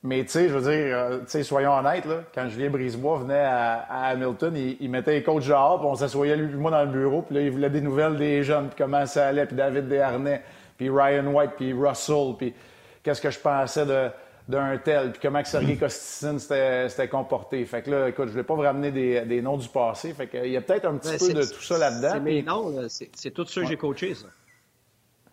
Mais 0.03 0.25
tu 0.25 0.31
sais, 0.31 0.49
je 0.49 0.57
veux 0.57 0.69
dire, 0.69 0.97
euh, 0.97 1.43
soyons 1.43 1.71
honnêtes, 1.71 2.09
quand 2.35 2.49
Julien 2.49 2.69
Brisebois 2.69 3.19
venait 3.19 3.39
à, 3.39 4.09
Hamilton, 4.09 4.53
il, 4.81 4.89
mettait 4.89 5.13
les 5.13 5.23
coachs 5.23 5.47
dehors, 5.47 5.79
puis 5.79 5.87
on 5.89 5.95
s'assoyait 5.95 6.35
lui 6.35 6.51
et 6.51 6.57
moi 6.57 6.71
dans 6.71 6.83
le 6.83 6.91
bureau, 6.91 7.21
puis 7.21 7.35
là, 7.35 7.41
il 7.43 7.51
voulait 7.51 7.69
des 7.69 7.79
nouvelles 7.79 8.17
des 8.17 8.43
jeunes, 8.43 8.67
puis 8.67 8.83
comment 8.83 9.05
ça 9.05 9.27
allait, 9.27 9.45
puis 9.45 9.55
David 9.55 9.87
Desharnais, 9.87 10.41
puis 10.77 10.89
Ryan 10.89 11.27
White, 11.27 11.51
puis 11.55 11.71
Russell, 11.71 12.33
puis 12.37 12.53
qu'est-ce 13.01 13.21
que 13.21 13.31
je 13.31 13.39
pensais 13.39 13.85
de, 13.85 14.09
d'un 14.51 14.77
tel, 14.77 15.11
puis 15.11 15.21
comment 15.21 15.41
que 15.41 15.47
Sergei 15.47 15.77
Kosticin 15.77 16.37
s'était 16.37 17.07
comporté. 17.07 17.65
Fait 17.65 17.81
que 17.81 17.89
là, 17.89 18.09
écoute, 18.09 18.27
je 18.27 18.31
voulais 18.31 18.43
pas 18.43 18.53
vous 18.53 18.61
ramener 18.61 18.91
des, 18.91 19.21
des 19.21 19.41
noms 19.41 19.57
du 19.57 19.67
passé. 19.69 20.13
Fait 20.13 20.27
qu'il 20.27 20.51
y 20.51 20.57
a 20.57 20.61
peut-être 20.61 20.85
un 20.85 20.97
petit 20.97 21.17
peu 21.17 21.33
de 21.33 21.43
tout 21.43 21.61
ça 21.61 21.77
là-dedans. 21.77 22.11
C'est 22.13 22.19
mes 22.19 22.43
noms, 22.43 22.87
c'est 22.89 23.31
tous 23.31 23.47
ceux 23.47 23.61
que 23.61 23.67
j'ai 23.67 23.77
coachés, 23.77 24.13
ça. 24.13 24.27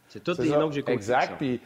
C'est 0.08 0.24
tous 0.24 0.38
les 0.38 0.48
noms 0.48 0.68
que 0.68 0.74
j'ai 0.74 0.82
coachés. 0.82 0.94
Exact, 0.94 1.34
puis 1.36 1.60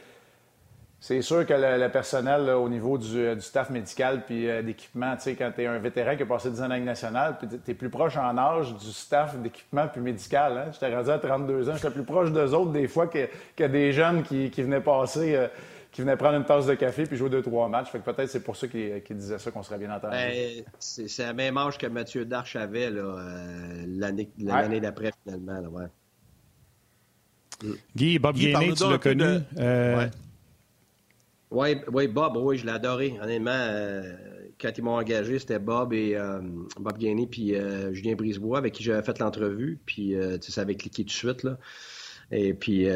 c'est 0.99 1.21
sûr 1.21 1.45
que 1.45 1.53
le, 1.53 1.89
personnel 1.89 2.49
au 2.49 2.69
niveau 2.69 2.97
du, 2.97 3.39
staff 3.41 3.69
médical 3.69 4.23
puis 4.25 4.49
euh, 4.49 4.61
d'équipement, 4.61 5.15
tu 5.17 5.23
sais, 5.23 5.35
quand 5.35 5.51
tu 5.53 5.61
es 5.61 5.65
un 5.65 5.77
vétéran 5.77 6.15
qui 6.15 6.23
a 6.23 6.25
passé 6.25 6.49
10 6.49 6.61
ans 6.61 6.65
en 6.65 6.73
Ligue 6.73 6.85
nationale, 6.85 7.37
puis 7.37 7.59
tu 7.63 7.71
es 7.71 7.73
plus 7.73 7.89
proche 7.89 8.15
en 8.15 8.37
âge 8.37 8.73
du 8.73 8.91
staff 8.91 9.37
d'équipement 9.37 9.87
puis 9.87 9.99
médical. 9.99 10.57
Hein? 10.57 10.71
J'étais 10.71 10.95
rendu 10.95 11.09
à 11.09 11.19
32 11.19 11.69
ans, 11.69 11.73
j'étais 11.75 11.91
plus 11.91 12.03
proche 12.03 12.31
d'eux 12.31 12.53
autres 12.53 12.71
des 12.71 12.87
fois 12.87 13.07
que, 13.07 13.27
que 13.55 13.65
des 13.65 13.91
jeunes 13.91 14.23
qui, 14.23 14.49
qui 14.49 14.63
venaient 14.63 14.81
passer... 14.81 15.35
Euh, 15.35 15.47
qui 15.93 16.01
venaient 16.01 16.17
prendre 16.17 16.35
une 16.35 16.43
tasse 16.43 16.65
de 16.65 16.73
café 16.73 17.03
puis 17.03 17.15
jouer 17.15 17.29
deux, 17.29 17.41
trois 17.41 17.69
matchs. 17.69 17.91
Fait 17.91 17.99
que 17.99 18.11
peut-être 18.11 18.29
c'est 18.29 18.43
pour 18.43 18.57
ça 18.57 18.67
qu'il 18.67 19.01
disait 19.11 19.37
ça, 19.37 19.51
qu'on 19.51 19.63
serait 19.63 19.77
bien 19.77 19.95
entendu. 19.95 20.15
Ben, 20.15 20.63
c'est 20.79 21.23
la 21.23 21.33
même 21.33 21.57
âge 21.57 21.77
que 21.77 21.87
Mathieu 21.87 22.25
Darche 22.25 22.57
avait 22.57 22.89
euh, 22.91 23.85
l'année 23.87 24.81
d'après, 24.81 25.11
finalement. 25.23 25.61
Là, 25.61 25.69
ouais. 25.69 25.85
Guy, 27.95 28.19
Bob 28.19 28.35
Gainé, 28.35 28.73
tu 28.73 28.89
l'as 28.89 28.97
connu. 28.97 29.39
Oui, 31.53 31.75
ouais, 31.91 32.07
Bob, 32.07 32.37
oui, 32.37 32.57
je 32.57 32.65
l'ai 32.65 32.71
adoré. 32.71 33.15
Honnêtement, 33.21 33.51
euh, 33.53 34.11
quand 34.59 34.71
ils 34.75 34.83
m'ont 34.83 34.97
engagé, 34.97 35.37
c'était 35.37 35.59
Bob 35.59 35.93
et 35.93 36.15
euh, 36.15 36.41
Bob 36.79 36.97
Gainé 36.97 37.27
puis 37.27 37.55
euh, 37.55 37.93
Julien 37.93 38.15
Brisebois 38.15 38.57
avec 38.57 38.73
qui 38.73 38.81
j'avais 38.83 39.03
fait 39.03 39.19
l'entrevue. 39.19 39.79
Puis, 39.85 40.15
tu 40.17 40.41
sais, 40.41 40.51
ça 40.51 40.61
avait 40.61 40.73
cliqué 40.73 41.03
tout 41.03 41.09
de 41.09 41.11
suite, 41.11 41.43
là. 41.43 41.59
Et 42.31 42.55
puis, 42.55 42.87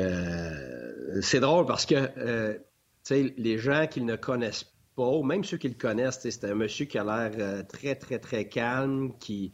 c'est 1.22 1.40
drôle 1.40 1.68
parce 1.68 1.86
que, 1.86 2.60
sais, 3.08 3.34
les 3.38 3.58
gens 3.58 3.88
qui 3.88 4.02
ne 4.02 4.16
connaissent 4.16 4.66
pas, 4.96 5.08
ou 5.08 5.24
même 5.24 5.44
ceux 5.44 5.58
qui 5.58 5.68
le 5.68 5.76
connaissent, 5.76 6.20
c'est 6.22 6.46
un 6.46 6.56
monsieur 6.56 6.86
qui 6.86 6.98
a 6.98 7.04
l'air 7.04 7.68
très, 7.68 7.96
très, 7.96 8.20
très 8.20 8.48
calme, 8.48 9.14
qui 9.20 9.52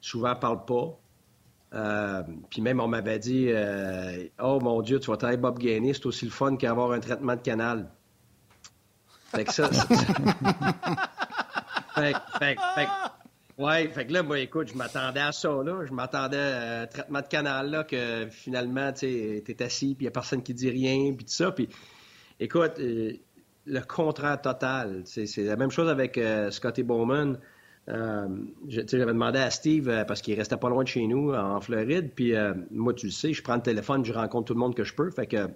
souvent 0.00 0.34
parle 0.34 0.64
pas. 0.64 0.98
puis 2.50 2.62
même, 2.62 2.80
on 2.80 2.88
m'avait 2.88 3.18
dit 3.18 3.50
Oh 4.40 4.58
mon 4.60 4.82
Dieu, 4.82 5.00
tu 5.00 5.10
vas 5.10 5.16
travailler 5.16 5.38
Bob 5.38 5.58
Gainé, 5.58 5.94
c'est 5.94 6.06
aussi 6.06 6.24
le 6.24 6.30
fun 6.30 6.56
qu'avoir 6.56 6.92
un 6.92 7.00
traitement 7.00 7.36
de 7.36 7.42
canal. 7.42 7.90
Fait 9.34 9.44
que 9.44 9.52
ça. 9.52 9.70
fait, 11.94 12.14
fait, 12.38 12.56
fait, 12.74 12.88
ouais, 13.58 13.88
fait 13.88 14.06
que 14.06 14.12
là, 14.12 14.22
moi, 14.22 14.38
écoute, 14.38 14.68
je 14.68 14.74
m'attendais 14.74 15.20
à 15.20 15.32
ça, 15.32 15.50
là. 15.50 15.84
Je 15.86 15.92
m'attendais 15.92 16.38
à 16.38 16.82
un 16.82 16.86
traitement 16.86 17.20
de 17.20 17.26
canal, 17.26 17.70
là, 17.70 17.84
que 17.84 18.28
finalement, 18.30 18.92
tu 18.92 19.42
t'es 19.44 19.62
assis, 19.62 19.94
puis 19.94 20.04
il 20.04 20.06
n'y 20.06 20.08
a 20.08 20.12
personne 20.12 20.42
qui 20.42 20.54
dit 20.54 20.70
rien, 20.70 21.12
puis 21.14 21.26
tout 21.26 21.32
ça. 21.32 21.52
Puis, 21.52 21.68
écoute, 22.40 22.74
euh, 22.78 23.12
le 23.68 23.80
contraire 23.80 24.40
total. 24.40 25.02
C'est 25.04 25.36
la 25.38 25.56
même 25.56 25.70
chose 25.70 25.88
avec 25.88 26.18
euh, 26.18 26.50
Scotty 26.50 26.82
Bowman. 26.82 27.38
Euh, 27.88 28.28
j'avais 28.66 29.06
demandé 29.06 29.38
à 29.38 29.50
Steve, 29.50 29.88
euh, 29.88 30.04
parce 30.04 30.20
qu'il 30.20 30.34
restait 30.34 30.56
pas 30.56 30.68
loin 30.68 30.82
de 30.82 30.88
chez 30.88 31.06
nous, 31.06 31.32
en 31.32 31.60
Floride, 31.60 32.12
puis 32.14 32.34
moi, 32.70 32.92
tu 32.94 33.06
le 33.06 33.12
sais, 33.12 33.32
je 33.32 33.42
prends 33.42 33.56
le 33.56 33.62
téléphone, 33.62 34.04
je 34.04 34.12
rencontre 34.12 34.46
tout 34.46 34.54
le 34.54 34.60
monde 34.60 34.74
que 34.74 34.84
je 34.84 34.94
peux. 34.94 35.10
Fait 35.10 35.26
que 35.26 35.48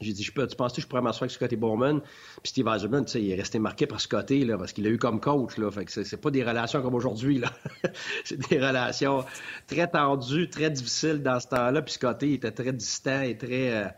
j'ai 0.00 0.12
dit, 0.12 0.22
je 0.22 0.32
peux, 0.32 0.46
tu 0.46 0.56
penses 0.56 0.74
que 0.74 0.82
je 0.82 0.86
pourrais 0.86 1.00
m'asseoir 1.00 1.22
avec 1.22 1.32
Scotty 1.32 1.56
Bowman? 1.56 2.00
Puis 2.42 2.50
Steve 2.50 2.68
Eiserman, 2.68 3.04
tu 3.04 3.12
sais, 3.12 3.22
il 3.22 3.30
est 3.30 3.36
resté 3.36 3.58
marqué 3.58 3.86
par 3.86 4.00
Scotty, 4.00 4.44
là, 4.44 4.58
parce 4.58 4.72
qu'il 4.72 4.84
l'a 4.84 4.90
eu 4.90 4.98
comme 4.98 5.20
coach, 5.20 5.56
là. 5.56 5.70
Fait 5.70 5.84
que 5.84 5.90
c'est 6.04 6.20
pas 6.20 6.30
des 6.30 6.44
relations 6.44 6.82
comme 6.82 6.94
aujourd'hui, 6.94 7.38
là. 7.38 7.50
c'est 8.24 8.48
des 8.48 8.58
relations 8.58 9.24
très 9.66 9.88
tendues, 9.88 10.48
très 10.50 10.70
difficiles 10.70 11.22
dans 11.22 11.40
ce 11.40 11.48
temps-là. 11.48 11.82
Puis 11.82 11.94
Scotty 11.94 12.34
était 12.34 12.52
très 12.52 12.72
distant 12.72 13.22
et 13.22 13.36
très... 13.36 13.94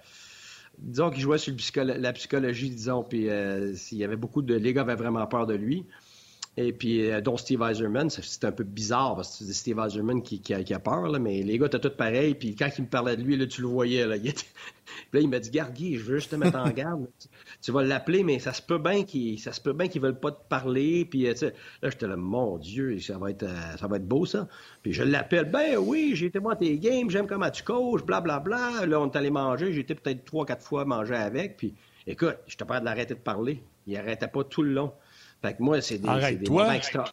Disons 0.81 1.11
qu'il 1.11 1.23
jouait 1.23 1.39
sur 1.39 1.55
la 1.85 2.13
psychologie, 2.13 2.71
disons. 2.71 3.03
Puis 3.03 3.29
euh, 3.29 3.75
il 3.93 3.99
y 3.99 4.05
avait 4.05 4.17
beaucoup 4.17 4.43
de... 4.43 4.55
Les 4.55 4.73
gars 4.73 4.83
avaient 4.83 4.95
vraiment 4.95 5.27
peur 5.27 5.47
de 5.47 5.55
lui. 5.55 5.87
Et 6.61 6.73
puis, 6.73 7.09
euh, 7.09 7.21
dont 7.21 7.37
Steve 7.37 7.63
Eiserman, 7.63 8.11
c'est 8.11 8.45
un 8.45 8.51
peu 8.51 8.65
bizarre 8.65 9.15
parce 9.15 9.39
que 9.39 9.45
c'est 9.45 9.53
Steve 9.53 9.79
Eiserman 9.79 10.23
qui, 10.23 10.43
a, 10.53 10.79
peur, 10.81 11.09
mais 11.21 11.45
les 11.45 11.57
gars 11.57 11.67
étaient 11.67 11.79
tous 11.79 11.91
pareils. 11.97 12.35
Puis 12.35 12.57
quand 12.57 12.69
il 12.77 12.83
me 12.83 12.89
parlait 12.89 13.17
de 13.17 13.23
lui, 13.23 13.47
tu 13.47 13.61
le 13.61 13.69
voyais. 13.69 14.05
Là, 14.05 14.17
il, 14.25 14.35
là, 15.13 15.21
il 15.21 15.29
m'a 15.29 15.39
dit 15.39 15.51
Garde, 15.51 15.77
je 15.79 16.03
veux 16.03 16.17
juste 16.17 16.33
te 16.33 16.35
mettre 16.37 16.59
en 16.59 16.69
garde. 16.71 17.07
tu, 17.63 17.71
vas 17.71 17.85
l'appeler, 17.85 18.25
mais 18.25 18.41
ça 18.41 18.53
se 18.53 18.61
peut 18.61 18.79
bien 18.79 19.05
qu'il 19.05 19.39
ça 19.39 19.53
se 19.53 19.61
peut 19.61 19.73
bien 19.73 19.87
qu'ils 19.87 20.03
veulent 20.03 20.19
pas 20.19 20.33
te 20.33 20.49
parler. 20.49 21.05
Puis 21.05 21.29
euh, 21.29 21.35
là, 21.81 21.91
j'étais 21.91 22.09
là, 22.09 22.17
mon 22.17 22.59
Dieu, 22.59 22.99
ça 22.99 23.19
va 23.19 23.31
être 23.31 23.45
euh, 23.45 23.77
ça 23.79 23.87
va 23.87 23.99
être 23.99 24.09
beau 24.09 24.27
ça. 24.27 24.49
Puis 24.83 24.93
je 24.93 25.05
l'appelle, 25.05 25.49
ben 25.53 25.77
oui, 25.77 26.11
j'ai 26.15 26.27
été 26.27 26.41
moi 26.41 26.57
tes 26.57 26.77
games, 26.81 27.09
j'aime 27.09 27.29
comment 27.29 27.51
tu 27.51 27.63
coaches, 27.63 28.03
blablabla. 28.03 28.57
Bla, 28.57 28.79
bla. 28.81 28.87
Là, 28.87 29.01
on 29.01 29.09
est 29.09 29.17
allé 29.17 29.31
manger, 29.31 29.73
j'ai 29.73 29.83
été 29.83 29.95
peut-être 29.95 30.25
trois, 30.25 30.45
quatre 30.45 30.67
fois 30.67 30.85
manger 30.85 31.15
avec. 31.15 31.57
Puis 31.57 31.75
écoute, 32.05 32.37
je 32.49 32.57
te 32.57 32.65
parle 32.65 32.81
de 32.81 32.87
l'arrêter 32.87 33.15
de 33.15 33.21
parler. 33.21 33.63
Il 33.87 33.97
arrêtait 33.97 34.27
pas 34.27 34.43
tout 34.43 34.65
le 34.65 34.73
long. 34.73 34.93
Fait 35.43 35.55
que 35.55 35.63
moi, 35.63 35.81
c'est 35.81 35.99
des, 35.99 36.37
des 36.37 36.51
moments 36.51 36.73
extra. 36.73 37.05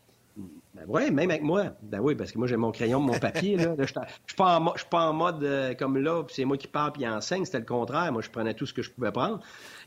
Ben 0.75 0.83
oui, 0.89 1.09
même 1.09 1.29
avec 1.29 1.41
moi. 1.41 1.73
Ben 1.83 1.99
oui, 2.01 2.15
parce 2.15 2.33
que 2.33 2.37
moi, 2.37 2.47
j'ai 2.47 2.57
mon 2.57 2.73
crayon, 2.73 2.99
mon 2.99 3.17
papier. 3.17 3.55
Là. 3.55 3.75
je 3.77 3.81
ne 3.81 3.85
suis 3.87 4.35
pas 4.35 4.59
en, 4.59 5.13
mode 5.13 5.41
euh, 5.41 5.73
comme 5.73 5.97
là, 5.97 6.21
puis 6.23 6.35
c'est 6.35 6.43
moi 6.43 6.57
qui 6.57 6.67
parle 6.67 6.91
puis 6.91 7.07
enseigne. 7.07 7.45
C'était 7.45 7.59
le 7.59 7.65
contraire. 7.65 8.11
Moi, 8.11 8.21
je 8.21 8.29
prenais 8.29 8.53
tout 8.53 8.65
ce 8.65 8.73
que 8.73 8.81
je 8.81 8.91
pouvais 8.91 9.13
prendre. 9.13 9.39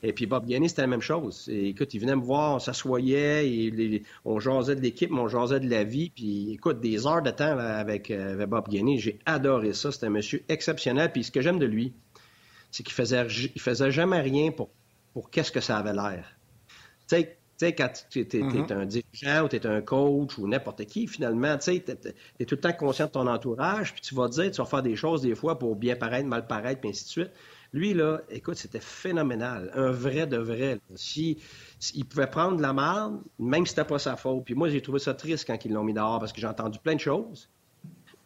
Et 0.02 0.14
puis 0.14 0.24
Bob 0.24 0.46
Gainé, 0.46 0.66
c'était 0.66 0.80
la 0.82 0.88
même 0.88 1.02
chose. 1.02 1.46
Et, 1.52 1.68
écoute, 1.68 1.92
il 1.92 2.00
venait 2.00 2.16
me 2.16 2.22
voir, 2.22 2.54
on 2.54 2.58
s'assoyait, 2.58 3.70
on 4.24 4.40
jasait 4.40 4.76
de 4.76 4.80
l'équipe, 4.80 5.10
mais 5.10 5.20
on 5.20 5.28
jasait 5.28 5.60
de 5.60 5.68
la 5.68 5.84
vie. 5.84 6.08
Puis 6.08 6.52
écoute, 6.52 6.80
des 6.80 7.06
heures 7.06 7.22
de 7.22 7.30
temps 7.30 7.58
avec, 7.58 8.10
euh, 8.10 8.46
Bob 8.46 8.68
Gainé, 8.68 8.96
j'ai 8.96 9.18
adoré 9.26 9.74
ça. 9.74 9.92
C'était 9.92 10.06
un 10.06 10.10
monsieur 10.10 10.42
exceptionnel. 10.48 11.12
Puis 11.12 11.24
ce 11.24 11.30
que 11.30 11.42
j'aime 11.42 11.58
de 11.58 11.66
lui, 11.66 11.92
c'est 12.70 12.82
qu'il 12.82 12.94
faisait, 12.94 13.26
il 13.54 13.60
faisait 13.60 13.90
jamais 13.90 14.20
rien 14.20 14.52
pour, 14.52 14.70
pour 15.12 15.28
qu'est-ce 15.28 15.52
que 15.52 15.60
ça 15.60 15.76
avait 15.76 15.92
l'air. 15.92 16.24
Tu 17.08 17.16
sais, 17.16 17.38
tu 17.58 17.66
sais, 17.66 17.74
quand 17.74 17.90
tu 18.08 18.20
es, 18.20 18.22
mm-hmm. 18.22 18.72
un 18.72 18.86
dirigeant 18.86 19.44
ou 19.44 19.48
tu 19.48 19.56
es 19.56 19.66
un 19.66 19.80
coach 19.80 20.38
ou 20.38 20.46
n'importe 20.46 20.84
qui, 20.84 21.08
finalement, 21.08 21.58
tu 21.58 21.64
sais, 21.64 21.84
es, 22.38 22.44
tout 22.44 22.54
le 22.54 22.60
temps 22.60 22.72
conscient 22.72 23.06
de 23.06 23.10
ton 23.10 23.26
entourage, 23.26 23.92
puis 23.92 24.00
tu 24.00 24.14
vas 24.14 24.28
dire, 24.28 24.52
tu 24.52 24.58
vas 24.58 24.64
faire 24.64 24.82
des 24.82 24.94
choses 24.94 25.22
des 25.22 25.34
fois 25.34 25.58
pour 25.58 25.74
bien 25.74 25.96
paraître, 25.96 26.28
mal 26.28 26.46
paraître, 26.46 26.80
puis 26.80 26.90
ainsi 26.90 27.04
de 27.04 27.08
suite. 27.08 27.30
Lui, 27.72 27.94
là, 27.94 28.20
écoute, 28.30 28.56
c'était 28.56 28.80
phénoménal. 28.80 29.72
Un 29.74 29.90
vrai 29.90 30.26
de 30.26 30.36
vrai. 30.36 30.80
Si, 30.94 31.38
il 31.94 32.04
pouvait 32.04 32.28
prendre 32.28 32.60
la 32.60 32.72
merde, 32.72 33.20
même 33.40 33.66
si 33.66 33.70
c'était 33.70 33.84
pas 33.84 33.98
sa 33.98 34.16
faute. 34.16 34.44
Puis 34.44 34.54
moi, 34.54 34.68
j'ai 34.70 34.80
trouvé 34.80 35.00
ça 35.00 35.12
triste 35.12 35.44
quand 35.46 35.62
ils 35.64 35.72
l'ont 35.72 35.84
mis 35.84 35.92
dehors 35.92 36.18
parce 36.20 36.32
que 36.32 36.40
j'ai 36.40 36.46
entendu 36.46 36.78
plein 36.78 36.94
de 36.94 37.00
choses. 37.00 37.50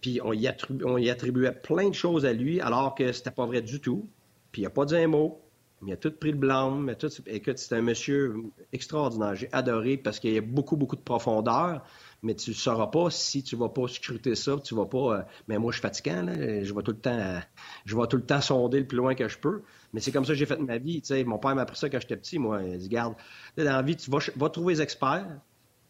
Puis 0.01 0.21
on 0.23 0.33
y, 0.33 0.49
on 0.85 0.99
y 0.99 1.11
attribuait 1.11 1.53
plein 1.53 1.89
de 1.89 1.95
choses 1.95 2.25
à 2.25 2.33
lui 2.33 2.61
alors 2.61 2.95
que 2.95 3.13
c'était 3.13 3.31
pas 3.31 3.47
vrai 3.47 3.63
du 3.63 3.81
tout. 3.81 4.09
Puis 4.53 4.63
il 4.63 4.67
a 4.67 4.71
pas 4.71 4.85
dit 4.85 4.97
un 4.97 5.09
mot. 5.09 5.41
Il 5.85 5.93
a 5.93 5.97
tout 5.97 6.13
pris 6.13 6.31
le 6.31 6.39
blanc. 6.39 6.71
Mais 6.71 6.95
tout... 6.95 7.09
Écoute, 7.27 7.59
c'est 7.59 7.75
un 7.75 7.83
monsieur 7.83 8.37
extraordinaire. 8.73 9.35
J'ai 9.35 9.49
adoré 9.53 9.97
parce 9.97 10.21
qu'il 10.21 10.33
y 10.33 10.39
a 10.39 10.43
beaucoup, 10.43 10.77
beaucoup 10.77 10.97
de 10.97 11.03
profondeur. 11.03 11.85
Mais 12.23 12.35
tu 12.35 12.51
ne 12.51 12.55
sauras 12.55 12.87
pas 12.87 13.11
si 13.11 13.43
tu 13.43 13.57
ne 13.57 13.61
vas 13.61 13.69
pas 13.69 13.89
scruter 13.89 14.37
ça, 14.37 14.57
tu 14.63 14.77
vas 14.77 14.87
pas. 14.87 15.19
Euh, 15.19 15.23
mais 15.49 15.59
moi, 15.59 15.73
je 15.73 15.79
suis 15.79 15.83
fatigant, 15.83 16.23
là. 16.23 16.63
Je 16.63 16.73
vais 16.73 16.83
tout 16.83 16.93
le 16.93 16.99
temps, 16.99 17.41
je 17.85 17.97
vais 17.97 18.07
tout 18.07 18.17
le 18.17 18.25
temps 18.25 18.41
sonder 18.41 18.79
le 18.79 18.87
plus 18.87 18.97
loin 18.97 19.15
que 19.17 19.27
je 19.27 19.39
peux. 19.39 19.63
Mais 19.93 20.01
c'est 20.01 20.13
comme 20.13 20.25
ça 20.25 20.33
que 20.33 20.39
j'ai 20.39 20.47
fait 20.47 20.59
ma 20.59 20.79
vie. 20.79 21.03
Mon 21.27 21.39
père 21.39 21.55
m'a 21.57 21.63
appris 21.63 21.77
ça 21.77 21.91
quand 21.91 22.01
j'étais 22.01 22.17
petit. 22.17 22.39
Moi, 22.39 22.63
il 22.63 22.79
dit 22.79 22.89
garde, 22.89 23.15
dans 23.57 23.65
la 23.65 23.83
vie, 23.83 23.97
tu 23.97 24.11
vas, 24.11 24.19
vas 24.37 24.51
trouver 24.51 24.75
les 24.75 24.83
experts 24.83 25.41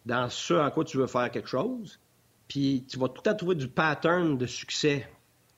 dans 0.06 0.28
ce 0.28 0.54
en 0.54 0.70
quoi 0.70 0.84
tu 0.84 0.96
veux 0.96 1.06
faire 1.06 1.30
quelque 1.30 1.48
chose. 1.48 2.00
Puis 2.48 2.84
tu 2.88 2.98
vas 2.98 3.08
tout 3.08 3.22
le 3.24 3.30
temps 3.30 3.36
trouver 3.36 3.54
du 3.54 3.68
pattern 3.68 4.36
de 4.36 4.46
succès. 4.46 5.06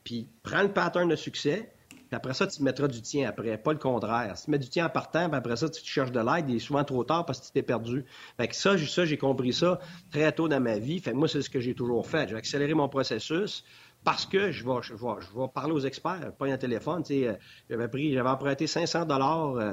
Puis 0.02 0.28
prends 0.42 0.62
le 0.62 0.72
pattern 0.72 1.08
de 1.08 1.16
succès, 1.16 1.72
après 2.14 2.34
ça, 2.34 2.46
tu 2.46 2.62
mettras 2.62 2.88
du 2.88 3.02
tien 3.02 3.28
après, 3.28 3.56
pas 3.58 3.72
le 3.72 3.78
contraire. 3.78 4.36
Si 4.36 4.46
tu 4.46 4.50
mets 4.50 4.58
du 4.58 4.68
tien 4.68 4.86
en 4.86 4.88
partant, 4.88 5.28
puis 5.28 5.36
après 5.36 5.56
ça, 5.56 5.68
tu 5.68 5.84
cherches 5.84 6.12
de 6.12 6.20
l'aide, 6.20 6.48
il 6.48 6.56
est 6.56 6.60
souvent 6.60 6.84
trop 6.84 7.04
tard 7.04 7.26
parce 7.26 7.40
que 7.40 7.46
tu 7.46 7.52
t'es 7.52 7.62
perdu. 7.62 8.04
Fait 8.36 8.48
que 8.48 8.56
ça, 8.56 8.76
ça 8.78 9.04
j'ai 9.04 9.18
compris 9.18 9.52
ça 9.52 9.78
très 10.10 10.32
tôt 10.32 10.48
dans 10.48 10.60
ma 10.60 10.78
vie. 10.78 11.00
Fait 11.00 11.12
que 11.12 11.16
moi, 11.16 11.28
c'est 11.28 11.42
ce 11.42 11.50
que 11.50 11.60
j'ai 11.60 11.74
toujours 11.74 12.06
fait. 12.06 12.28
J'ai 12.28 12.36
accéléré 12.36 12.74
mon 12.74 12.88
processus 12.88 13.64
parce 14.04 14.26
que 14.26 14.50
je 14.50 14.64
vais, 14.64 14.82
je 14.82 14.94
vais, 14.94 15.14
je 15.20 15.38
vais 15.38 15.48
parler 15.52 15.72
aux 15.72 15.80
experts, 15.80 16.32
pas 16.38 16.46
un 16.46 16.56
téléphone. 16.56 17.04
Sais, 17.04 17.38
j'avais 17.68 17.88
pris, 17.88 18.12
j'avais 18.12 18.28
emprunté 18.28 18.66
500 18.66 19.06
dollars. 19.06 19.56
Euh, 19.56 19.72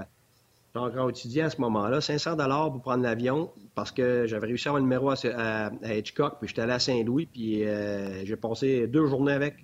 encore 0.79 1.09
étudiant 1.09 1.47
à 1.47 1.49
ce 1.49 1.59
moment-là, 1.61 2.01
500 2.01 2.35
dollars 2.35 2.71
pour 2.71 2.81
prendre 2.81 3.03
l'avion 3.03 3.51
parce 3.75 3.91
que 3.91 4.25
j'avais 4.25 4.47
réussi 4.47 4.67
à 4.67 4.71
avoir 4.71 4.79
le 4.79 4.85
numéro 4.85 5.09
à, 5.09 5.71
Hitchcock, 5.93 6.37
puis 6.39 6.47
j'étais 6.47 6.61
allé 6.61 6.73
à 6.73 6.79
Saint-Louis, 6.79 7.25
puis 7.25 7.65
euh, 7.65 8.25
j'ai 8.25 8.37
passé 8.37 8.87
deux 8.87 9.05
journées 9.07 9.33
avec. 9.33 9.55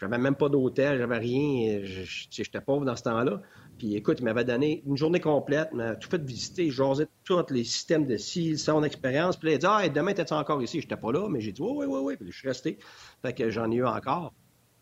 J'avais 0.00 0.18
même 0.18 0.36
pas 0.36 0.48
d'hôtel, 0.48 0.98
j'avais 0.98 1.18
rien. 1.18 1.80
J'étais 1.82 2.60
pauvre 2.60 2.84
dans 2.84 2.96
ce 2.96 3.02
temps-là. 3.02 3.42
Puis 3.78 3.94
écoute, 3.94 4.18
il 4.20 4.24
m'avait 4.24 4.44
donné 4.44 4.82
une 4.86 4.96
journée 4.96 5.20
complète, 5.20 5.72
m'a 5.72 5.94
tout 5.94 6.08
fait 6.08 6.22
visiter, 6.22 6.70
jasé 6.70 7.06
tous 7.24 7.44
les 7.50 7.64
systèmes 7.64 8.06
de 8.06 8.16
SEAL, 8.16 8.58
son 8.58 8.82
expérience. 8.82 9.36
Puis 9.36 9.48
là, 9.48 9.52
il 9.52 9.54
a 9.54 9.58
dit 9.58 9.66
Ah, 9.68 9.88
demain, 9.88 10.14
t'es 10.14 10.32
encore 10.32 10.62
ici? 10.62 10.80
J'étais 10.80 10.96
pas 10.96 11.12
là, 11.12 11.28
mais 11.28 11.40
j'ai 11.40 11.52
dit 11.52 11.62
Oui, 11.62 11.72
oui, 11.78 11.86
oui, 11.86 12.00
oui. 12.02 12.16
Puis 12.16 12.30
je 12.30 12.38
suis 12.38 12.48
resté. 12.48 12.78
Fait 13.22 13.32
que 13.32 13.50
j'en 13.50 13.70
ai 13.70 13.76
eu 13.76 13.86
encore. 13.86 14.32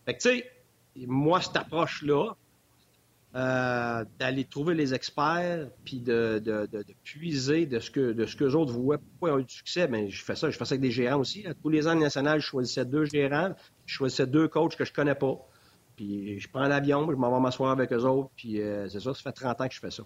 Fait 0.06 0.14
que 0.14 0.22
tu 0.22 0.28
sais, 0.28 0.50
moi, 1.06 1.40
cette 1.40 1.56
approche-là, 1.56 2.36
euh, 3.34 4.04
d'aller 4.18 4.44
trouver 4.44 4.74
les 4.74 4.94
experts, 4.94 5.68
puis 5.84 6.00
de, 6.00 6.40
de, 6.42 6.66
de, 6.72 6.84
puiser 7.04 7.66
de 7.66 7.80
ce 7.80 7.90
que 7.90 8.12
de 8.12 8.24
ce 8.24 8.34
que 8.34 8.44
autres 8.44 8.72
voient, 8.72 8.96
pourquoi 8.96 9.28
ils 9.28 9.32
ont 9.32 9.38
eu 9.40 9.44
du 9.44 9.54
succès. 9.54 9.88
Mais 9.88 10.08
je 10.08 10.24
fais 10.24 10.36
ça, 10.36 10.48
je 10.48 10.56
fais 10.56 10.64
ça 10.64 10.72
avec 10.72 10.80
des 10.80 10.90
gérants 10.90 11.20
aussi. 11.20 11.44
Tous 11.62 11.68
les 11.68 11.86
ans 11.86 11.94
national, 11.94 12.40
je 12.40 12.46
choisissais 12.46 12.86
deux 12.86 13.04
gérants, 13.04 13.54
je 13.86 13.94
choisissais 13.94 14.26
deux 14.26 14.48
coachs 14.48 14.76
que 14.76 14.84
je 14.84 14.92
connais 14.92 15.14
pas. 15.14 15.36
Puis 15.96 16.38
je 16.38 16.48
prends 16.48 16.66
l'avion, 16.66 17.10
je 17.10 17.16
m'en 17.16 17.34
vais 17.34 17.40
m'asseoir 17.40 17.70
avec 17.70 17.92
eux 17.92 18.04
autres, 18.04 18.30
puis 18.36 18.60
euh, 18.60 18.88
c'est 18.88 19.00
ça, 19.00 19.14
ça 19.14 19.22
fait 19.22 19.32
30 19.32 19.60
ans 19.62 19.68
que 19.68 19.74
je 19.74 19.80
fais 19.80 19.90
ça. 19.90 20.02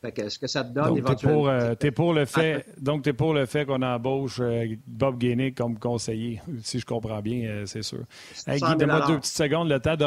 Fait 0.00 0.12
que 0.12 0.28
ce 0.28 0.38
que 0.38 0.46
ça 0.46 0.64
te 0.64 0.72
donne 0.72 0.88
donc, 0.88 0.98
éventuellement. 0.98 1.38
Pour, 1.38 1.48
euh, 1.48 1.74
es 1.80 1.90
pour 1.90 2.12
le 2.12 2.24
fait, 2.24 2.66
donc, 2.80 3.02
tu 3.02 3.10
es 3.10 3.12
pour 3.12 3.34
le 3.34 3.46
fait 3.46 3.64
qu'on 3.64 3.82
embauche 3.82 4.40
Bob 4.86 5.18
Gainey 5.18 5.52
comme 5.52 5.78
conseiller, 5.78 6.40
si 6.62 6.80
je 6.80 6.86
comprends 6.86 7.20
bien, 7.20 7.64
c'est 7.66 7.82
sûr. 7.82 8.04
Hey, 8.46 8.60
Guy, 8.60 8.76
donne-moi 8.76 9.06
deux 9.06 9.18
petites 9.18 9.36
secondes, 9.36 9.68
le 9.68 9.80
temps 9.80 9.96
de 9.96 10.06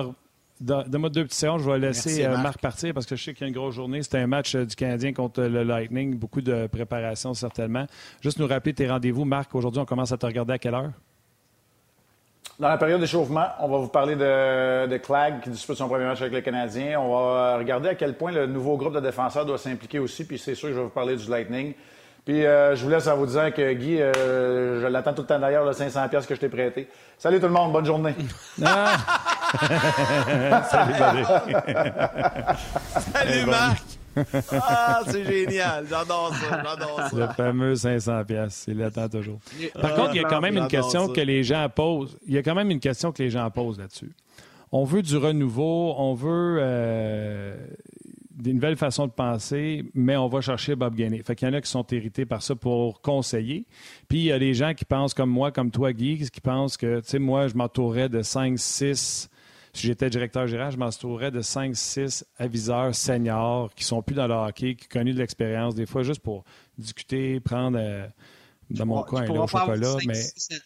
Donne-moi 0.61 1.09
deux 1.09 1.23
petites 1.23 1.39
secondes, 1.39 1.61
je 1.61 1.69
vais 1.71 1.79
laisser 1.79 2.23
euh, 2.23 2.37
Marc. 2.37 2.61
partir 2.61 2.93
parce 2.93 3.07
que 3.07 3.15
je 3.15 3.23
sais 3.23 3.33
qu'il 3.33 3.41
y 3.41 3.45
a 3.45 3.47
une 3.47 3.53
grosse 3.55 3.73
journée. 3.73 4.03
C'était 4.03 4.19
un 4.19 4.27
match 4.27 4.53
euh, 4.53 4.63
du 4.63 4.75
Canadien 4.75 5.11
contre 5.11 5.41
le 5.41 5.63
Lightning, 5.63 6.15
beaucoup 6.15 6.41
de 6.41 6.67
préparation 6.67 7.33
certainement. 7.33 7.87
Juste 8.21 8.37
nous 8.37 8.45
rappeler 8.45 8.73
tes 8.73 8.87
rendez-vous, 8.87 9.25
Marc. 9.25 9.55
Aujourd'hui, 9.55 9.81
on 9.81 9.85
commence 9.85 10.11
à 10.11 10.17
te 10.17 10.25
regarder 10.25 10.53
à 10.53 10.59
quelle 10.59 10.75
heure? 10.75 10.91
Dans 12.61 12.69
la 12.69 12.77
période 12.77 13.01
d'échauffement, 13.01 13.47
on 13.59 13.67
va 13.69 13.79
vous 13.79 13.87
parler 13.87 14.15
de, 14.15 14.85
de 14.85 14.97
Clag 14.97 15.41
qui 15.41 15.49
dispute 15.49 15.75
son 15.75 15.87
premier 15.87 16.05
match 16.05 16.21
avec 16.21 16.31
le 16.31 16.41
Canadien. 16.41 16.99
On 16.99 17.11
va 17.11 17.57
regarder 17.57 17.89
à 17.89 17.95
quel 17.95 18.13
point 18.13 18.31
le 18.31 18.45
nouveau 18.45 18.77
groupe 18.77 18.93
de 18.93 18.99
défenseurs 18.99 19.47
doit 19.47 19.57
s'impliquer 19.57 19.97
aussi. 19.97 20.25
Puis 20.25 20.37
c'est 20.37 20.53
sûr 20.53 20.69
que 20.69 20.75
je 20.75 20.77
vais 20.77 20.83
vous 20.83 20.91
parler 20.91 21.15
du 21.15 21.27
Lightning. 21.27 21.73
Puis 22.23 22.45
euh, 22.45 22.75
je 22.75 22.83
vous 22.83 22.91
laisse 22.91 23.07
à 23.07 23.15
vous 23.15 23.25
dire 23.25 23.51
que 23.51 23.73
Guy, 23.73 23.97
je 23.97 24.85
l'attends 24.85 25.15
tout 25.15 25.23
le 25.23 25.27
temps 25.27 25.39
d'ailleurs, 25.39 25.65
le 25.65 25.73
500 25.73 26.07
pièces 26.07 26.27
que 26.27 26.35
je 26.35 26.39
t'ai 26.39 26.49
prêté. 26.49 26.87
Salut 27.17 27.39
tout 27.39 27.47
le 27.47 27.51
monde, 27.51 27.71
bonne 27.71 27.85
journée. 27.85 28.13
Ah! 28.63 28.95
Salut, 30.69 31.23
Salut, 33.11 33.45
Marc. 33.47 34.00
Ah, 34.51 35.01
c'est 35.07 35.23
génial. 35.23 35.85
J'adore 35.89 36.33
ça. 36.35 36.63
J'adore 36.63 37.01
ça. 37.09 37.17
Le 37.17 37.27
fameux 37.33 37.75
500 37.75 38.23
pièces, 38.25 38.65
il 38.67 38.77
l'attend 38.77 39.09
toujours. 39.09 39.39
Par 39.79 39.95
contre, 39.95 40.11
il 40.13 40.21
y 40.21 40.25
a 40.25 40.27
quand 40.27 40.41
même 40.41 40.57
une 40.57 40.67
question 40.67 41.07
que 41.07 41.21
les 41.21 41.43
gens 41.43 41.67
posent. 41.69 42.17
Il 42.27 42.33
y 42.33 42.37
a 42.37 42.43
quand 42.43 42.55
même 42.55 42.71
une 42.71 42.79
question 42.79 43.11
que 43.11 43.21
les 43.23 43.29
gens 43.29 43.49
posent 43.49 43.79
là-dessus. 43.79 44.11
On 44.71 44.85
veut 44.85 45.01
du 45.01 45.17
renouveau, 45.17 45.95
on 45.97 46.13
veut 46.13 46.57
euh, 46.61 47.55
des 48.31 48.53
nouvelles 48.53 48.77
façons 48.77 49.05
de 49.05 49.11
penser, 49.11 49.83
mais 49.93 50.15
on 50.15 50.27
va 50.27 50.39
chercher 50.41 50.75
Bob 50.75 50.95
Gainey. 50.95 51.21
Fait 51.23 51.35
qu'il 51.35 51.47
y 51.47 51.51
en 51.51 51.53
a 51.53 51.61
qui 51.61 51.69
sont 51.69 51.85
hérités 51.91 52.25
par 52.25 52.41
ça 52.41 52.55
pour 52.55 53.01
conseiller. 53.01 53.65
Puis 54.07 54.19
il 54.19 54.25
y 54.25 54.31
a 54.31 54.39
des 54.39 54.53
gens 54.53 54.73
qui 54.73 54.85
pensent 54.85 55.13
comme 55.13 55.29
moi, 55.29 55.51
comme 55.51 55.71
toi, 55.71 55.91
Guy, 55.91 56.29
qui 56.29 56.41
pensent 56.41 56.77
que, 56.77 57.01
tu 57.01 57.09
sais, 57.09 57.19
moi, 57.19 57.47
je 57.47 57.55
m'entourerais 57.55 58.07
de 58.07 58.21
5, 58.21 58.57
6 58.57 59.29
si 59.73 59.87
j'étais 59.87 60.09
directeur 60.09 60.47
général, 60.47 60.71
je 60.71 60.77
m'entourerais 60.77 61.31
de 61.31 61.41
5-6 61.41 62.23
aviseurs 62.37 62.93
seniors 62.93 63.73
qui 63.73 63.83
sont 63.83 64.01
plus 64.01 64.15
dans 64.15 64.27
le 64.27 64.33
hockey, 64.33 64.75
qui 64.75 64.85
ont 64.85 64.99
connu 64.99 65.13
de 65.13 65.19
l'expérience, 65.19 65.75
des 65.75 65.85
fois 65.85 66.03
juste 66.03 66.21
pour 66.21 66.43
discuter, 66.77 67.39
prendre 67.39 67.77
euh, 67.79 68.05
dans 68.69 68.85
mon 68.85 69.03
coin 69.03 69.21
un 69.21 69.47
chocolat. 69.47 69.95
mais... 70.05 70.19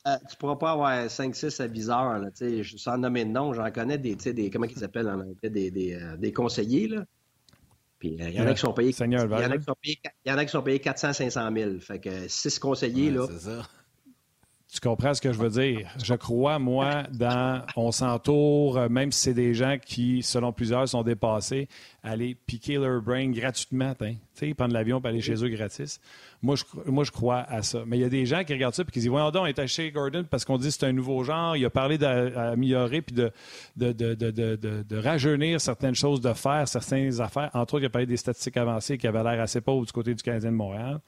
Euh, 0.08 0.16
tu 0.30 0.38
pourras 0.38 0.56
pas 0.56 0.72
avoir 0.72 1.06
5-6 1.06 1.62
aviseurs. 1.62 2.20
Là, 2.20 2.30
sans 2.78 2.98
nommer 2.98 3.26
de 3.26 3.32
nom, 3.32 3.54
j'en 3.54 3.70
connais 3.72 3.98
des, 3.98 4.16
des 4.16 4.50
comment 4.50 4.66
ils 4.66 4.78
s'appellent 4.78 5.12
des, 5.44 5.72
des, 5.72 5.94
euh, 5.94 6.18
des, 6.18 6.34
conseillers. 6.34 6.88
Là. 6.88 7.06
Puis 8.00 8.18
il 8.20 8.34
y 8.34 8.42
en 8.42 8.48
a 8.48 8.54
qui 8.54 8.60
sont 8.60 8.74
payés. 8.74 8.96
Il 9.00 9.14
y 9.14 10.32
en 10.34 10.38
a 10.38 10.46
qui 10.46 10.52
sont 10.52 10.62
payés, 10.64 10.80
400-500 10.80 11.58
000. 11.58 11.80
Fait 11.80 12.00
que 12.00 12.28
6 12.28 12.60
conseillers, 12.60 13.12
là. 13.12 13.28
Tu 14.74 14.82
comprends 14.82 15.14
ce 15.14 15.22
que 15.22 15.32
je 15.32 15.38
veux 15.38 15.50
dire? 15.50 15.90
Je 16.04 16.16
crois, 16.16 16.60
moi, 16.60 17.04
dans 17.14 17.62
on 17.76 17.92
s'entoure, 17.92 18.78
euh, 18.78 18.90
même 18.90 19.12
si 19.12 19.22
c'est 19.22 19.34
des 19.34 19.54
gens 19.54 19.78
qui, 19.84 20.24
selon 20.24 20.52
plusieurs, 20.52 20.90
sont 20.90 21.04
dépassés, 21.04 21.70
aller 22.04 22.36
piquer 22.36 22.76
leur 22.78 23.02
brain 23.02 23.30
gratuitement, 23.30 23.94
tu 23.96 24.18
sais, 24.34 24.54
prendre 24.54 24.74
l'avion 24.74 25.00
pour 25.00 25.10
aller 25.10 25.22
chez 25.22 25.44
eux 25.44 25.50
gratis. 25.50 26.02
Moi 26.42 26.56
je, 26.56 26.64
moi, 26.92 27.04
je 27.04 27.12
crois 27.12 27.46
à 27.48 27.62
ça. 27.62 27.84
Mais 27.86 27.98
il 27.98 28.02
y 28.02 28.06
a 28.06 28.10
des 28.10 28.26
gens 28.26 28.44
qui 28.44 28.54
regardent 28.54 28.74
ça 28.74 28.84
et 28.84 28.92
qui 28.92 29.00
disent 29.00 29.08
Voyons 29.08 29.32
on 29.34 29.46
est 29.46 29.60
acheté 29.60 29.92
Gordon 29.92 30.26
parce 30.30 30.44
qu'on 30.44 30.58
dit 30.58 30.68
que 30.68 30.74
c'est 30.74 30.86
un 30.86 30.94
nouveau 30.94 31.24
genre. 31.24 31.56
Il 31.56 31.64
a 31.64 31.70
parlé 31.70 31.98
d'améliorer 31.98 33.02
puis 33.02 33.16
de, 33.16 33.32
de, 33.78 33.94
de, 33.94 34.14
de, 34.14 34.98
rajeunir 34.98 35.62
certaines 35.62 35.96
choses, 35.96 36.22
de 36.22 36.34
faire 36.34 36.68
certaines 36.68 37.22
affaires. 37.22 37.50
Entre 37.54 37.76
autres, 37.76 37.84
il 37.84 37.88
a 37.88 37.90
parlé 37.90 38.08
des 38.08 38.18
statistiques 38.18 38.58
avancées 38.58 38.98
qui 38.98 39.08
avaient 39.08 39.24
l'air 39.24 39.42
assez 39.42 39.62
pauvres 39.62 39.86
du 39.86 39.92
côté 39.92 40.14
du 40.14 40.22
Canadien 40.22 40.52
de 40.52 40.56
Montréal. 40.56 41.00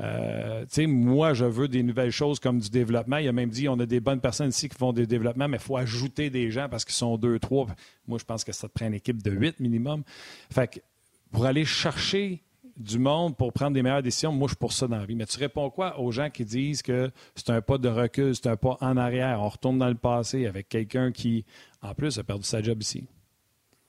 Euh, 0.00 0.64
moi, 0.86 1.34
je 1.34 1.44
veux 1.44 1.68
des 1.68 1.82
nouvelles 1.82 2.10
choses 2.10 2.40
comme 2.40 2.58
du 2.58 2.70
développement. 2.70 3.18
Il 3.18 3.28
a 3.28 3.32
même 3.32 3.50
dit 3.50 3.68
on 3.68 3.78
a 3.78 3.86
des 3.86 4.00
bonnes 4.00 4.20
personnes 4.20 4.48
ici 4.48 4.68
qui 4.68 4.76
font 4.76 4.92
des 4.92 5.06
développements, 5.06 5.48
mais 5.48 5.58
il 5.58 5.62
faut 5.62 5.76
ajouter 5.76 6.30
des 6.30 6.50
gens 6.50 6.68
parce 6.68 6.84
qu'ils 6.84 6.94
sont 6.94 7.16
deux, 7.16 7.38
trois. 7.38 7.66
Moi, 8.06 8.18
je 8.18 8.24
pense 8.24 8.44
que 8.44 8.52
ça 8.52 8.68
te 8.68 8.72
prend 8.72 8.86
une 8.86 8.94
équipe 8.94 9.22
de 9.22 9.30
huit 9.30 9.60
minimum. 9.60 10.02
Fait 10.50 10.68
que 10.68 10.80
pour 11.30 11.46
aller 11.46 11.64
chercher 11.64 12.42
du 12.76 12.98
monde 12.98 13.36
pour 13.36 13.52
prendre 13.52 13.72
des 13.72 13.82
meilleures 13.82 14.02
décisions, 14.02 14.32
moi, 14.32 14.48
je 14.48 14.52
suis 14.52 14.58
pour 14.58 14.72
ça 14.72 14.88
dans 14.88 14.98
la 14.98 15.06
vie. 15.06 15.14
Mais 15.14 15.26
tu 15.26 15.38
réponds 15.38 15.70
quoi 15.70 16.00
aux 16.00 16.10
gens 16.10 16.30
qui 16.30 16.44
disent 16.44 16.82
que 16.82 17.10
c'est 17.34 17.50
un 17.50 17.60
pas 17.60 17.78
de 17.78 17.88
recul, 17.88 18.34
c'est 18.34 18.48
un 18.48 18.56
pas 18.56 18.76
en 18.80 18.96
arrière, 18.96 19.40
on 19.40 19.48
retourne 19.48 19.78
dans 19.78 19.88
le 19.88 19.94
passé 19.94 20.46
avec 20.46 20.68
quelqu'un 20.68 21.12
qui, 21.12 21.44
en 21.82 21.94
plus, 21.94 22.18
a 22.18 22.24
perdu 22.24 22.44
sa 22.44 22.62
job 22.62 22.82
ici? 22.82 23.04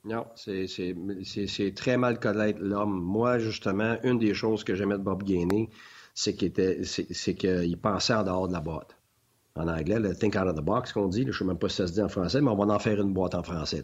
Non, 0.03 0.27
c'est 0.35 1.73
très 1.75 1.97
mal 1.97 2.19
connaître 2.19 2.59
l'homme. 2.61 3.01
Moi, 3.01 3.39
justement, 3.39 3.97
une 4.03 4.19
des 4.19 4.35
choses 4.35 4.63
que 4.63 4.75
j'aimais 4.75 4.99
de 4.99 5.03
Bob 5.03 5.23
Gainey, 5.23 5.69
c'est 6.15 6.33
qu'il 6.35 7.77
pensait 7.77 8.13
en 8.13 8.23
dehors 8.23 8.47
de 8.47 8.53
la 8.53 8.61
boîte. 8.61 8.95
En 9.57 9.69
anglais, 9.69 9.99
le 9.99 10.13
think 10.13 10.35
out 10.35 10.47
of 10.47 10.55
the 10.55 10.61
box 10.61 10.91
qu'on 10.91 11.07
dit, 11.07 11.21
je 11.21 11.27
ne 11.27 11.31
sais 11.31 11.45
même 11.45 11.57
pas 11.57 11.69
si 11.69 11.77
ça 11.77 11.87
se 11.87 11.93
dit 11.93 12.01
en 12.01 12.09
français, 12.09 12.41
mais 12.41 12.49
on 12.49 12.57
va 12.57 12.73
en 12.73 12.79
faire 12.79 12.99
une 12.99 13.13
boîte 13.13 13.35
en 13.35 13.43
français. 13.43 13.83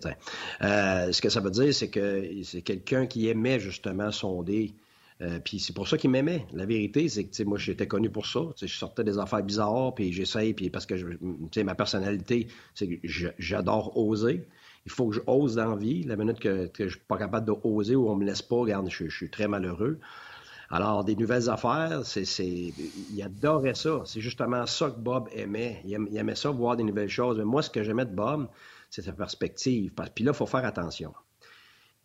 Euh, 0.61 1.11
ce 1.13 1.21
que 1.21 1.29
ça 1.29 1.39
veut 1.39 1.51
dire, 1.51 1.73
c'est 1.73 1.89
que 1.89 2.29
c'est 2.43 2.61
quelqu'un 2.61 3.05
qui 3.05 3.29
aimait 3.29 3.59
justement 3.59 4.11
sonder. 4.11 4.73
Euh, 5.21 5.39
puis 5.39 5.59
c'est 5.59 5.73
pour 5.73 5.87
ça 5.87 5.97
qu'il 5.97 6.09
m'aimait. 6.09 6.45
La 6.51 6.65
vérité, 6.65 7.07
c'est 7.07 7.25
que 7.25 7.43
moi, 7.43 7.57
j'étais 7.57 7.87
connu 7.87 8.09
pour 8.09 8.25
ça. 8.25 8.41
je 8.59 8.67
sortais 8.67 9.05
des 9.05 9.17
affaires 9.17 9.43
bizarres, 9.43 9.93
puis 9.93 10.11
j'essaye, 10.11 10.53
puis 10.53 10.69
parce 10.69 10.85
que 10.85 10.95
ma 11.63 11.75
personnalité, 11.75 12.47
c'est 12.73 12.87
que 12.87 13.07
j'adore 13.37 13.97
oser. 13.97 14.47
Il 14.85 14.91
faut 14.91 15.07
que 15.07 15.15
je 15.15 15.21
ose 15.27 15.55
dans 15.55 15.69
la 15.69 15.75
vie. 15.77 16.03
La 16.03 16.17
minute 16.17 16.39
que, 16.39 16.69
je 16.77 16.83
ne 16.83 16.89
suis 16.89 16.99
pas 16.99 17.17
capable 17.17 17.45
d'oser 17.45 17.95
ou 17.95 18.09
on 18.09 18.15
me 18.15 18.25
laisse 18.25 18.41
pas, 18.41 18.55
regarde, 18.55 18.89
je 18.89 19.07
suis 19.07 19.29
très 19.29 19.47
malheureux. 19.47 19.99
Alors, 20.71 21.03
des 21.03 21.17
nouvelles 21.17 21.49
affaires, 21.49 22.05
c'est, 22.05 22.23
il 22.43 23.21
adorait 23.21 23.75
ça. 23.75 24.03
C'est 24.05 24.21
justement 24.21 24.65
ça 24.65 24.89
que 24.89 24.99
Bob 24.99 25.27
aimait. 25.33 25.81
Il, 25.83 26.17
aimait. 26.17 26.35
ça, 26.35 26.49
voir 26.49 26.77
des 26.77 26.83
nouvelles 26.83 27.09
choses. 27.09 27.37
Mais 27.37 27.43
moi, 27.43 27.61
ce 27.61 27.69
que 27.69 27.83
j'aimais 27.83 28.05
de 28.05 28.15
Bob, 28.15 28.47
c'est 28.89 29.01
sa 29.01 29.11
perspective. 29.11 29.91
Puis 30.15 30.23
là, 30.23 30.31
il 30.31 30.37
faut 30.37 30.45
faire 30.45 30.63
attention 30.63 31.13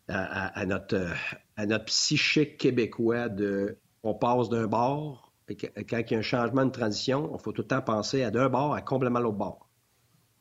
à, 0.09 0.65
notre, 0.65 1.13
à 1.55 1.65
notre 1.65 1.85
psychique 1.85 2.57
québécois 2.57 3.29
de 3.29 3.77
on 4.03 4.13
passe 4.13 4.47
d'un 4.49 4.67
bord, 4.67 5.33
et 5.49 5.55
quand 5.55 5.97
il 5.97 6.11
y 6.11 6.15
a 6.15 6.17
un 6.17 6.21
changement 6.21 6.65
de 6.65 6.71
transition, 6.71 7.31
il 7.33 7.41
faut 7.41 7.51
tout 7.51 7.63
le 7.63 7.67
temps 7.67 7.81
penser 7.81 8.23
à 8.23 8.31
d'un 8.31 8.47
bord 8.47 8.73
à 8.73 8.81
complètement 8.81 9.19
l'autre 9.19 9.37
bord. 9.37 9.69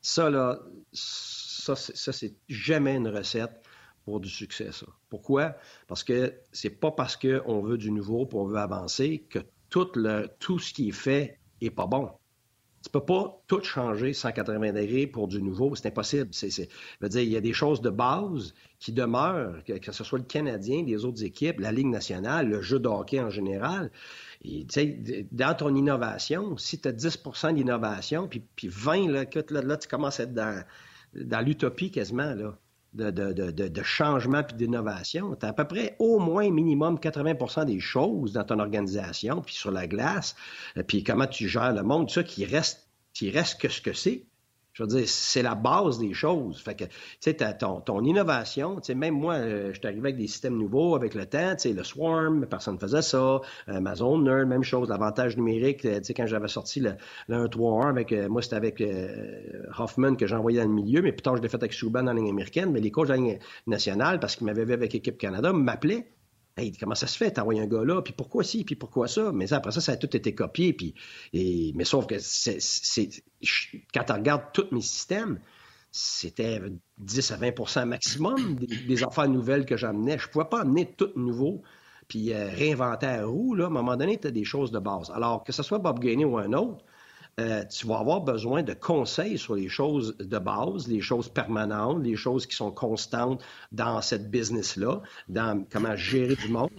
Ça, 0.03 0.31
là, 0.31 0.61
ça, 0.93 1.75
ça 1.75 2.13
c'est 2.13 2.35
jamais 2.49 2.97
une 2.97 3.09
recette 3.09 3.66
pour 4.07 4.21
du 4.21 4.31
succès, 4.31 4.71
ça. 4.71 4.87
Pourquoi? 5.11 5.57
Parce 5.89 6.05
que 6.05 6.33
c'est 6.53 6.71
pas 6.71 6.93
parce 6.93 7.17
qu'on 7.17 7.61
veut 7.61 7.77
du 7.77 7.91
nouveau, 7.91 8.25
qu'on 8.25 8.47
veut 8.47 8.59
avancer, 8.59 9.27
que 9.29 9.41
tout, 9.69 9.89
le, 9.97 10.29
tout 10.39 10.61
ce 10.61 10.73
qui 10.73 10.89
est 10.89 10.93
fait 10.93 11.41
est 11.61 11.71
pas 11.71 11.87
bon. 11.87 12.13
Tu 12.85 12.91
peux 12.91 13.05
pas 13.05 13.43
tout 13.49 13.61
changer 13.65 14.13
180 14.13 14.75
degrés 14.75 15.09
pour 15.09 15.27
du 15.27 15.43
nouveau, 15.43 15.75
c'est 15.75 15.89
impossible. 15.89 16.29
C'est, 16.31 16.51
c'est, 16.51 16.69
veux 17.01 17.09
dire, 17.09 17.23
il 17.23 17.31
y 17.31 17.37
a 17.37 17.41
des 17.41 17.53
choses 17.53 17.81
de 17.81 17.91
base 17.91 18.55
qui 18.79 18.93
demeurent, 18.93 19.65
que, 19.65 19.91
ce 19.91 20.05
soit 20.05 20.21
le 20.21 20.25
Canadien, 20.25 20.85
les 20.87 21.05
autres 21.05 21.25
équipes, 21.25 21.59
la 21.59 21.73
Ligue 21.73 21.89
nationale, 21.89 22.49
le 22.49 22.63
jeu 22.63 22.79
de 22.79 22.87
hockey 22.87 23.19
en 23.19 23.31
général. 23.31 23.91
Et, 24.45 24.69
dans 25.33 25.57
ton 25.57 25.75
innovation, 25.75 26.57
si 26.59 26.81
tu 26.81 26.87
as 26.87 26.93
10% 26.93 27.55
d'innovation, 27.55 28.29
puis, 28.29 28.45
puis 28.55 28.69
20, 28.69 29.11
là, 29.11 29.25
là, 29.51 29.63
là, 29.63 29.77
tu 29.77 29.89
commences 29.89 30.21
à 30.21 30.23
être 30.23 30.35
dans, 30.35 30.63
dans 31.13 31.41
l'utopie 31.41 31.91
quasiment, 31.91 32.35
là 32.35 32.57
de, 32.97 33.83
changement 33.83 34.43
puis 34.43 34.57
d'innovation. 34.57 35.35
Tu 35.37 35.47
as 35.47 35.51
à 35.51 35.53
peu 35.53 35.67
près 35.67 35.97
au 35.99 36.19
moins 36.19 36.51
minimum 36.51 36.97
80% 36.97 37.67
des 37.67 37.81
choses 37.81 38.33
dans 38.33 38.45
ton 38.45 38.59
organisation, 38.59 39.41
puis 39.43 39.55
sur 39.55 39.71
la 39.71 39.87
glace, 39.87 40.35
euh, 40.77 40.83
puis 40.83 41.05
comment 41.05 41.27
tu 41.27 41.49
gères 41.49 41.73
le 41.73 41.83
monde, 41.83 42.11
ça 42.11 42.23
qui 42.23 42.45
reste, 42.45 42.89
qui 43.13 43.31
reste 43.31 43.61
que 43.61 43.69
ce 43.69 43.81
que 43.81 43.93
c'est. 43.93 44.27
Je 44.77 44.83
veux 44.83 44.89
dire, 44.89 45.09
c'est 45.09 45.41
la 45.41 45.55
base 45.55 45.99
des 45.99 46.13
choses. 46.13 46.61
Fait 46.61 46.75
que, 46.75 46.85
tu 46.85 46.91
sais, 47.21 47.35
ton, 47.35 47.81
ton 47.81 48.05
innovation, 48.05 48.77
tu 48.77 48.89
sais, 48.89 48.95
même 48.95 49.15
moi, 49.15 49.37
euh, 49.37 49.73
je 49.73 49.79
suis 49.79 49.87
arrivé 49.87 50.11
avec 50.11 50.19
des 50.19 50.27
systèmes 50.27 50.59
nouveaux 50.59 50.95
avec 50.95 51.15
le 51.15 51.25
temps, 51.25 51.53
tu 51.53 51.71
sais, 51.71 51.73
le 51.73 51.83
Swarm, 51.83 52.45
personne 52.45 52.75
ne 52.75 52.79
faisait 52.79 53.01
ça. 53.01 53.41
Amazon 53.69 54.19
Nerd, 54.19 54.47
même 54.47 54.63
chose, 54.63 54.91
l'avantage 54.91 55.39
numérique, 55.39 55.81
tu 55.81 55.89
sais, 56.03 56.13
quand 56.13 56.27
j'avais 56.27 56.49
sorti 56.49 56.81
le, 56.81 56.93
le 57.29 57.47
1.3.1 57.47 57.89
avec, 57.89 58.13
euh, 58.13 58.29
moi, 58.29 58.43
c'était 58.43 58.57
avec 58.57 58.83
euh, 58.83 59.63
Hoffman 59.79 60.15
que 60.15 60.27
j'envoyais 60.27 60.61
dans 60.61 60.69
le 60.69 60.75
milieu, 60.75 61.01
mais 61.01 61.13
plus 61.13 61.25
je 61.37 61.41
l'ai 61.41 61.49
fait 61.49 61.57
avec 61.57 61.73
Subban 61.73 62.03
la 62.03 62.13
ligne 62.13 62.29
américaine, 62.29 62.71
mais 62.71 62.81
les 62.81 62.91
coachs 62.91 63.09
la 63.09 63.17
ligne 63.17 63.39
nationale, 63.67 64.21
parce 64.21 64.37
qu'ils 64.37 64.47
m'avaient 64.47 64.67
vu 64.67 64.75
avec 64.75 64.95
Équipe 64.95 65.17
Canada, 65.17 65.55
m'appelaient 65.55 66.07
Hey, 66.59 66.73
comment 66.73 66.95
ça 66.95 67.07
se 67.07 67.19
fait, 67.19 67.33
t'envoies 67.33 67.61
un 67.61 67.67
gars 67.67 67.85
là, 67.85 68.01
puis 68.01 68.15
pourquoi 68.17 68.43
ci, 68.43 68.65
puis 68.65 68.77
pourquoi 68.77 69.09
ça? 69.09 69.31
Mais 69.33 69.53
après 69.53 69.73
ça, 69.73 69.83
ça 69.83 69.93
a 69.93 69.97
tout 69.97 70.17
été 70.17 70.35
copié, 70.35 70.73
puis, 70.73 70.95
mais 71.75 71.85
sauf 71.85 72.07
que 72.07 72.15
quand 73.93 74.05
tu 74.05 74.13
regardes 74.13 74.53
tous 74.55 74.69
mes 74.73 74.81
systèmes, 74.81 75.39
c'était 75.91 76.61
10 76.99 77.31
à 77.33 77.37
20% 77.37 77.85
maximum 77.87 78.57
des, 78.57 79.05
affaires 79.05 79.29
nouvelles 79.29 79.67
que 79.67 79.77
j'amenais. 79.77 80.19
Je 80.19 80.27
ne 80.27 80.33
pouvais 80.33 80.45
pas 80.45 80.61
amener 80.61 80.93
tout 80.93 81.11
nouveau, 81.17 81.63
puis 82.09 82.33
euh, 82.33 82.49
réinventer 82.49 83.07
à 83.07 83.27
roue. 83.27 83.55
À 83.61 83.67
un 83.67 83.71
moment 83.71 83.97
donné, 83.97 84.19
tu 84.19 84.27
as 84.29 84.31
des 84.31 84.45
choses 84.45 84.71
de 84.71 84.79
base. 84.79 85.11
Alors, 85.11 85.45
que 85.45 85.53
ce 85.53 85.63
soit 85.63 85.79
Bob 85.79 85.99
Gainey 85.99 86.25
ou 86.25 86.39
un 86.39 86.53
autre, 86.53 86.85
euh, 87.39 87.65
tu 87.65 87.87
vas 87.87 87.99
avoir 87.99 88.23
besoin 88.23 88.63
de 88.63 88.73
conseils 88.73 89.37
sur 89.37 89.55
les 89.55 89.69
choses 89.69 90.17
de 90.19 90.39
base, 90.39 90.89
les 90.89 91.03
choses 91.03 91.29
permanentes, 91.29 92.03
les 92.03 92.17
choses 92.17 92.47
qui 92.47 92.57
sont 92.57 92.71
constantes 92.71 93.45
dans 93.73 94.01
cette 94.01 94.31
business-là, 94.31 95.03
dans 95.29 95.65
comment 95.71 95.95
gérer 95.97 96.35
du 96.37 96.49
monde. 96.49 96.71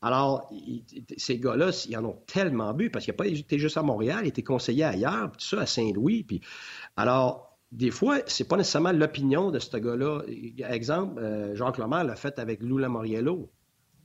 Alors, 0.00 0.50
ces 1.16 1.38
gars-là, 1.38 1.70
ils 1.88 1.96
en 1.96 2.04
ont 2.04 2.18
tellement 2.26 2.74
bu 2.74 2.90
parce 2.90 3.04
qu'il 3.04 3.14
n'a 3.14 3.16
pas 3.16 3.28
été 3.28 3.60
juste 3.60 3.76
à 3.76 3.82
Montréal, 3.82 4.20
il 4.24 4.28
était 4.28 4.42
conseillé 4.42 4.82
ailleurs, 4.82 5.30
tout 5.30 5.46
ça, 5.46 5.60
à 5.60 5.66
Saint-Louis. 5.66 6.24
Puis... 6.24 6.40
Alors, 6.96 7.56
des 7.70 7.92
fois, 7.92 8.18
c'est 8.26 8.48
pas 8.48 8.56
nécessairement 8.56 8.90
l'opinion 8.90 9.52
de 9.52 9.60
ce 9.60 9.76
gars-là. 9.76 10.22
Exemple, 10.68 11.22
euh, 11.22 11.54
Jacques 11.54 11.78
Lemire 11.78 12.02
l'a 12.02 12.16
fait 12.16 12.40
avec 12.40 12.60
Lou 12.62 12.78
Lamoriello. 12.78 13.50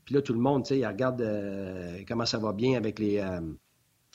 Puis 0.06 0.14
là, 0.14 0.22
tout 0.22 0.34
le 0.34 0.40
monde, 0.40 0.64
tu 0.64 0.70
sais, 0.70 0.80
il 0.80 0.86
regarde 0.86 1.22
euh, 1.22 2.04
comment 2.08 2.28
ça 2.28 2.38
va 2.38 2.54
bien 2.54 2.78
avec 2.78 3.00
les, 3.00 3.20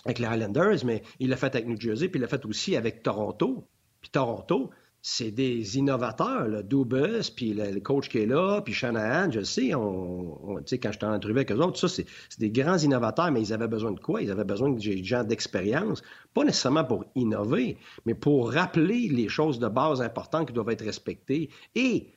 avec 0.05 0.19
les 0.19 0.27
Highlanders, 0.27 0.85
mais 0.85 1.03
il 1.21 1.31
l'a 1.31 1.37
fait 1.37 1.55
avec 1.55 1.67
New 1.67 1.81
Jersey, 1.81 2.09
puis 2.09 2.19
il 2.19 2.23
l'a 2.23 2.29
fait 2.29 2.45
aussi 2.45 2.77
avec 2.77 3.03
Toronto. 3.03 3.69
Puis 4.01 4.11
Toronto, 4.11 4.71
c'est 5.05 5.33
des 5.33 5.79
innovateurs, 5.79 6.47
là. 6.47 6.63
Dubus, 6.63 7.31
puis 7.35 7.55
le, 7.55 7.81
coach 7.81 8.09
qui 8.09 8.19
est 8.19 8.27
là, 8.27 8.63
puis 8.63 8.73
Shanahan, 8.73 9.33
je 9.33 9.43
sais, 9.43 9.75
on, 9.75 10.61
sais, 10.65 10.79
quand 10.79 10.93
j'étais 10.93 11.07
en 11.07 11.15
entrevue 11.15 11.39
avec 11.39 11.51
eux 11.51 11.59
autres, 11.59 11.79
ça, 11.79 11.89
c'est, 11.89 12.07
des 12.39 12.51
grands 12.51 12.79
innovateurs, 12.79 13.33
mais 13.33 13.43
ils 13.43 13.53
avaient 13.53 13.69
besoin 13.69 13.91
de 13.91 13.99
quoi? 13.99 14.23
Ils 14.23 14.31
avaient 14.31 14.45
besoin 14.45 14.71
de 14.71 14.81
gens 14.81 15.25
d'expérience, 15.25 16.03
pas 16.35 16.45
nécessairement 16.45 16.85
pour 16.85 17.05
innover, 17.17 17.79
mais 18.07 18.15
pour 18.15 18.53
rappeler 18.53 19.09
les 19.09 19.29
choses 19.29 19.59
de 19.59 19.69
base 19.69 20.01
importantes 20.01 20.47
qui 20.47 20.53
doivent 20.53 20.71
être 20.71 20.85
respectées. 20.85 21.51
Et 21.75 22.13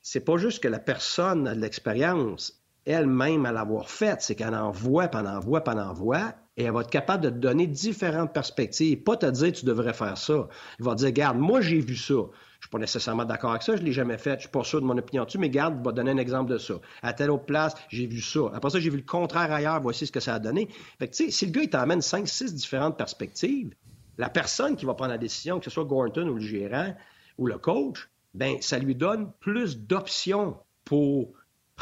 c'est 0.00 0.24
pas 0.24 0.36
juste 0.36 0.62
que 0.62 0.68
la 0.68 0.78
personne 0.80 1.48
a 1.48 1.54
de 1.56 1.60
l'expérience 1.60 2.62
elle-même 2.84 3.46
à 3.46 3.52
l'avoir 3.52 3.90
faite, 3.90 4.22
c'est 4.22 4.34
qu'elle 4.34 4.54
en 4.54 4.70
voit, 4.70 5.08
puis 5.08 5.20
en 5.20 5.40
voit, 5.40 5.62
puis 5.62 5.74
en 5.74 5.92
voit, 5.92 6.34
et 6.56 6.64
elle 6.64 6.72
va 6.72 6.82
être 6.82 6.90
capable 6.90 7.24
de 7.24 7.30
te 7.30 7.36
donner 7.36 7.66
différentes 7.66 8.32
perspectives, 8.32 9.02
pas 9.02 9.16
te 9.16 9.26
dire 9.26 9.52
tu 9.52 9.64
devrais 9.64 9.94
faire 9.94 10.18
ça. 10.18 10.48
Elle 10.78 10.84
va 10.84 10.94
dire, 10.94 11.06
regarde, 11.06 11.38
moi 11.38 11.60
j'ai 11.60 11.80
vu 11.80 11.96
ça. 11.96 12.14
Je 12.60 12.66
suis 12.66 12.70
pas 12.70 12.78
nécessairement 12.78 13.24
d'accord 13.24 13.50
avec 13.50 13.62
ça, 13.62 13.74
je 13.74 13.82
l'ai 13.82 13.92
jamais 13.92 14.18
fait, 14.18 14.34
je 14.34 14.40
suis 14.42 14.48
pas 14.48 14.62
sûr 14.62 14.80
de 14.80 14.86
mon 14.86 14.96
opinion 14.96 15.24
dessus, 15.24 15.38
mais 15.38 15.50
garde, 15.50 15.84
va 15.84 15.90
donner 15.90 16.12
un 16.12 16.16
exemple 16.16 16.52
de 16.52 16.58
ça. 16.58 16.74
À 17.02 17.12
telle 17.12 17.30
autre 17.30 17.44
place, 17.44 17.74
j'ai 17.88 18.06
vu 18.06 18.20
ça. 18.20 18.40
Après 18.54 18.70
ça, 18.70 18.78
j'ai 18.78 18.90
vu 18.90 18.98
le 18.98 19.02
contraire 19.02 19.50
ailleurs, 19.50 19.80
voici 19.80 20.06
ce 20.06 20.12
que 20.12 20.20
ça 20.20 20.34
a 20.34 20.38
donné. 20.38 20.68
Fait 20.98 21.08
que, 21.08 21.16
tu 21.16 21.24
sais, 21.24 21.30
si 21.32 21.46
le 21.46 21.52
gars, 21.52 21.62
il 21.62 21.70
t'emmène 21.70 22.02
cinq, 22.02 22.28
six 22.28 22.54
différentes 22.54 22.96
perspectives, 22.96 23.74
la 24.18 24.28
personne 24.28 24.76
qui 24.76 24.84
va 24.84 24.94
prendre 24.94 25.10
la 25.10 25.18
décision, 25.18 25.58
que 25.58 25.64
ce 25.64 25.70
soit 25.70 25.84
Gorton 25.84 26.28
ou 26.28 26.34
le 26.34 26.40
gérant 26.40 26.94
ou 27.38 27.46
le 27.46 27.58
coach, 27.58 28.08
ben, 28.34 28.58
ça 28.60 28.78
lui 28.78 28.94
donne 28.94 29.32
plus 29.40 29.78
d'options 29.78 30.56
pour 30.84 31.32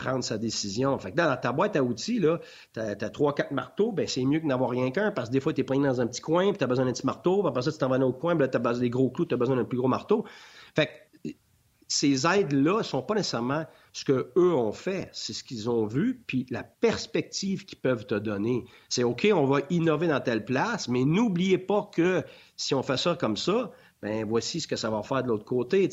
prendre 0.01 0.25
sa 0.25 0.39
décision. 0.39 0.99
Fait 0.99 1.13
que 1.13 1.17
dans 1.17 1.37
ta 1.37 1.53
boîte 1.53 1.77
à 1.77 1.83
outils, 1.83 2.21
tu 2.73 2.81
as, 2.81 3.11
trois, 3.11 3.35
quatre 3.35 3.53
marteaux, 3.53 3.93
ben 3.93 4.07
c'est 4.07 4.25
mieux 4.25 4.41
que 4.41 4.49
d'avoir 4.49 4.71
rien 4.71 4.91
qu'un, 4.91 5.13
parce 5.13 5.29
que 5.29 5.33
des 5.33 5.41
fois, 5.41 5.53
tu 5.53 5.61
es 5.61 5.65
pris 5.65 5.79
dans 5.79 6.01
un 6.01 6.07
petit 6.07 6.21
coin, 6.21 6.49
puis 6.49 6.59
tu 6.59 6.65
as 6.65 6.67
besoin 6.67 6.87
d'un 6.87 6.93
petit 6.93 7.07
marteau, 7.07 7.41
puis 7.41 7.49
après 7.49 7.63
ça, 7.63 7.73
tu 7.73 7.79
t'en 7.79 7.89
vas 7.89 7.99
dans 7.99 8.13
coin, 8.13 8.37
puis 8.37 8.49
tu 8.51 8.57
as 8.57 8.61
besoin 8.61 8.81
des 8.81 8.91
gros 8.91 9.11
clous, 9.11 9.27
tu 9.27 9.35
as 9.35 9.39
besoin 9.39 9.57
d'un 9.57 9.65
plus 9.65 9.79
gros 9.79 9.89
marteau. 9.89 10.25
Fait 10.75 10.87
que 10.87 10.93
ces 11.89 12.25
aides-là 12.25 12.79
ne 12.79 12.83
sont 12.85 13.03
pas 13.03 13.15
nécessairement 13.15 13.67
ce 13.93 14.05
qu'eux 14.05 14.55
ont 14.55 14.71
fait, 14.71 15.11
c'est 15.13 15.33
ce 15.33 15.43
qu'ils 15.43 15.69
ont 15.69 15.87
vu, 15.87 16.23
puis 16.27 16.47
la 16.51 16.63
perspective 16.63 17.65
qu'ils 17.65 17.81
peuvent 17.81 18.07
te 18.07 18.15
donner. 18.15 18.65
C'est 18.89 19.03
OK, 19.03 19.29
on 19.35 19.45
va 19.45 19.59
innover 19.71 20.07
dans 20.07 20.21
telle 20.21 20.45
place, 20.45 20.89
mais 20.89 21.05
n'oubliez 21.05 21.59
pas 21.59 21.91
que 21.93 22.23
si 22.57 22.75
on 22.75 22.83
fait 22.85 22.97
ça 22.97 23.17
comme 23.17 23.37
ça, 23.37 23.73
ben 24.03 24.25
voici 24.25 24.61
ce 24.61 24.69
que 24.69 24.77
ça 24.77 24.89
va 24.89 25.03
faire 25.03 25.25
de 25.25 25.29
l'autre 25.29 25.45
côté. 25.45 25.89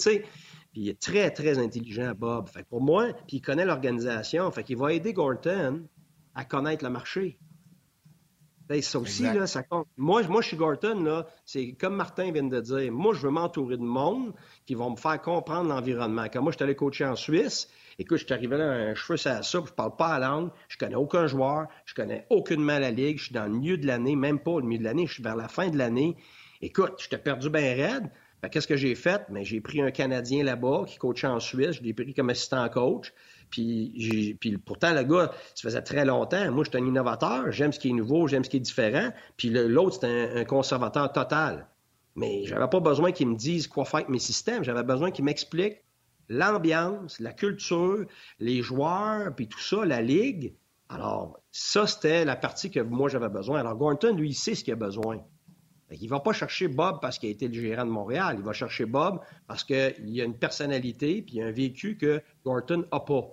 Il 0.73 0.89
est 0.89 0.99
très, 0.99 1.31
très 1.31 1.57
intelligent, 1.57 2.13
Bob. 2.15 2.49
Fait 2.49 2.63
pour 2.63 2.81
moi, 2.81 3.13
puis 3.27 3.37
il 3.37 3.41
connaît 3.41 3.65
l'organisation. 3.65 4.49
Fait 4.51 4.63
qu'il 4.63 4.77
va 4.77 4.93
aider 4.93 5.13
Gorton 5.13 5.87
à 6.35 6.45
connaître 6.45 6.83
le 6.83 6.91
marché. 6.91 7.39
ça 8.81 8.99
aussi, 8.99 9.23
là, 9.23 9.47
ça 9.47 9.63
compte. 9.63 9.87
Moi, 9.97 10.21
moi, 10.27 10.41
je 10.41 10.49
suis 10.49 10.57
Gorton, 10.57 11.03
là, 11.03 11.25
c'est 11.45 11.73
comme 11.73 11.95
Martin 11.95 12.31
vient 12.31 12.43
de 12.43 12.61
dire. 12.61 12.91
Moi, 12.91 13.15
je 13.15 13.21
veux 13.21 13.31
m'entourer 13.31 13.77
de 13.77 13.83
monde 13.83 14.33
qui 14.65 14.75
vont 14.75 14.91
me 14.91 14.97
faire 14.97 15.19
comprendre 15.21 15.69
l'environnement. 15.69 16.25
Quand 16.31 16.41
moi, 16.41 16.51
je 16.51 16.57
suis 16.57 16.63
allé 16.63 16.75
coacher 16.75 17.05
en 17.05 17.15
Suisse, 17.15 17.69
écoute, 17.97 18.19
je 18.19 18.25
suis 18.25 18.33
arrivé 18.33 18.57
là, 18.57 18.69
un 18.69 18.93
cheveu 18.93 19.17
à 19.25 19.35
la 19.35 19.41
soupe, 19.41 19.67
je 19.69 19.73
parle 19.73 19.95
pas 19.95 20.19
la 20.19 20.27
langue, 20.27 20.51
je 20.67 20.77
connais 20.77 20.95
aucun 20.95 21.25
joueur, 21.25 21.67
je 21.85 21.95
connais 21.95 22.27
aucunement 22.29 22.77
la 22.77 22.91
ligue, 22.91 23.17
je 23.17 23.25
suis 23.25 23.33
dans 23.33 23.45
le 23.45 23.57
milieu 23.57 23.77
de 23.77 23.87
l'année, 23.87 24.15
même 24.15 24.39
pas 24.39 24.51
au 24.51 24.61
milieu 24.61 24.79
de 24.79 24.83
l'année, 24.83 25.07
je 25.07 25.13
suis 25.13 25.23
vers 25.23 25.35
la 25.35 25.47
fin 25.47 25.69
de 25.69 25.77
l'année. 25.77 26.15
Écoute, 26.61 26.93
je 26.99 27.09
t'ai 27.09 27.17
perdu 27.17 27.49
bien 27.49 27.73
raide. 27.73 28.11
Qu'est-ce 28.51 28.67
que 28.67 28.77
j'ai 28.77 28.93
fait? 28.95 29.23
Mais 29.29 29.43
j'ai 29.43 29.61
pris 29.61 29.81
un 29.81 29.91
Canadien 29.91 30.43
là-bas 30.43 30.83
qui 30.87 30.97
coachait 30.97 31.27
en 31.27 31.39
Suisse, 31.39 31.77
je 31.77 31.81
l'ai 31.81 31.93
pris 31.93 32.13
comme 32.13 32.29
assistant 32.29 32.67
coach. 32.69 33.13
Puis 33.49 34.37
pourtant, 34.65 34.93
le 34.93 35.03
gars, 35.03 35.31
ça 35.55 35.63
faisait 35.63 35.81
très 35.81 36.05
longtemps. 36.05 36.51
Moi, 36.51 36.63
je 36.63 36.69
suis 36.69 36.79
un 36.79 36.85
innovateur, 36.85 37.51
j'aime 37.51 37.71
ce 37.71 37.79
qui 37.79 37.89
est 37.89 37.93
nouveau, 37.93 38.27
j'aime 38.27 38.43
ce 38.43 38.49
qui 38.49 38.57
est 38.57 38.61
différent. 38.61 39.09
Puis 39.37 39.49
l'autre, 39.49 39.99
c'est 40.01 40.39
un, 40.39 40.45
conservateur 40.45 41.11
total. 41.11 41.67
Mais 42.15 42.45
j'avais 42.45 42.67
pas 42.67 42.79
besoin 42.79 43.11
qu'il 43.11 43.27
me 43.27 43.35
dise 43.35 43.67
quoi 43.67 43.85
faire 43.85 43.97
avec 43.97 44.09
mes 44.09 44.19
systèmes. 44.19 44.63
J'avais 44.63 44.83
besoin 44.83 45.11
qu'il 45.11 45.25
m'explique 45.25 45.83
l'ambiance, 46.29 47.19
la 47.19 47.31
culture, 47.31 48.05
les 48.39 48.61
joueurs, 48.61 49.33
puis 49.35 49.47
tout 49.47 49.59
ça, 49.59 49.85
la 49.85 50.01
ligue. 50.01 50.53
Alors, 50.89 51.39
ça, 51.51 51.87
c'était 51.87 52.25
la 52.25 52.35
partie 52.35 52.69
que 52.69 52.79
moi, 52.79 53.09
j'avais 53.09 53.29
besoin. 53.29 53.59
Alors, 53.59 53.75
Gorton, 53.75 54.15
lui, 54.15 54.29
il 54.29 54.33
sait 54.33 54.55
ce 54.55 54.63
qu'il 54.63 54.73
a 54.73 54.77
besoin. 54.77 55.21
Il 55.91 56.03
ne 56.03 56.09
va 56.09 56.19
pas 56.19 56.33
chercher 56.33 56.67
Bob 56.67 56.99
parce 57.01 57.17
qu'il 57.17 57.29
a 57.29 57.31
été 57.31 57.47
le 57.47 57.53
gérant 57.53 57.85
de 57.85 57.91
Montréal. 57.91 58.35
Il 58.39 58.43
va 58.43 58.53
chercher 58.53 58.85
Bob 58.85 59.19
parce 59.47 59.63
qu'il 59.63 60.21
a 60.21 60.23
une 60.23 60.37
personnalité 60.37 61.21
puis 61.21 61.41
un 61.41 61.51
vécu 61.51 61.97
que 61.97 62.21
Gorton 62.43 62.85
n'a 62.91 62.99
pas. 62.99 63.31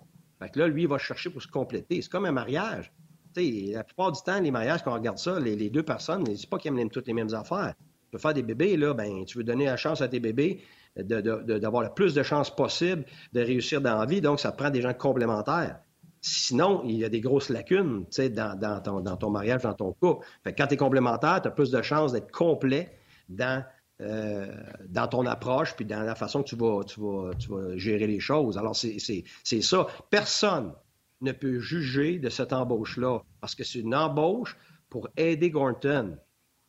Là, 0.55 0.68
lui, 0.68 0.82
il 0.82 0.88
va 0.88 0.98
chercher 0.98 1.30
pour 1.30 1.42
se 1.42 1.48
compléter. 1.48 2.02
C'est 2.02 2.11
comme 2.11 2.26
un 2.26 2.32
mariage. 2.32 2.92
la 3.36 3.82
plupart 3.82 4.12
du 4.12 4.20
temps, 4.22 4.38
les 4.40 4.50
mariages, 4.50 4.82
quand 4.84 4.92
on 4.92 4.94
regarde 4.94 5.18
ça, 5.18 5.40
les, 5.40 5.70
deux 5.70 5.82
personnes, 5.82 6.24
c'est 6.36 6.48
pas 6.48 6.59
qu'ils 6.59 6.78
aiment 6.78 6.90
toutes 6.90 7.07
les 7.07 7.14
mêmes 7.14 7.34
affaires. 7.34 7.74
Tu 8.11 8.16
veux 8.16 8.18
faire 8.18 8.34
des 8.34 8.42
bébés, 8.42 8.76
là, 8.76 8.94
ben, 8.94 9.24
tu 9.24 9.38
veux 9.38 9.44
donner 9.44 9.64
la 9.64 9.76
chance 9.76 10.00
à 10.00 10.09
tes 10.09 10.20
bébés 10.20 10.61
d'avoir 10.96 11.82
le 11.82 11.92
plus 11.92 12.14
de 12.14 12.22
chances 12.22 12.55
possible 12.55 13.05
de 13.32 13.40
réussir 13.40 13.80
dans 13.80 13.98
la 13.98 14.07
vie. 14.07 14.20
Donc, 14.20 14.38
ça 14.38 14.52
prend 14.52 14.70
des 14.70 14.82
gens 14.82 14.94
complémentaires. 14.94 15.80
Sinon, 16.26 16.80
il 16.86 16.96
y 16.96 17.04
a 17.04 17.10
des 17.10 17.20
grosses 17.20 17.50
lacunes 17.50 18.06
dans, 18.30 18.58
dans, 18.58 19.16
ton, 19.18 19.30
mariage, 19.30 19.60
dans 19.60 19.74
ton 19.74 19.92
couple. 19.92 20.26
Quand 20.56 20.66
tu 20.66 20.72
es 20.72 20.76
complémentaire, 20.78 21.42
tu 21.42 21.48
as 21.48 21.50
plus 21.50 21.70
de 21.70 21.82
chances 21.82 22.12
d'être 22.12 22.30
complet 22.30 22.96
dans, 23.28 23.62
euh, 24.00 24.50
dans 24.88 25.06
ton 25.06 25.26
approche 25.26 25.76
puis 25.76 25.84
dans 25.84 26.00
la 26.00 26.14
façon 26.14 26.42
que 26.42 26.48
tu 26.48 26.56
vas, 26.56 26.82
tu 26.82 26.98
tu 27.38 27.50
vas 27.50 27.76
gérer 27.76 28.06
les 28.06 28.20
choses. 28.20 28.56
Alors, 28.56 28.74
c'est 28.74 28.98
ça. 29.60 29.86
Personne 30.08 30.72
ne 31.20 31.32
peut 31.32 31.58
juger 31.58 32.18
de 32.18 32.30
cette 32.30 32.54
embauche-là 32.54 33.20
parce 33.42 33.54
que 33.54 33.62
c'est 33.62 33.80
une 33.80 33.94
embauche 33.94 34.56
pour 34.88 35.10
aider 35.18 35.50
Gorton. 35.50 36.16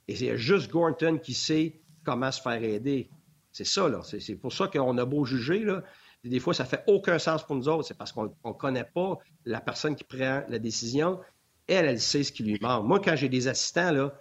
Et 0.09 0.17
c'est 0.17 0.35
juste 0.35 0.69
Gorton 0.69 1.17
qui 1.17 1.33
sait 1.33 1.79
comment 2.03 2.29
se 2.29 2.41
faire 2.41 2.61
aider. 2.61 3.09
C'est 3.53 3.65
ça, 3.65 3.87
là. 3.87 4.01
C'est 4.03 4.35
pour 4.35 4.51
ça 4.51 4.67
qu'on 4.67 4.97
a 4.97 5.05
beau 5.05 5.23
juger, 5.23 5.63
là 5.63 5.81
des 6.29 6.39
fois, 6.39 6.53
ça 6.53 6.65
fait 6.65 6.83
aucun 6.87 7.19
sens 7.19 7.43
pour 7.45 7.55
nous 7.55 7.69
autres. 7.69 7.87
C'est 7.87 7.97
parce 7.97 8.11
qu'on 8.11 8.33
ne 8.45 8.53
connaît 8.53 8.83
pas 8.83 9.17
la 9.45 9.61
personne 9.61 9.95
qui 9.95 10.03
prend 10.03 10.43
la 10.47 10.59
décision. 10.59 11.19
Elle, 11.67 11.85
elle 11.85 11.99
sait 11.99 12.23
ce 12.23 12.31
qui 12.31 12.43
lui 12.43 12.57
manque. 12.61 12.85
Moi, 12.85 12.99
quand 12.99 13.15
j'ai 13.15 13.29
des 13.29 13.47
assistants, 13.47 13.91
là, 13.91 14.13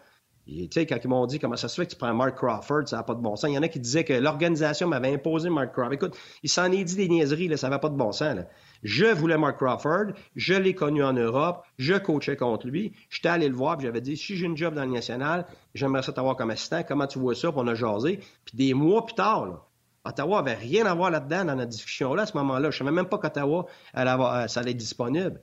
quand 0.47 0.99
ils 1.05 1.09
m'ont 1.09 1.27
dit 1.27 1.39
comment 1.39 1.57
ça 1.57 1.69
se 1.69 1.81
fait 1.81 1.87
que 1.87 1.93
tu 1.93 1.97
prends 1.97 2.13
Mark 2.13 2.37
Crawford, 2.37 2.87
ça 2.87 2.97
n'a 2.97 3.03
pas 3.03 3.15
de 3.15 3.21
bon 3.21 3.35
sens. 3.37 3.51
Il 3.51 3.55
y 3.55 3.59
en 3.59 3.63
a 3.63 3.69
qui 3.69 3.81
disaient 3.81 4.05
que 4.05 4.13
l'organisation 4.13 4.87
m'avait 4.87 5.13
imposé 5.13 5.49
Mark 5.49 5.73
Crawford. 5.73 5.95
Écoute, 5.95 6.17
il 6.43 6.51
s'en 6.51 6.71
est 6.71 6.85
dit 6.85 6.97
des 6.97 7.09
niaiseries, 7.09 7.49
là, 7.49 7.57
ça 7.57 7.69
n'avait 7.69 7.81
pas 7.81 7.89
de 7.89 7.97
bon 7.97 8.13
sens. 8.13 8.37
Je 8.83 9.07
voulais 9.07 9.39
Mark 9.39 9.57
Crawford, 9.57 10.13
je 10.37 10.55
l'ai 10.55 10.75
connu 10.75 11.03
en 11.03 11.15
Europe, 11.15 11.65
je 11.79 11.95
coachais 11.95 12.37
contre 12.37 12.67
lui, 12.67 12.93
j'étais 13.09 13.31
allé 13.31 13.49
le 13.49 13.55
voir, 13.55 13.79
puis 13.79 13.87
j'avais 13.87 14.03
dit 14.03 14.17
si 14.17 14.37
j'ai 14.37 14.45
une 14.45 14.57
job 14.57 14.75
dans 14.75 14.85
le 14.85 14.91
national, 14.91 15.47
j'aimerais 15.75 16.03
ça 16.03 16.13
t'avoir 16.13 16.37
comme 16.37 16.51
assistant, 16.51 16.83
comment 16.87 17.07
tu 17.07 17.19
vois 17.19 17.35
ça, 17.35 17.51
puis 17.51 17.61
on 17.63 17.67
a 17.67 17.75
jasé. 17.75 18.21
Puis 18.45 18.57
des 18.57 18.75
mois 18.75 19.07
plus 19.07 19.15
tard, 19.15 19.67
Ottawa 20.05 20.41
avait 20.41 20.55
rien 20.55 20.85
à 20.87 20.95
voir 20.95 21.11
là-dedans 21.11 21.47
dans 21.47 21.57
notre 21.57 21.71
discussion-là 21.71 22.23
à 22.23 22.27
ce 22.27 22.37
moment-là. 22.37 22.71
Je 22.71 22.77
ne 22.77 22.79
savais 22.79 22.95
même 22.95 23.09
pas 23.09 23.19
qu'Ottawa, 23.19 23.67
euh, 23.97 24.47
ça 24.49 24.61
allait 24.61 24.73
être 24.73 24.77
disponible. 24.77 25.43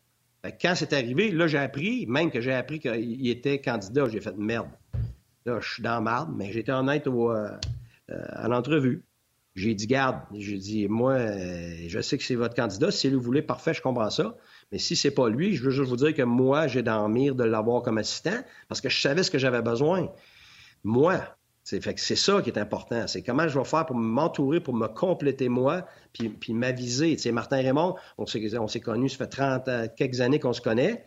quand 0.62 0.74
c'est 0.76 0.94
arrivé, 0.94 1.32
là, 1.32 1.48
j'ai 1.48 1.58
appris, 1.58 2.06
même 2.08 2.30
que 2.30 2.42
j'ai 2.42 2.54
appris 2.54 2.80
qu'il 2.80 3.28
était 3.28 3.60
candidat, 3.60 4.08
j'ai 4.08 4.22
fait 4.22 4.38
merde. 4.38 4.70
Là, 5.46 5.60
je 5.60 5.74
suis 5.74 5.84
dans 5.84 6.00
marde, 6.02 6.30
mais 6.36 6.52
j'étais 6.52 6.72
honnête 6.72 7.08
au, 7.08 7.32
euh, 7.32 7.50
à 8.08 8.48
l'entrevue. 8.48 9.04
J'ai 9.56 9.74
dit, 9.74 9.88
garde, 9.88 10.22
j'ai 10.34 10.58
dit, 10.58 10.88
moi, 10.88 11.18
je 11.88 12.00
sais 12.02 12.18
que 12.18 12.24
c'est 12.24 12.36
votre 12.36 12.56
candidat. 12.56 12.90
Si 12.90 13.10
vous 13.10 13.20
voulez, 13.20 13.42
parfait, 13.42 13.74
je 13.74 13.82
comprends 13.82 14.10
ça. 14.10 14.36
Mais 14.72 14.78
si 14.78 14.96
c'est 14.96 15.12
pas 15.12 15.28
lui, 15.28 15.56
je 15.56 15.64
veux 15.64 15.72
juste 15.72 15.90
vous 15.90 15.98
dire 15.98 16.14
que 16.14 16.22
moi, 16.22 16.68
j'ai 16.68 16.84
dans 16.84 17.10
de 17.10 17.44
l'avoir 17.44 17.82
comme 17.82 17.98
assistant 17.98 18.40
parce 18.70 18.80
que 18.80 18.88
je 18.88 19.02
savais 19.02 19.24
ce 19.24 19.32
que 19.32 19.40
j'avais 19.40 19.62
besoin. 19.62 20.10
Moi. 20.84 21.22
C'est, 21.80 22.16
ça 22.16 22.42
qui 22.42 22.50
est 22.50 22.58
important. 22.58 23.08
C'est 23.08 23.22
comment 23.22 23.48
je 23.48 23.58
vais 23.58 23.66
faire 23.66 23.86
pour 23.86 23.96
m'entourer, 23.96 24.60
pour 24.60 24.74
me 24.74 24.88
compléter 24.88 25.48
moi, 25.48 25.86
puis, 26.12 26.54
m'aviser. 26.54 27.16
Tu 27.16 27.22
sais, 27.24 27.32
Martin 27.32 27.58
Raymond, 27.58 27.96
on 28.18 28.26
s'est, 28.26 28.58
on 28.58 28.68
s'est 28.68 28.82
connus, 28.82 29.10
ça 29.10 29.18
fait 29.18 29.28
30, 29.28 29.68
euh, 29.68 29.88
quelques 29.96 30.20
années 30.20 30.40
qu'on 30.40 30.54
se 30.54 30.62
connaît. 30.62 31.06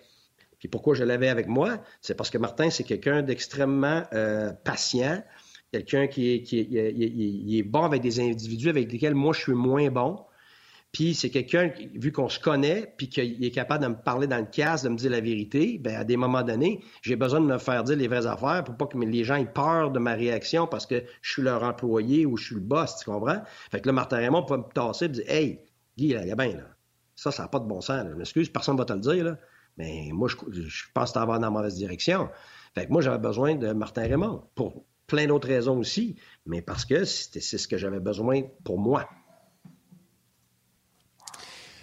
Puis 0.58 0.68
pourquoi 0.68 0.94
je 0.94 1.04
l'avais 1.04 1.28
avec 1.28 1.48
moi? 1.48 1.78
C'est 2.00 2.14
parce 2.14 2.30
que 2.30 2.38
Martin, 2.38 2.70
c'est 2.70 2.84
quelqu'un 2.84 3.22
d'extrêmement 3.22 4.04
euh, 4.14 4.52
patient, 4.64 5.22
quelqu'un 5.70 6.06
qui 6.06 6.32
est, 6.32 6.42
qui 6.42 7.58
est 7.58 7.62
bon 7.62 7.82
avec 7.82 8.00
des 8.00 8.20
individus 8.20 8.70
avec 8.70 8.90
lesquels 8.90 9.14
moi 9.14 9.34
je 9.34 9.40
suis 9.40 9.52
moins 9.52 9.90
bon. 9.90 10.24
Puis 10.94 11.12
c'est 11.16 11.28
quelqu'un, 11.28 11.72
vu 11.94 12.12
qu'on 12.12 12.28
se 12.28 12.38
connaît, 12.38 12.94
puis 12.96 13.08
qu'il 13.08 13.44
est 13.44 13.50
capable 13.50 13.82
de 13.82 13.88
me 13.88 13.96
parler 13.96 14.28
dans 14.28 14.38
le 14.38 14.46
casque, 14.46 14.84
de 14.84 14.90
me 14.90 14.96
dire 14.96 15.10
la 15.10 15.20
vérité, 15.20 15.76
bien, 15.78 15.98
à 15.98 16.04
des 16.04 16.16
moments 16.16 16.44
donnés, 16.44 16.84
j'ai 17.02 17.16
besoin 17.16 17.40
de 17.40 17.46
me 17.46 17.58
faire 17.58 17.82
dire 17.82 17.96
les 17.96 18.06
vraies 18.06 18.26
affaires 18.26 18.62
pour 18.62 18.76
pas 18.76 18.86
que 18.86 18.96
les 18.96 19.24
gens 19.24 19.34
aient 19.34 19.44
peur 19.44 19.90
de 19.90 19.98
ma 19.98 20.14
réaction 20.14 20.68
parce 20.68 20.86
que 20.86 21.02
je 21.20 21.32
suis 21.32 21.42
leur 21.42 21.64
employé 21.64 22.26
ou 22.26 22.36
je 22.36 22.44
suis 22.44 22.54
le 22.54 22.60
boss, 22.60 22.96
tu 23.00 23.10
comprends? 23.10 23.42
Fait 23.72 23.80
que 23.80 23.88
là, 23.88 23.92
Martin 23.92 24.18
Raymond 24.18 24.44
peut 24.44 24.56
me 24.56 24.72
tasser 24.72 25.06
et 25.06 25.08
me 25.08 25.14
dire 25.14 25.24
Hey, 25.26 25.58
Guy, 25.98 26.06
il 26.06 26.28
y 26.28 26.30
a 26.30 26.36
bien, 26.36 26.56
là. 26.56 26.68
Ça, 27.16 27.32
ça 27.32 27.42
n'a 27.42 27.48
pas 27.48 27.58
de 27.58 27.66
bon 27.66 27.80
sens. 27.80 28.06
Je 28.08 28.14
m'excuse, 28.14 28.48
personne 28.48 28.76
ne 28.76 28.78
va 28.78 28.84
te 28.84 28.92
le 28.92 29.00
dire, 29.00 29.24
là. 29.24 29.36
Mais 29.76 30.10
moi, 30.12 30.28
je, 30.28 30.36
pense 30.94 31.10
que 31.10 31.18
dans 31.18 31.38
la 31.38 31.50
mauvaise 31.50 31.74
direction. 31.74 32.28
Fait 32.76 32.86
que 32.86 32.92
moi, 32.92 33.02
j'avais 33.02 33.18
besoin 33.18 33.56
de 33.56 33.72
Martin 33.72 34.02
Raymond 34.02 34.44
pour 34.54 34.84
plein 35.08 35.26
d'autres 35.26 35.48
raisons 35.48 35.78
aussi, 35.78 36.14
mais 36.46 36.62
parce 36.62 36.84
que 36.84 37.04
c'est 37.04 37.40
ce 37.40 37.66
que 37.66 37.78
j'avais 37.78 37.98
besoin 37.98 38.42
pour 38.62 38.78
moi. 38.78 39.08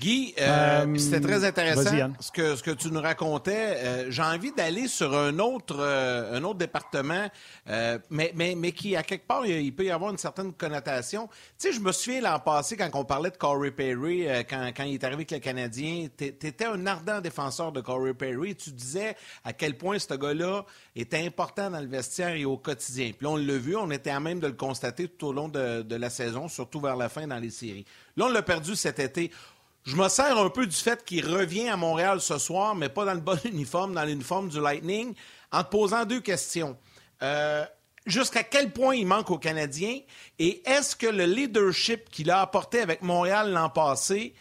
Guy, 0.01 0.33
euh, 0.39 0.83
euh, 0.83 0.97
c'était 0.97 1.21
très 1.21 1.45
intéressant 1.45 2.13
ce 2.19 2.31
que, 2.31 2.55
ce 2.55 2.63
que 2.63 2.71
tu 2.71 2.89
nous 2.89 3.01
racontais. 3.01 3.77
Euh, 3.77 4.05
j'ai 4.09 4.23
envie 4.23 4.51
d'aller 4.51 4.87
sur 4.87 5.15
un 5.15 5.37
autre, 5.37 5.79
un 5.79 6.43
autre 6.43 6.57
département, 6.57 7.29
mais, 7.67 8.31
mais, 8.33 8.55
mais 8.57 8.71
qui, 8.71 8.95
à 8.95 9.03
quelque 9.03 9.27
part, 9.27 9.45
il 9.45 9.75
peut 9.75 9.85
y 9.85 9.91
avoir 9.91 10.09
une 10.09 10.17
certaine 10.17 10.53
connotation. 10.53 11.27
Tu 11.59 11.67
sais, 11.67 11.73
je 11.73 11.79
me 11.79 11.91
souviens 11.91 12.21
l'an 12.21 12.39
passé, 12.39 12.75
quand 12.75 12.89
on 12.95 13.05
parlait 13.05 13.29
de 13.29 13.37
Corey 13.37 13.69
Perry, 13.69 14.25
quand, 14.49 14.71
quand 14.75 14.83
il 14.85 14.95
est 14.95 15.03
arrivé 15.03 15.17
avec 15.17 15.31
le 15.31 15.39
Canadien, 15.39 16.07
tu 16.17 16.25
étais 16.25 16.65
un 16.65 16.87
ardent 16.87 17.21
défenseur 17.21 17.71
de 17.71 17.81
Corey 17.81 18.15
Perry. 18.15 18.55
Tu 18.55 18.71
disais 18.71 19.15
à 19.45 19.53
quel 19.53 19.77
point 19.77 19.99
ce 19.99 20.15
gars-là 20.15 20.65
était 20.95 21.23
important 21.23 21.69
dans 21.69 21.79
le 21.79 21.87
vestiaire 21.87 22.33
et 22.33 22.45
au 22.45 22.57
quotidien. 22.57 23.11
Puis 23.15 23.23
là, 23.25 23.29
on 23.29 23.37
l'a 23.37 23.57
vu, 23.57 23.75
on 23.75 23.91
était 23.91 24.09
à 24.09 24.19
même 24.19 24.39
de 24.39 24.47
le 24.47 24.53
constater 24.53 25.07
tout 25.07 25.27
au 25.27 25.33
long 25.33 25.47
de, 25.47 25.83
de 25.83 25.95
la 25.95 26.09
saison, 26.09 26.47
surtout 26.47 26.79
vers 26.79 26.95
la 26.95 27.07
fin 27.07 27.27
dans 27.27 27.37
les 27.39 27.51
séries. 27.51 27.85
Là, 28.17 28.25
on 28.25 28.29
l'a 28.29 28.41
perdu 28.41 28.75
cet 28.75 28.97
été. 28.97 29.31
Je 29.84 29.95
me 29.95 30.07
sers 30.09 30.38
un 30.38 30.49
peu 30.49 30.67
du 30.67 30.75
fait 30.75 31.03
qu'il 31.03 31.27
revient 31.27 31.69
à 31.69 31.75
Montréal 31.75 32.21
ce 32.21 32.38
soir, 32.38 32.75
mais 32.75 32.89
pas 32.89 33.05
dans 33.05 33.13
le 33.13 33.19
bon 33.19 33.39
uniforme, 33.45 33.93
dans 33.93 34.03
l'uniforme 34.03 34.49
du 34.49 34.59
Lightning, 34.59 35.13
en 35.51 35.63
te 35.63 35.69
posant 35.69 36.05
deux 36.05 36.21
questions. 36.21 36.77
Euh, 37.23 37.65
jusqu'à 38.05 38.43
quel 38.43 38.71
point 38.71 38.95
il 38.95 39.07
manque 39.07 39.32
aux 39.32 39.39
Canadiens? 39.39 39.99
Et 40.39 40.61
est-ce 40.69 40.95
que 40.95 41.07
le 41.07 41.25
leadership 41.25 42.09
qu'il 42.09 42.29
a 42.29 42.41
apporté 42.41 42.79
avec 42.79 43.01
Montréal 43.01 43.51
l'an 43.51 43.69
passé, 43.69 44.36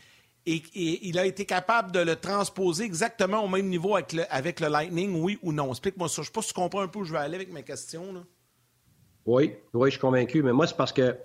il 0.47 1.19
a 1.19 1.27
été 1.27 1.45
capable 1.47 1.93
de 1.93 2.01
le 2.01 2.17
transposer 2.17 2.85
exactement 2.85 3.45
au 3.45 3.49
même 3.49 3.69
niveau 3.69 3.97
avec 3.97 4.61
le, 4.61 4.69
Lightning, 4.69 5.21
oui 5.21 5.39
ou 5.43 5.53
non? 5.53 5.71
Explique-moi 5.71 6.09
ça. 6.09 6.17
Je 6.17 6.21
ne 6.21 6.25
sais 6.27 6.33
pas 6.33 6.43
si 6.43 6.49
tu 6.49 6.55
comprends 6.55 6.81
un 6.81 6.89
peu 6.89 7.01
où 7.01 7.05
je 7.05 7.13
vais 7.13 7.19
aller 7.19 7.37
avec 7.37 7.53
mes 7.53 7.63
questions. 7.63 8.27
Oui, 9.27 9.55
oui, 9.75 9.89
je 9.89 9.93
suis 9.93 10.01
convaincu, 10.01 10.43
mais 10.43 10.53
moi, 10.53 10.67
c'est 10.67 10.77
parce 10.77 10.93
que 10.93 11.17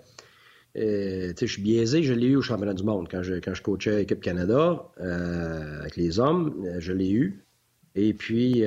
euh, 0.77 1.33
je 1.39 1.45
suis 1.45 1.61
biaisé, 1.61 2.03
je 2.03 2.13
l'ai 2.13 2.27
eu 2.27 2.35
au 2.35 2.41
championnat 2.41 2.73
du 2.73 2.83
monde 2.83 3.07
quand 3.09 3.23
je, 3.23 3.35
quand 3.35 3.53
je 3.53 3.61
coachais 3.61 3.97
l'équipe 3.97 4.19
Canada 4.19 4.83
euh, 4.99 5.79
avec 5.79 5.95
les 5.95 6.19
hommes, 6.19 6.65
euh, 6.65 6.79
je 6.79 6.91
l'ai 6.91 7.09
eu. 7.09 7.45
Et 7.97 8.13
puis, 8.13 8.61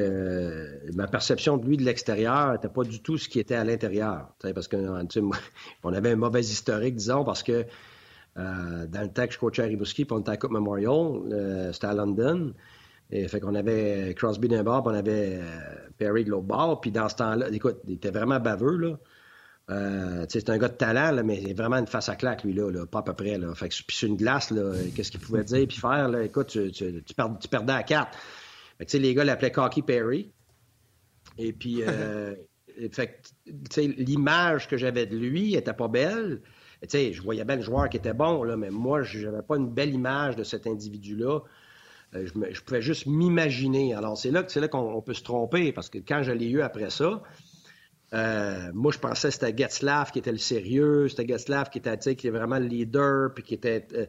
ma 0.94 1.06
perception 1.06 1.58
de 1.58 1.66
lui 1.66 1.76
de 1.76 1.82
l'extérieur 1.82 2.52
n'était 2.52 2.70
pas 2.70 2.82
du 2.82 3.02
tout 3.02 3.18
ce 3.18 3.28
qui 3.28 3.38
était 3.38 3.56
à 3.56 3.62
l'intérieur. 3.62 4.30
Parce 4.54 4.68
qu'on 4.68 5.06
on 5.84 5.92
avait 5.92 6.12
un 6.12 6.16
mauvais 6.16 6.40
historique, 6.40 6.96
disons, 6.96 7.24
parce 7.24 7.42
que 7.42 7.66
dans 8.36 9.02
le 9.02 9.08
temps 9.08 9.26
que 9.26 9.34
je 9.34 9.38
coachais 9.38 9.64
à 9.64 9.66
Rimouski, 9.66 10.06
puis 10.06 10.16
on 10.16 10.20
était 10.20 10.30
à 10.30 10.38
Coupe 10.38 10.52
Memorial, 10.52 11.74
c'était 11.74 11.88
à 11.88 11.92
London. 11.92 12.54
Et 13.10 13.28
fait 13.28 13.38
qu'on 13.40 13.54
avait 13.54 14.14
Crosby 14.16 14.48
d'un 14.48 14.62
bord, 14.62 14.82
puis 14.82 14.94
on 14.94 14.98
avait 14.98 15.40
Perry 15.98 16.24
de 16.24 16.30
l'autre 16.30 16.46
bord. 16.46 16.80
Puis 16.80 16.90
dans 16.90 17.10
ce 17.10 17.16
temps-là, 17.16 17.50
écoute, 17.52 17.80
il 17.86 17.96
était 17.96 18.10
vraiment 18.10 18.40
baveux, 18.40 18.78
là. 18.78 18.98
Euh, 19.70 20.24
c'est 20.28 20.48
un 20.48 20.56
gars 20.56 20.68
de 20.68 20.74
talent, 20.74 21.10
là, 21.10 21.22
mais 21.22 21.42
il 21.42 21.50
est 21.50 21.54
vraiment 21.54 21.76
une 21.76 21.86
face 21.86 22.08
à 22.08 22.16
claque, 22.16 22.42
lui, 22.42 22.54
là, 22.54 22.86
pas 22.86 23.00
à 23.00 23.02
peu 23.02 23.12
près. 23.12 23.36
Là. 23.36 23.54
Fait 23.54 23.68
que, 23.68 23.74
puis 23.86 23.96
sur 23.96 24.08
une 24.08 24.16
glace, 24.16 24.52
qu'est-ce 24.94 25.10
qu'il 25.10 25.20
pouvait 25.20 25.44
dire 25.44 25.66
puis 25.68 25.76
faire? 25.76 26.08
Là, 26.08 26.22
écoute, 26.22 26.48
tu, 26.48 26.70
tu, 26.72 27.02
tu, 27.02 27.48
perdais 27.48 27.72
à 27.72 27.82
quatre. 27.82 28.16
Fait 28.78 28.86
que, 28.86 28.96
les 28.96 29.14
gars 29.14 29.24
l'appelaient 29.24 29.52
Cocky 29.52 29.82
Perry. 29.82 30.32
Et 31.36 31.52
puis, 31.52 31.82
euh, 31.82 32.34
l'image 33.76 34.68
que 34.68 34.78
j'avais 34.78 35.04
de 35.04 35.16
lui 35.16 35.54
était 35.54 35.74
pas 35.74 35.88
belle. 35.88 36.40
sais, 36.86 37.12
je 37.12 37.20
voyais 37.20 37.44
bien 37.44 37.56
le 37.56 37.62
joueur 37.62 37.90
qui 37.90 37.98
était 37.98 38.14
bon, 38.14 38.44
là, 38.44 38.56
mais 38.56 38.70
moi, 38.70 39.02
je 39.02 39.26
n'avais 39.26 39.42
pas 39.42 39.56
une 39.56 39.68
belle 39.68 39.92
image 39.92 40.34
de 40.36 40.44
cet 40.44 40.66
individu-là. 40.66 41.40
Euh, 42.14 42.26
je, 42.26 42.54
je, 42.54 42.62
pouvais 42.62 42.80
juste 42.80 43.04
m'imaginer. 43.04 43.92
Alors, 43.92 44.16
c'est 44.16 44.30
là, 44.30 44.46
là 44.54 44.68
qu'on 44.68 45.02
peut 45.02 45.12
se 45.12 45.22
tromper, 45.22 45.72
parce 45.72 45.90
que 45.90 45.98
quand 45.98 46.22
je 46.22 46.32
l'ai 46.32 46.48
eu 46.48 46.62
après 46.62 46.88
ça, 46.88 47.22
euh, 48.14 48.70
moi, 48.72 48.92
je 48.92 48.98
pensais 48.98 49.28
que 49.28 49.34
c'était 49.34 49.56
Getzlaff 49.56 50.12
qui 50.12 50.18
était 50.20 50.32
le 50.32 50.38
sérieux, 50.38 51.08
c'était 51.08 51.26
Getzlaff 51.26 51.70
qui 51.70 51.78
était, 51.78 51.98
qui 51.98 52.10
était 52.10 52.30
vraiment 52.30 52.58
le 52.58 52.66
leader, 52.66 53.34
puis 53.34 53.44
qui 53.44 53.54
était. 53.54 53.86
Euh, 53.94 54.06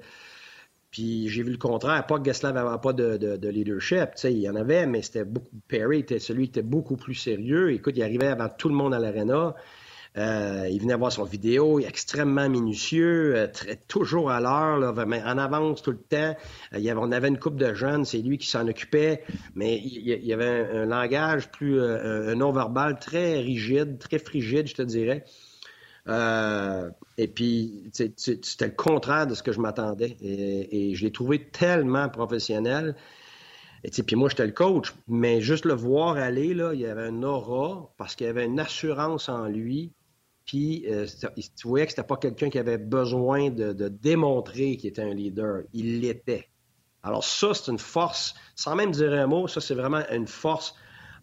puis 0.91 1.27
j'ai 1.29 1.43
vu 1.43 1.51
le 1.51 1.57
contraire, 1.57 2.07
pas 2.07 2.17
que 2.17 2.25
Getzlaff 2.25 2.53
n'avait 2.53 2.79
pas 2.81 2.93
de, 2.93 3.17
de, 3.17 3.37
de 3.37 3.49
leadership, 3.49 4.11
il 4.23 4.39
y 4.39 4.49
en 4.49 4.55
avait, 4.55 4.87
mais 4.87 5.01
c'était 5.01 5.25
beaucoup. 5.25 5.49
Perry 5.67 5.99
était 5.99 6.19
celui 6.19 6.45
qui 6.45 6.59
était 6.59 6.67
beaucoup 6.67 6.97
plus 6.97 7.13
sérieux. 7.13 7.71
Écoute, 7.71 7.95
il 7.97 8.03
arrivait 8.03 8.27
avant 8.27 8.49
tout 8.49 8.69
le 8.69 8.75
monde 8.75 8.93
à 8.93 8.99
l'aréna. 8.99 9.55
Euh, 10.17 10.67
il 10.69 10.81
venait 10.81 10.95
voir 10.95 11.11
son 11.11 11.23
vidéo, 11.23 11.79
extrêmement 11.79 12.49
minutieux, 12.49 13.35
euh, 13.35 13.47
toujours 13.87 14.31
à 14.31 14.41
l'heure, 14.41 14.97
en 14.97 15.37
avance 15.37 15.83
tout 15.83 15.91
le 15.91 15.97
temps. 15.97 16.35
Euh, 16.73 16.95
on 16.97 17.11
avait 17.11 17.27
une 17.27 17.37
coupe 17.37 17.57
de 17.57 17.73
jeunes, 17.75 18.05
c'est 18.05 18.17
lui 18.17 18.39
qui 18.39 18.47
s'en 18.47 18.67
occupait, 18.67 19.23
mais 19.53 19.77
il, 19.77 20.25
y 20.25 20.33
avait 20.33 20.67
un, 20.73 20.85
langage 20.85 21.51
plus 21.51 21.79
un 21.79 22.33
non-verbal 22.35 22.99
très 22.99 23.39
rigide, 23.39 23.99
très 23.99 24.17
frigide, 24.17 24.67
je 24.67 24.75
te 24.75 24.81
dirais. 24.81 25.25
et 27.17 27.27
puis, 27.27 27.83
c'était 27.93 28.65
le 28.65 28.75
contraire 28.75 29.27
de 29.27 29.35
ce 29.35 29.43
que 29.43 29.51
je 29.51 29.59
m'attendais. 29.59 30.17
Et, 30.21 30.95
je 30.95 31.05
l'ai 31.05 31.11
trouvé 31.11 31.39
tellement 31.49 32.09
professionnel. 32.09 32.95
Et 33.83 33.91
puis 33.91 34.17
moi, 34.17 34.27
j'étais 34.27 34.45
le 34.45 34.51
coach, 34.51 34.93
mais 35.07 35.39
juste 35.39 35.63
le 35.63 35.73
voir 35.73 36.17
aller, 36.17 36.47
il 36.47 36.79
y 36.79 36.85
avait 36.85 37.07
un 37.07 37.23
aura 37.23 37.89
parce 37.97 38.15
qu'il 38.15 38.27
y 38.27 38.29
avait 38.29 38.45
une 38.45 38.59
assurance 38.59 39.29
en 39.29 39.45
lui 39.45 39.93
puis, 40.49 40.83
euh, 40.87 41.05
tu 41.35 41.67
voyais 41.67 41.85
que 41.85 41.91
c'était 41.91 42.07
pas 42.07 42.17
quelqu'un 42.17 42.49
qui 42.49 42.57
avait 42.57 42.79
besoin 42.79 43.51
de, 43.51 43.87
démontrer 43.87 44.77
qu'il 44.77 44.89
était 44.89 45.03
un 45.03 45.13
leader. 45.13 45.61
Il 45.73 46.01
l'était. 46.01 46.49
Alors 47.03 47.23
ça, 47.23 47.53
c'est 47.53 47.69
une 47.69 47.77
force, 47.77 48.33
sans 48.55 48.75
même 48.75 48.89
dire 48.89 49.13
un 49.13 49.27
mot, 49.27 49.47
ça, 49.47 49.61
c'est 49.61 49.75
vraiment 49.75 50.01
une 50.09 50.25
force 50.25 50.73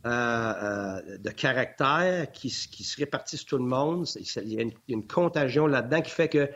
euh, 0.06 0.10
euh, 0.10 1.18
de 1.18 1.30
caractère 1.30 2.30
qui, 2.30 2.50
se 2.50 2.96
répartit 2.98 3.36
sur 3.36 3.46
tout 3.46 3.58
le 3.58 3.64
monde. 3.64 4.06
Il 4.14 4.52
y 4.52 4.60
a 4.60 4.64
une, 4.86 5.06
contagion 5.08 5.66
là-dedans 5.66 6.02
qui 6.02 6.12
fait 6.12 6.28
que 6.28 6.48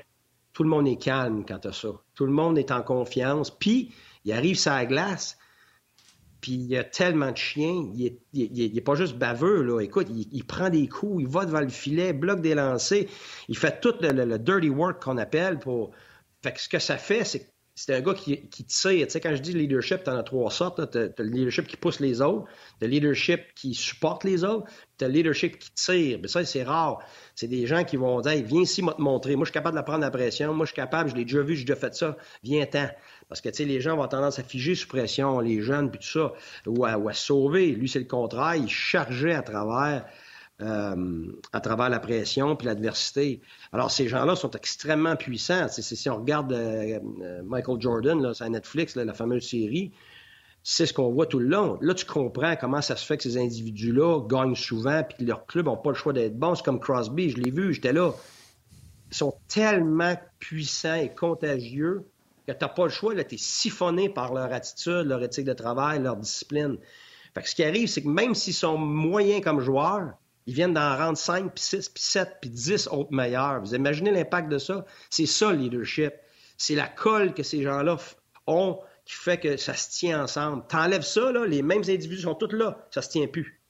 tout 0.53 0.63
le 0.63 0.69
monde 0.69 0.87
est 0.87 1.03
calme 1.03 1.45
quand 1.45 1.59
tu 1.59 1.73
ça. 1.73 1.89
Tout 2.15 2.27
le 2.27 2.33
monde 2.33 2.57
est 2.57 2.71
en 2.71 2.83
confiance. 2.83 3.51
Puis, 3.51 3.93
il 4.25 4.33
arrive 4.33 4.57
sa 4.57 4.87
glace, 4.87 5.39
puis 6.41 6.53
il 6.53 6.67
y 6.67 6.77
a 6.77 6.85
tellement 6.85 7.33
de 7.33 7.37
chiens, 7.37 7.85
il 7.95 8.07
est, 8.35 8.81
pas 8.81 8.95
juste 8.95 9.17
baveux, 9.17 9.63
là. 9.63 9.81
Écoute, 9.81 10.09
il, 10.11 10.45
prend 10.45 10.71
des 10.71 10.89
coups, 10.89 11.23
il 11.23 11.29
va 11.29 11.45
devant 11.45 11.61
le 11.61 11.69
filet, 11.69 12.13
bloque 12.13 12.41
des 12.41 12.55
lancers, 12.55 13.05
il 13.49 13.57
fait 13.57 13.81
tout 13.81 13.95
le, 14.01 14.39
dirty 14.39 14.71
work 14.71 15.03
qu'on 15.03 15.19
appelle 15.19 15.59
pour. 15.59 15.91
Fait 16.43 16.53
que 16.53 16.61
ce 16.61 16.71
que 16.71 16.79
ça 16.79 16.97
fait, 16.97 17.25
c'est 17.25 17.50
c'est 17.83 17.95
un 17.95 18.03
gars 18.03 18.13
qui, 18.13 18.37
tire. 18.65 19.07
Tu 19.07 19.11
sais, 19.11 19.21
quand 19.21 19.35
je 19.35 19.41
dis 19.41 19.55
leadership, 19.55 20.05
tu 20.05 20.11
en 20.11 20.17
as 20.19 20.23
trois 20.23 20.51
sortes. 20.51 20.91
Tu 20.91 20.99
as, 20.99 21.09
le 21.17 21.31
leadership 21.31 21.67
qui 21.67 21.79
pousse 21.79 21.99
les 21.99 22.21
autres, 22.21 22.45
tu 22.79 22.85
le 22.85 22.89
leadership 22.89 23.41
qui 23.55 23.73
supporte 23.75 24.23
les 24.25 24.45
autres, 24.45 24.71
tu 24.99 25.05
as 25.07 25.09
le 25.09 25.15
leadership 25.15 25.59
qui 25.59 25.73
tire. 25.73 26.19
Mais 26.21 26.29
ça, 26.29 26.45
c'est 26.45 26.63
rare. 26.63 26.99
C'est 27.35 27.49
des 27.49 27.67
gens 27.67 27.83
qui 27.85 27.97
vont 27.97 28.21
dire 28.21 28.45
Viens 28.45 28.61
ici, 28.61 28.83
moi 28.83 28.93
te 28.93 29.01
montrer. 29.01 29.35
Moi, 29.35 29.47
je 29.47 29.49
suis 29.49 29.55
capable 29.55 29.79
de 29.79 29.83
prendre 29.83 30.01
la 30.01 30.11
pression. 30.11 30.53
Moi, 30.53 30.67
je 30.67 30.73
suis 30.73 30.77
capable, 30.77 31.09
je 31.09 31.15
l'ai 31.15 31.25
déjà 31.25 31.41
vu, 31.41 31.57
j'ai 31.57 31.65
déjà 31.65 31.77
fait 31.77 31.95
ça. 31.95 32.19
Viens-t'en. 32.43 32.91
Parce 33.31 33.41
que, 33.41 33.49
tu 33.49 33.57
sais, 33.57 33.65
les 33.65 33.81
gens 33.81 33.97
vont 33.97 34.09
tendance 34.09 34.39
à 34.39 34.43
figer 34.43 34.75
sous 34.75 34.87
pression, 34.89 35.41
les 35.41 35.63
jeunes, 35.63 35.91
puis 35.91 36.01
tout 36.01 36.19
ça, 36.19 36.35
ou 36.67 36.85
à, 36.85 37.15
sauver. 37.15 37.69
Lui, 37.69 37.89
c'est 37.89 38.01
le 38.01 38.05
contraire. 38.05 38.57
Il 38.57 38.69
chargeait 38.69 39.35
à 39.35 39.43
travers, 39.43 40.05
euh, 40.63 41.33
à 41.53 41.61
travers 41.61 41.89
la 41.89 42.01
pression 42.01 42.55
puis 42.55 42.67
l'adversité. 42.67 43.41
Alors, 43.73 43.91
ces 43.91 44.09
gens-là 44.09 44.37
sont 44.37 44.51
extrêmement 44.51 45.17
puissants. 45.17 45.69
si 45.69 46.11
on 46.11 46.17
regarde 46.17 46.53
euh, 46.53 46.99
euh, 47.23 47.43
Michael 47.45 47.81
Jordan, 47.81 48.21
là, 48.21 48.35
sur 48.35 48.49
Netflix, 48.51 48.95
la 48.95 49.15
fameuse 49.15 49.49
série, 49.49 49.93
c'est 50.63 50.85
ce 50.85 50.93
qu'on 50.93 51.11
voit 51.11 51.27
tout 51.27 51.39
le 51.39 51.47
long. 51.47 51.79
Là, 51.81 51.95
tu 51.95 52.05
comprends 52.05 52.57
comment 52.57 52.83
ça 52.83 52.97
se 52.97 53.07
fait 53.07 53.17
que 53.17 53.23
ces 53.23 53.39
individus-là 53.39 54.21
gagnent 54.29 54.55
souvent 54.55 55.03
puis 55.03 55.19
que 55.19 55.25
leurs 55.25 55.47
clubs 55.47 55.65
n'ont 55.65 55.79
pas 55.79 55.91
le 55.91 55.97
choix 55.97 56.13
d'être 56.13 56.39
bons. 56.39 56.55
C'est 56.55 56.65
comme 56.65 56.81
Crosby, 56.81 57.31
je 57.31 57.39
l'ai 57.39 57.51
vu, 57.51 57.73
j'étais 57.73 57.95
là. 57.95 58.13
sont 59.11 59.35
tellement 59.49 60.15
puissants 60.39 60.97
et 60.97 61.09
contagieux 61.15 62.07
que 62.47 62.53
tu 62.53 62.59
n'as 62.61 62.69
pas 62.69 62.85
le 62.85 62.91
choix. 62.91 63.15
Tu 63.25 63.35
es 63.35 63.39
siphonné 63.39 64.11
par 64.11 64.35
leur 64.35 64.53
attitude, 64.53 65.07
leur 65.07 65.23
éthique 65.23 65.47
de 65.47 65.55
travail, 65.55 66.03
leur 66.03 66.17
discipline. 66.17 66.77
Fait 67.35 67.43
que 67.43 67.49
ce 67.49 67.55
qui 67.55 67.65
arrive, 67.65 67.89
c'est 67.89 68.03
que 68.03 68.09
même 68.09 68.35
s'ils 68.35 68.55
sont 68.55 68.77
moyens 68.77 69.43
comme 69.43 69.61
joueurs, 69.61 70.13
ils 70.47 70.55
viennent 70.55 70.75
d'en 70.75 70.97
rendre 70.97 71.19
5, 71.19 71.53
puis 71.55 71.63
6, 71.63 71.89
puis 71.91 72.03
7, 72.03 72.37
puis 72.41 72.51
10 72.51 72.89
autres 72.89 73.13
meilleurs. 73.13 73.61
Vous 73.61 73.75
imaginez 73.75 74.11
l'impact 74.11 74.49
de 74.49 74.59
ça? 74.59 74.85
C'est 75.11 75.27
ça, 75.27 75.53
le 75.53 75.59
leadership. 75.59 76.13
C'est 76.57 76.75
la 76.75 76.89
colle 76.89 77.35
que 77.35 77.43
ces 77.43 77.63
gens-là 77.63 77.97
ont 78.47 78.81
qui 79.05 79.15
fait 79.15 79.39
que 79.39 79.57
ça 79.57 79.75
se 79.75 79.91
tient 79.91 80.23
ensemble. 80.23 80.65
T'enlèves 80.69 81.03
ça, 81.03 81.33
les 81.47 81.63
mêmes 81.63 81.83
individus 81.83 82.23
sont 82.23 82.35
tous 82.35 82.55
là, 82.55 82.87
ça 82.91 83.03
se 83.03 83.11
tient 83.11 83.27
plus. 83.27 83.61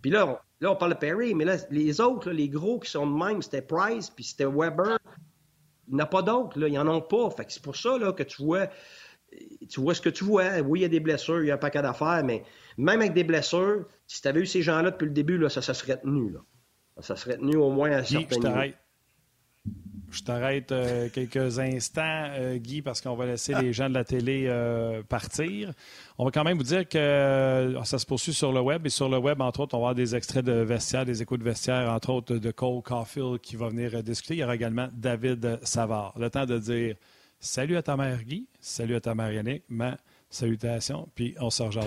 Puis 0.00 0.10
là, 0.10 0.26
on, 0.26 0.38
là, 0.60 0.72
on 0.72 0.76
parle 0.76 0.94
de 0.94 0.98
Perry, 0.98 1.34
mais 1.34 1.44
là, 1.44 1.56
les 1.70 2.00
autres, 2.00 2.30
les 2.30 2.48
gros 2.48 2.78
qui 2.80 2.90
sont 2.90 3.06
de 3.06 3.24
même, 3.24 3.40
c'était 3.40 3.62
Price, 3.62 4.10
puis 4.10 4.24
c'était 4.24 4.46
Weber. 4.46 4.98
Il 5.88 5.94
n'y 5.94 6.00
en 6.00 6.04
a 6.04 6.06
pas 6.06 6.22
d'autres, 6.22 6.58
là. 6.58 6.68
Ils 6.68 6.74
n'en 6.74 6.88
ont 6.88 7.00
pas. 7.00 7.30
Fait 7.30 7.44
que 7.44 7.52
c'est 7.52 7.62
pour 7.62 7.76
ça 7.76 7.90
que 8.16 8.22
tu 8.22 8.42
vois, 8.42 8.68
tu 9.68 9.80
vois 9.80 9.94
ce 9.94 10.00
que 10.00 10.08
tu 10.08 10.24
vois. 10.24 10.60
Oui, 10.60 10.80
il 10.80 10.82
y 10.82 10.86
a 10.86 10.88
des 10.88 11.00
blessures, 11.00 11.42
il 11.42 11.48
y 11.48 11.50
a 11.50 11.54
un 11.54 11.58
paquet 11.58 11.82
d'affaires, 11.82 12.22
mais 12.24 12.44
même 12.78 13.00
avec 13.00 13.14
des 13.14 13.24
blessures, 13.24 13.86
si 14.06 14.22
tu 14.22 14.28
avais 14.28 14.40
eu 14.40 14.46
ces 14.46 14.62
gens-là 14.62 14.90
depuis 14.90 15.06
le 15.06 15.12
début, 15.12 15.38
là, 15.38 15.48
ça, 15.48 15.62
ça 15.62 15.74
serait 15.74 15.98
tenu. 15.98 16.30
Là. 16.30 16.40
Ça 17.00 17.16
serait 17.16 17.36
tenu 17.36 17.56
au 17.56 17.70
moins 17.70 17.90
à 17.90 17.98
un 17.98 18.04
certain 18.04 18.36
niveau. 18.36 18.74
Je 20.12 20.22
t'arrête 20.22 20.72
euh, 20.72 21.08
quelques 21.08 21.58
instants, 21.58 22.26
euh, 22.32 22.58
Guy, 22.58 22.82
parce 22.82 23.00
qu'on 23.00 23.14
va 23.14 23.24
laisser 23.24 23.54
les 23.54 23.72
gens 23.72 23.88
de 23.88 23.94
la 23.94 24.04
télé 24.04 24.44
euh, 24.46 25.02
partir. 25.02 25.72
On 26.18 26.26
va 26.26 26.30
quand 26.30 26.44
même 26.44 26.58
vous 26.58 26.64
dire 26.64 26.86
que 26.86 27.74
ça 27.84 27.98
se 27.98 28.04
poursuit 28.04 28.34
sur 28.34 28.52
le 28.52 28.60
web. 28.60 28.84
Et 28.86 28.90
sur 28.90 29.08
le 29.08 29.16
web, 29.16 29.40
entre 29.40 29.60
autres, 29.60 29.74
on 29.74 29.78
va 29.78 29.84
avoir 29.84 29.94
des 29.94 30.14
extraits 30.14 30.44
de 30.44 30.52
vestiaire, 30.52 31.06
des 31.06 31.22
échos 31.22 31.38
de 31.38 31.44
vestiaire, 31.44 31.90
entre 31.90 32.10
autres 32.10 32.36
de 32.36 32.50
Cole 32.50 32.82
Caulfield 32.82 33.40
qui 33.40 33.56
va 33.56 33.68
venir 33.68 34.02
discuter. 34.02 34.34
Il 34.34 34.40
y 34.40 34.44
aura 34.44 34.54
également 34.54 34.88
David 34.92 35.58
Savard. 35.62 36.12
Le 36.18 36.28
temps 36.28 36.44
de 36.44 36.58
dire 36.58 36.96
salut 37.40 37.76
à 37.76 37.82
ta 37.82 37.96
mère, 37.96 38.22
Guy, 38.22 38.46
salut 38.60 38.96
à 38.96 39.00
ta 39.00 39.14
mère, 39.14 39.32
Yannick, 39.32 39.64
ma 39.70 39.96
salutation, 40.28 41.08
puis 41.14 41.34
on 41.40 41.50
sort 41.50 41.72
jase 41.72 41.86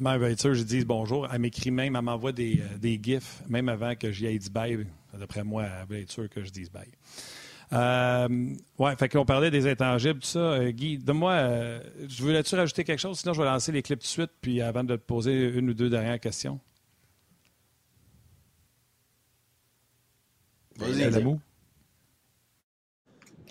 Ma 0.00 0.12
mère 0.12 0.18
va 0.20 0.30
être 0.30 0.40
sûre, 0.40 0.54
je 0.54 0.62
dis 0.62 0.84
bonjour. 0.84 1.28
Elle 1.30 1.40
m'écrit 1.40 1.70
même, 1.70 1.96
elle 1.96 2.02
m'envoie 2.02 2.32
des, 2.32 2.60
euh, 2.60 2.78
des 2.78 2.98
gifs, 3.02 3.42
même 3.48 3.68
avant 3.68 3.94
que 3.94 4.10
j'y 4.10 4.26
aille 4.26 4.38
dit 4.38 4.50
bye. 4.50 4.86
D'après 5.18 5.44
moi, 5.44 5.64
elle 5.64 5.86
va 5.86 5.98
être 5.98 6.10
sûre 6.10 6.28
que 6.30 6.42
je 6.42 6.50
dise 6.50 6.70
bye. 6.70 6.88
Euh, 7.72 8.54
ouais, 8.78 8.96
fait 8.96 9.08
qu'on 9.08 9.24
parlait 9.24 9.50
des 9.50 9.66
intangibles, 9.66 10.20
tout 10.20 10.26
ça. 10.26 10.38
Euh, 10.38 10.70
Guy, 10.70 10.98
donne-moi, 10.98 11.32
euh, 11.32 11.80
je 12.06 12.22
voulais-tu 12.22 12.54
rajouter 12.54 12.84
quelque 12.84 12.98
chose? 12.98 13.18
Sinon, 13.18 13.32
je 13.32 13.40
vais 13.40 13.48
lancer 13.48 13.72
les 13.72 13.82
clips 13.82 14.00
tout 14.00 14.04
de 14.04 14.08
suite, 14.08 14.30
puis 14.40 14.60
avant 14.60 14.84
de 14.84 14.96
te 14.96 15.00
poser 15.00 15.48
une 15.48 15.70
ou 15.70 15.74
deux 15.74 15.88
dernières 15.88 16.20
questions. 16.20 16.60
Vas-y, 20.76 21.10
Lamou. 21.10 21.40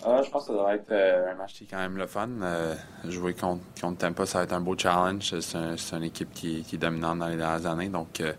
Ah, 0.04 0.20
je 0.24 0.30
pense 0.30 0.46
que 0.46 0.48
ça 0.48 0.58
devrait 0.58 0.76
être 0.76 0.90
euh, 0.90 1.30
un 1.30 1.34
match 1.36 1.54
qui 1.54 1.64
est 1.64 1.66
quand 1.68 1.78
même 1.78 1.96
le 1.96 2.06
fun. 2.06 2.28
Euh, 2.42 2.74
jouer 3.04 3.34
contre, 3.34 3.62
contre 3.80 3.98
Tampa, 3.98 4.26
ça 4.26 4.38
va 4.38 4.44
être 4.44 4.52
un 4.52 4.60
beau 4.60 4.76
challenge. 4.76 5.32
C'est 5.40 5.56
un, 5.56 5.76
une 5.98 6.02
équipe 6.02 6.32
qui, 6.32 6.62
qui, 6.62 6.74
est 6.74 6.78
dominante 6.78 7.20
dans 7.20 7.28
les 7.28 7.36
dernières 7.36 7.66
années. 7.66 7.88
Donc, 7.88 8.20
euh, 8.20 8.32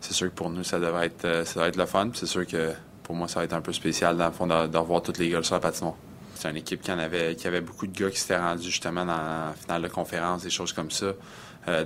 c'est 0.00 0.14
sûr 0.14 0.30
que 0.30 0.34
pour 0.34 0.48
nous, 0.48 0.64
ça 0.64 0.80
devrait 0.80 1.06
être, 1.06 1.44
ça 1.46 1.54
devrait 1.54 1.68
être 1.68 1.76
le 1.76 1.84
fun. 1.84 2.10
C'est 2.14 2.26
sûr 2.26 2.46
que 2.46 2.72
pour 3.02 3.14
moi, 3.14 3.28
ça 3.28 3.40
va 3.40 3.44
être 3.44 3.52
un 3.52 3.60
peu 3.60 3.74
spécial, 3.74 4.16
dans 4.16 4.26
le 4.26 4.32
fond, 4.32 4.46
de, 4.46 4.76
revoir 4.78 5.02
tous 5.02 5.18
les 5.18 5.28
gars 5.28 5.42
sur 5.42 5.54
la 5.54 5.60
patinoire. 5.60 5.96
C'est 6.34 6.48
une 6.48 6.56
équipe 6.56 6.80
qui, 6.80 6.90
en 6.90 6.98
avait, 6.98 7.36
qui 7.36 7.46
avait 7.46 7.60
beaucoup 7.60 7.86
de 7.86 7.96
gars 7.96 8.10
qui 8.10 8.18
s'étaient 8.18 8.38
rendus 8.38 8.70
justement 8.70 9.04
dans 9.04 9.16
la 9.16 9.52
finale 9.54 9.82
de 9.82 9.88
conférence, 9.88 10.42
des 10.42 10.50
choses 10.50 10.72
comme 10.72 10.90
ça. 10.90 11.12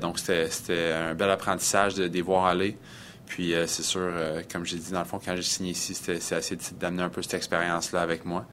donc, 0.01 0.20
c'était 0.20 0.93
un 0.93 1.14
bel 1.14 1.31
apprentissage 1.31 1.95
de, 1.95 2.07
de 2.07 2.14
les 2.14 2.22
voir 2.22 2.47
aller. 2.47 2.79
Puis, 3.27 3.55
c'est 3.66 3.83
sûr, 3.83 4.12
comme 4.51 4.64
j'ai 4.64 4.79
dit, 4.79 4.93
dans 4.93 5.01
le 5.01 5.05
fond, 5.05 5.20
quand 5.22 5.35
j'ai 5.35 5.43
signé 5.43 5.72
ici, 5.72 5.95
c'est 5.95 6.35
assez 6.35 6.57
d'amener 6.79 7.03
un 7.03 7.09
peu 7.09 7.22
cette 7.22 7.35
expérience-là 7.35 8.01
avec 8.01 8.24
moi. 8.24 8.47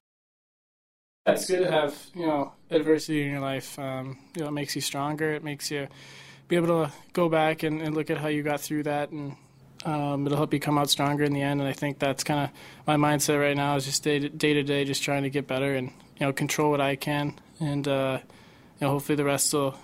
It's 1.26 1.46
good 1.46 1.60
to 1.60 1.72
have 1.72 1.98
you 2.14 2.26
know 2.26 2.52
adversity 2.70 3.24
in 3.24 3.32
your 3.32 3.40
life. 3.40 3.80
Um, 3.80 4.20
you 4.36 4.42
know, 4.42 4.50
it 4.50 4.52
makes 4.52 4.76
you 4.76 4.82
stronger. 4.82 5.34
It 5.34 5.42
makes 5.42 5.72
you 5.72 5.88
be 6.50 6.58
able 6.58 6.68
to 6.68 6.92
go 7.14 7.30
back 7.30 7.64
and, 7.64 7.82
and 7.82 7.96
look 7.96 8.10
at 8.10 8.18
how 8.18 8.28
you 8.28 8.44
got 8.44 8.60
through 8.60 8.84
that, 8.84 9.12
and 9.12 9.38
um, 9.86 10.26
it'll 10.26 10.38
help 10.38 10.54
you 10.54 10.60
come 10.60 10.78
out 10.78 10.90
stronger 10.90 11.24
in 11.24 11.32
the 11.32 11.42
end. 11.42 11.62
And 11.62 11.70
I 11.70 11.72
think 11.72 11.98
that's 11.98 12.26
kind 12.26 12.42
of 12.42 12.50
my 12.86 12.98
mindset 12.98 13.40
right 13.40 13.56
now 13.56 13.78
is 13.78 13.86
just 13.86 14.04
day 14.04 14.20
to, 14.20 14.28
day 14.28 14.54
to 14.54 14.64
day, 14.64 14.84
just 14.84 15.02
trying 15.02 15.24
to 15.24 15.30
get 15.30 15.48
better 15.48 15.76
and 15.76 15.92
you 16.20 16.26
know 16.26 16.34
control 16.34 16.72
what 16.72 16.82
I 16.82 16.98
can, 16.98 17.40
and 17.58 17.88
uh, 17.88 18.20
you 18.22 18.86
know 18.86 18.90
hopefully 18.90 19.16
the 19.16 19.24
rest 19.24 19.54
will 19.54 19.80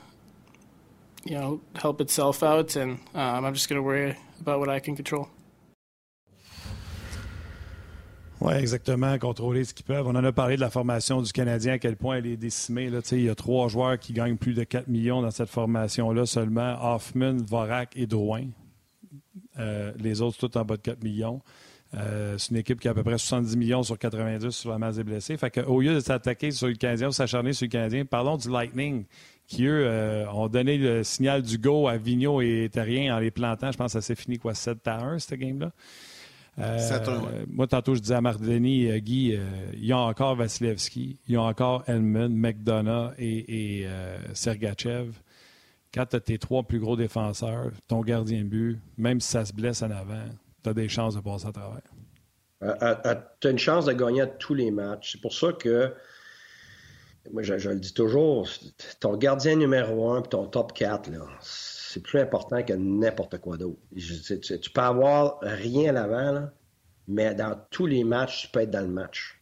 you 1.24 1.36
know 1.36 1.62
help 1.74 2.02
itself 2.02 2.44
out. 2.44 2.76
And 2.76 3.00
um, 3.16 3.46
I'm 3.46 3.54
just 3.54 3.70
going 3.70 3.80
to 3.80 3.84
worry 3.84 4.18
about 4.42 4.60
what 4.60 4.68
I 4.68 4.80
can 4.80 4.94
control. 4.94 5.30
Oui, 8.42 8.54
exactement. 8.54 9.18
Contrôler 9.20 9.66
ce 9.66 9.74
qu'ils 9.74 9.86
peuvent. 9.86 10.08
On 10.08 10.16
en 10.16 10.24
a 10.24 10.32
parlé 10.32 10.56
de 10.56 10.62
la 10.62 10.70
formation 10.70 11.22
du 11.22 11.32
Canadien, 11.32 11.74
à 11.74 11.80
quel 11.80 11.98
point 11.98 12.18
elle 12.18 12.26
est 12.26 12.38
décimée. 12.38 12.90
Là. 12.90 13.00
Il 13.12 13.22
y 13.24 13.30
a 13.30 13.36
trois 13.36 13.68
joueurs 13.68 14.00
qui 14.00 14.14
gagnent 14.14 14.38
plus 14.38 14.54
de 14.54 14.64
4 14.64 14.88
millions 14.88 15.22
dans 15.22 15.32
cette 15.32 15.50
formation-là 15.50 16.26
seulement. 16.26 16.78
Hoffman, 16.82 17.38
Vorak 17.46 17.98
et 17.98 18.08
Drouin. 18.08 18.48
Euh, 19.58 19.92
les 20.00 20.22
autres, 20.22 20.48
tous 20.48 20.58
en 20.58 20.64
bas 20.64 20.78
de 20.78 20.82
4 20.82 21.04
millions. 21.04 21.42
Euh, 21.96 22.38
c'est 22.38 22.52
une 22.52 22.58
équipe 22.58 22.80
qui 22.80 22.88
a 22.88 22.92
à 22.92 22.94
peu 22.94 23.04
près 23.04 23.18
70 23.18 23.58
millions 23.58 23.84
sur 23.84 23.98
90 23.98 24.52
sur 24.52 24.70
la 24.70 24.78
masse 24.78 24.96
des 24.96 25.04
blessés. 25.04 25.36
Fait 25.36 25.50
qu'au 25.50 25.82
lieu 25.82 25.94
de 25.94 26.00
s'attaquer 26.00 26.52
sur 26.52 26.68
le 26.68 26.76
Canadien 26.76 27.10
ou 27.10 27.12
s'acharner 27.12 27.52
sur 27.52 27.66
le 27.66 27.72
Canadien, 27.72 28.06
parlons 28.06 28.38
du 28.38 28.50
Lightning, 28.50 29.06
qui, 29.48 29.66
eux, 29.66 29.86
euh, 29.86 30.30
ont 30.32 30.48
donné 30.48 30.78
le 30.78 31.04
signal 31.04 31.42
du 31.42 31.58
go 31.58 31.88
à 31.88 31.98
Vigneault 31.98 32.42
et 32.42 32.70
Terrien 32.72 33.16
en 33.16 33.20
les 33.20 33.32
plantant. 33.32 33.72
Je 33.72 33.78
pense 33.78 33.94
que 33.94 34.00
ça 34.00 34.02
s'est 34.02 34.16
fini, 34.16 34.38
quoi, 34.38 34.54
7 34.54 34.88
à 34.88 35.04
1, 35.04 35.20
cette 35.20 35.40
game-là? 35.40 35.72
Euh, 36.60 37.46
moi, 37.48 37.68
tantôt, 37.68 37.96
je 37.96 38.00
disais 38.00 38.16
à 38.16 38.22
Marc-Denis, 38.22 38.90
euh, 38.90 39.00
Guy, 39.00 39.36
euh, 39.36 39.46
ils 39.78 39.94
ont 39.94 39.98
encore 39.98 40.36
Vasilevski, 40.36 41.20
ils 41.28 41.38
ont 41.38 41.44
encore 41.46 41.84
Elman, 41.88 42.30
McDonough 42.30 43.14
et, 43.18 43.88
Sergachev. 44.34 45.14
Quand 45.94 46.06
tu 46.06 46.16
as 46.18 46.20
tes 46.20 46.38
trois 46.38 46.64
plus 46.64 46.80
gros 46.80 46.96
défenseurs, 46.96 47.72
ton 47.88 48.02
gardien 48.02 48.44
de 48.44 48.50
but, 48.50 48.80
même 48.98 49.20
si 49.20 49.32
ça 49.32 49.46
se 49.46 49.54
blesse 49.54 49.82
en 49.82 49.90
avant, 49.90 50.26
tu 50.64 50.70
as 50.70 50.74
des 50.74 50.88
chances 50.88 51.16
de 51.16 51.22
passer 51.22 51.48
à 51.48 51.52
travers. 51.52 51.82
tu 53.40 53.48
as 53.48 53.52
une 53.52 53.58
chance 53.58 53.86
de 53.86 53.94
gagner 53.94 54.22
à 54.22 54.28
tous 54.28 54.54
les 54.54 54.70
matchs. 54.70 55.14
C'est 55.14 55.22
pour 55.22 55.34
ça 55.34 55.54
que, 55.54 55.92
moi, 57.32 57.42
je, 57.42 57.54
le 57.70 57.80
dis 57.80 57.94
toujours, 57.94 58.48
ton 59.00 59.18
gardien 59.18 59.56
numéro 59.56 60.12
un 60.12 60.22
et 60.22 60.28
ton 60.28 60.46
top 60.46 60.74
4, 60.74 61.10
là, 61.10 61.26
c'est 61.90 62.04
plus 62.04 62.20
important 62.20 62.62
que 62.62 62.74
n'importe 62.74 63.40
quoi 63.40 63.58
d'autre. 63.58 63.80
Tu, 63.96 64.70
peux 64.70 64.82
avoir 64.82 65.40
rien 65.42 65.90
à 65.90 66.08
l'avant, 66.08 66.50
mais 67.08 67.34
dans 67.34 67.60
tous 67.72 67.88
les 67.88 68.04
matchs, 68.04 68.44
tu 68.44 68.52
peux 68.52 68.60
être 68.60 68.70
dans 68.70 68.82
le 68.82 68.88
match. 68.88 69.42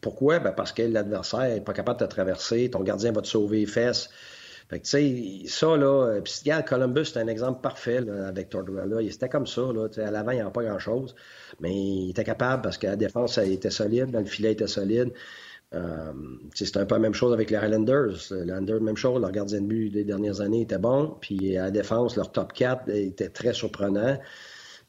pourquoi? 0.00 0.40
Ben 0.40 0.52
parce 0.52 0.72
que 0.72 0.82
l'adversaire 0.82 1.48
n'est 1.48 1.60
pas 1.60 1.72
capable 1.72 2.00
de 2.00 2.06
te 2.06 2.10
traverser, 2.10 2.68
ton 2.68 2.82
gardien 2.82 3.12
va 3.12 3.22
te 3.22 3.28
sauver 3.28 3.60
les 3.60 3.66
fesses. 3.66 4.10
Fait 4.68 4.80
que, 4.80 4.84
tu 4.84 4.90
sais, 4.90 5.48
ça, 5.48 5.76
là, 5.76 6.20
puis 6.22 6.34
regarde, 6.40 6.66
Columbus, 6.66 7.06
c'est 7.06 7.20
un 7.20 7.28
exemple 7.28 7.62
parfait 7.62 8.02
là, 8.02 8.26
avec 8.26 8.50
Tortorella. 8.50 9.00
Il 9.00 9.08
était 9.08 9.28
comme 9.28 9.46
ça, 9.46 9.62
là, 9.72 9.86
à 9.96 10.10
l'avant, 10.10 10.32
il 10.32 10.34
n'y 10.34 10.40
avait 10.42 10.50
pas 10.50 10.64
grand-chose, 10.64 11.14
mais 11.60 11.74
il 11.74 12.10
était 12.10 12.24
capable 12.24 12.62
parce 12.62 12.76
que 12.76 12.88
la 12.88 12.96
défense, 12.96 13.38
elle 13.38 13.52
était 13.52 13.70
solide, 13.70 14.12
le 14.12 14.24
filet, 14.24 14.52
était 14.52 14.66
solide. 14.66 15.12
Euh, 15.74 16.12
c'est 16.54 16.76
un 16.78 16.86
peu 16.86 16.94
la 16.94 17.00
même 17.00 17.14
chose 17.14 17.32
avec 17.32 17.50
les 17.50 17.56
Highlanders. 17.56 18.30
Les 18.30 18.40
Highlanders, 18.42 18.80
même 18.80 18.96
chose, 18.96 19.20
leur 19.20 19.32
gardien 19.32 19.60
de 19.60 19.66
but 19.66 19.90
des 19.90 20.04
dernières 20.04 20.40
années 20.40 20.62
était 20.62 20.78
bon, 20.78 21.16
puis 21.20 21.56
à 21.56 21.64
la 21.64 21.70
défense, 21.70 22.16
leur 22.16 22.32
top 22.32 22.52
4 22.52 22.88
était 22.88 23.28
très 23.28 23.52
surprenant. 23.52 24.18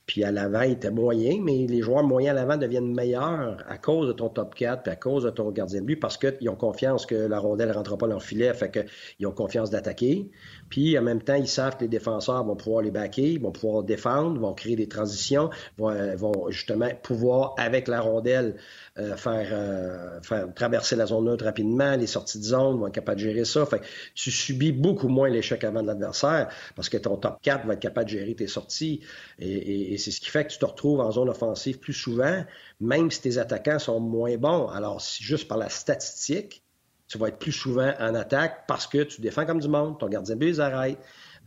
Puis 0.10 0.24
à 0.24 0.32
l'avant, 0.32 0.62
il 0.62 0.72
était 0.72 0.90
moyen, 0.90 1.40
mais 1.40 1.68
les 1.68 1.84
joueurs 1.84 2.02
moyens 2.02 2.36
à 2.36 2.42
l'avant 2.42 2.58
deviennent 2.58 2.96
meilleurs 2.96 3.64
à 3.68 3.78
cause 3.78 4.08
de 4.08 4.14
ton 4.14 4.28
top 4.28 4.56
4 4.56 4.82
puis 4.82 4.92
à 4.92 4.96
cause 4.96 5.26
de 5.26 5.30
ton 5.30 5.52
gardien 5.52 5.82
de 5.82 5.86
but 5.86 5.98
parce 5.98 6.18
qu'ils 6.18 6.50
ont 6.50 6.56
confiance 6.56 7.06
que 7.06 7.14
la 7.14 7.38
rondelle 7.38 7.68
ne 7.68 7.74
pas 7.74 7.96
dans 7.96 8.08
leur 8.08 8.24
filet, 8.24 8.52
fait 8.56 8.72
qu'ils 8.72 9.28
ont 9.28 9.32
confiance 9.32 9.70
d'attaquer. 9.70 10.32
Puis 10.72 10.98
en 10.98 11.04
même 11.04 11.22
temps, 11.22 11.36
ils 11.36 11.48
savent 11.48 11.78
que 11.78 11.82
les 11.84 11.90
défenseurs 11.90 12.44
vont 12.44 12.56
pouvoir 12.56 12.82
les 12.82 12.90
backer, 12.90 13.38
vont 13.38 13.52
pouvoir 13.52 13.84
défendre, 13.84 14.40
vont 14.42 14.56
créer 14.56 14.76
des 14.76 14.88
transitions, 14.88 15.52
vont, 15.78 15.92
euh, 15.92 16.16
vont 16.16 16.50
justement 16.50 16.90
pouvoir, 17.04 17.54
avec 17.60 17.88
la 17.88 18.02
rondelle, 18.02 18.56
euh, 19.00 19.16
faire, 19.16 19.48
euh, 19.52 20.20
faire 20.22 20.54
traverser 20.54 20.98
la 20.98 21.06
zone 21.06 21.26
neutre 21.26 21.46
rapidement, 21.46 21.96
les 21.96 22.08
sorties 22.08 22.40
de 22.40 22.44
zone 22.44 22.80
vont 22.80 22.88
être 22.88 22.94
capables 22.94 23.20
de 23.20 23.24
gérer 23.24 23.46
ça. 23.46 23.66
Tu 24.14 24.30
subis 24.30 24.74
beaucoup 24.74 25.08
moins 25.08 25.30
l'échec 25.30 25.64
avant 25.64 25.82
de 25.82 25.88
l'adversaire 25.88 26.50
parce 26.76 26.90
que 26.90 26.98
ton 26.98 27.16
top 27.16 27.40
4 27.42 27.66
va 27.66 27.74
être 27.74 27.80
capable 27.80 28.08
de 28.08 28.18
gérer 28.18 28.36
tes 28.36 28.48
sorties. 28.48 29.02
Et, 29.40 29.98
c'est 29.98 30.12
ce 30.12 30.20
qui 30.20 30.30
fait 30.30 30.46
que 30.46 30.52
tu 30.52 30.60
te 30.60 30.66
retrouves 30.66 31.00
en 31.00 31.12
zone 31.12 31.30
offensive 31.30 31.80
plus 31.80 31.94
souvent, 31.94 32.44
même 32.82 33.10
si 33.10 33.22
tes 33.22 33.38
attaquants 33.38 33.80
sont 33.80 34.02
moins 34.02 34.36
bons. 34.38 34.68
Alors, 34.68 35.00
si 35.00 35.24
juste 35.24 35.48
par 35.48 35.58
la 35.58 35.70
statistique, 35.70 36.64
tu 37.08 37.18
vas 37.18 37.30
être 37.30 37.40
plus 37.40 37.54
souvent 37.54 37.94
en 38.00 38.16
attaque 38.16 38.66
parce 38.68 38.86
que 38.86 39.04
tu 39.04 39.22
défends 39.22 39.46
comme 39.46 39.60
du 39.60 39.70
monde, 39.70 39.98
ton 39.98 40.10
gardien 40.10 40.36
de 40.36 40.40
but 40.40 40.48
les 40.48 40.60
arrête. 40.60 40.98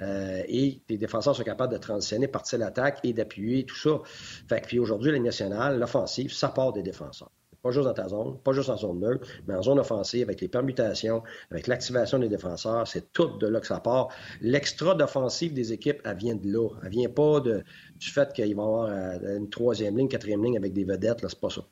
Euh, 0.00 0.42
et 0.48 0.80
tes 0.86 0.96
défenseurs 0.96 1.36
sont 1.36 1.42
capables 1.42 1.72
de 1.72 1.78
transitionner, 1.78 2.28
partir 2.28 2.58
l'attaque 2.58 2.98
et 3.04 3.12
d'appuyer, 3.12 3.64
tout 3.64 3.76
ça. 3.76 4.00
Fait 4.48 4.62
puis 4.66 4.78
aujourd'hui, 4.78 5.12
la 5.12 5.18
nationale, 5.18 5.78
l'offensive, 5.78 6.32
ça 6.32 6.48
part 6.48 6.72
des 6.72 6.82
défenseurs. 6.82 7.30
Pas 7.62 7.70
juste 7.70 7.86
dans 7.86 7.94
ta 7.94 8.08
zone, 8.08 8.38
pas 8.38 8.52
juste 8.52 8.70
en 8.70 8.76
zone 8.76 8.98
neutre, 8.98 9.26
mais 9.46 9.54
en 9.54 9.62
zone 9.62 9.78
offensive, 9.78 10.24
avec 10.24 10.40
les 10.40 10.48
permutations, 10.48 11.22
avec 11.50 11.68
l'activation 11.68 12.18
des 12.18 12.28
défenseurs, 12.28 12.88
c'est 12.88 13.12
tout 13.12 13.38
de 13.38 13.46
là 13.46 13.60
que 13.60 13.66
ça 13.68 13.78
part. 13.78 14.08
L'extra 14.40 14.96
d'offensive 14.96 15.52
des 15.54 15.72
équipes, 15.72 16.00
elle 16.04 16.16
vient 16.16 16.34
de 16.34 16.52
là. 16.52 16.68
Elle 16.82 16.90
vient 16.90 17.08
pas 17.08 17.40
du 17.40 18.10
fait 18.10 18.32
qu'il 18.32 18.44
va 18.44 18.48
y 18.48 18.52
avoir 18.52 18.86
euh, 18.86 19.36
une 19.36 19.48
troisième 19.48 19.96
ligne, 19.96 20.08
quatrième 20.08 20.42
ligne 20.44 20.56
avec 20.56 20.72
des 20.72 20.84
vedettes, 20.84 21.22
là, 21.22 21.28
c'est 21.28 21.40
pas 21.40 21.50
ça. 21.50 21.62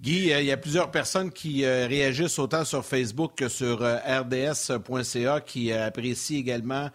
Guy, 0.00 0.32
euh, 0.32 0.40
il 0.40 0.46
y 0.46 0.52
a 0.52 0.56
plusieurs 0.56 0.90
personnes 0.90 1.30
qui 1.30 1.64
euh, 1.64 1.86
réagissent 1.86 2.38
autant 2.38 2.64
sur 2.64 2.84
Facebook 2.84 3.36
que 3.36 3.48
sur 3.48 3.80
rds.ca 3.80 5.40
qui 5.40 5.72
apprécient 5.72 6.38
également 6.40 6.90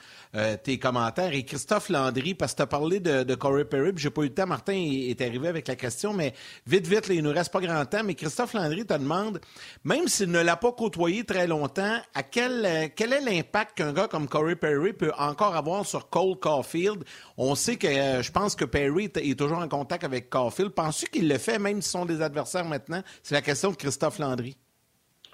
tes 0.64 0.78
commentaires. 0.78 1.34
Et 1.34 1.44
Christophe 1.44 1.90
Landry, 1.90 2.34
parce 2.34 2.54
que 2.54 2.58
tu 2.58 2.64
as 2.64 2.68
parlé 2.68 3.00
de, 3.00 3.36
Corey 3.36 3.66
Perry, 3.66 3.92
j'ai 3.96 4.10
pas 4.10 4.22
eu 4.22 4.26
le 4.26 4.34
temps, 4.34 4.48
Martin 4.48 4.74
est, 4.74 5.20
arrivé 5.22 5.48
avec 5.48 5.68
la 5.68 5.76
question, 5.76 6.14
mais 6.14 6.34
vite, 6.68 6.88
vite, 6.88 7.06
il 7.10 7.16
il 7.16 7.24
nous 7.24 7.32
reste 7.32 7.52
pas 7.52 7.60
grand 7.60 7.86
temps, 7.86 8.04
mais 8.04 8.16
Christophe 8.16 8.54
Landry 8.54 8.86
te 8.86 8.94
demande, 8.94 9.42
même 9.84 10.08
s'il 10.08 10.32
ne 10.32 10.42
l'a 10.42 10.56
pas 10.56 10.72
côtoyé 10.72 11.26
très 11.26 11.48
longtemps, 11.48 12.00
à 12.14 12.24
quel, 12.24 12.92
quel 12.96 13.12
est 13.12 13.22
l'impact 13.22 13.78
qu'un 13.78 13.92
gars 13.92 14.08
comme 14.08 14.28
Corey 14.28 14.56
Perry 14.56 14.94
peut 14.94 15.12
encore 15.18 15.56
avoir 15.56 15.86
sur 15.86 16.10
Cole 16.10 16.40
Caulfield? 16.40 17.04
On 17.38 17.56
sait 17.56 17.76
que 17.76 17.88
je 17.88 18.32
pense 18.32 18.56
que 18.56 18.66
Perry 18.66 19.12
est 19.14 19.38
toujours 19.38 19.60
en 19.60 19.68
contact 19.68 20.04
avec 20.04 20.30
Caulfield. 20.30 20.72
Penses-tu 20.72 21.08
qu'il 21.08 21.28
le 21.28 21.38
fait, 21.38 21.60
même 21.60 21.82
s'ils 21.82 21.92
sont 21.92 22.06
des 22.06 22.22
adversaires 22.22 22.66
maintenant? 22.66 23.04
C'est 23.22 23.36
la 23.36 23.42
question 23.42 23.72
de 23.72 23.76
Christophe 23.76 24.20
Landry. 24.20 24.56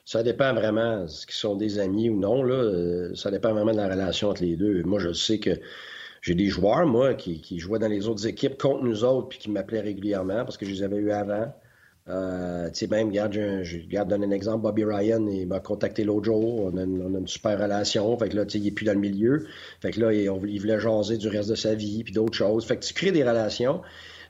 Ça 0.06 0.22
dépend 0.22 0.54
vraiment, 0.54 1.08
ce 1.08 1.26
qu'ils 1.26 1.36
sont 1.36 1.56
des 1.56 1.80
amis 1.80 2.10
ou 2.10 2.20
non. 2.20 2.44
Là. 2.44 2.54
Euh, 2.54 3.16
ça 3.16 3.32
dépend 3.32 3.54
vraiment 3.54 3.72
de 3.72 3.78
la 3.78 3.90
relation 3.90 4.30
entre 4.30 4.44
les 4.44 4.56
deux. 4.56 4.84
Moi, 4.84 5.00
je 5.00 5.14
sais 5.14 5.40
que 5.40 5.60
j'ai 6.22 6.36
des 6.36 6.48
joueurs, 6.48 6.86
moi, 6.86 7.16
qui, 7.16 7.60
jouaient 7.60 7.80
dans 7.80 7.88
les 7.88 8.08
autres 8.08 8.28
équipes 8.28 8.58
contre 8.58 8.84
nous 8.84 9.04
autres, 9.04 9.30
puis 9.30 9.40
qui 9.40 9.50
m'appelaient 9.50 9.82
régulièrement 9.82 10.46
parce 10.46 10.58
que 10.58 10.66
je 10.66 10.72
les 10.72 10.84
avais 10.84 10.98
eus 10.98 11.12
avant. 11.12 11.54
Euh, 12.08 12.68
tu 12.70 12.76
sais, 12.76 12.88
même, 12.88 13.08
regarde, 13.08 13.34
je, 13.34 13.78
regarde, 13.80 14.10
donner 14.10 14.28
un 14.28 14.32
exemple, 14.32 14.62
Bobby 14.62 14.84
Ryan, 14.84 15.26
il 15.28 15.48
m'a 15.48 15.60
contacté 15.60 16.04
l'autre 16.04 16.26
jour, 16.26 16.66
on 16.66 16.78
a, 16.78 16.84
une, 16.84 17.28
super 17.28 17.60
relation, 17.60 18.16
fait 18.18 18.30
que 18.30 18.36
là, 18.36 18.46
tu 18.46 18.52
sais, 18.52 18.60
il 18.60 18.68
est 18.68 18.72
plus 18.72 18.86
dans 18.86 18.94
le 18.94 19.00
milieu, 19.00 19.48
fait 19.82 19.90
que 19.90 20.02
là, 20.02 20.14
il, 20.14 20.22
il, 20.22 20.60
voulait 20.60 20.80
jaser 20.80 21.18
du 21.18 21.28
reste 21.28 21.50
de 21.50 21.56
sa 21.56 21.74
vie, 21.74 22.04
puis 22.04 22.14
d'autres 22.14 22.38
choses, 22.38 22.64
fait 22.64 22.78
que 22.78 22.86
tu 22.86 22.94
crées 22.94 23.12
des 23.12 23.24
relations, 23.24 23.82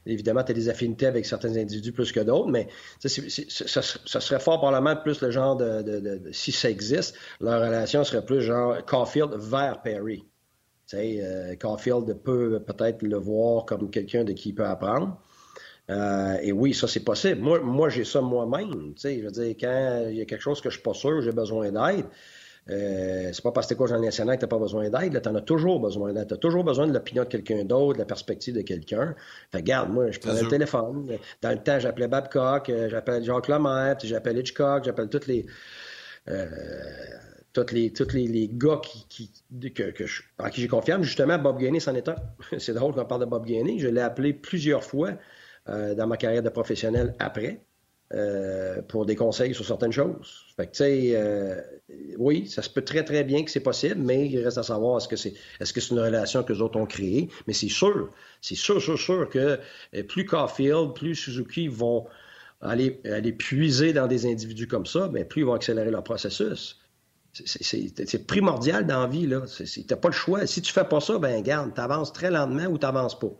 Évidemment, 0.05 0.43
tu 0.43 0.51
as 0.51 0.55
des 0.55 0.69
affinités 0.69 1.07
avec 1.07 1.25
certains 1.25 1.55
individus 1.57 1.91
plus 1.91 2.11
que 2.11 2.19
d'autres, 2.19 2.49
mais 2.49 2.67
ça, 2.99 3.09
serait 3.09 4.39
fort 4.39 4.59
probablement 4.59 4.95
plus 4.95 5.21
le 5.21 5.31
genre 5.31 5.55
de, 5.55 6.21
si 6.31 6.51
ça 6.51 6.69
existe, 6.69 7.15
leur 7.41 7.61
relation 7.61 8.03
serait 8.03 8.23
plus 8.23 8.41
genre 8.41 8.85
Caulfield 8.85 9.33
vers 9.35 9.81
Perry. 9.81 10.25
Tu 10.87 10.97
sais, 10.97 11.19
euh, 11.21 11.55
Caulfield 11.55 12.13
peut 12.23 12.59
peut-être 12.59 13.01
le 13.01 13.17
voir 13.17 13.65
comme 13.65 13.89
quelqu'un 13.89 14.23
de 14.23 14.33
qui 14.33 14.49
il 14.49 14.55
peut 14.55 14.65
apprendre. 14.65 15.19
Euh, 15.89 16.37
et 16.41 16.51
oui, 16.51 16.73
ça, 16.73 16.87
c'est 16.87 17.03
possible. 17.03 17.41
Moi, 17.41 17.59
moi 17.59 17.89
j'ai 17.89 18.03
ça 18.03 18.21
moi-même. 18.21 18.93
Tu 18.93 19.01
sais, 19.01 19.19
je 19.19 19.25
veux 19.25 19.31
dire, 19.31 19.55
quand 19.59 20.07
il 20.09 20.17
y 20.17 20.21
a 20.21 20.25
quelque 20.25 20.41
chose 20.41 20.61
que 20.61 20.69
je 20.69 20.75
suis 20.75 20.83
pas 20.83 20.93
sûr, 20.93 21.21
j'ai 21.21 21.31
besoin 21.31 21.71
d'aide, 21.71 22.05
euh, 22.69 23.29
c'est 23.31 23.43
pas 23.43 23.51
parce 23.51 23.67
que 23.67 23.73
t'es 23.73 23.77
coach 23.77 23.91
dans 23.91 23.97
le 23.97 24.05
national 24.05 24.37
que 24.37 24.41
t'as 24.41 24.47
pas 24.47 24.57
besoin 24.57 24.89
d'aide. 24.89 25.21
T'en 25.21 25.35
as 25.35 25.41
toujours 25.41 25.79
besoin 25.79 26.13
d'aide. 26.13 26.27
T'as 26.27 26.37
toujours 26.37 26.63
besoin 26.63 26.87
de 26.87 26.93
l'opinion 26.93 27.23
de 27.23 27.29
quelqu'un 27.29 27.63
d'autre, 27.63 27.93
de 27.93 27.99
la 27.99 28.05
perspective 28.05 28.55
de 28.55 28.61
quelqu'un. 28.61 29.15
Fait 29.51 29.61
garde, 29.61 29.91
moi, 29.91 30.09
je 30.09 30.19
prenais 30.19 30.41
le 30.41 30.47
téléphone. 30.47 31.17
Dans 31.41 31.51
le 31.51 31.59
temps, 31.59 31.79
j'appelais 31.79 32.07
Babcock, 32.07 32.69
euh, 32.69 32.89
j'appelle 32.89 33.23
Jacques 33.23 33.47
Lemaire, 33.49 33.97
j'appelle 34.03 34.37
Hitchcock, 34.37 34.83
j'appelle 34.85 35.09
toutes 35.09 35.27
les... 35.27 35.45
Euh, 36.27 36.47
tous 37.53 37.71
les, 37.71 37.93
toutes 37.93 38.11
les, 38.11 38.27
les 38.27 38.49
gars 38.51 38.81
qui, 38.83 39.05
qui, 39.07 39.71
que, 39.71 39.91
que 39.91 40.05
je, 40.05 40.23
en 40.39 40.49
qui 40.49 40.59
j'ai 40.59 40.67
confiance. 40.67 41.03
Justement, 41.03 41.37
Bob 41.37 41.57
Gainey, 41.57 41.79
c'en 41.79 41.95
est 41.95 42.09
un. 42.09 42.15
C'est 42.57 42.73
drôle 42.73 42.93
qu'on 42.93 43.05
parle 43.05 43.21
de 43.21 43.25
Bob 43.25 43.45
Gainey. 43.45 43.79
Je 43.79 43.87
l'ai 43.87 44.01
appelé 44.01 44.33
plusieurs 44.33 44.83
fois 44.83 45.11
euh, 45.69 45.95
dans 45.95 46.05
ma 46.05 46.17
carrière 46.17 46.43
de 46.43 46.49
professionnel 46.49 47.15
après. 47.17 47.61
Euh, 48.13 48.83
pour 48.83 49.07
des 49.07 49.15
conseils 49.15 49.55
sur 49.55 49.65
certaines 49.65 49.91
choses. 49.91 50.45
Fait 50.55 50.67
que, 50.67 50.71
tu 50.73 50.77
sais, 50.77 51.11
euh, 51.15 51.59
oui, 52.19 52.47
ça 52.47 52.61
se 52.61 52.69
peut 52.69 52.83
très, 52.83 53.03
très 53.03 53.23
bien 53.23 53.43
que 53.43 53.49
c'est 53.49 53.61
possible, 53.61 53.99
mais 53.99 54.29
il 54.29 54.43
reste 54.43 54.59
à 54.59 54.63
savoir 54.63 54.99
est-ce 54.99 55.07
que 55.07 55.15
c'est 55.15 55.33
est-ce 55.59 55.91
une 55.91 55.99
relation 55.99 56.43
que 56.43 56.53
les 56.53 56.61
autres 56.61 56.77
ont 56.79 56.85
créée. 56.85 57.29
Mais 57.47 57.53
c'est 57.53 57.67
sûr, 57.67 58.11
c'est 58.41 58.53
sûr, 58.53 58.79
sûr, 58.79 58.99
sûr 58.99 59.27
que 59.27 59.59
euh, 59.95 60.03
plus 60.03 60.23
Caulfield, 60.23 60.93
plus 60.93 61.15
Suzuki 61.15 61.67
vont 61.67 62.05
aller, 62.61 63.01
aller 63.05 63.33
puiser 63.33 63.91
dans 63.91 64.05
des 64.05 64.27
individus 64.27 64.67
comme 64.67 64.85
ça, 64.85 65.07
bien, 65.07 65.23
plus 65.25 65.41
ils 65.41 65.45
vont 65.45 65.55
accélérer 65.55 65.89
leur 65.89 66.03
processus. 66.03 66.79
C'est 67.33 68.27
primordial 68.27 68.85
dans 68.85 69.01
la 69.01 69.07
vie, 69.07 69.25
là. 69.25 69.41
T'as 69.87 69.95
pas 69.95 70.09
le 70.09 70.13
choix. 70.13 70.45
Si 70.45 70.61
tu 70.61 70.71
fais 70.71 70.85
pas 70.85 71.01
ça, 71.01 71.17
ben 71.17 71.41
garde, 71.41 71.73
t'avances 71.73 72.13
très 72.13 72.29
lentement 72.29 72.65
ou 72.67 72.77
t'avances 72.77 73.17
pas. 73.17 73.31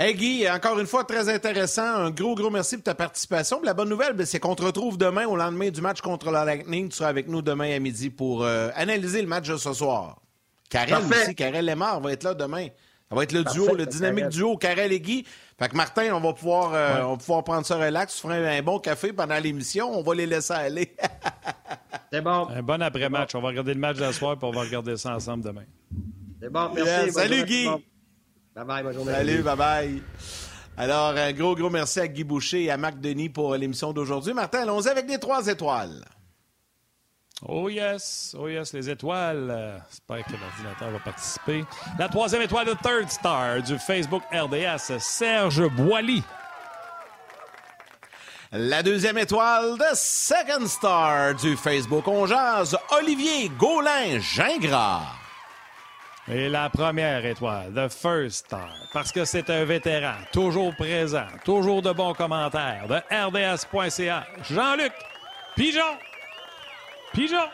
Hey 0.00 0.14
Guy, 0.14 0.48
encore 0.48 0.78
une 0.78 0.86
fois, 0.86 1.02
très 1.02 1.28
intéressant. 1.28 1.82
Un 1.82 2.10
gros, 2.10 2.36
gros 2.36 2.50
merci 2.50 2.76
pour 2.76 2.84
ta 2.84 2.94
participation. 2.94 3.60
La 3.64 3.74
bonne 3.74 3.88
nouvelle, 3.88 4.14
c'est 4.28 4.38
qu'on 4.38 4.54
te 4.54 4.62
retrouve 4.62 4.96
demain 4.96 5.26
au 5.26 5.34
lendemain 5.34 5.70
du 5.70 5.80
match 5.80 6.00
contre 6.02 6.30
la 6.30 6.44
Lightning. 6.44 6.88
Tu 6.88 6.98
seras 6.98 7.08
avec 7.08 7.26
nous 7.26 7.42
demain 7.42 7.74
à 7.74 7.80
midi 7.80 8.08
pour 8.08 8.44
euh, 8.44 8.68
analyser 8.76 9.20
le 9.20 9.26
match 9.26 9.48
de 9.48 9.56
ce 9.56 9.72
soir. 9.72 10.18
Karel 10.70 10.98
aussi, 10.98 11.34
Karel 11.34 11.66
Lemar 11.66 12.00
va 12.00 12.12
être 12.12 12.22
là 12.22 12.34
demain. 12.34 12.68
Ça 13.08 13.16
va 13.16 13.24
être 13.24 13.32
le 13.32 13.42
duo, 13.42 13.74
le 13.74 13.86
dynamique 13.86 14.28
duo 14.28 14.56
Karel 14.56 14.92
et 14.92 15.00
Guy. 15.00 15.26
Fait 15.58 15.68
que 15.68 15.74
Martin, 15.74 16.14
on 16.14 16.20
va 16.20 16.32
pouvoir, 16.32 16.74
euh, 16.74 17.02
on 17.02 17.10
va 17.12 17.16
pouvoir 17.16 17.42
prendre 17.42 17.66
ça 17.66 17.74
relax. 17.74 18.14
Tu 18.14 18.20
feras 18.20 18.36
un, 18.36 18.62
bon 18.62 18.78
café 18.78 19.12
pendant 19.12 19.40
l'émission. 19.40 19.98
On 19.98 20.02
va 20.04 20.14
les 20.14 20.26
laisser 20.26 20.52
aller. 20.52 20.94
c'est 22.12 22.20
bon. 22.20 22.46
Un 22.54 22.62
bon 22.62 22.80
après-match. 22.80 23.34
On 23.34 23.40
va 23.40 23.48
regarder 23.48 23.74
le 23.74 23.80
match 23.80 23.96
de 23.96 24.12
soir 24.12 24.36
et 24.40 24.44
on 24.44 24.52
va 24.52 24.60
regarder 24.60 24.96
ça 24.96 25.16
ensemble 25.16 25.42
demain. 25.42 25.64
C'est 26.40 26.50
bon, 26.50 26.70
merci. 26.72 27.10
salut 27.10 27.42
Guy. 27.42 27.68
Bye 28.54 28.64
bye, 28.82 28.94
journée. 28.94 29.12
Salut, 29.12 29.42
bye 29.42 29.56
bye. 29.56 30.02
Alors, 30.76 31.16
un 31.16 31.32
gros, 31.32 31.56
gros 31.56 31.70
merci 31.70 32.00
à 32.00 32.06
Guy 32.08 32.24
Boucher 32.24 32.64
et 32.64 32.70
à 32.70 32.76
Marc 32.76 33.00
Denis 33.00 33.28
pour 33.28 33.54
l'émission 33.56 33.92
d'aujourd'hui. 33.92 34.32
Martin, 34.32 34.62
allons-y 34.62 34.88
avec 34.88 35.08
les 35.08 35.18
trois 35.18 35.46
étoiles. 35.46 36.04
Oh 37.46 37.68
yes, 37.68 38.34
oh 38.38 38.48
yes, 38.48 38.72
les 38.72 38.90
étoiles. 38.90 39.82
J'espère 39.90 40.24
que 40.24 40.32
l'ordinateur 40.32 40.90
va 40.90 40.98
participer. 40.98 41.64
La 41.98 42.08
troisième 42.08 42.42
étoile 42.42 42.66
de 42.66 42.74
Third 42.74 43.08
Star 43.10 43.62
du 43.62 43.78
Facebook 43.78 44.22
RDS, 44.32 44.98
Serge 44.98 45.68
Boily. 45.68 46.22
La 48.50 48.82
deuxième 48.82 49.18
étoile 49.18 49.76
de 49.78 49.84
Second 49.94 50.66
Star 50.66 51.34
du 51.34 51.56
Facebook 51.56 52.08
On 52.08 52.26
Jazz, 52.26 52.76
Olivier 52.98 53.50
Gaulin-Gingras. 53.50 55.17
Et 56.30 56.50
la 56.50 56.68
première 56.68 57.24
étoile, 57.24 57.72
The 57.74 57.88
First 57.88 58.46
Star, 58.46 58.70
parce 58.92 59.10
que 59.12 59.24
c'est 59.24 59.48
un 59.48 59.64
vétéran, 59.64 60.12
toujours 60.30 60.74
présent, 60.76 61.26
toujours 61.42 61.80
de 61.80 61.90
bons 61.90 62.12
commentaires, 62.12 62.86
de 62.86 62.96
RDS.ca, 63.10 64.26
Jean-Luc 64.50 64.92
Pigeon. 65.56 65.96
Pigeon. 67.14 67.48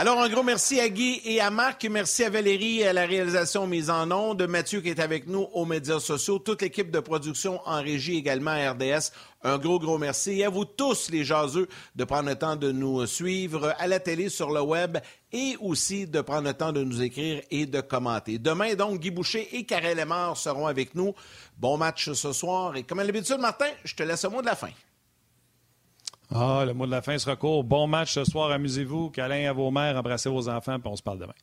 Alors, 0.00 0.20
un 0.20 0.28
gros 0.28 0.44
merci 0.44 0.78
à 0.78 0.88
Guy 0.88 1.20
et 1.24 1.40
à 1.40 1.50
Marc. 1.50 1.84
Merci 1.90 2.22
à 2.22 2.30
Valérie 2.30 2.84
à 2.84 2.92
la 2.92 3.04
réalisation 3.04 3.66
mise 3.66 3.90
en 3.90 4.06
nom, 4.06 4.34
de 4.34 4.46
Mathieu 4.46 4.80
qui 4.80 4.90
est 4.90 5.00
avec 5.00 5.26
nous 5.26 5.48
aux 5.52 5.64
médias 5.64 5.98
sociaux, 5.98 6.38
toute 6.38 6.62
l'équipe 6.62 6.92
de 6.92 7.00
production 7.00 7.60
en 7.66 7.82
régie 7.82 8.16
également 8.16 8.52
à 8.52 8.70
RDS. 8.70 9.10
Un 9.42 9.58
gros, 9.58 9.80
gros 9.80 9.98
merci. 9.98 10.38
Et 10.38 10.44
à 10.44 10.50
vous 10.50 10.66
tous, 10.66 11.10
les 11.10 11.24
jaseux, 11.24 11.66
de 11.96 12.04
prendre 12.04 12.28
le 12.28 12.36
temps 12.36 12.54
de 12.54 12.70
nous 12.70 13.04
suivre 13.06 13.74
à 13.76 13.88
la 13.88 13.98
télé, 13.98 14.28
sur 14.28 14.52
le 14.52 14.60
web 14.60 14.98
et 15.32 15.56
aussi 15.58 16.06
de 16.06 16.20
prendre 16.20 16.46
le 16.46 16.54
temps 16.54 16.70
de 16.70 16.84
nous 16.84 17.02
écrire 17.02 17.42
et 17.50 17.66
de 17.66 17.80
commenter. 17.80 18.38
Demain, 18.38 18.76
donc, 18.76 19.00
Guy 19.00 19.10
Boucher 19.10 19.48
et 19.50 19.64
Karel 19.64 19.96
Lemar 19.96 20.36
seront 20.36 20.68
avec 20.68 20.94
nous. 20.94 21.12
Bon 21.56 21.76
match 21.76 22.12
ce 22.12 22.32
soir. 22.32 22.76
Et 22.76 22.84
comme 22.84 23.00
à 23.00 23.04
l'habitude, 23.04 23.38
Martin, 23.40 23.66
je 23.82 23.96
te 23.96 24.04
laisse 24.04 24.22
le 24.22 24.30
mot 24.30 24.42
de 24.42 24.46
la 24.46 24.54
fin. 24.54 24.70
Ah, 26.30 26.64
le 26.66 26.74
mot 26.74 26.84
de 26.86 26.90
la 26.90 27.00
fin 27.00 27.16
sera 27.18 27.36
court. 27.36 27.64
Bon 27.64 27.86
match 27.86 28.12
ce 28.12 28.24
soir, 28.24 28.50
amusez-vous. 28.50 29.10
Câlin 29.10 29.48
à 29.48 29.52
vos 29.52 29.70
mères, 29.70 29.96
embrassez 29.96 30.28
vos 30.28 30.48
enfants, 30.48 30.78
puis 30.78 30.90
on 30.90 30.96
se 30.96 31.02
parle 31.02 31.18
demain. 31.18 31.34